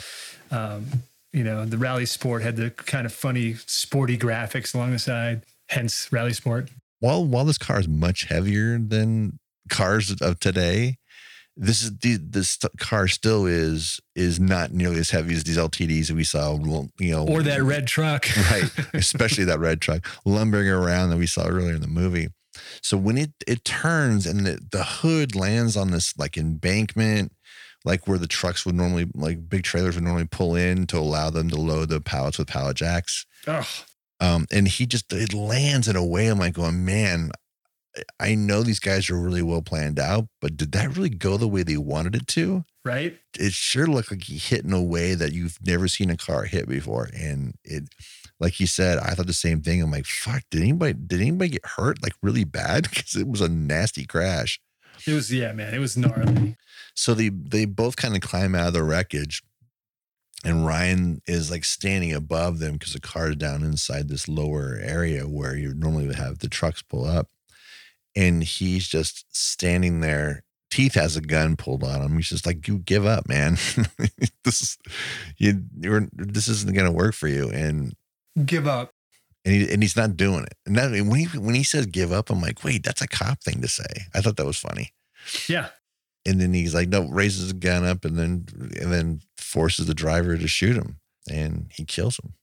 um, 0.50 0.86
you 1.32 1.44
know, 1.44 1.64
the 1.66 1.76
Rally 1.78 2.06
Sport 2.06 2.42
had 2.42 2.56
the 2.56 2.70
kind 2.70 3.04
of 3.06 3.12
funny, 3.12 3.56
sporty 3.66 4.16
graphics 4.16 4.74
along 4.74 4.92
the 4.92 4.98
side, 4.98 5.42
hence 5.68 6.08
Rally 6.10 6.32
Sport. 6.32 6.70
While 7.00 7.24
while 7.26 7.44
this 7.44 7.58
car 7.58 7.78
is 7.80 7.88
much 7.88 8.24
heavier 8.24 8.78
than 8.78 9.38
cars 9.68 10.10
of 10.22 10.40
today, 10.40 10.96
this 11.56 11.82
is 11.82 11.96
the 11.98 12.16
this 12.16 12.58
car 12.78 13.06
still 13.08 13.46
is 13.46 14.00
is 14.16 14.40
not 14.40 14.72
nearly 14.72 14.98
as 14.98 15.10
heavy 15.10 15.34
as 15.34 15.44
these 15.44 15.56
LTDs 15.58 16.08
that 16.08 16.16
we 16.16 16.24
saw. 16.24 16.58
You 16.98 17.10
know, 17.12 17.26
Or 17.26 17.42
that 17.42 17.62
red 17.62 17.86
truck. 17.86 18.26
right? 18.50 18.70
Especially 18.94 19.44
that 19.44 19.60
red 19.60 19.80
truck 19.80 20.06
lumbering 20.24 20.68
around 20.68 21.10
that 21.10 21.16
we 21.16 21.26
saw 21.26 21.46
earlier 21.46 21.74
in 21.74 21.80
the 21.80 21.86
movie. 21.86 22.28
So 22.82 22.96
when 22.96 23.18
it 23.18 23.32
it 23.46 23.64
turns 23.64 24.26
and 24.26 24.46
the, 24.46 24.58
the 24.70 24.84
hood 24.84 25.34
lands 25.34 25.76
on 25.76 25.90
this 25.90 26.16
like 26.16 26.36
embankment, 26.36 27.32
like 27.84 28.06
where 28.08 28.18
the 28.18 28.26
trucks 28.28 28.64
would 28.66 28.74
normally 28.74 29.06
like 29.14 29.48
big 29.48 29.62
trailers 29.62 29.94
would 29.94 30.04
normally 30.04 30.26
pull 30.30 30.54
in 30.56 30.86
to 30.88 30.98
allow 30.98 31.30
them 31.30 31.48
to 31.50 31.56
load 31.56 31.88
the 31.88 32.00
pallets 32.00 32.38
with 32.38 32.48
pallet 32.48 32.76
jacks. 32.76 33.26
Oh, 33.46 33.68
Um, 34.20 34.46
and 34.50 34.66
he 34.68 34.86
just 34.86 35.12
it 35.12 35.34
lands 35.34 35.88
in 35.88 35.96
a 35.96 36.04
way 36.04 36.28
I'm 36.28 36.38
like 36.38 36.54
going, 36.54 36.84
man, 36.84 37.30
I 38.18 38.34
know 38.34 38.62
these 38.62 38.80
guys 38.80 39.08
are 39.10 39.20
really 39.20 39.42
well 39.42 39.62
planned 39.62 39.98
out, 39.98 40.28
but 40.40 40.56
did 40.56 40.72
that 40.72 40.96
really 40.96 41.10
go 41.10 41.36
the 41.36 41.48
way 41.48 41.62
they 41.62 41.76
wanted 41.76 42.16
it 42.16 42.26
to? 42.28 42.64
right? 42.84 43.18
it 43.38 43.52
sure 43.52 43.86
looked 43.86 44.10
like 44.10 44.24
he 44.24 44.36
hit 44.36 44.64
in 44.64 44.72
a 44.72 44.82
way 44.82 45.14
that 45.14 45.32
you've 45.32 45.58
never 45.64 45.88
seen 45.88 46.10
a 46.10 46.16
car 46.16 46.44
hit 46.44 46.68
before. 46.68 47.08
And 47.14 47.54
it, 47.64 47.84
like 48.38 48.60
you 48.60 48.66
said, 48.66 48.98
I 48.98 49.10
thought 49.14 49.26
the 49.26 49.32
same 49.32 49.62
thing. 49.62 49.82
I'm 49.82 49.90
like, 49.90 50.06
fuck, 50.06 50.42
did 50.50 50.60
anybody, 50.60 50.94
did 50.94 51.20
anybody 51.20 51.50
get 51.50 51.66
hurt 51.66 52.02
like 52.02 52.14
really 52.22 52.44
bad? 52.44 52.90
Cause 52.94 53.16
it 53.16 53.26
was 53.26 53.40
a 53.40 53.48
nasty 53.48 54.04
crash. 54.04 54.60
It 55.06 55.12
was, 55.12 55.32
yeah, 55.32 55.52
man, 55.52 55.74
it 55.74 55.78
was 55.78 55.96
gnarly. 55.96 56.56
So 56.94 57.14
they, 57.14 57.28
they 57.28 57.64
both 57.64 57.96
kind 57.96 58.14
of 58.14 58.20
climb 58.20 58.54
out 58.54 58.68
of 58.68 58.72
the 58.74 58.84
wreckage 58.84 59.42
and 60.44 60.66
Ryan 60.66 61.22
is 61.26 61.50
like 61.50 61.64
standing 61.64 62.12
above 62.12 62.58
them 62.58 62.74
because 62.74 62.92
the 62.92 63.00
car 63.00 63.30
is 63.30 63.36
down 63.36 63.62
inside 63.62 64.08
this 64.08 64.28
lower 64.28 64.78
area 64.80 65.22
where 65.22 65.56
you 65.56 65.72
normally 65.74 66.06
would 66.06 66.16
have 66.16 66.38
the 66.38 66.48
trucks 66.48 66.82
pull 66.82 67.04
up. 67.06 67.28
And 68.16 68.42
he's 68.44 68.86
just 68.88 69.24
standing 69.36 70.00
there. 70.00 70.42
Teeth 70.70 70.94
has 70.94 71.16
a 71.16 71.20
gun 71.20 71.56
pulled 71.56 71.84
on 71.84 72.02
him. 72.02 72.16
He's 72.16 72.28
just 72.30 72.46
like, 72.46 72.66
"You 72.66 72.78
give 72.78 73.06
up, 73.06 73.28
man. 73.28 73.52
this 74.44 74.60
is 74.62 74.78
you. 75.36 75.62
You're 75.80 76.08
this 76.12 76.48
isn't 76.48 76.74
gonna 76.74 76.92
work 76.92 77.14
for 77.14 77.28
you." 77.28 77.48
And 77.50 77.94
Give 78.44 78.66
up. 78.66 78.90
and 79.44 79.54
he 79.54 79.72
and 79.72 79.82
he's 79.82 79.96
not 79.96 80.16
doing 80.16 80.42
it. 80.44 80.54
And 80.66 80.76
that 80.76 80.90
when 80.90 81.14
he 81.14 81.26
when 81.38 81.54
he 81.54 81.62
says 81.62 81.86
give 81.86 82.10
up, 82.12 82.28
I'm 82.30 82.40
like, 82.40 82.64
wait, 82.64 82.82
that's 82.82 83.02
a 83.02 83.06
cop 83.08 83.40
thing 83.40 83.60
to 83.62 83.68
say. 83.68 84.06
I 84.14 84.20
thought 84.20 84.36
that 84.36 84.46
was 84.46 84.58
funny. 84.58 84.92
Yeah. 85.48 85.68
And 86.26 86.40
then 86.40 86.52
he's 86.54 86.74
like, 86.74 86.88
no, 86.88 87.06
raises 87.08 87.42
his 87.42 87.52
gun 87.52 87.84
up 87.84 88.04
and 88.04 88.18
then 88.18 88.46
and 88.80 88.92
then 88.92 89.20
forces 89.36 89.86
the 89.86 89.94
driver 89.94 90.36
to 90.36 90.48
shoot 90.48 90.76
him, 90.76 90.98
and 91.30 91.68
he 91.70 91.84
kills 91.84 92.18
him. 92.18 92.34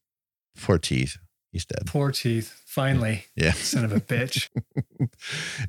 Poor 0.61 0.78
Teeth, 0.78 1.17
he's 1.52 1.66
dead. 1.66 1.84
Poor 1.86 2.12
teeth. 2.12 2.62
Finally, 2.66 3.26
Yeah. 3.36 3.52
son 3.52 3.86
of 3.86 3.91
a 3.93 3.99
bitch. 3.99 4.49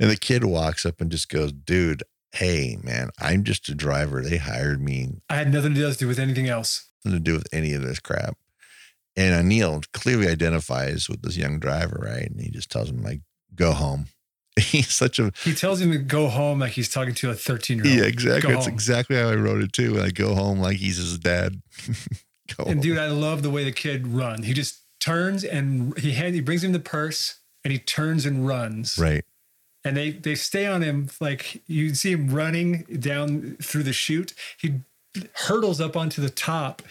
And 0.01 0.11
the 0.11 0.17
kid 0.17 0.45
walks 0.45 0.85
up 0.87 1.01
and 1.01 1.11
just 1.11 1.29
goes, 1.29 1.53
dude, 1.53 2.03
hey 2.33 2.77
man, 2.83 3.11
I'm 3.21 3.45
just 3.45 3.69
a 3.69 3.75
driver. 3.75 4.23
They 4.23 4.37
hired 4.39 4.81
me. 4.83 5.09
I 5.31 5.37
had 5.37 5.53
nothing 5.53 5.75
to 5.75 5.93
do 5.95 6.07
with 6.09 6.19
anything 6.19 6.49
else. 6.49 6.87
Nothing 7.05 7.19
to 7.21 7.25
do 7.31 7.35
with 7.35 7.47
any 7.53 7.73
of 7.75 7.83
this 7.83 7.99
crap. 7.99 8.37
And 9.17 9.35
O'Neal 9.35 9.83
clearly 9.93 10.29
identifies 10.29 11.09
with 11.09 11.23
this 11.23 11.37
young 11.37 11.59
driver, 11.61 12.01
right? 12.05 12.31
And 12.31 12.41
he 12.41 12.51
just 12.51 12.71
tells 12.71 12.89
him 12.91 13.03
like, 13.03 13.21
go 13.55 13.73
home. 13.73 14.07
He's 14.59 14.89
such 14.93 15.19
a 15.19 15.33
He 15.45 15.55
tells 15.55 15.81
him 15.81 15.93
to 15.93 15.99
go 15.99 16.29
home 16.29 16.59
like 16.61 16.73
he's 16.73 16.91
talking 16.91 17.15
to 17.15 17.31
a 17.31 17.35
13 17.35 17.79
year 17.79 17.87
old. 17.87 17.95
yeah, 17.97 18.05
exactly. 18.05 18.43
Go 18.51 18.55
That's 18.55 18.67
home. 18.67 18.75
exactly 18.75 19.17
how 19.17 19.29
I 19.31 19.35
wrote 19.35 19.63
it 19.63 19.73
too. 19.73 20.01
I 20.01 20.11
go 20.11 20.35
home 20.35 20.59
like 20.61 20.77
he's 20.77 20.97
his 20.99 21.19
dad. 21.19 21.61
And 22.59 22.69
home. 22.69 22.81
dude, 22.81 22.99
I 22.99 23.07
love 23.07 23.43
the 23.43 23.49
way 23.49 23.65
the 23.65 23.73
kid 23.73 24.07
runs. 24.07 24.45
He 24.45 24.53
just 24.53 24.82
turns 25.03 25.45
and 25.45 25.97
he 25.99 26.13
hand, 26.13 26.35
he 26.35 26.41
brings 26.41 26.63
him 26.65 26.73
the 26.73 26.79
purse 26.81 27.41
and 27.65 27.73
he 27.73 27.79
turns 27.79 28.25
and 28.27 28.47
runs. 28.47 28.97
right. 28.99 29.25
And 29.85 29.97
they 29.97 30.11
they 30.13 30.37
stay 30.37 30.65
on 30.67 30.81
him 30.83 31.11
like 31.21 31.61
you 31.67 31.93
see 31.95 32.13
him 32.13 32.31
running 32.33 32.85
down 33.01 33.57
through 33.61 33.83
the 33.83 33.93
chute. 33.93 34.33
He 34.61 34.81
hurdles 35.35 35.81
up 35.81 35.97
onto 35.97 36.23
the 36.23 36.31
top, 36.31 36.83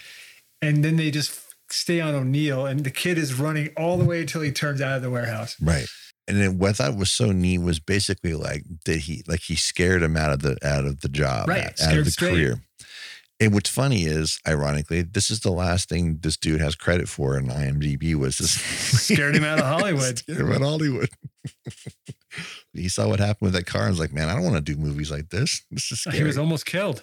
and 0.62 0.84
then 0.84 0.98
they 0.98 1.10
just 1.10 1.40
stay 1.70 2.02
on 2.02 2.14
O'Neal. 2.14 2.66
And 2.66 2.84
the 2.84 2.92
kid 2.92 3.18
is 3.18 3.34
running 3.34 3.70
all 3.78 3.98
the 3.98 4.04
way 4.04 4.20
until 4.22 4.42
he 4.42 4.52
turns 4.52 4.82
out 4.82 4.98
of 4.98 5.02
the 5.02 5.10
warehouse. 5.10 5.56
Right. 5.62 5.86
And 6.28 6.40
then 6.40 6.58
what 6.60 6.70
I 6.72 6.74
thought 6.74 6.98
was 6.98 7.10
so 7.12 7.32
neat 7.32 7.60
was 7.60 7.80
basically 7.80 8.34
like 8.36 8.64
that 8.86 8.98
he 8.98 9.24
like 9.26 9.40
he 9.44 9.56
scared 9.56 10.04
him 10.04 10.18
out 10.18 10.34
of 10.34 10.42
the 10.42 10.58
out 10.62 10.84
of 10.86 11.00
the 11.00 11.08
job, 11.10 11.48
Right, 11.48 11.64
out, 11.68 11.82
out 11.82 11.98
of 11.98 12.04
the 12.06 12.12
straight. 12.12 12.34
career. 12.34 12.62
And 13.42 13.56
what's 13.56 13.72
funny 13.72 14.04
is, 14.04 14.40
ironically, 14.48 15.02
this 15.02 15.32
is 15.32 15.40
the 15.40 15.50
last 15.50 15.90
thing 15.90 16.20
this 16.22 16.38
dude 16.38 16.62
has 16.62 16.76
credit 16.76 17.10
for 17.10 17.36
in 17.36 17.48
IMDb 17.48 18.14
was 18.14 18.38
this 18.38 18.52
Scared 19.02 19.36
him 19.36 19.44
out 19.44 19.58
of 19.58 19.66
Hollywood. 19.80 20.20
Scared 20.20 20.42
him 20.42 20.50
out 20.52 20.58
of 20.58 20.62
Hollywood. 20.62 21.10
he 22.74 22.88
saw 22.88 23.08
what 23.08 23.20
happened 23.20 23.48
with 23.48 23.54
that 23.54 23.66
car 23.66 23.82
and 23.82 23.90
was 23.90 24.00
like, 24.00 24.14
"Man, 24.14 24.30
I 24.30 24.36
don't 24.36 24.44
want 24.44 24.58
to 24.58 24.62
do 24.62 24.80
movies 24.80 25.10
like 25.10 25.30
this. 25.32 25.66
This 25.72 25.92
is 25.92 26.02
scary." 26.02 26.18
He 26.18 26.24
was 26.24 26.38
almost 26.38 26.68
killed. 26.68 27.02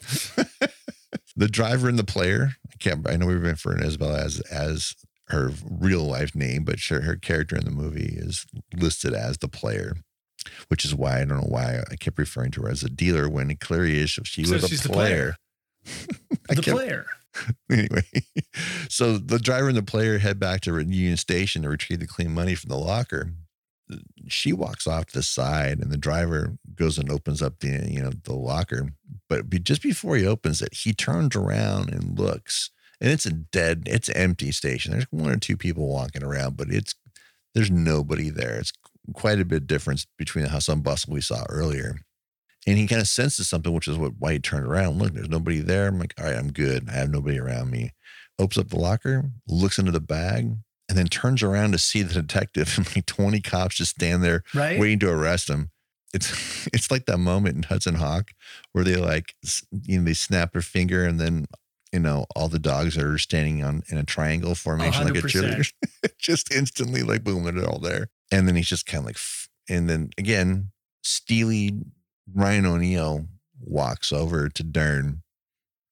the 1.37 1.49
driver 1.49 1.89
and 1.89 1.99
the 1.99 2.05
player. 2.05 2.51
I 2.73 2.77
can't. 2.79 3.09
I 3.11 3.17
know 3.17 3.27
we've 3.27 3.41
been 3.41 3.51
referring 3.51 3.81
to 3.81 3.87
Isabel 3.89 4.15
as 4.15 4.39
as 4.53 4.95
her 5.31 5.51
real 5.69 6.05
life 6.05 6.37
name, 6.37 6.63
but 6.63 6.79
sure, 6.79 7.01
her 7.01 7.17
character 7.17 7.57
in 7.57 7.65
the 7.65 7.73
movie 7.73 8.15
is 8.17 8.47
listed 8.77 9.13
as 9.13 9.39
the 9.39 9.49
player, 9.49 9.97
which 10.69 10.85
is 10.85 10.95
why 10.95 11.17
I 11.17 11.25
don't 11.25 11.39
know 11.41 11.49
why 11.49 11.83
I 11.91 11.97
kept 11.97 12.17
referring 12.17 12.53
to 12.53 12.63
her 12.63 12.69
as 12.69 12.85
a 12.85 12.89
dealer 12.89 13.29
when 13.29 13.51
it 13.51 13.59
clearly 13.59 13.99
is 13.99 14.11
she 14.11 14.45
So 14.45 14.55
was 14.55 14.73
a 14.73 14.83
the 14.87 14.89
player. 14.89 15.35
The 16.49 16.63
player. 16.63 17.07
anyway, 17.71 18.05
so 18.89 19.19
the 19.19 19.39
driver 19.39 19.69
and 19.69 19.77
the 19.77 19.83
player 19.83 20.19
head 20.19 20.41
back 20.41 20.63
to 20.63 20.79
Union 20.79 21.17
Station 21.17 21.63
to 21.63 21.69
retrieve 21.69 22.01
the 22.01 22.07
clean 22.07 22.33
money 22.33 22.55
from 22.55 22.71
the 22.71 22.79
locker. 22.79 23.33
She 24.29 24.53
walks 24.53 24.87
off 24.87 25.07
to 25.07 25.15
the 25.15 25.23
side, 25.23 25.79
and 25.79 25.91
the 25.91 25.97
driver 25.97 26.59
goes 26.75 26.99
and 26.99 27.11
opens 27.11 27.43
up 27.43 27.61
the 27.61 27.87
you 27.91 28.03
know 28.03 28.13
the 28.25 28.35
locker. 28.35 28.91
But 29.29 29.49
just 29.63 29.83
before 29.83 30.17
he 30.17 30.27
opens 30.27 30.61
it, 30.63 30.75
he 30.75 30.93
turns 30.93 31.37
around 31.37 31.91
and 31.91 32.19
looks, 32.19 32.71
and 33.01 33.11
it's 33.11 33.27
a 33.27 33.33
dead, 33.33 33.85
it's 33.87 34.09
empty 34.11 34.53
station. 34.53 34.93
There's 34.93 35.07
one 35.11 35.31
or 35.31 35.37
two 35.37 35.57
people 35.57 35.89
walking 35.89 36.25
around, 36.25 36.57
but 36.57 36.69
it's 36.71 36.95
there's 37.55 37.71
nobody 37.71 38.31
there. 38.31 38.59
It's 38.59 38.73
quite 39.15 39.41
a 39.41 39.45
bit 39.45 39.67
difference 39.67 40.07
between 40.19 40.45
the 40.45 40.51
hustle 40.51 40.75
and 40.75 40.83
bustle 40.83 41.15
we 41.15 41.21
saw 41.21 41.45
earlier. 41.49 42.01
And 42.69 42.77
he 42.77 42.87
kind 42.87 43.01
of 43.01 43.09
senses 43.09 43.49
something, 43.49 43.73
which 43.73 43.89
is 43.89 43.97
what 43.97 44.13
why 44.19 44.35
he 44.35 44.39
turned 44.39 44.67
around. 44.67 44.99
Look, 44.99 45.15
there's 45.15 45.29
nobody 45.31 45.61
there. 45.61 45.89
I'm 45.89 45.99
like, 45.99 46.13
all 46.19 46.27
right, 46.27 46.37
I'm 46.37 46.53
good. 46.53 46.89
I 46.89 46.93
have 46.93 47.11
nobody 47.11 47.39
around 47.39 47.71
me. 47.71 47.93
Opens 48.39 48.59
up 48.59 48.69
the 48.69 48.79
locker, 48.79 49.31
looks 49.49 49.79
into 49.79 49.91
the 49.91 50.01
bag, 50.01 50.51
and 50.89 50.99
then 50.99 51.07
turns 51.07 51.43
around 51.43 51.73
to 51.73 51.79
see 51.79 52.03
the 52.03 52.13
detective. 52.15 52.75
And 52.77 52.95
like 52.95 53.07
20 53.07 53.41
cops 53.41 53.77
just 53.77 53.93
stand 53.93 54.23
there 54.23 54.43
Right? 54.55 54.79
waiting 54.79 54.99
to 55.01 55.11
arrest 55.11 55.49
him. 55.49 55.71
It's 56.13 56.67
it's 56.75 56.91
like 56.91 57.07
that 57.07 57.19
moment 57.19 57.57
in 57.57 57.63
Hudson 57.65 57.95
Hawk 57.97 58.33
where 58.73 58.85
they 58.85 58.97
like 58.97 59.35
you 59.85 59.99
know 59.99 60.05
they 60.05 60.15
snap 60.15 60.53
their 60.53 60.63
finger 60.63 61.05
and 61.07 61.19
then 61.19 61.47
you 61.93 62.01
know 62.01 62.27
all 62.37 62.49
the 62.49 62.59
dogs 62.59 62.99
are 62.99 63.17
standing 63.19 63.65
on 63.65 63.83
in 63.89 63.97
a 63.99 64.05
triangle 64.05 64.55
formation 64.55 65.05
like 65.05 65.15
a 65.17 65.23
100%. 65.23 65.31
cheerleader. 65.31 65.73
Oh, 66.05 66.09
just 66.19 66.53
instantly 66.55 67.03
like 67.03 67.25
boom, 67.25 67.45
they're 67.45 67.67
all 67.69 67.79
there. 67.81 68.09
And 68.31 68.47
then 68.47 68.57
he's 68.57 68.69
just 68.69 68.85
kind 68.85 69.01
of 69.01 69.07
like, 69.07 69.17
and 69.71 69.89
then 69.89 70.11
again, 70.19 70.71
steely 71.03 71.73
Ryan 72.35 72.67
O'Neal 72.67 73.27
walks 73.61 74.13
over 74.13 74.49
to 74.49 74.63
Dern, 74.63 75.23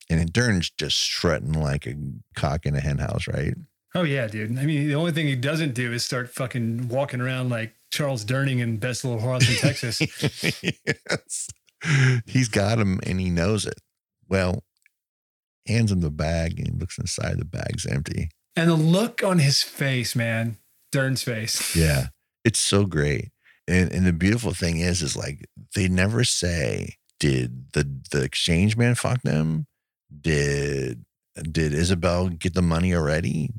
and 0.08 0.32
Dern's 0.32 0.70
just 0.70 0.98
strutting 0.98 1.52
like 1.52 1.86
a 1.86 1.94
cock 2.34 2.66
in 2.66 2.74
a 2.74 2.80
hen 2.80 2.98
house, 2.98 3.26
right? 3.28 3.54
Oh 3.94 4.02
yeah, 4.02 4.26
dude. 4.26 4.58
I 4.58 4.66
mean, 4.66 4.88
the 4.88 4.94
only 4.94 5.12
thing 5.12 5.26
he 5.26 5.36
doesn't 5.36 5.74
do 5.74 5.92
is 5.92 6.04
start 6.04 6.28
fucking 6.28 6.88
walking 6.88 7.20
around 7.20 7.48
like 7.48 7.74
Charles 7.90 8.24
Durning 8.24 8.60
in 8.60 8.76
Best 8.76 9.04
Little 9.04 9.20
Whorehouse 9.20 9.48
in 9.48 9.56
Texas. 9.56 10.00
yes. 11.10 11.48
He's 12.26 12.48
got 12.48 12.78
him 12.78 13.00
and 13.04 13.20
he 13.20 13.30
knows 13.30 13.64
it. 13.64 13.80
Well, 14.28 14.64
hands 15.66 15.92
him 15.92 16.00
the 16.00 16.10
bag 16.10 16.58
and 16.58 16.68
he 16.68 16.78
looks 16.78 16.98
inside. 16.98 17.38
The 17.38 17.46
bag's 17.46 17.86
empty. 17.86 18.28
And 18.54 18.68
the 18.68 18.74
look 18.74 19.22
on 19.22 19.38
his 19.38 19.62
face, 19.62 20.14
man, 20.14 20.58
Dern's 20.92 21.22
face. 21.22 21.74
Yeah. 21.74 22.08
It's 22.44 22.58
so 22.58 22.84
great. 22.84 23.30
And 23.68 23.90
and 23.92 24.06
the 24.06 24.12
beautiful 24.12 24.52
thing 24.54 24.78
is, 24.78 25.02
is 25.02 25.16
like 25.16 25.46
they 25.74 25.88
never 25.88 26.22
say, 26.24 26.94
did 27.18 27.72
the 27.72 27.88
the 28.10 28.22
exchange 28.22 28.76
man 28.76 28.94
fuck 28.94 29.22
them? 29.22 29.66
Did 30.20 31.04
did 31.50 31.74
Isabel 31.74 32.28
get 32.28 32.54
the 32.54 32.62
money 32.62 32.94
already? 32.94 33.50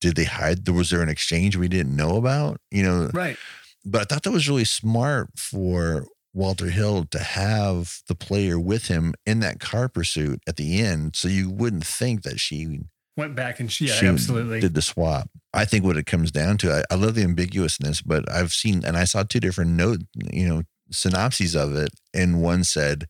Did 0.00 0.16
they 0.16 0.24
hide? 0.24 0.68
Was 0.68 0.90
there 0.90 1.02
an 1.02 1.08
exchange 1.08 1.56
we 1.56 1.68
didn't 1.68 1.96
know 1.96 2.16
about? 2.16 2.60
You 2.70 2.82
know, 2.82 3.10
Right. 3.12 3.36
but 3.84 4.02
I 4.02 4.04
thought 4.04 4.22
that 4.24 4.30
was 4.32 4.48
really 4.48 4.64
smart 4.64 5.30
for 5.36 6.06
Walter 6.34 6.70
Hill 6.70 7.04
to 7.10 7.18
have 7.18 7.98
the 8.08 8.14
player 8.14 8.58
with 8.58 8.88
him 8.88 9.14
in 9.26 9.40
that 9.40 9.60
car 9.60 9.88
pursuit 9.88 10.40
at 10.46 10.56
the 10.56 10.80
end, 10.80 11.14
so 11.16 11.28
you 11.28 11.50
wouldn't 11.50 11.86
think 11.86 12.22
that 12.22 12.40
she 12.40 12.80
Went 13.16 13.34
back 13.34 13.60
and 13.60 13.70
she, 13.70 13.86
yeah, 13.86 13.94
she 13.94 14.06
absolutely. 14.06 14.60
did 14.60 14.74
the 14.74 14.82
swap. 14.82 15.28
I 15.52 15.66
think 15.66 15.84
what 15.84 15.98
it 15.98 16.06
comes 16.06 16.30
down 16.30 16.56
to, 16.58 16.72
I, 16.72 16.94
I 16.94 16.96
love 16.96 17.14
the 17.14 17.24
ambiguousness, 17.24 18.00
but 18.00 18.30
I've 18.32 18.52
seen 18.52 18.84
and 18.84 18.96
I 18.96 19.04
saw 19.04 19.22
two 19.22 19.40
different 19.40 19.72
note, 19.72 20.00
you 20.14 20.48
know, 20.48 20.62
synopses 20.90 21.54
of 21.54 21.76
it, 21.76 21.90
and 22.14 22.42
one 22.42 22.64
said 22.64 23.06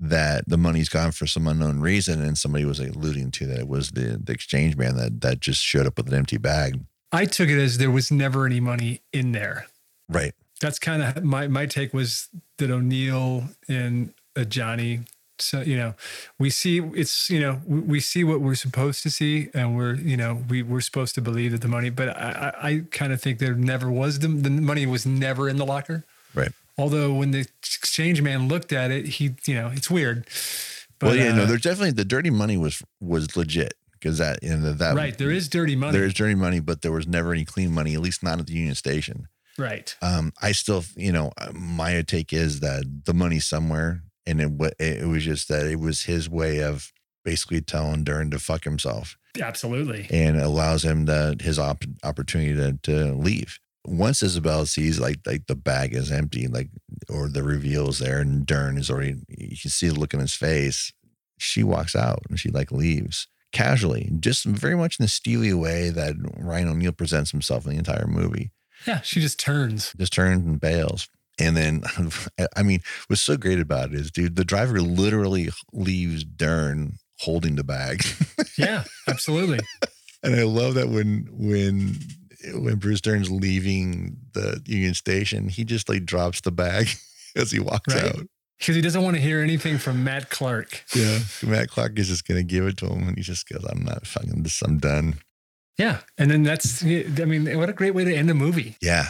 that 0.00 0.48
the 0.48 0.56
money's 0.56 0.88
gone 0.88 1.12
for 1.12 1.26
some 1.26 1.46
unknown 1.46 1.80
reason, 1.80 2.22
and 2.22 2.38
somebody 2.38 2.64
was 2.64 2.78
alluding 2.80 3.30
to 3.32 3.46
that 3.46 3.60
it 3.60 3.68
was 3.68 3.90
the 3.90 4.20
the 4.22 4.32
exchange 4.32 4.76
man 4.76 4.96
that 4.96 5.20
that 5.20 5.40
just 5.40 5.62
showed 5.62 5.86
up 5.86 5.96
with 5.96 6.08
an 6.08 6.14
empty 6.14 6.38
bag. 6.38 6.80
I 7.12 7.24
took 7.24 7.48
it 7.48 7.60
as 7.60 7.78
there 7.78 7.90
was 7.90 8.10
never 8.10 8.46
any 8.46 8.60
money 8.60 9.02
in 9.12 9.32
there. 9.32 9.66
Right. 10.08 10.34
That's 10.60 10.78
kind 10.78 11.02
of 11.02 11.22
my 11.22 11.48
my 11.48 11.66
take 11.66 11.92
was 11.92 12.28
that 12.58 12.70
O'Neal 12.70 13.44
and 13.68 14.12
uh, 14.36 14.44
Johnny. 14.44 15.00
So 15.40 15.60
you 15.60 15.76
know, 15.76 15.94
we 16.38 16.50
see 16.50 16.78
it's 16.78 17.30
you 17.30 17.40
know 17.40 17.60
we, 17.66 18.00
see 18.00 18.24
what 18.24 18.40
we're 18.40 18.54
supposed 18.54 19.02
to 19.02 19.10
see, 19.10 19.48
and 19.54 19.76
we're 19.76 19.94
you 19.94 20.16
know 20.16 20.42
we 20.48 20.62
we're 20.62 20.80
supposed 20.80 21.14
to 21.16 21.20
believe 21.20 21.52
that 21.52 21.60
the 21.60 21.68
money. 21.68 21.90
But 21.90 22.10
I 22.10 22.52
I, 22.62 22.68
I 22.68 22.82
kind 22.90 23.12
of 23.12 23.20
think 23.20 23.38
there 23.38 23.54
never 23.54 23.90
was 23.90 24.18
the 24.18 24.28
the 24.28 24.50
money 24.50 24.86
was 24.86 25.06
never 25.06 25.48
in 25.48 25.56
the 25.56 25.66
locker. 25.66 26.04
Right. 26.34 26.52
Although 26.76 27.12
when 27.14 27.32
the 27.32 27.40
exchange 27.40 28.22
man 28.22 28.48
looked 28.48 28.72
at 28.72 28.90
it, 28.90 29.06
he 29.06 29.34
you 29.46 29.54
know 29.54 29.70
it's 29.72 29.90
weird. 29.90 30.26
well, 31.02 31.16
yeah, 31.16 31.32
no, 31.32 31.42
uh, 31.42 31.46
there's 31.46 31.62
definitely 31.62 31.92
the 31.92 32.04
dirty 32.04 32.30
money 32.30 32.56
was 32.56 32.82
was 33.00 33.36
legit 33.36 33.74
because 33.98 34.18
that 34.18 34.42
you 34.42 34.56
know 34.56 34.72
that 34.72 34.94
right 34.94 35.18
there 35.18 35.30
is 35.30 35.48
dirty 35.48 35.76
money. 35.76 35.92
there 35.92 36.04
is 36.04 36.14
dirty 36.14 36.34
money, 36.34 36.60
but 36.60 36.82
there 36.82 36.92
was 36.92 37.06
never 37.06 37.32
any 37.32 37.44
clean 37.44 37.72
money, 37.72 37.94
at 37.94 38.00
least 38.00 38.22
not 38.22 38.38
at 38.38 38.46
the 38.46 38.54
Union 38.54 38.74
Station. 38.74 39.28
right. 39.58 39.96
Um, 40.00 40.32
I 40.40 40.52
still, 40.52 40.84
you 40.96 41.12
know, 41.12 41.32
my 41.52 42.00
take 42.02 42.32
is 42.32 42.60
that 42.60 43.02
the 43.04 43.14
money's 43.14 43.46
somewhere, 43.46 44.02
and 44.28 44.40
it 44.40 44.74
it 44.78 45.06
was 45.08 45.24
just 45.24 45.48
that 45.48 45.66
it 45.66 45.80
was 45.80 46.02
his 46.04 46.28
way 46.30 46.62
of 46.62 46.92
basically 47.24 47.60
telling 47.60 48.04
Dern 48.04 48.30
to 48.30 48.38
fuck 48.38 48.64
himself, 48.64 49.16
Absolutely. 49.40 50.06
and 50.10 50.38
allows 50.40 50.84
him 50.84 51.06
the 51.06 51.36
his 51.40 51.58
op- 51.58 51.84
opportunity 52.04 52.54
to 52.54 52.78
to 52.82 53.14
leave. 53.14 53.58
Once 53.86 54.22
Isabel 54.22 54.66
sees 54.66 55.00
like 55.00 55.16
like 55.26 55.46
the 55.46 55.56
bag 55.56 55.94
is 55.94 56.12
empty, 56.12 56.46
like 56.46 56.68
or 57.08 57.28
the 57.28 57.42
reveal 57.42 57.88
is 57.88 57.98
there, 57.98 58.20
and 58.20 58.44
Dern 58.46 58.76
is 58.78 58.90
already 58.90 59.16
you 59.28 59.56
can 59.56 59.70
see 59.70 59.88
the 59.88 59.98
look 59.98 60.12
in 60.14 60.20
his 60.20 60.34
face. 60.34 60.92
She 61.38 61.62
walks 61.62 61.94
out 61.96 62.22
and 62.28 62.38
she 62.38 62.50
like 62.50 62.70
leaves 62.72 63.28
casually, 63.52 64.10
just 64.20 64.44
very 64.44 64.74
much 64.76 64.98
in 64.98 65.04
the 65.04 65.08
steely 65.08 65.54
way 65.54 65.88
that 65.90 66.14
Ryan 66.36 66.68
O'Neal 66.68 66.92
presents 66.92 67.30
himself 67.30 67.64
in 67.64 67.72
the 67.72 67.78
entire 67.78 68.06
movie 68.06 68.50
Yeah, 68.86 69.00
she 69.00 69.20
just 69.20 69.38
turns. 69.40 69.94
just 69.96 70.12
turns 70.12 70.44
and 70.44 70.60
bails. 70.60 71.08
And 71.38 71.56
then, 71.56 71.82
I 72.56 72.62
mean, 72.62 72.80
what's 73.06 73.22
so 73.22 73.36
great 73.36 73.60
about 73.60 73.90
it 73.92 74.00
is, 74.00 74.10
dude, 74.10 74.36
the 74.36 74.44
driver 74.44 74.80
literally 74.80 75.50
leaves 75.72 76.24
Dern 76.24 76.94
holding 77.20 77.56
the 77.56 77.64
bag. 77.64 78.02
Yeah, 78.56 78.82
absolutely. 79.06 79.60
and 80.24 80.34
I 80.34 80.42
love 80.42 80.74
that 80.74 80.88
when, 80.88 81.28
when, 81.30 81.94
when 82.54 82.74
Bruce 82.76 83.00
Dern's 83.00 83.30
leaving 83.30 84.16
the 84.32 84.60
Union 84.66 84.94
Station, 84.94 85.48
he 85.48 85.62
just 85.62 85.88
like 85.88 86.04
drops 86.04 86.40
the 86.40 86.50
bag 86.50 86.88
as 87.36 87.52
he 87.52 87.60
walks 87.60 87.94
Right. 87.94 88.04
out. 88.16 88.26
Because 88.58 88.74
he 88.74 88.82
doesn't 88.82 89.02
want 89.04 89.14
to 89.14 89.22
hear 89.22 89.40
anything 89.40 89.78
from 89.78 90.02
Matt 90.02 90.28
Clark. 90.30 90.82
Yeah. 90.92 91.20
Matt 91.46 91.68
Clark 91.68 91.96
is 92.00 92.08
just 92.08 92.26
going 92.26 92.38
to 92.38 92.42
give 92.42 92.66
it 92.66 92.76
to 92.78 92.86
him. 92.86 93.06
And 93.06 93.16
he 93.16 93.22
just 93.22 93.48
goes, 93.48 93.64
I'm 93.64 93.84
not 93.84 94.04
fucking 94.08 94.42
this. 94.42 94.60
I'm 94.62 94.78
done. 94.78 95.20
Yeah. 95.78 96.00
And 96.18 96.28
then 96.28 96.42
that's, 96.42 96.82
I 96.82 96.86
mean, 97.24 97.56
what 97.56 97.68
a 97.70 97.72
great 97.72 97.94
way 97.94 98.02
to 98.02 98.12
end 98.12 98.28
a 98.28 98.34
movie. 98.34 98.76
Yeah. 98.82 99.06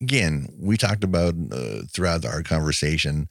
Again, 0.00 0.48
we 0.58 0.76
talked 0.76 1.04
about 1.04 1.34
uh, 1.50 1.82
throughout 1.90 2.24
our 2.24 2.42
conversation 2.42 3.28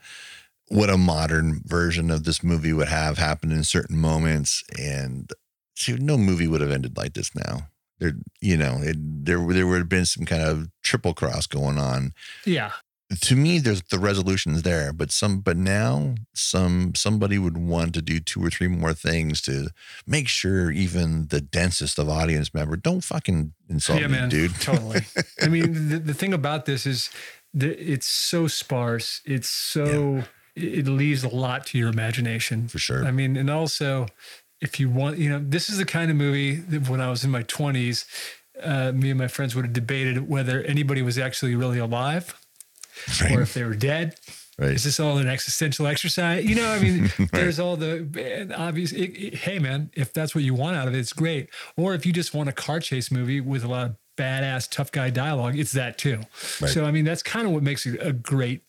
what 0.70 0.90
a 0.90 0.98
modern 0.98 1.62
version 1.66 2.10
of 2.10 2.24
this 2.24 2.44
movie 2.44 2.72
would 2.72 2.88
have 2.88 3.18
happened 3.18 3.52
in 3.52 3.64
certain 3.64 3.98
moments, 3.98 4.64
and 4.80 5.30
see, 5.76 5.94
no 5.94 6.18
movie 6.18 6.48
would 6.48 6.62
have 6.62 6.72
ended 6.72 6.96
like 6.96 7.14
this 7.14 7.36
now. 7.36 7.68
There, 8.00 8.14
you 8.40 8.56
know, 8.56 8.78
it, 8.82 8.96
there 9.00 9.46
there 9.48 9.68
would 9.68 9.80
have 9.80 9.90
been 9.90 10.06
some 10.06 10.26
kind 10.26 10.44
of 10.44 10.70
triple 10.82 11.14
cross 11.14 11.46
going 11.46 11.78
on. 11.78 12.14
Yeah. 12.46 12.72
To 13.20 13.36
me, 13.36 13.60
there's 13.60 13.82
the 13.84 14.00
resolution's 14.00 14.62
there, 14.62 14.94
but 14.94 15.12
some, 15.12 15.40
but 15.40 15.58
now 15.58 16.16
some 16.34 16.96
somebody 16.96 17.38
would 17.38 17.58
want 17.58 17.94
to 17.96 18.02
do 18.02 18.20
two 18.20 18.44
or 18.44 18.50
three 18.50 18.70
more 18.70 18.94
things 18.94 19.42
to 19.42 19.70
make 20.08 20.30
sure 20.30 20.72
even 20.72 21.28
the 21.28 21.42
densest 21.42 22.00
of 22.00 22.08
audience 22.08 22.54
member 22.54 22.78
don't 22.78 23.04
fucking 23.04 23.54
insult 23.70 24.00
yeah, 24.00 24.08
me, 24.08 24.14
man. 24.14 24.30
dude. 24.30 24.56
Totally. 24.62 25.02
I 25.42 25.48
mean, 25.50 25.90
the, 25.90 26.00
the 26.00 26.14
thing 26.14 26.34
about 26.34 26.66
this 26.66 26.86
is 26.86 27.10
that 27.54 27.78
it's 27.80 28.08
so 28.08 28.48
sparse. 28.48 29.22
It's 29.26 29.50
so, 29.50 30.24
it 30.56 30.88
leaves 30.88 31.24
a 31.24 31.30
lot 31.30 31.66
to 31.68 31.78
your 31.78 31.90
imagination. 31.90 32.70
For 32.70 32.80
sure. 32.80 33.04
I 33.04 33.12
mean, 33.12 33.36
and 33.36 33.50
also, 33.50 34.08
if 34.62 34.80
you 34.80 34.90
want, 34.90 35.18
you 35.18 35.30
know, 35.30 35.44
this 35.46 35.70
is 35.70 35.78
the 35.78 35.86
kind 35.86 36.12
of 36.12 36.18
movie 36.18 36.56
that 36.56 36.88
when 36.88 37.02
I 37.02 37.10
was 37.10 37.26
in 37.26 37.32
my 37.32 37.44
20s, 37.44 38.06
uh, 38.62 38.94
me 38.94 39.10
and 39.10 39.20
my 39.20 39.28
friends 39.28 39.54
would 39.56 39.66
have 39.66 39.74
debated 39.74 40.30
whether 40.30 40.62
anybody 40.62 41.02
was 41.02 41.18
actually 41.18 41.56
really 41.56 41.80
alive 41.80 42.38
Right. 43.22 43.32
or 43.38 43.42
if 43.42 43.54
they 43.54 43.64
were 43.64 43.76
dead. 43.76 44.16
Right. 44.60 44.72
Is 44.72 44.84
this 44.84 45.00
all 45.00 45.18
an 45.18 45.28
existential 45.28 45.88
exercise? 45.88 46.46
You 46.46 46.56
know, 46.56 46.70
I 46.72 46.80
mean, 46.80 47.12
there's 47.32 47.60
all 47.60 47.78
the 47.78 48.08
eh, 48.18 48.54
obvious. 48.56 48.92
It, 48.92 49.12
it- 49.18 49.34
hey, 49.36 49.58
man, 49.60 49.90
if 49.96 50.14
that's 50.14 50.36
what 50.36 50.44
you 50.44 50.54
want 50.54 50.76
out 50.76 50.88
of 50.88 50.94
it, 50.94 51.00
it's 51.00 51.14
great. 51.14 51.50
Or 51.78 51.96
if 51.96 52.06
you 52.06 52.14
just 52.14 52.34
want 52.34 52.50
a 52.50 52.52
car 52.52 52.80
chase 52.80 53.10
movie 53.12 53.42
with 53.42 53.64
a 53.64 53.68
lot 53.68 53.86
of 53.88 53.96
badass 54.18 54.70
tough 54.70 54.92
guy 54.92 55.10
dialogue, 55.10 55.58
it's 55.58 55.72
that 55.72 55.98
too. 55.98 56.20
Right. 56.62 56.70
So, 56.70 56.86
I 56.86 56.92
mean, 56.92 57.06
that's 57.06 57.24
kind 57.24 57.48
of 57.48 57.54
what 57.54 57.64
makes 57.64 57.86
it 57.86 57.98
a 58.06 58.14
great. 58.14 58.62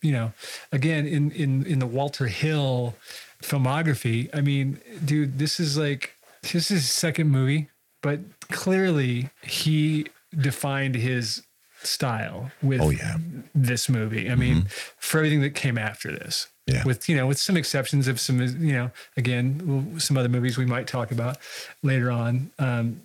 You 0.00 0.12
know, 0.12 0.32
again, 0.72 1.06
in 1.06 1.30
in 1.32 1.66
in 1.66 1.78
the 1.80 1.86
Walter 1.86 2.28
Hill 2.28 2.94
filmography, 3.42 4.28
I 4.34 4.40
mean, 4.40 4.80
dude, 5.04 5.38
this 5.38 5.60
is 5.60 5.76
like 5.78 6.14
this 6.42 6.54
is 6.54 6.68
his 6.68 6.90
second 6.90 7.30
movie, 7.30 7.68
but 8.02 8.20
clearly 8.50 9.30
he 9.42 10.06
defined 10.36 10.94
his 10.94 11.42
style 11.86 12.50
with 12.62 12.80
Oh, 12.80 12.90
yeah. 12.90 13.16
this 13.54 13.88
movie. 13.88 14.30
I 14.30 14.34
mean, 14.34 14.66
for 14.98 15.18
everything 15.18 15.40
that 15.42 15.54
came 15.54 15.78
after 15.78 16.10
this. 16.10 16.48
Yeah. 16.66 16.82
With 16.84 17.08
you 17.08 17.14
know, 17.16 17.26
with 17.28 17.38
some 17.38 17.56
exceptions 17.56 18.08
of 18.08 18.18
some 18.18 18.40
you 18.40 18.72
know, 18.72 18.90
again, 19.16 19.94
some 20.00 20.16
other 20.18 20.28
movies 20.28 20.58
we 20.58 20.66
might 20.66 20.88
talk 20.88 21.12
about 21.12 21.38
later 21.84 22.10
on, 22.10 22.50
um, 22.58 23.00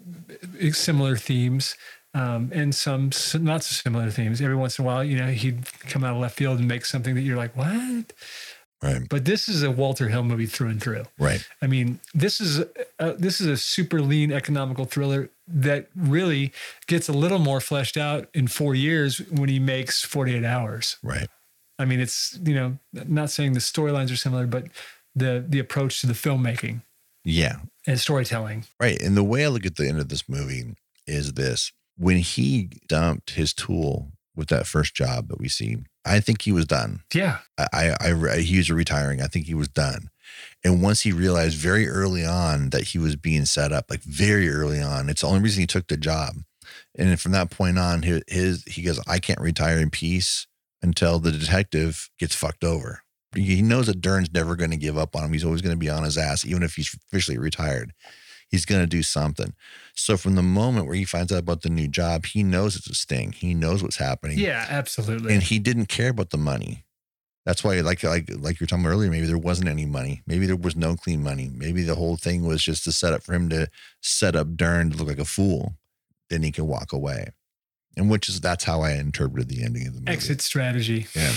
similar 0.72 1.16
themes, 1.16 1.76
um, 2.16 2.50
and 2.54 2.74
some 2.74 3.12
not 3.36 3.64
so 3.64 3.74
similar 3.76 4.10
themes. 4.10 4.42
Every 4.42 4.56
once 4.56 4.80
in 4.80 4.84
a 4.84 4.86
while, 4.88 5.04
you 5.04 5.16
know, 5.16 5.28
he'd 5.28 5.66
come 5.82 6.04
out 6.04 6.16
of 6.16 6.22
left 6.22 6.36
field 6.38 6.58
and 6.58 6.68
make 6.68 6.86
something 6.86 7.14
that 7.14 7.22
you're 7.22 7.38
like, 7.38 7.56
what? 7.56 8.14
Right. 8.84 9.08
But 9.10 9.26
this 9.26 9.48
is 9.48 9.62
a 9.62 9.70
Walter 9.70 10.10
Hill 10.10 10.24
movie 10.24 10.48
through 10.48 10.70
and 10.70 10.82
through. 10.82 11.04
Right. 11.20 11.48
I 11.62 11.68
mean, 11.68 12.00
this 12.16 12.42
is 12.42 12.64
a, 13.00 13.14
this 13.14 13.40
is 13.40 13.48
a 13.48 13.56
super 13.58 14.02
lean 14.02 14.32
economical 14.32 14.86
thriller 14.86 15.30
that 15.48 15.90
really 15.96 16.52
gets 16.88 17.08
a 17.08 17.14
little 17.14 17.38
more 17.40 17.62
fleshed 17.62 17.96
out 17.98 18.28
in 18.34 18.48
four 18.48 18.74
years 18.74 19.20
when 19.30 19.50
he 19.50 19.60
makes 19.60 20.02
48 20.04 20.44
hours. 20.44 20.98
Right. 21.04 21.28
I 21.78 21.86
mean, 21.86 22.00
it's 22.00 22.40
you 22.44 22.56
know, 22.56 22.78
not 22.94 23.30
saying 23.30 23.54
the 23.54 23.60
storylines 23.60 24.12
are 24.12 24.16
similar, 24.16 24.48
but 24.48 24.66
the 25.16 25.44
the 25.48 25.60
approach 25.60 26.02
to 26.02 26.08
the 26.08 26.14
filmmaking 26.14 26.82
Yeah. 27.24 27.58
and 27.86 28.00
storytelling. 28.00 28.66
Right. 28.80 29.00
And 29.02 29.16
the 29.16 29.24
way 29.24 29.46
I 29.46 29.50
look 29.50 29.66
at 29.66 29.76
the 29.76 29.88
end 29.88 30.00
of 30.00 30.10
this 30.10 30.28
movie 30.30 30.76
is 31.06 31.34
this 31.34 31.72
when 31.98 32.18
he 32.18 32.70
dumped 32.88 33.32
his 33.32 33.54
tool 33.54 34.12
with 34.36 34.48
that 34.48 34.66
first 34.66 34.96
job 34.96 35.28
that 35.28 35.40
we 35.40 35.48
see, 35.50 35.78
I 36.06 36.20
think 36.20 36.42
he 36.42 36.52
was 36.52 36.66
done. 36.66 37.02
Yeah, 37.14 37.40
I, 37.58 37.96
I, 38.00 38.12
I 38.12 38.40
he 38.40 38.58
was 38.58 38.72
retiring. 38.72 39.22
I 39.22 39.28
think 39.28 39.46
he 39.46 39.54
was 39.54 39.68
done. 39.68 40.10
And 40.64 40.82
once 40.82 41.02
he 41.02 41.12
realized 41.12 41.58
very 41.58 41.88
early 41.88 42.26
on 42.26 42.70
that 42.70 42.84
he 42.90 43.00
was 43.00 43.16
being 43.16 43.46
set 43.46 43.72
up, 43.72 43.86
like 43.90 44.04
very 44.04 44.50
early 44.50 44.82
on, 44.82 45.10
it's 45.10 45.22
the 45.22 45.28
only 45.28 45.42
reason 45.42 45.62
he 45.62 45.68
took 45.68 45.88
the 45.88 45.98
job. 45.98 46.36
And 46.98 47.20
from 47.20 47.32
that 47.32 47.50
point 47.50 47.80
on, 47.80 48.04
his, 48.04 48.22
his 48.28 48.64
he 48.66 48.84
goes, 48.84 49.00
I 49.08 49.20
can't 49.20 49.42
retire 49.42 49.78
in 49.78 49.90
peace 49.90 50.48
until 50.82 51.20
the 51.20 51.32
detective 51.32 52.10
gets 52.20 52.36
fucked 52.36 52.64
over. 52.64 53.02
He 53.36 53.62
knows 53.62 53.88
that 53.88 54.02
Dern's 54.02 54.34
never 54.34 54.56
going 54.56 54.72
to 54.72 54.78
give 54.78 54.98
up 54.98 55.16
on 55.16 55.24
him. 55.24 55.34
He's 55.34 55.46
always 55.46 55.62
going 55.62 55.76
to 55.76 55.80
be 55.80 55.90
on 55.90 56.04
his 56.04 56.18
ass, 56.18 56.46
even 56.46 56.64
if 56.64 56.76
he's 56.76 56.94
officially 57.08 57.38
retired. 57.38 57.94
He's 58.52 58.66
going 58.66 58.82
to 58.82 58.88
do 58.88 59.02
something. 59.02 59.54
So 59.96 60.18
from 60.18 60.36
the 60.36 60.44
moment 60.44 60.86
where 60.86 60.96
he 60.96 61.06
finds 61.06 61.32
out 61.32 61.40
about 61.40 61.62
the 61.62 61.70
new 61.70 61.88
job, 61.88 62.26
he 62.26 62.44
knows 62.44 62.76
it's 62.76 62.90
a 62.90 62.94
sting. 62.94 63.32
He 63.32 63.54
knows 63.54 63.82
what's 63.82 63.96
happening 63.96 64.38
yeah, 64.38 64.66
absolutely. 64.70 65.34
and 65.34 65.42
he 65.42 65.58
didn't 65.58 65.86
care 65.86 66.10
about 66.10 66.32
the 66.32 66.38
money. 66.38 66.86
That's 67.46 67.64
why, 67.64 67.80
like, 67.80 68.04
like, 68.04 68.30
like 68.38 68.60
you 68.60 68.66
were 68.66 68.68
talking 68.68 68.86
earlier, 68.86 69.10
maybe 69.10 69.26
there 69.26 69.38
wasn't 69.38 69.70
any 69.70 69.86
money. 69.86 70.22
Maybe 70.28 70.46
there 70.46 70.56
was 70.56 70.76
no 70.76 70.96
clean 70.96 71.24
money. 71.24 71.50
Maybe 71.52 71.82
the 71.82 71.96
whole 71.96 72.16
thing 72.16 72.46
was 72.46 72.62
just 72.62 72.84
to 72.84 72.92
set 72.92 73.14
up 73.14 73.24
for 73.24 73.34
him 73.34 73.50
to 73.50 73.68
set 74.00 74.36
up 74.36 74.56
Dern 74.56 74.92
to 74.92 74.98
look 74.98 75.08
like 75.08 75.18
a 75.18 75.26
fool. 75.26 75.74
Then 76.30 76.44
he 76.44 76.52
can 76.52 76.68
walk 76.68 76.94
away, 76.94 77.30
and 77.98 78.10
which 78.12 78.30
is 78.30 78.42
that's 78.42 78.64
how 78.64 78.82
I 78.82 78.92
interpreted 78.92 79.50
the 79.50 79.64
ending 79.64 79.88
of 79.88 79.96
the 79.96 80.02
movie. 80.02 80.12
Exit 80.12 80.42
strategy. 80.42 81.08
yeah, 81.16 81.34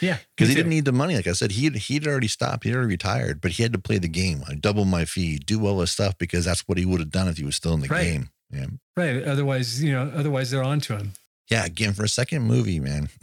Yeah, 0.00 0.18
because 0.36 0.48
he 0.48 0.54
didn't 0.54 0.70
need 0.70 0.84
the 0.84 0.92
money. 0.92 1.14
Like 1.16 1.26
I 1.26 1.32
said, 1.32 1.52
he 1.52 1.68
he'd 1.70 2.06
already 2.06 2.28
stopped. 2.28 2.64
He'd 2.64 2.74
already 2.74 2.88
retired, 2.90 3.40
but 3.40 3.52
he 3.52 3.62
had 3.62 3.72
to 3.72 3.78
play 3.78 3.98
the 3.98 4.08
game. 4.08 4.42
I 4.48 4.54
double 4.54 4.84
my 4.84 5.04
fee, 5.04 5.38
do 5.38 5.66
all 5.66 5.78
this 5.78 5.92
stuff 5.92 6.16
because 6.18 6.44
that's 6.44 6.60
what 6.68 6.78
he 6.78 6.84
would 6.86 7.00
have 7.00 7.10
done 7.10 7.28
if 7.28 7.38
he 7.38 7.44
was 7.44 7.56
still 7.56 7.74
in 7.74 7.80
the 7.80 7.88
Right. 7.88 8.04
game. 8.04 8.30
Yeah, 8.50 8.66
right. 8.96 9.22
Otherwise, 9.24 9.82
you 9.82 9.92
know, 9.92 10.10
otherwise 10.14 10.50
they're 10.50 10.64
on 10.64 10.80
to 10.80 10.96
him. 10.96 11.12
yeah, 11.50 11.64
again 11.64 11.92
for 11.94 12.04
a 12.04 12.08
second 12.08 12.42
movie, 12.42 12.78
man, 12.80 13.08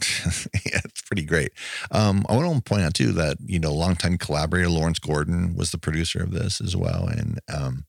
yeah, 0.66 0.80
it's 0.84 1.00
pretty 1.02 1.22
great. 1.24 1.52
Um, 1.90 2.24
I 2.28 2.34
want 2.36 2.54
to 2.56 2.62
point 2.68 2.82
out 2.82 2.94
too 2.94 3.12
that 3.12 3.38
you 3.44 3.58
know 3.58 3.72
longtime 3.72 4.18
collaborator 4.18 4.68
Lawrence 4.68 4.98
Gordon 4.98 5.54
was 5.56 5.70
the 5.70 5.78
producer 5.78 6.22
of 6.22 6.30
this 6.32 6.60
as 6.60 6.76
well, 6.76 7.06
and 7.06 7.38
um, 7.52 7.84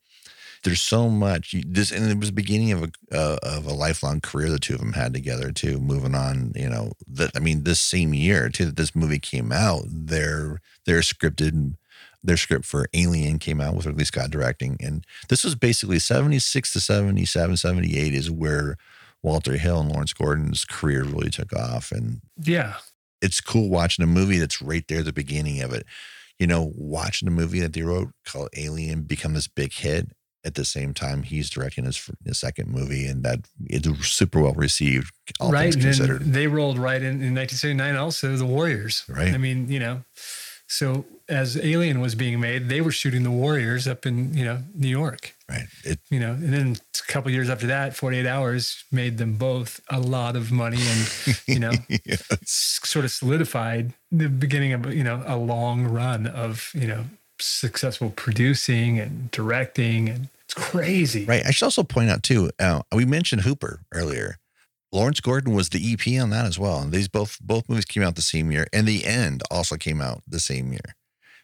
there's 0.68 0.81
so 0.81 1.10
much 1.10 1.56
this, 1.65 1.91
and 1.91 2.11
it 2.11 2.19
was 2.19 2.27
the 2.27 2.34
beginning 2.34 2.73
of 2.73 2.84
a 2.84 2.91
uh, 3.18 3.38
of 3.41 3.65
a 3.65 3.73
lifelong 3.73 4.19
career 4.19 4.49
the 4.49 4.60
two 4.60 4.73
of 4.73 4.81
them 4.81 4.91
had 4.91 5.14
together 5.14 5.49
too. 5.49 5.80
Moving 5.80 6.14
on, 6.14 6.52
you 6.57 6.68
know, 6.68 6.91
that 7.07 7.31
I 7.38 7.39
mean, 7.39 7.64
this 7.64 7.80
same 7.80 8.14
year 8.14 8.49
too 8.49 8.65
that 8.65 8.76
this 8.76 8.94
movie 8.94 9.19
came 9.19 9.53
out, 9.53 9.84
their 9.88 10.60
their 10.85 10.99
scripted 10.99 11.76
their 12.22 12.35
script 12.35 12.65
for 12.65 12.88
Alien 12.94 13.39
came 13.39 13.61
out 13.61 13.76
with 13.76 13.85
Ridley 13.85 14.03
Scott 14.03 14.30
directing, 14.30 14.76
and 14.81 15.06
this 15.30 15.45
was 15.45 15.56
basically 15.56 15.99
76 15.99 16.73
to 16.73 16.81
77, 16.81 17.56
78 17.56 18.14
is 18.14 18.30
where 18.30 18.76
Walter 19.23 19.56
Hill 19.56 19.80
and 19.80 19.89
Lawrence 19.89 20.11
Gordon's 20.11 20.65
career 20.65 21.06
really 21.06 21.30
took 21.30 21.53
off. 21.53 21.94
And 21.94 22.19
yeah, 22.38 22.73
it's 23.22 23.39
cool 23.39 23.69
watching 23.69 24.03
a 24.03 24.07
movie 24.07 24.38
that's 24.38 24.61
right 24.61 24.84
there 24.89 25.02
the 25.02 25.14
beginning 25.14 25.61
of 25.61 25.72
it. 25.72 25.85
You 26.38 26.45
know, 26.45 26.73
watching 26.76 27.30
a 27.30 27.31
movie 27.31 27.61
that 27.61 27.72
they 27.72 27.84
wrote 27.84 28.10
called 28.26 28.49
Alien 28.57 29.03
become 29.03 29.34
this 29.34 29.48
big 29.48 29.72
hit 29.72 30.11
at 30.48 30.56
the 30.56 30.65
same 30.65 30.94
time 30.94 31.24
he's 31.24 31.49
directing 31.49 31.86
his, 31.86 32.10
his 32.26 32.40
second 32.40 32.69
movie 32.69 33.06
and 33.06 33.22
that 33.24 33.41
it's 33.65 33.88
super 34.07 34.41
well 34.41 34.53
received 34.53 35.14
all 35.40 35.52
right 35.52 35.74
things 35.74 35.86
considered 35.86 36.22
they 36.24 36.48
rolled 36.48 36.80
right 36.80 37.02
in 37.02 37.22
in 37.22 37.36
1979 37.36 37.95
also 37.95 38.36
the 38.36 38.45
warriors 38.45 39.03
right 39.07 39.34
i 39.34 39.38
mean 39.38 39.69
you 39.69 39.80
know 39.80 40.02
so 40.68 41.06
as 41.30 41.57
Alien 41.57 42.02
was 42.02 42.14
being 42.14 42.40
made, 42.40 42.68
they 42.68 42.82
were 42.82 42.91
shooting 42.91 43.24
the 43.24 43.32
Warriors 43.32 43.88
up 43.88 44.06
in 44.06 44.34
you 44.34 44.44
know 44.44 44.60
New 44.76 44.90
York. 44.90 45.36
Right. 45.49 45.65
It, 45.84 45.99
you 46.10 46.19
know, 46.19 46.32
and 46.32 46.53
then 46.53 46.76
a 46.76 47.11
couple 47.11 47.32
years 47.32 47.49
after 47.49 47.68
that, 47.68 47.95
48 47.95 48.26
Hours 48.26 48.84
made 48.91 49.18
them 49.18 49.36
both 49.36 49.80
a 49.90 49.99
lot 49.99 50.36
of 50.36 50.52
money, 50.52 50.80
and 50.80 51.40
you 51.48 51.60
know, 51.60 51.72
yes. 52.06 52.24
sort 52.44 53.06
of 53.06 53.11
solidified 53.11 53.94
the 54.11 54.28
beginning 54.28 54.74
of 54.74 54.94
you 54.94 55.03
know 55.03 55.24
a 55.26 55.38
long 55.38 55.86
run 55.86 56.28
of 56.28 56.69
you 56.74 56.88
know 56.88 57.06
successful 57.40 58.11
producing 58.15 58.99
and 58.99 59.32
directing, 59.32 60.10
and 60.10 60.28
it's 60.48 60.53
crazy. 60.53 61.26
Right. 61.26 61.45
I 61.45 61.52
should 61.52 61.65
also 61.65 61.84
point 61.84 62.10
out 62.10 62.24
too. 62.24 62.52
Uh, 62.57 62.82
we 62.94 63.06
mentioned 63.06 63.41
Hooper 63.41 63.82
earlier. 63.94 64.38
Lawrence 64.94 65.19
Gordon 65.19 65.53
was 65.53 65.69
the 65.69 65.94
EP 65.94 66.22
on 66.22 66.30
that 66.30 66.45
as 66.45 66.57
well. 66.57 66.80
And 66.80 66.94
these 66.94 67.10
both 67.10 67.38
both 67.41 67.68
movies 67.68 67.84
came 67.84 68.03
out 68.03 68.15
the 68.15 68.22
same 68.22 68.52
year, 68.52 68.68
and 68.72 68.88
the 68.88 69.06
end 69.06 69.44
also 69.52 69.76
came 69.76 70.02
out 70.02 70.24
the 70.26 70.40
same 70.40 70.72
year. 70.72 70.95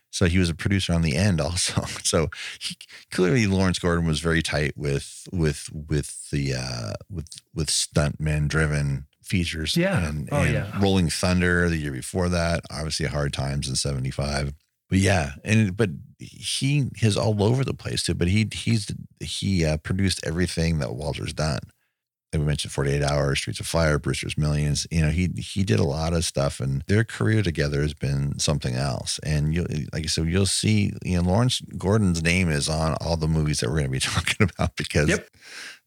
So 0.09 0.27
he 0.27 0.37
was 0.37 0.49
a 0.49 0.55
producer 0.55 0.93
on 0.93 1.01
the 1.01 1.15
end 1.15 1.41
also. 1.41 1.81
So 2.03 2.29
he, 2.59 2.77
clearly 3.11 3.47
Lawrence 3.47 3.79
Gordon 3.79 4.05
was 4.05 4.19
very 4.19 4.41
tight 4.41 4.77
with 4.77 5.27
with 5.33 5.69
with 5.73 6.29
the 6.29 6.53
uh, 6.53 6.93
with 7.09 7.27
with 7.53 7.69
stuntmen 7.69 8.47
driven 8.47 9.07
features. 9.23 9.75
Yeah. 9.75 10.07
And, 10.07 10.29
oh, 10.31 10.43
and 10.43 10.53
yeah. 10.53 10.79
Rolling 10.81 11.09
Thunder 11.09 11.67
the 11.67 11.77
year 11.77 11.91
before 11.91 12.29
that, 12.29 12.63
obviously 12.71 13.07
Hard 13.07 13.33
Times 13.33 13.67
in 13.67 13.75
'75. 13.75 14.53
But 14.89 14.99
yeah, 14.99 15.31
and 15.43 15.75
but 15.75 15.89
he 16.23 16.89
is 17.01 17.17
all 17.17 17.43
over 17.43 17.63
the 17.63 17.73
place 17.73 18.03
too. 18.03 18.13
But 18.13 18.27
he 18.27 18.47
he's 18.53 18.93
he 19.19 19.65
uh, 19.65 19.77
produced 19.77 20.25
everything 20.25 20.79
that 20.79 20.95
Walter's 20.95 21.33
done 21.33 21.59
like 22.33 22.39
we 22.39 22.45
mentioned 22.45 22.71
48 22.71 23.03
hours 23.03 23.39
streets 23.39 23.59
of 23.59 23.67
fire 23.67 23.99
brewster's 23.99 24.37
millions 24.37 24.87
you 24.91 25.01
know 25.01 25.09
he 25.09 25.29
he 25.37 25.63
did 25.63 25.79
a 25.79 25.83
lot 25.83 26.13
of 26.13 26.25
stuff 26.25 26.59
and 26.59 26.83
their 26.87 27.03
career 27.03 27.43
together 27.43 27.81
has 27.81 27.93
been 27.93 28.37
something 28.39 28.75
else 28.75 29.19
and 29.23 29.53
you 29.53 29.65
like 29.93 30.03
i 30.03 30.07
said 30.07 30.27
you'll 30.27 30.45
see 30.45 30.93
you 31.03 31.21
know 31.21 31.29
lawrence 31.29 31.61
gordon's 31.77 32.23
name 32.23 32.49
is 32.49 32.67
on 32.67 32.95
all 33.01 33.15
the 33.15 33.27
movies 33.27 33.59
that 33.59 33.69
we're 33.69 33.77
going 33.77 33.85
to 33.85 33.91
be 33.91 33.99
talking 33.99 34.49
about 34.49 34.75
because 34.75 35.09
yep. 35.09 35.27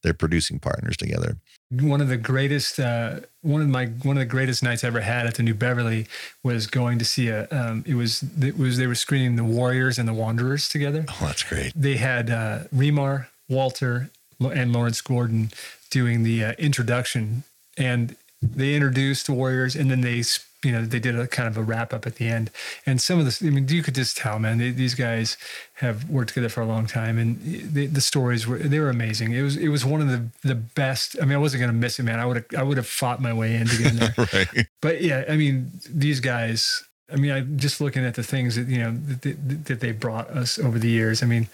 they're 0.02 0.14
producing 0.14 0.58
partners 0.58 0.96
together 0.96 1.36
one 1.70 2.00
of 2.00 2.08
the 2.08 2.16
greatest 2.16 2.78
uh, 2.78 3.20
one 3.42 3.60
of 3.60 3.68
my 3.68 3.86
one 3.86 4.16
of 4.16 4.20
the 4.20 4.26
greatest 4.26 4.62
nights 4.62 4.84
I 4.84 4.88
ever 4.88 5.00
had 5.00 5.26
at 5.26 5.34
the 5.34 5.42
New 5.42 5.54
Beverly 5.54 6.06
was 6.42 6.66
going 6.66 6.98
to 6.98 7.04
see 7.04 7.28
a 7.28 7.48
um, 7.50 7.84
it 7.86 7.94
was 7.94 8.24
it 8.40 8.56
was 8.56 8.78
they 8.78 8.86
were 8.86 8.94
screening 8.94 9.36
the 9.36 9.44
Warriors 9.44 9.98
and 9.98 10.08
the 10.08 10.14
Wanderers 10.14 10.68
together. 10.68 11.04
Oh, 11.08 11.18
that's 11.20 11.42
great. 11.42 11.72
They 11.74 11.96
had 11.96 12.30
uh, 12.30 12.64
Remar, 12.74 13.26
Walter, 13.48 14.10
and 14.40 14.72
Lawrence 14.72 15.00
Gordon 15.00 15.50
doing 15.90 16.22
the 16.22 16.44
uh, 16.44 16.52
introduction, 16.52 17.42
and 17.76 18.16
they 18.40 18.74
introduced 18.74 19.26
the 19.26 19.32
Warriors, 19.32 19.74
and 19.74 19.90
then 19.90 20.02
they 20.02 20.22
you 20.66 20.72
know 20.72 20.84
they 20.84 20.98
did 20.98 21.16
a 21.16 21.28
kind 21.28 21.46
of 21.46 21.56
a 21.56 21.62
wrap 21.62 21.94
up 21.94 22.06
at 22.06 22.16
the 22.16 22.26
end. 22.26 22.50
And 22.84 23.00
some 23.00 23.20
of 23.20 23.24
this, 23.24 23.40
I 23.40 23.50
mean, 23.50 23.68
you 23.68 23.84
could 23.84 23.94
just 23.94 24.16
tell, 24.16 24.40
man, 24.40 24.58
they, 24.58 24.70
these 24.70 24.96
guys 24.96 25.36
have 25.74 26.10
worked 26.10 26.30
together 26.30 26.48
for 26.48 26.60
a 26.60 26.66
long 26.66 26.86
time, 26.86 27.18
and 27.18 27.40
the, 27.40 27.86
the 27.86 28.00
stories 28.00 28.48
were 28.48 28.58
they 28.58 28.80
were 28.80 28.90
amazing. 28.90 29.32
It 29.32 29.42
was 29.42 29.56
it 29.56 29.68
was 29.68 29.84
one 29.84 30.00
of 30.00 30.08
the 30.08 30.26
the 30.42 30.56
best. 30.56 31.16
I 31.22 31.24
mean, 31.24 31.34
I 31.34 31.38
wasn't 31.38 31.60
going 31.60 31.72
to 31.72 31.78
miss 31.78 32.00
it, 32.00 32.02
man. 32.02 32.18
I 32.18 32.26
would 32.26 32.36
have 32.36 32.46
I 32.58 32.64
would 32.64 32.78
have 32.78 32.86
fought 32.88 33.22
my 33.22 33.32
way 33.32 33.54
in 33.54 33.68
to 33.68 33.76
get 33.76 33.92
in 33.92 33.96
there. 33.98 34.14
right. 34.32 34.66
But 34.82 35.02
yeah, 35.02 35.24
I 35.28 35.36
mean, 35.36 35.70
these 35.88 36.18
guys. 36.20 36.82
I 37.08 37.14
mean, 37.14 37.30
I 37.30 37.42
just 37.42 37.80
looking 37.80 38.04
at 38.04 38.16
the 38.16 38.24
things 38.24 38.56
that 38.56 38.66
you 38.66 38.78
know 38.78 38.90
that, 39.22 39.64
that 39.66 39.80
they 39.80 39.92
brought 39.92 40.28
us 40.30 40.58
over 40.58 40.76
the 40.76 40.88
years. 40.88 41.22
I 41.22 41.26
mean, 41.26 41.46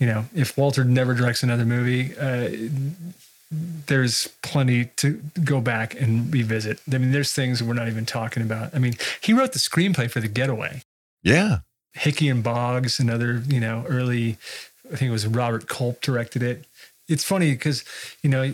you 0.00 0.06
know, 0.08 0.24
if 0.34 0.58
Walter 0.58 0.82
never 0.82 1.14
directs 1.14 1.44
another 1.44 1.64
movie, 1.64 2.16
uh, 2.18 2.48
there's 3.50 4.28
plenty 4.42 4.86
to 4.96 5.20
go 5.44 5.60
back 5.60 5.98
and 6.00 6.32
revisit. 6.32 6.80
I 6.92 6.98
mean, 6.98 7.12
there's 7.12 7.32
things 7.32 7.62
we're 7.62 7.74
not 7.74 7.88
even 7.88 8.06
talking 8.06 8.42
about. 8.42 8.74
I 8.74 8.78
mean, 8.78 8.94
he 9.20 9.32
wrote 9.32 9.52
the 9.52 9.58
screenplay 9.58 10.10
for 10.10 10.20
The 10.20 10.28
Getaway. 10.28 10.82
Yeah. 11.22 11.58
Hickey 11.92 12.28
and 12.28 12.42
Boggs, 12.42 13.00
another, 13.00 13.42
you 13.46 13.60
know, 13.60 13.84
early, 13.88 14.36
I 14.92 14.96
think 14.96 15.08
it 15.08 15.10
was 15.10 15.26
Robert 15.26 15.68
Culp 15.68 16.00
directed 16.00 16.42
it. 16.42 16.64
It's 17.08 17.24
funny 17.24 17.52
because, 17.52 17.84
you 18.22 18.30
know, 18.30 18.52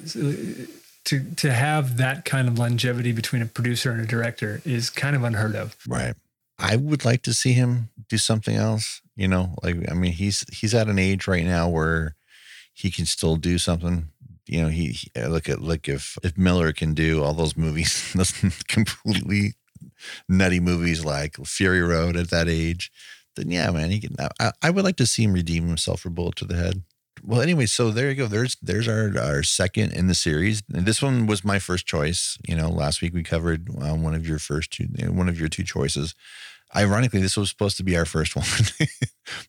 to 1.05 1.25
to 1.37 1.53
have 1.53 1.97
that 1.97 2.25
kind 2.25 2.49
of 2.49 2.59
longevity 2.59 3.13
between 3.13 3.43
a 3.43 3.47
producer 3.47 3.91
and 3.91 4.01
a 4.01 4.07
director 4.07 4.61
is 4.65 4.91
kind 4.91 5.17
of 5.17 5.25
unheard 5.25 5.57
of. 5.57 5.77
Right. 5.89 6.15
I 6.59 6.77
would 6.77 7.05
like 7.05 7.23
to 7.23 7.35
see 7.35 7.55
him 7.55 7.89
do 8.09 8.19
something 8.19 8.55
else. 8.55 9.01
You 9.17 9.29
know, 9.29 9.57
like 9.63 9.91
I 9.91 9.95
mean, 9.95 10.13
he's 10.13 10.45
he's 10.53 10.75
at 10.75 10.89
an 10.89 10.99
age 10.99 11.27
right 11.27 11.45
now 11.45 11.69
where 11.69 12.15
he 12.73 12.91
can 12.91 13.07
still 13.07 13.37
do 13.37 13.59
something. 13.59 14.09
You 14.53 14.61
know, 14.61 14.69
he, 14.69 14.99
he 15.15 15.23
look 15.25 15.49
at 15.49 15.63
look 15.63 15.89
if 15.89 16.19
if 16.23 16.37
Miller 16.37 16.75
can 16.75 16.93
do 16.93 17.23
all 17.25 17.33
those 17.33 17.57
movies, 17.57 18.13
those 18.15 18.33
completely 18.69 19.55
nutty 20.29 20.61
movies 20.61 21.05
like 21.07 21.37
Fury 21.47 21.81
Road 21.81 22.17
at 22.17 22.29
that 22.29 22.49
age, 22.49 22.93
then 23.35 23.51
yeah, 23.51 23.71
man, 23.71 23.91
he 23.91 24.01
can. 24.01 24.15
I, 24.39 24.53
I 24.61 24.69
would 24.69 24.85
like 24.85 24.97
to 24.97 25.07
see 25.07 25.25
him 25.25 25.33
redeem 25.33 25.67
himself 25.67 26.01
for 26.01 26.11
Bullet 26.11 26.37
to 26.37 26.45
the 26.45 26.57
Head. 26.57 26.83
Well, 27.25 27.41
anyway, 27.41 27.65
so 27.65 27.91
there 27.91 28.11
you 28.11 28.15
go. 28.15 28.27
There's 28.27 28.59
there's 28.61 28.89
our 28.89 29.19
our 29.19 29.43
second 29.43 29.93
in 29.95 30.09
the 30.09 30.15
series. 30.15 30.63
And 30.75 30.85
this 30.85 31.01
one 31.01 31.27
was 31.27 31.47
my 31.47 31.59
first 31.59 31.87
choice. 31.87 32.37
You 32.47 32.55
know, 32.55 32.69
last 32.69 33.01
week 33.01 33.15
we 33.15 33.23
covered 33.23 33.71
uh, 33.71 33.95
one 33.95 34.15
of 34.15 34.29
your 34.29 34.39
first 34.39 34.71
two, 34.71 34.87
one 35.09 35.31
of 35.31 35.41
your 35.41 35.49
two 35.49 35.65
choices. 35.65 36.15
Ironically, 36.75 37.21
this 37.21 37.37
was 37.37 37.51
supposed 37.51 37.77
to 37.77 37.85
be 37.85 37.97
our 37.97 38.05
first 38.05 38.35
one, 38.37 38.47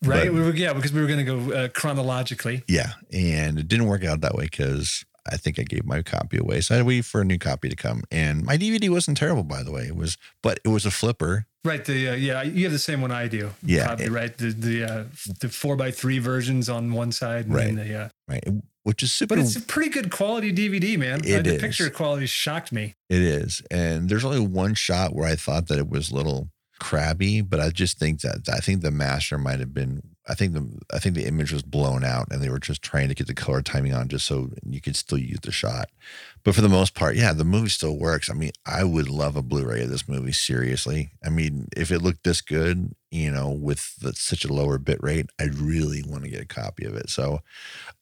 right? 0.02 0.32
we 0.32 0.40
were, 0.40 0.54
yeah, 0.54 0.72
because 0.72 0.92
we 0.92 1.00
were 1.00 1.06
going 1.06 1.24
to 1.24 1.24
go 1.24 1.52
uh, 1.52 1.68
chronologically. 1.68 2.62
Yeah, 2.68 2.92
and 3.12 3.58
it 3.58 3.68
didn't 3.68 3.86
work 3.86 4.04
out 4.04 4.20
that 4.20 4.34
way 4.34 4.44
because 4.44 5.04
I 5.26 5.36
think 5.36 5.58
I 5.58 5.62
gave 5.62 5.86
my 5.86 6.02
copy 6.02 6.36
away, 6.36 6.60
so 6.60 6.74
I 6.74 6.76
had 6.76 6.82
to 6.82 6.86
wait 6.86 7.04
for 7.04 7.22
a 7.22 7.24
new 7.24 7.38
copy 7.38 7.68
to 7.68 7.76
come. 7.76 8.02
And 8.10 8.44
my 8.44 8.58
DVD 8.58 8.90
wasn't 8.90 9.16
terrible, 9.16 9.42
by 9.42 9.62
the 9.62 9.72
way. 9.72 9.86
It 9.86 9.96
was, 9.96 10.18
but 10.42 10.60
it 10.64 10.68
was 10.68 10.84
a 10.84 10.90
flipper. 10.90 11.46
Right. 11.64 11.82
The 11.82 12.10
uh, 12.10 12.14
yeah, 12.14 12.42
you 12.42 12.64
have 12.64 12.72
the 12.72 12.78
same 12.78 13.00
one 13.00 13.10
I 13.10 13.26
do. 13.26 13.50
Yeah. 13.62 13.96
It, 13.98 14.10
right. 14.10 14.36
The 14.36 14.50
the 14.52 14.84
uh, 14.84 15.04
the 15.40 15.48
four 15.48 15.76
by 15.76 15.90
three 15.92 16.18
versions 16.18 16.68
on 16.68 16.92
one 16.92 17.10
side. 17.10 17.50
right. 17.52 17.74
The, 17.74 18.02
uh, 18.02 18.08
right. 18.28 18.44
Which 18.82 19.02
is 19.02 19.12
super. 19.12 19.36
But 19.36 19.42
it's 19.42 19.56
a 19.56 19.62
pretty 19.62 19.88
good 19.88 20.10
quality 20.10 20.52
DVD, 20.52 20.98
man. 20.98 21.20
It 21.24 21.44
the 21.44 21.54
is. 21.54 21.62
picture 21.62 21.88
quality 21.88 22.26
shocked 22.26 22.70
me. 22.70 22.94
It 23.08 23.22
is, 23.22 23.62
and 23.70 24.10
there's 24.10 24.26
only 24.26 24.40
one 24.40 24.74
shot 24.74 25.14
where 25.14 25.26
I 25.26 25.36
thought 25.36 25.68
that 25.68 25.78
it 25.78 25.88
was 25.88 26.12
little 26.12 26.50
crabby, 26.80 27.40
but 27.40 27.60
I 27.60 27.70
just 27.70 27.98
think 27.98 28.20
that 28.22 28.48
I 28.48 28.58
think 28.58 28.82
the 28.82 28.90
master 28.90 29.38
might 29.38 29.60
have 29.60 29.72
been. 29.74 30.02
I 30.26 30.34
think 30.34 30.54
the 30.54 30.66
I 30.92 30.98
think 30.98 31.14
the 31.14 31.26
image 31.26 31.52
was 31.52 31.62
blown 31.62 32.02
out, 32.02 32.28
and 32.30 32.42
they 32.42 32.48
were 32.48 32.58
just 32.58 32.82
trying 32.82 33.08
to 33.08 33.14
get 33.14 33.26
the 33.26 33.34
color 33.34 33.62
timing 33.62 33.92
on 33.92 34.08
just 34.08 34.26
so 34.26 34.50
you 34.64 34.80
could 34.80 34.96
still 34.96 35.18
use 35.18 35.40
the 35.42 35.52
shot. 35.52 35.90
But 36.44 36.54
for 36.54 36.62
the 36.62 36.68
most 36.68 36.94
part, 36.94 37.16
yeah, 37.16 37.32
the 37.32 37.44
movie 37.44 37.68
still 37.68 37.98
works. 37.98 38.30
I 38.30 38.34
mean, 38.34 38.52
I 38.66 38.84
would 38.84 39.08
love 39.08 39.36
a 39.36 39.42
Blu-ray 39.42 39.82
of 39.82 39.90
this 39.90 40.08
movie. 40.08 40.32
Seriously, 40.32 41.10
I 41.24 41.28
mean, 41.28 41.68
if 41.76 41.90
it 41.90 42.00
looked 42.00 42.24
this 42.24 42.40
good, 42.40 42.94
you 43.10 43.30
know, 43.30 43.50
with 43.50 43.94
the, 43.96 44.12
such 44.14 44.44
a 44.44 44.52
lower 44.52 44.78
bit 44.78 45.02
rate, 45.02 45.26
I 45.38 45.44
really 45.44 46.02
want 46.06 46.24
to 46.24 46.30
get 46.30 46.40
a 46.40 46.46
copy 46.46 46.84
of 46.86 46.94
it. 46.94 47.10
So 47.10 47.40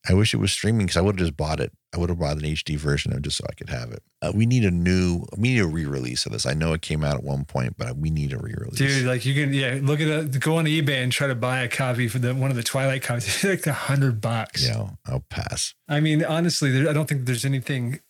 I 0.08 0.14
wish 0.14 0.32
it 0.32 0.38
was 0.38 0.52
streaming 0.52 0.86
because 0.86 0.96
I 0.96 1.02
would 1.02 1.18
have 1.18 1.26
just 1.26 1.36
bought 1.36 1.60
it. 1.60 1.72
I 1.94 1.98
would 1.98 2.08
have 2.08 2.18
bought 2.18 2.38
an 2.38 2.42
HD 2.42 2.76
version 2.76 3.12
of 3.12 3.18
it 3.18 3.24
just 3.24 3.36
so 3.36 3.44
I 3.48 3.54
could 3.54 3.68
have 3.68 3.92
it. 3.92 4.02
Uh, 4.22 4.32
we 4.34 4.46
need 4.46 4.64
a 4.64 4.70
new, 4.70 5.26
we 5.36 5.50
need 5.50 5.60
a 5.60 5.66
re-release 5.66 6.24
of 6.24 6.32
this. 6.32 6.46
I 6.46 6.54
know 6.54 6.72
it 6.72 6.80
came 6.80 7.04
out 7.04 7.16
at 7.16 7.22
one 7.22 7.44
point, 7.44 7.76
but 7.76 7.96
we 7.96 8.10
need 8.10 8.32
a 8.32 8.38
re-release. 8.38 8.78
Dude, 8.78 9.06
like 9.06 9.26
you 9.26 9.34
can, 9.34 9.52
yeah, 9.52 9.78
look 9.82 10.00
at 10.00 10.06
it. 10.06 10.40
Go 10.40 10.56
on 10.56 10.64
eBay 10.64 11.02
and 11.02 11.12
try 11.12 11.26
to 11.26 11.34
buy 11.34 11.60
a 11.60 11.68
copy 11.68 12.08
for 12.08 12.18
the 12.18 12.34
one 12.34 12.50
of 12.50 12.56
the 12.56 12.62
Twilight 12.62 13.02
copies. 13.02 13.44
like 13.44 13.66
a 13.66 13.72
hundred 13.72 14.20
bucks. 14.20 14.66
Yeah, 14.66 14.90
I'll 15.06 15.24
pass. 15.28 15.74
I 15.88 16.00
mean, 16.00 16.24
honestly, 16.24 16.70
there, 16.70 16.88
I 16.88 16.94
don't 16.94 17.08
think 17.08 17.26
there's 17.26 17.44
anything 17.44 18.00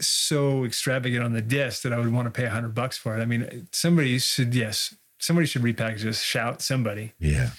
so 0.00 0.64
extravagant 0.64 1.22
on 1.22 1.32
the 1.32 1.42
disc 1.42 1.82
that 1.82 1.92
I 1.92 1.98
would 1.98 2.12
want 2.12 2.26
to 2.26 2.30
pay 2.30 2.46
a 2.46 2.50
hundred 2.50 2.74
bucks 2.74 2.98
for 2.98 3.16
it. 3.16 3.22
I 3.22 3.26
mean, 3.26 3.68
somebody 3.72 4.18
should, 4.18 4.54
yes, 4.54 4.94
somebody 5.18 5.46
should 5.46 5.62
repackage 5.62 6.02
this. 6.02 6.20
Shout 6.20 6.62
somebody. 6.62 7.12
Yeah 7.18 7.50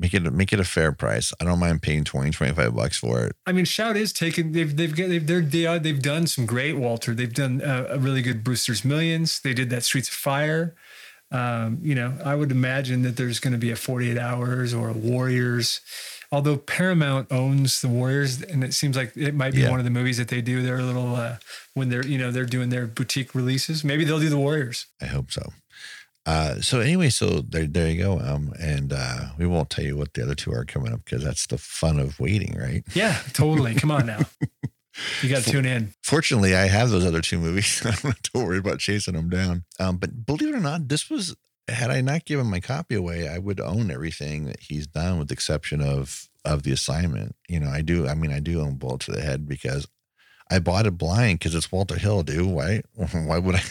Make 0.00 0.14
it 0.14 0.22
make 0.32 0.50
it 0.52 0.58
a 0.58 0.64
fair 0.64 0.92
price. 0.92 1.32
I 1.40 1.44
don't 1.44 1.58
mind 1.58 1.82
paying 1.82 2.04
20, 2.04 2.30
25 2.30 2.74
bucks 2.74 2.96
for 2.96 3.20
it. 3.26 3.36
I 3.46 3.52
mean, 3.52 3.66
Shout 3.66 3.98
is 3.98 4.14
taking. 4.14 4.52
They've 4.52 4.74
they've 4.74 4.96
got 4.96 5.08
they've 5.08 5.26
they're, 5.26 5.42
they 5.42 5.66
are, 5.66 5.78
they've 5.78 6.00
done 6.00 6.26
some 6.26 6.46
great 6.46 6.72
Walter. 6.78 7.14
They've 7.14 7.32
done 7.32 7.60
uh, 7.60 7.86
a 7.90 7.98
really 7.98 8.22
good 8.22 8.42
Brewster's 8.42 8.82
Millions. 8.82 9.40
They 9.40 9.52
did 9.52 9.68
that 9.70 9.84
Streets 9.84 10.08
of 10.08 10.14
Fire. 10.14 10.74
Um, 11.30 11.78
you 11.82 11.94
know, 11.94 12.14
I 12.24 12.34
would 12.34 12.50
imagine 12.50 13.02
that 13.02 13.16
there's 13.16 13.38
going 13.40 13.52
to 13.52 13.58
be 13.58 13.70
a 13.70 13.76
48 13.76 14.16
Hours 14.18 14.72
or 14.74 14.88
a 14.88 14.92
Warriors. 14.94 15.80
Although 16.32 16.56
Paramount 16.56 17.30
owns 17.30 17.80
the 17.82 17.88
Warriors, 17.88 18.40
and 18.40 18.64
it 18.64 18.72
seems 18.72 18.96
like 18.96 19.12
it 19.16 19.34
might 19.34 19.52
be 19.52 19.60
Yeah. 19.60 19.70
one 19.70 19.80
of 19.80 19.84
the 19.84 19.90
movies 19.90 20.16
that 20.16 20.28
they 20.28 20.40
do. 20.40 20.62
They're 20.62 20.78
a 20.78 20.82
little 20.82 21.14
uh, 21.14 21.36
when 21.74 21.88
they're 21.90 22.06
you 22.06 22.16
know 22.18 22.30
they're 22.30 22.46
doing 22.46 22.70
their 22.70 22.86
boutique 22.86 23.34
releases. 23.34 23.84
Maybe 23.84 24.04
they'll 24.04 24.18
do 24.20 24.28
the 24.30 24.38
Warriors. 24.38 24.86
I 25.02 25.06
hope 25.06 25.30
so. 25.30 25.52
Uh, 26.26 26.60
so 26.60 26.80
anyway, 26.80 27.08
so 27.08 27.40
there, 27.40 27.66
there 27.66 27.88
you 27.88 28.02
go. 28.02 28.18
Um, 28.20 28.52
and 28.60 28.92
uh, 28.92 29.30
we 29.38 29.46
won't 29.46 29.70
tell 29.70 29.84
you 29.84 29.96
what 29.96 30.14
the 30.14 30.22
other 30.22 30.34
two 30.34 30.52
are 30.52 30.64
coming 30.64 30.92
up 30.92 31.04
because 31.04 31.24
that's 31.24 31.46
the 31.46 31.58
fun 31.58 31.98
of 31.98 32.20
waiting, 32.20 32.56
right? 32.58 32.84
Yeah, 32.94 33.18
totally. 33.32 33.74
Come 33.74 33.90
on 33.90 34.06
now, 34.06 34.20
you 35.22 35.30
got 35.30 35.42
to 35.42 35.50
tune 35.50 35.66
in. 35.66 35.94
Fortunately, 36.02 36.54
I 36.54 36.66
have 36.66 36.90
those 36.90 37.06
other 37.06 37.22
two 37.22 37.38
movies. 37.38 37.80
I 37.84 37.90
don't 37.90 38.02
have 38.02 38.22
to 38.22 38.30
worry 38.38 38.58
about 38.58 38.78
chasing 38.78 39.14
them 39.14 39.30
down. 39.30 39.64
Um, 39.78 39.96
but 39.96 40.26
believe 40.26 40.50
it 40.50 40.56
or 40.56 40.60
not, 40.60 40.88
this 40.88 41.08
was 41.08 41.34
had 41.68 41.90
I 41.90 42.00
not 42.00 42.24
given 42.24 42.46
my 42.46 42.60
copy 42.60 42.94
away, 42.94 43.28
I 43.28 43.38
would 43.38 43.60
own 43.60 43.90
everything 43.90 44.44
that 44.46 44.60
he's 44.60 44.86
done, 44.86 45.18
with 45.18 45.28
the 45.28 45.34
exception 45.34 45.80
of 45.80 46.28
of 46.44 46.62
the 46.62 46.72
assignment. 46.72 47.34
You 47.48 47.60
know, 47.60 47.68
I 47.68 47.82
do. 47.82 48.06
I 48.06 48.14
mean, 48.14 48.32
I 48.32 48.40
do 48.40 48.60
own 48.60 48.76
Bullet 48.76 49.00
to 49.02 49.12
the 49.12 49.20
Head 49.20 49.48
because 49.48 49.86
I 50.50 50.58
bought 50.58 50.86
it 50.86 50.98
blind 50.98 51.38
because 51.38 51.54
it's 51.54 51.70
Walter 51.70 51.96
Hill, 51.98 52.22
dude. 52.22 52.46
Why? 52.46 52.82
Why 53.12 53.38
would 53.38 53.56
I? 53.56 53.62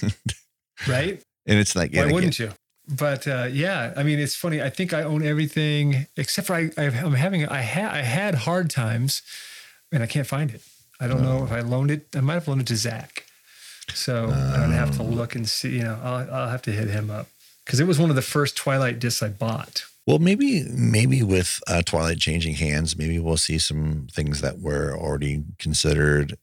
Right? 0.87 1.21
And 1.49 1.59
it's 1.59 1.75
like, 1.75 1.93
Why 1.93 2.03
and 2.03 2.13
wouldn't 2.13 2.39
you? 2.39 2.51
But 2.87 3.27
uh, 3.27 3.47
yeah, 3.51 3.93
I 3.95 4.03
mean, 4.03 4.19
it's 4.19 4.35
funny. 4.35 4.61
I 4.61 4.69
think 4.69 4.93
I 4.93 5.03
own 5.03 5.23
everything 5.23 6.07
except 6.17 6.47
for 6.47 6.55
I, 6.55 6.71
I'm 6.77 7.13
having 7.13 7.45
I 7.45 7.61
had 7.61 7.91
I 7.91 8.01
had 8.01 8.35
hard 8.35 8.69
times, 8.69 9.21
and 9.91 10.01
I 10.01 10.07
can't 10.07 10.25
find 10.25 10.51
it. 10.51 10.61
I 10.99 11.07
don't 11.07 11.21
know 11.21 11.43
if 11.43 11.51
I 11.51 11.61
loaned 11.61 11.91
it. 11.91 12.07
I 12.15 12.21
might 12.21 12.33
have 12.33 12.47
loaned 12.47 12.61
it 12.61 12.67
to 12.67 12.75
Zach, 12.75 13.25
so 13.93 14.25
I'm 14.25 14.61
gonna 14.61 14.75
have 14.75 14.95
to 14.97 15.03
look 15.03 15.35
and 15.35 15.47
see. 15.47 15.77
You 15.77 15.83
know, 15.83 15.99
I'll, 16.03 16.33
I'll 16.33 16.49
have 16.49 16.63
to 16.63 16.71
hit 16.71 16.89
him 16.89 17.11
up 17.11 17.27
because 17.63 17.79
it 17.79 17.85
was 17.85 17.99
one 17.99 18.09
of 18.09 18.15
the 18.15 18.23
first 18.23 18.57
Twilight 18.57 18.99
discs 18.99 19.21
I 19.21 19.29
bought. 19.29 19.85
Well, 20.07 20.17
maybe 20.17 20.63
maybe 20.71 21.21
with 21.21 21.61
uh, 21.67 21.83
Twilight 21.83 22.17
changing 22.17 22.55
hands, 22.55 22.97
maybe 22.97 23.19
we'll 23.19 23.37
see 23.37 23.59
some 23.59 24.07
things 24.11 24.41
that 24.41 24.59
were 24.59 24.97
already 24.97 25.43
considered 25.59 26.37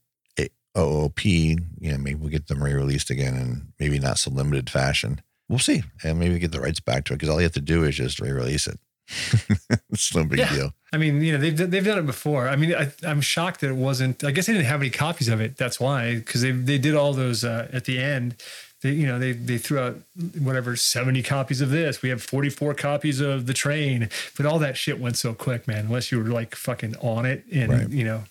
OOP. 0.77 1.25
You 1.25 1.57
know, 1.81 1.97
maybe 1.97 2.15
we'll 2.15 2.29
get 2.31 2.47
them 2.47 2.63
re-released 2.63 3.09
again, 3.09 3.35
and 3.35 3.73
maybe 3.79 3.99
not 3.99 4.17
so 4.19 4.31
limited 4.31 4.69
fashion. 4.69 5.21
We'll 5.49 5.59
see, 5.59 5.83
and 6.03 6.19
maybe 6.19 6.37
get 6.39 6.51
the 6.51 6.59
rights 6.61 6.79
back 6.81 7.05
to 7.05 7.13
it 7.13 7.17
because 7.17 7.29
all 7.29 7.39
you 7.39 7.43
have 7.45 7.53
to 7.53 7.61
do 7.61 7.83
is 7.83 7.95
just 7.95 8.19
re-release 8.19 8.67
it. 8.67 8.79
it's 9.91 10.13
no 10.15 10.25
big 10.25 10.39
Yeah. 10.39 10.53
deal. 10.53 10.73
I 10.93 10.97
mean, 10.97 11.21
you 11.21 11.33
know, 11.33 11.37
they've 11.39 11.55
they've 11.71 11.83
done 11.85 11.99
it 11.99 12.05
before. 12.05 12.47
I 12.49 12.55
mean, 12.55 12.73
I, 12.75 12.91
I'm 13.05 13.21
shocked 13.21 13.61
that 13.61 13.69
it 13.69 13.75
wasn't. 13.75 14.23
I 14.23 14.31
guess 14.31 14.47
they 14.47 14.53
didn't 14.53 14.67
have 14.67 14.81
any 14.81 14.89
copies 14.89 15.27
of 15.29 15.39
it. 15.41 15.57
That's 15.57 15.79
why, 15.79 16.15
because 16.15 16.41
they 16.41 16.51
they 16.51 16.77
did 16.77 16.95
all 16.95 17.13
those 17.13 17.43
uh, 17.43 17.67
at 17.73 17.85
the 17.85 17.99
end. 17.99 18.35
They 18.81 18.91
you 18.91 19.07
know 19.07 19.17
they 19.19 19.31
they 19.31 19.57
threw 19.57 19.79
out 19.79 19.97
whatever 20.39 20.75
70 20.75 21.23
copies 21.23 21.61
of 21.61 21.69
this. 21.71 22.01
We 22.01 22.09
have 22.09 22.21
44 22.21 22.73
copies 22.75 23.19
of 23.19 23.45
the 23.47 23.53
train, 23.53 24.09
but 24.37 24.45
all 24.45 24.59
that 24.59 24.77
shit 24.77 24.99
went 24.99 25.17
so 25.17 25.33
quick, 25.33 25.67
man. 25.67 25.85
Unless 25.87 26.11
you 26.11 26.19
were 26.19 26.29
like 26.29 26.53
fucking 26.55 26.95
on 26.97 27.25
it 27.25 27.43
and 27.51 27.71
Right. 27.71 27.89
you 27.89 28.03
know 28.03 28.23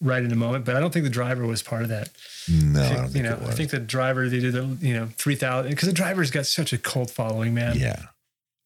right 0.00 0.22
in 0.22 0.28
the 0.28 0.36
moment. 0.36 0.64
But 0.64 0.76
I 0.76 0.80
don't 0.80 0.92
think 0.92 1.04
the 1.04 1.10
driver 1.10 1.46
was 1.46 1.62
part 1.62 1.82
of 1.82 1.88
that. 1.88 2.10
No, 2.48 2.82
I 2.82 2.88
think, 2.88 3.14
you 3.16 3.22
know, 3.22 3.32
it 3.32 3.40
was. 3.40 3.50
I 3.50 3.52
think 3.52 3.70
the 3.70 3.80
driver 3.80 4.28
they 4.28 4.40
did 4.40 4.52
the 4.52 4.64
you 4.80 4.94
know 4.94 5.08
3,000 5.16 5.70
because 5.70 5.88
the 5.88 5.94
driver's 5.94 6.30
got 6.30 6.46
such 6.46 6.72
a 6.72 6.78
cult 6.78 7.10
following, 7.10 7.54
man. 7.54 7.76
yeah, 7.78 8.02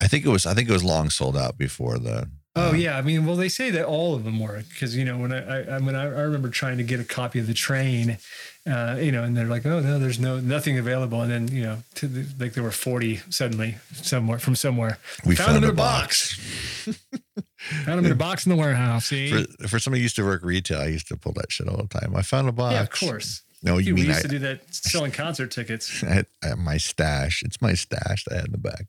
I 0.00 0.06
think 0.06 0.24
it 0.24 0.28
was. 0.28 0.46
I 0.46 0.54
think 0.54 0.68
it 0.68 0.72
was 0.72 0.84
long 0.84 1.10
sold 1.10 1.36
out 1.36 1.58
before 1.58 1.98
the. 1.98 2.28
Oh 2.56 2.70
uh, 2.70 2.72
yeah, 2.72 2.98
I 2.98 3.02
mean, 3.02 3.26
well, 3.26 3.36
they 3.36 3.48
say 3.48 3.70
that 3.70 3.84
all 3.84 4.14
of 4.16 4.24
them 4.24 4.40
were 4.40 4.64
because 4.68 4.96
you 4.96 5.04
know 5.04 5.16
when 5.16 5.32
I, 5.32 5.60
I, 5.60 5.76
I 5.76 5.78
mean 5.78 5.94
I, 5.94 6.02
I 6.02 6.22
remember 6.22 6.48
trying 6.48 6.78
to 6.78 6.82
get 6.82 6.98
a 6.98 7.04
copy 7.04 7.38
of 7.38 7.46
the 7.46 7.54
train, 7.54 8.18
uh, 8.66 8.96
you 9.00 9.12
know, 9.12 9.22
and 9.22 9.36
they're 9.36 9.46
like, 9.46 9.64
oh 9.66 9.78
no, 9.80 10.00
there's 10.00 10.18
no 10.18 10.40
nothing 10.40 10.76
available, 10.76 11.22
and 11.22 11.30
then 11.30 11.48
you 11.48 11.62
know, 11.62 11.78
to 11.94 12.08
the, 12.08 12.44
like 12.44 12.54
there 12.54 12.64
were 12.64 12.72
forty 12.72 13.18
suddenly 13.30 13.76
somewhere 13.92 14.40
from 14.40 14.56
somewhere. 14.56 14.98
We 15.24 15.36
Found 15.36 15.46
found, 15.46 15.56
them 15.58 15.64
in 15.64 15.70
a 15.70 15.72
a 15.72 15.76
box. 15.76 16.88
Found 17.84 17.98
them 17.98 18.06
in 18.06 18.12
a 18.12 18.16
box 18.16 18.46
in 18.46 18.50
the 18.50 18.56
warehouse. 18.56 19.06
See, 19.06 19.30
For, 19.30 19.68
for 19.68 19.78
somebody 19.78 20.00
who 20.00 20.04
used 20.04 20.16
to 20.16 20.24
work 20.24 20.42
retail, 20.42 20.80
I 20.80 20.86
used 20.86 21.08
to 21.08 21.16
pull 21.16 21.32
that 21.34 21.52
shit 21.52 21.68
all 21.68 21.76
the 21.76 21.88
time. 21.88 22.16
I 22.16 22.22
found 22.22 22.48
a 22.48 22.52
box. 22.52 22.72
yeah, 22.72 22.82
of 22.82 22.90
course. 22.90 23.42
No, 23.62 23.76
you 23.76 23.94
Dude, 23.94 23.98
we 23.98 24.06
used 24.06 24.20
I, 24.20 24.22
to 24.22 24.28
do 24.28 24.38
that 24.40 24.62
selling 24.74 25.12
concert 25.12 25.50
tickets. 25.50 26.02
I 26.02 26.24
I 26.42 26.54
my 26.54 26.78
stash. 26.78 27.42
It's 27.44 27.60
my 27.60 27.74
stash 27.74 28.24
that 28.24 28.32
I 28.32 28.36
had 28.36 28.46
in 28.46 28.52
the 28.52 28.58
back. 28.58 28.86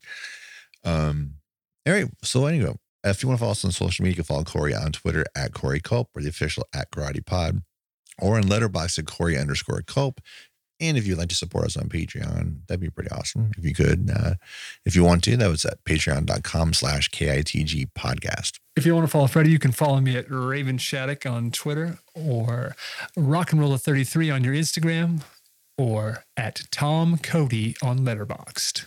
Um, 0.84 1.34
all 1.86 1.92
right. 1.92 2.06
So 2.22 2.46
anyway, 2.46 2.74
if 3.04 3.22
you 3.22 3.28
want 3.28 3.38
to 3.38 3.40
follow 3.40 3.52
us 3.52 3.64
on 3.64 3.72
social 3.72 4.02
media, 4.02 4.12
you 4.12 4.16
can 4.16 4.24
follow 4.24 4.44
Corey 4.44 4.74
on 4.74 4.92
Twitter 4.92 5.24
at 5.36 5.52
Corey 5.52 5.80
Culp 5.80 6.08
or 6.14 6.22
the 6.22 6.28
official 6.28 6.66
at 6.74 6.90
Karate 6.90 7.24
Pod 7.24 7.62
or 8.18 8.38
in 8.38 8.44
Letterboxd 8.44 9.00
at 9.00 9.06
Corey 9.06 9.36
underscore 9.36 9.82
Culp. 9.82 10.20
And 10.80 10.96
if 10.96 11.06
you'd 11.06 11.18
like 11.18 11.28
to 11.28 11.34
support 11.34 11.64
us 11.66 11.76
on 11.76 11.88
Patreon, 11.88 12.66
that'd 12.66 12.80
be 12.80 12.90
pretty 12.90 13.10
awesome. 13.10 13.52
If 13.56 13.64
you 13.64 13.74
could, 13.74 14.10
uh, 14.14 14.34
if 14.84 14.96
you 14.96 15.04
want 15.04 15.22
to, 15.24 15.36
that 15.36 15.48
was 15.48 15.64
at 15.64 15.84
patreon.com 15.84 16.72
slash 16.74 17.08
KITG 17.10 17.90
podcast. 17.96 18.58
If 18.74 18.84
you 18.84 18.94
want 18.94 19.06
to 19.06 19.10
follow 19.10 19.26
Freddie, 19.28 19.50
you 19.50 19.58
can 19.58 19.72
follow 19.72 20.00
me 20.00 20.16
at 20.16 20.26
Raven 20.28 20.78
Shaddock 20.78 21.24
on 21.26 21.50
Twitter 21.50 21.98
or 22.14 22.74
Rock 23.16 23.52
and 23.52 23.60
Roller 23.60 23.78
33 23.78 24.30
on 24.30 24.42
your 24.44 24.54
Instagram 24.54 25.22
or 25.78 26.24
at 26.36 26.62
Tom 26.70 27.18
Cody 27.18 27.76
on 27.82 28.00
Letterboxd. 28.00 28.86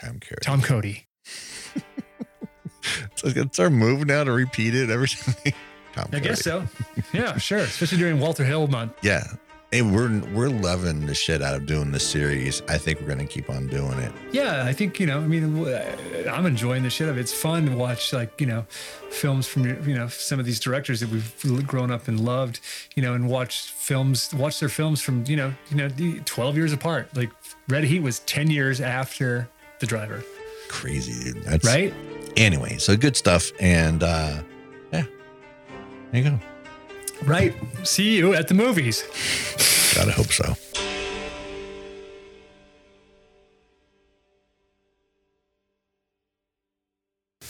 Tom 0.00 0.20
Cody. 0.20 0.40
Tom 0.42 0.62
Cody. 0.62 1.06
So 3.16 3.28
it's 3.28 3.58
our 3.58 3.70
move 3.70 4.06
now 4.06 4.24
to 4.24 4.32
repeat 4.32 4.74
it 4.74 4.90
every 4.90 5.08
time. 5.08 5.34
Tom 5.94 6.08
I 6.12 6.20
guess 6.20 6.42
so. 6.42 6.66
Yeah, 7.12 7.36
sure. 7.36 7.58
Especially 7.58 7.98
during 7.98 8.20
Walter 8.20 8.44
Hill 8.44 8.66
month. 8.68 8.92
Yeah. 9.02 9.24
Hey, 9.72 9.82
we're 9.82 10.20
we're 10.34 10.48
loving 10.48 11.06
the 11.06 11.14
shit 11.14 11.42
out 11.42 11.54
of 11.54 11.64
doing 11.64 11.92
this 11.92 12.04
series. 12.04 12.60
I 12.68 12.76
think 12.76 13.00
we're 13.00 13.06
gonna 13.06 13.24
keep 13.24 13.48
on 13.48 13.68
doing 13.68 14.00
it. 14.00 14.10
Yeah, 14.32 14.64
I 14.64 14.72
think 14.72 14.98
you 14.98 15.06
know. 15.06 15.20
I 15.20 15.26
mean, 15.28 15.64
I'm 16.28 16.44
enjoying 16.44 16.82
the 16.82 16.90
shit 16.90 17.08
of 17.08 17.16
it. 17.16 17.20
It's 17.20 17.32
fun 17.32 17.66
to 17.66 17.76
watch, 17.76 18.12
like 18.12 18.40
you 18.40 18.48
know, 18.48 18.62
films 19.10 19.46
from 19.46 19.66
you 19.88 19.94
know 19.94 20.08
some 20.08 20.40
of 20.40 20.44
these 20.44 20.58
directors 20.58 20.98
that 20.98 21.08
we've 21.08 21.66
grown 21.68 21.92
up 21.92 22.08
and 22.08 22.18
loved. 22.18 22.58
You 22.96 23.02
know, 23.04 23.14
and 23.14 23.28
watch 23.28 23.70
films, 23.70 24.34
watch 24.34 24.58
their 24.58 24.68
films 24.68 25.00
from 25.00 25.22
you 25.28 25.36
know, 25.36 25.54
you 25.70 25.76
know, 25.76 26.20
12 26.24 26.56
years 26.56 26.72
apart. 26.72 27.16
Like 27.16 27.30
Red 27.68 27.84
Heat 27.84 28.00
was 28.00 28.18
10 28.20 28.50
years 28.50 28.80
after 28.80 29.48
The 29.78 29.86
Driver, 29.86 30.24
Crazy, 30.68 31.32
dude. 31.32 31.44
That's 31.44 31.64
right? 31.64 31.94
Anyway, 32.36 32.78
so 32.78 32.96
good 32.96 33.16
stuff, 33.16 33.52
and 33.60 34.02
uh 34.02 34.42
yeah, 34.92 35.04
there 36.10 36.22
you 36.24 36.30
go. 36.30 36.40
Right. 37.24 37.54
See 37.84 38.16
you 38.16 38.34
at 38.34 38.48
the 38.48 38.54
movies. 38.54 39.02
Gotta 39.94 40.12
hope 40.12 40.32
so. 40.32 40.54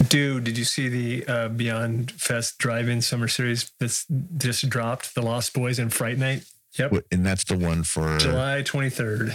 Dude, 0.09 0.45
did 0.45 0.57
you 0.57 0.65
see 0.65 0.89
the 0.89 1.27
uh, 1.27 1.49
Beyond 1.49 2.11
Fest 2.13 2.59
Drive-In 2.59 3.03
Summer 3.03 3.29
Series 3.29 3.71
that's 3.79 4.07
just 4.39 4.69
dropped? 4.69 5.15
The 5.15 5.23
Lost 5.23 5.53
Boys 5.53 5.79
and 5.79 5.93
Fright 5.93 6.17
Night. 6.19 6.45
Yep. 6.79 7.05
And 7.13 7.27
that's 7.27 7.45
the 7.45 7.59
one 7.59 7.83
for 7.83 8.17
July 8.19 8.63
23rd, 8.65 9.29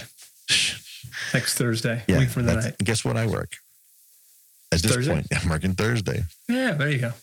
next 1.33 1.57
Thursday, 1.57 2.01
Yeah, 2.07 2.19
week 2.19 2.29
from 2.29 2.45
the 2.45 2.55
night. 2.55 2.75
guess 2.83 3.03
what? 3.05 3.17
I 3.17 3.27
work. 3.27 3.53
At 4.71 4.81
this 4.81 4.95
Thursday? 4.95 5.13
point, 5.13 5.27
I'm 5.43 5.49
working 5.49 5.73
Thursday. 5.75 6.23
Yeah, 6.49 6.71
there 6.73 6.89
you 6.89 6.99
go. 6.99 7.13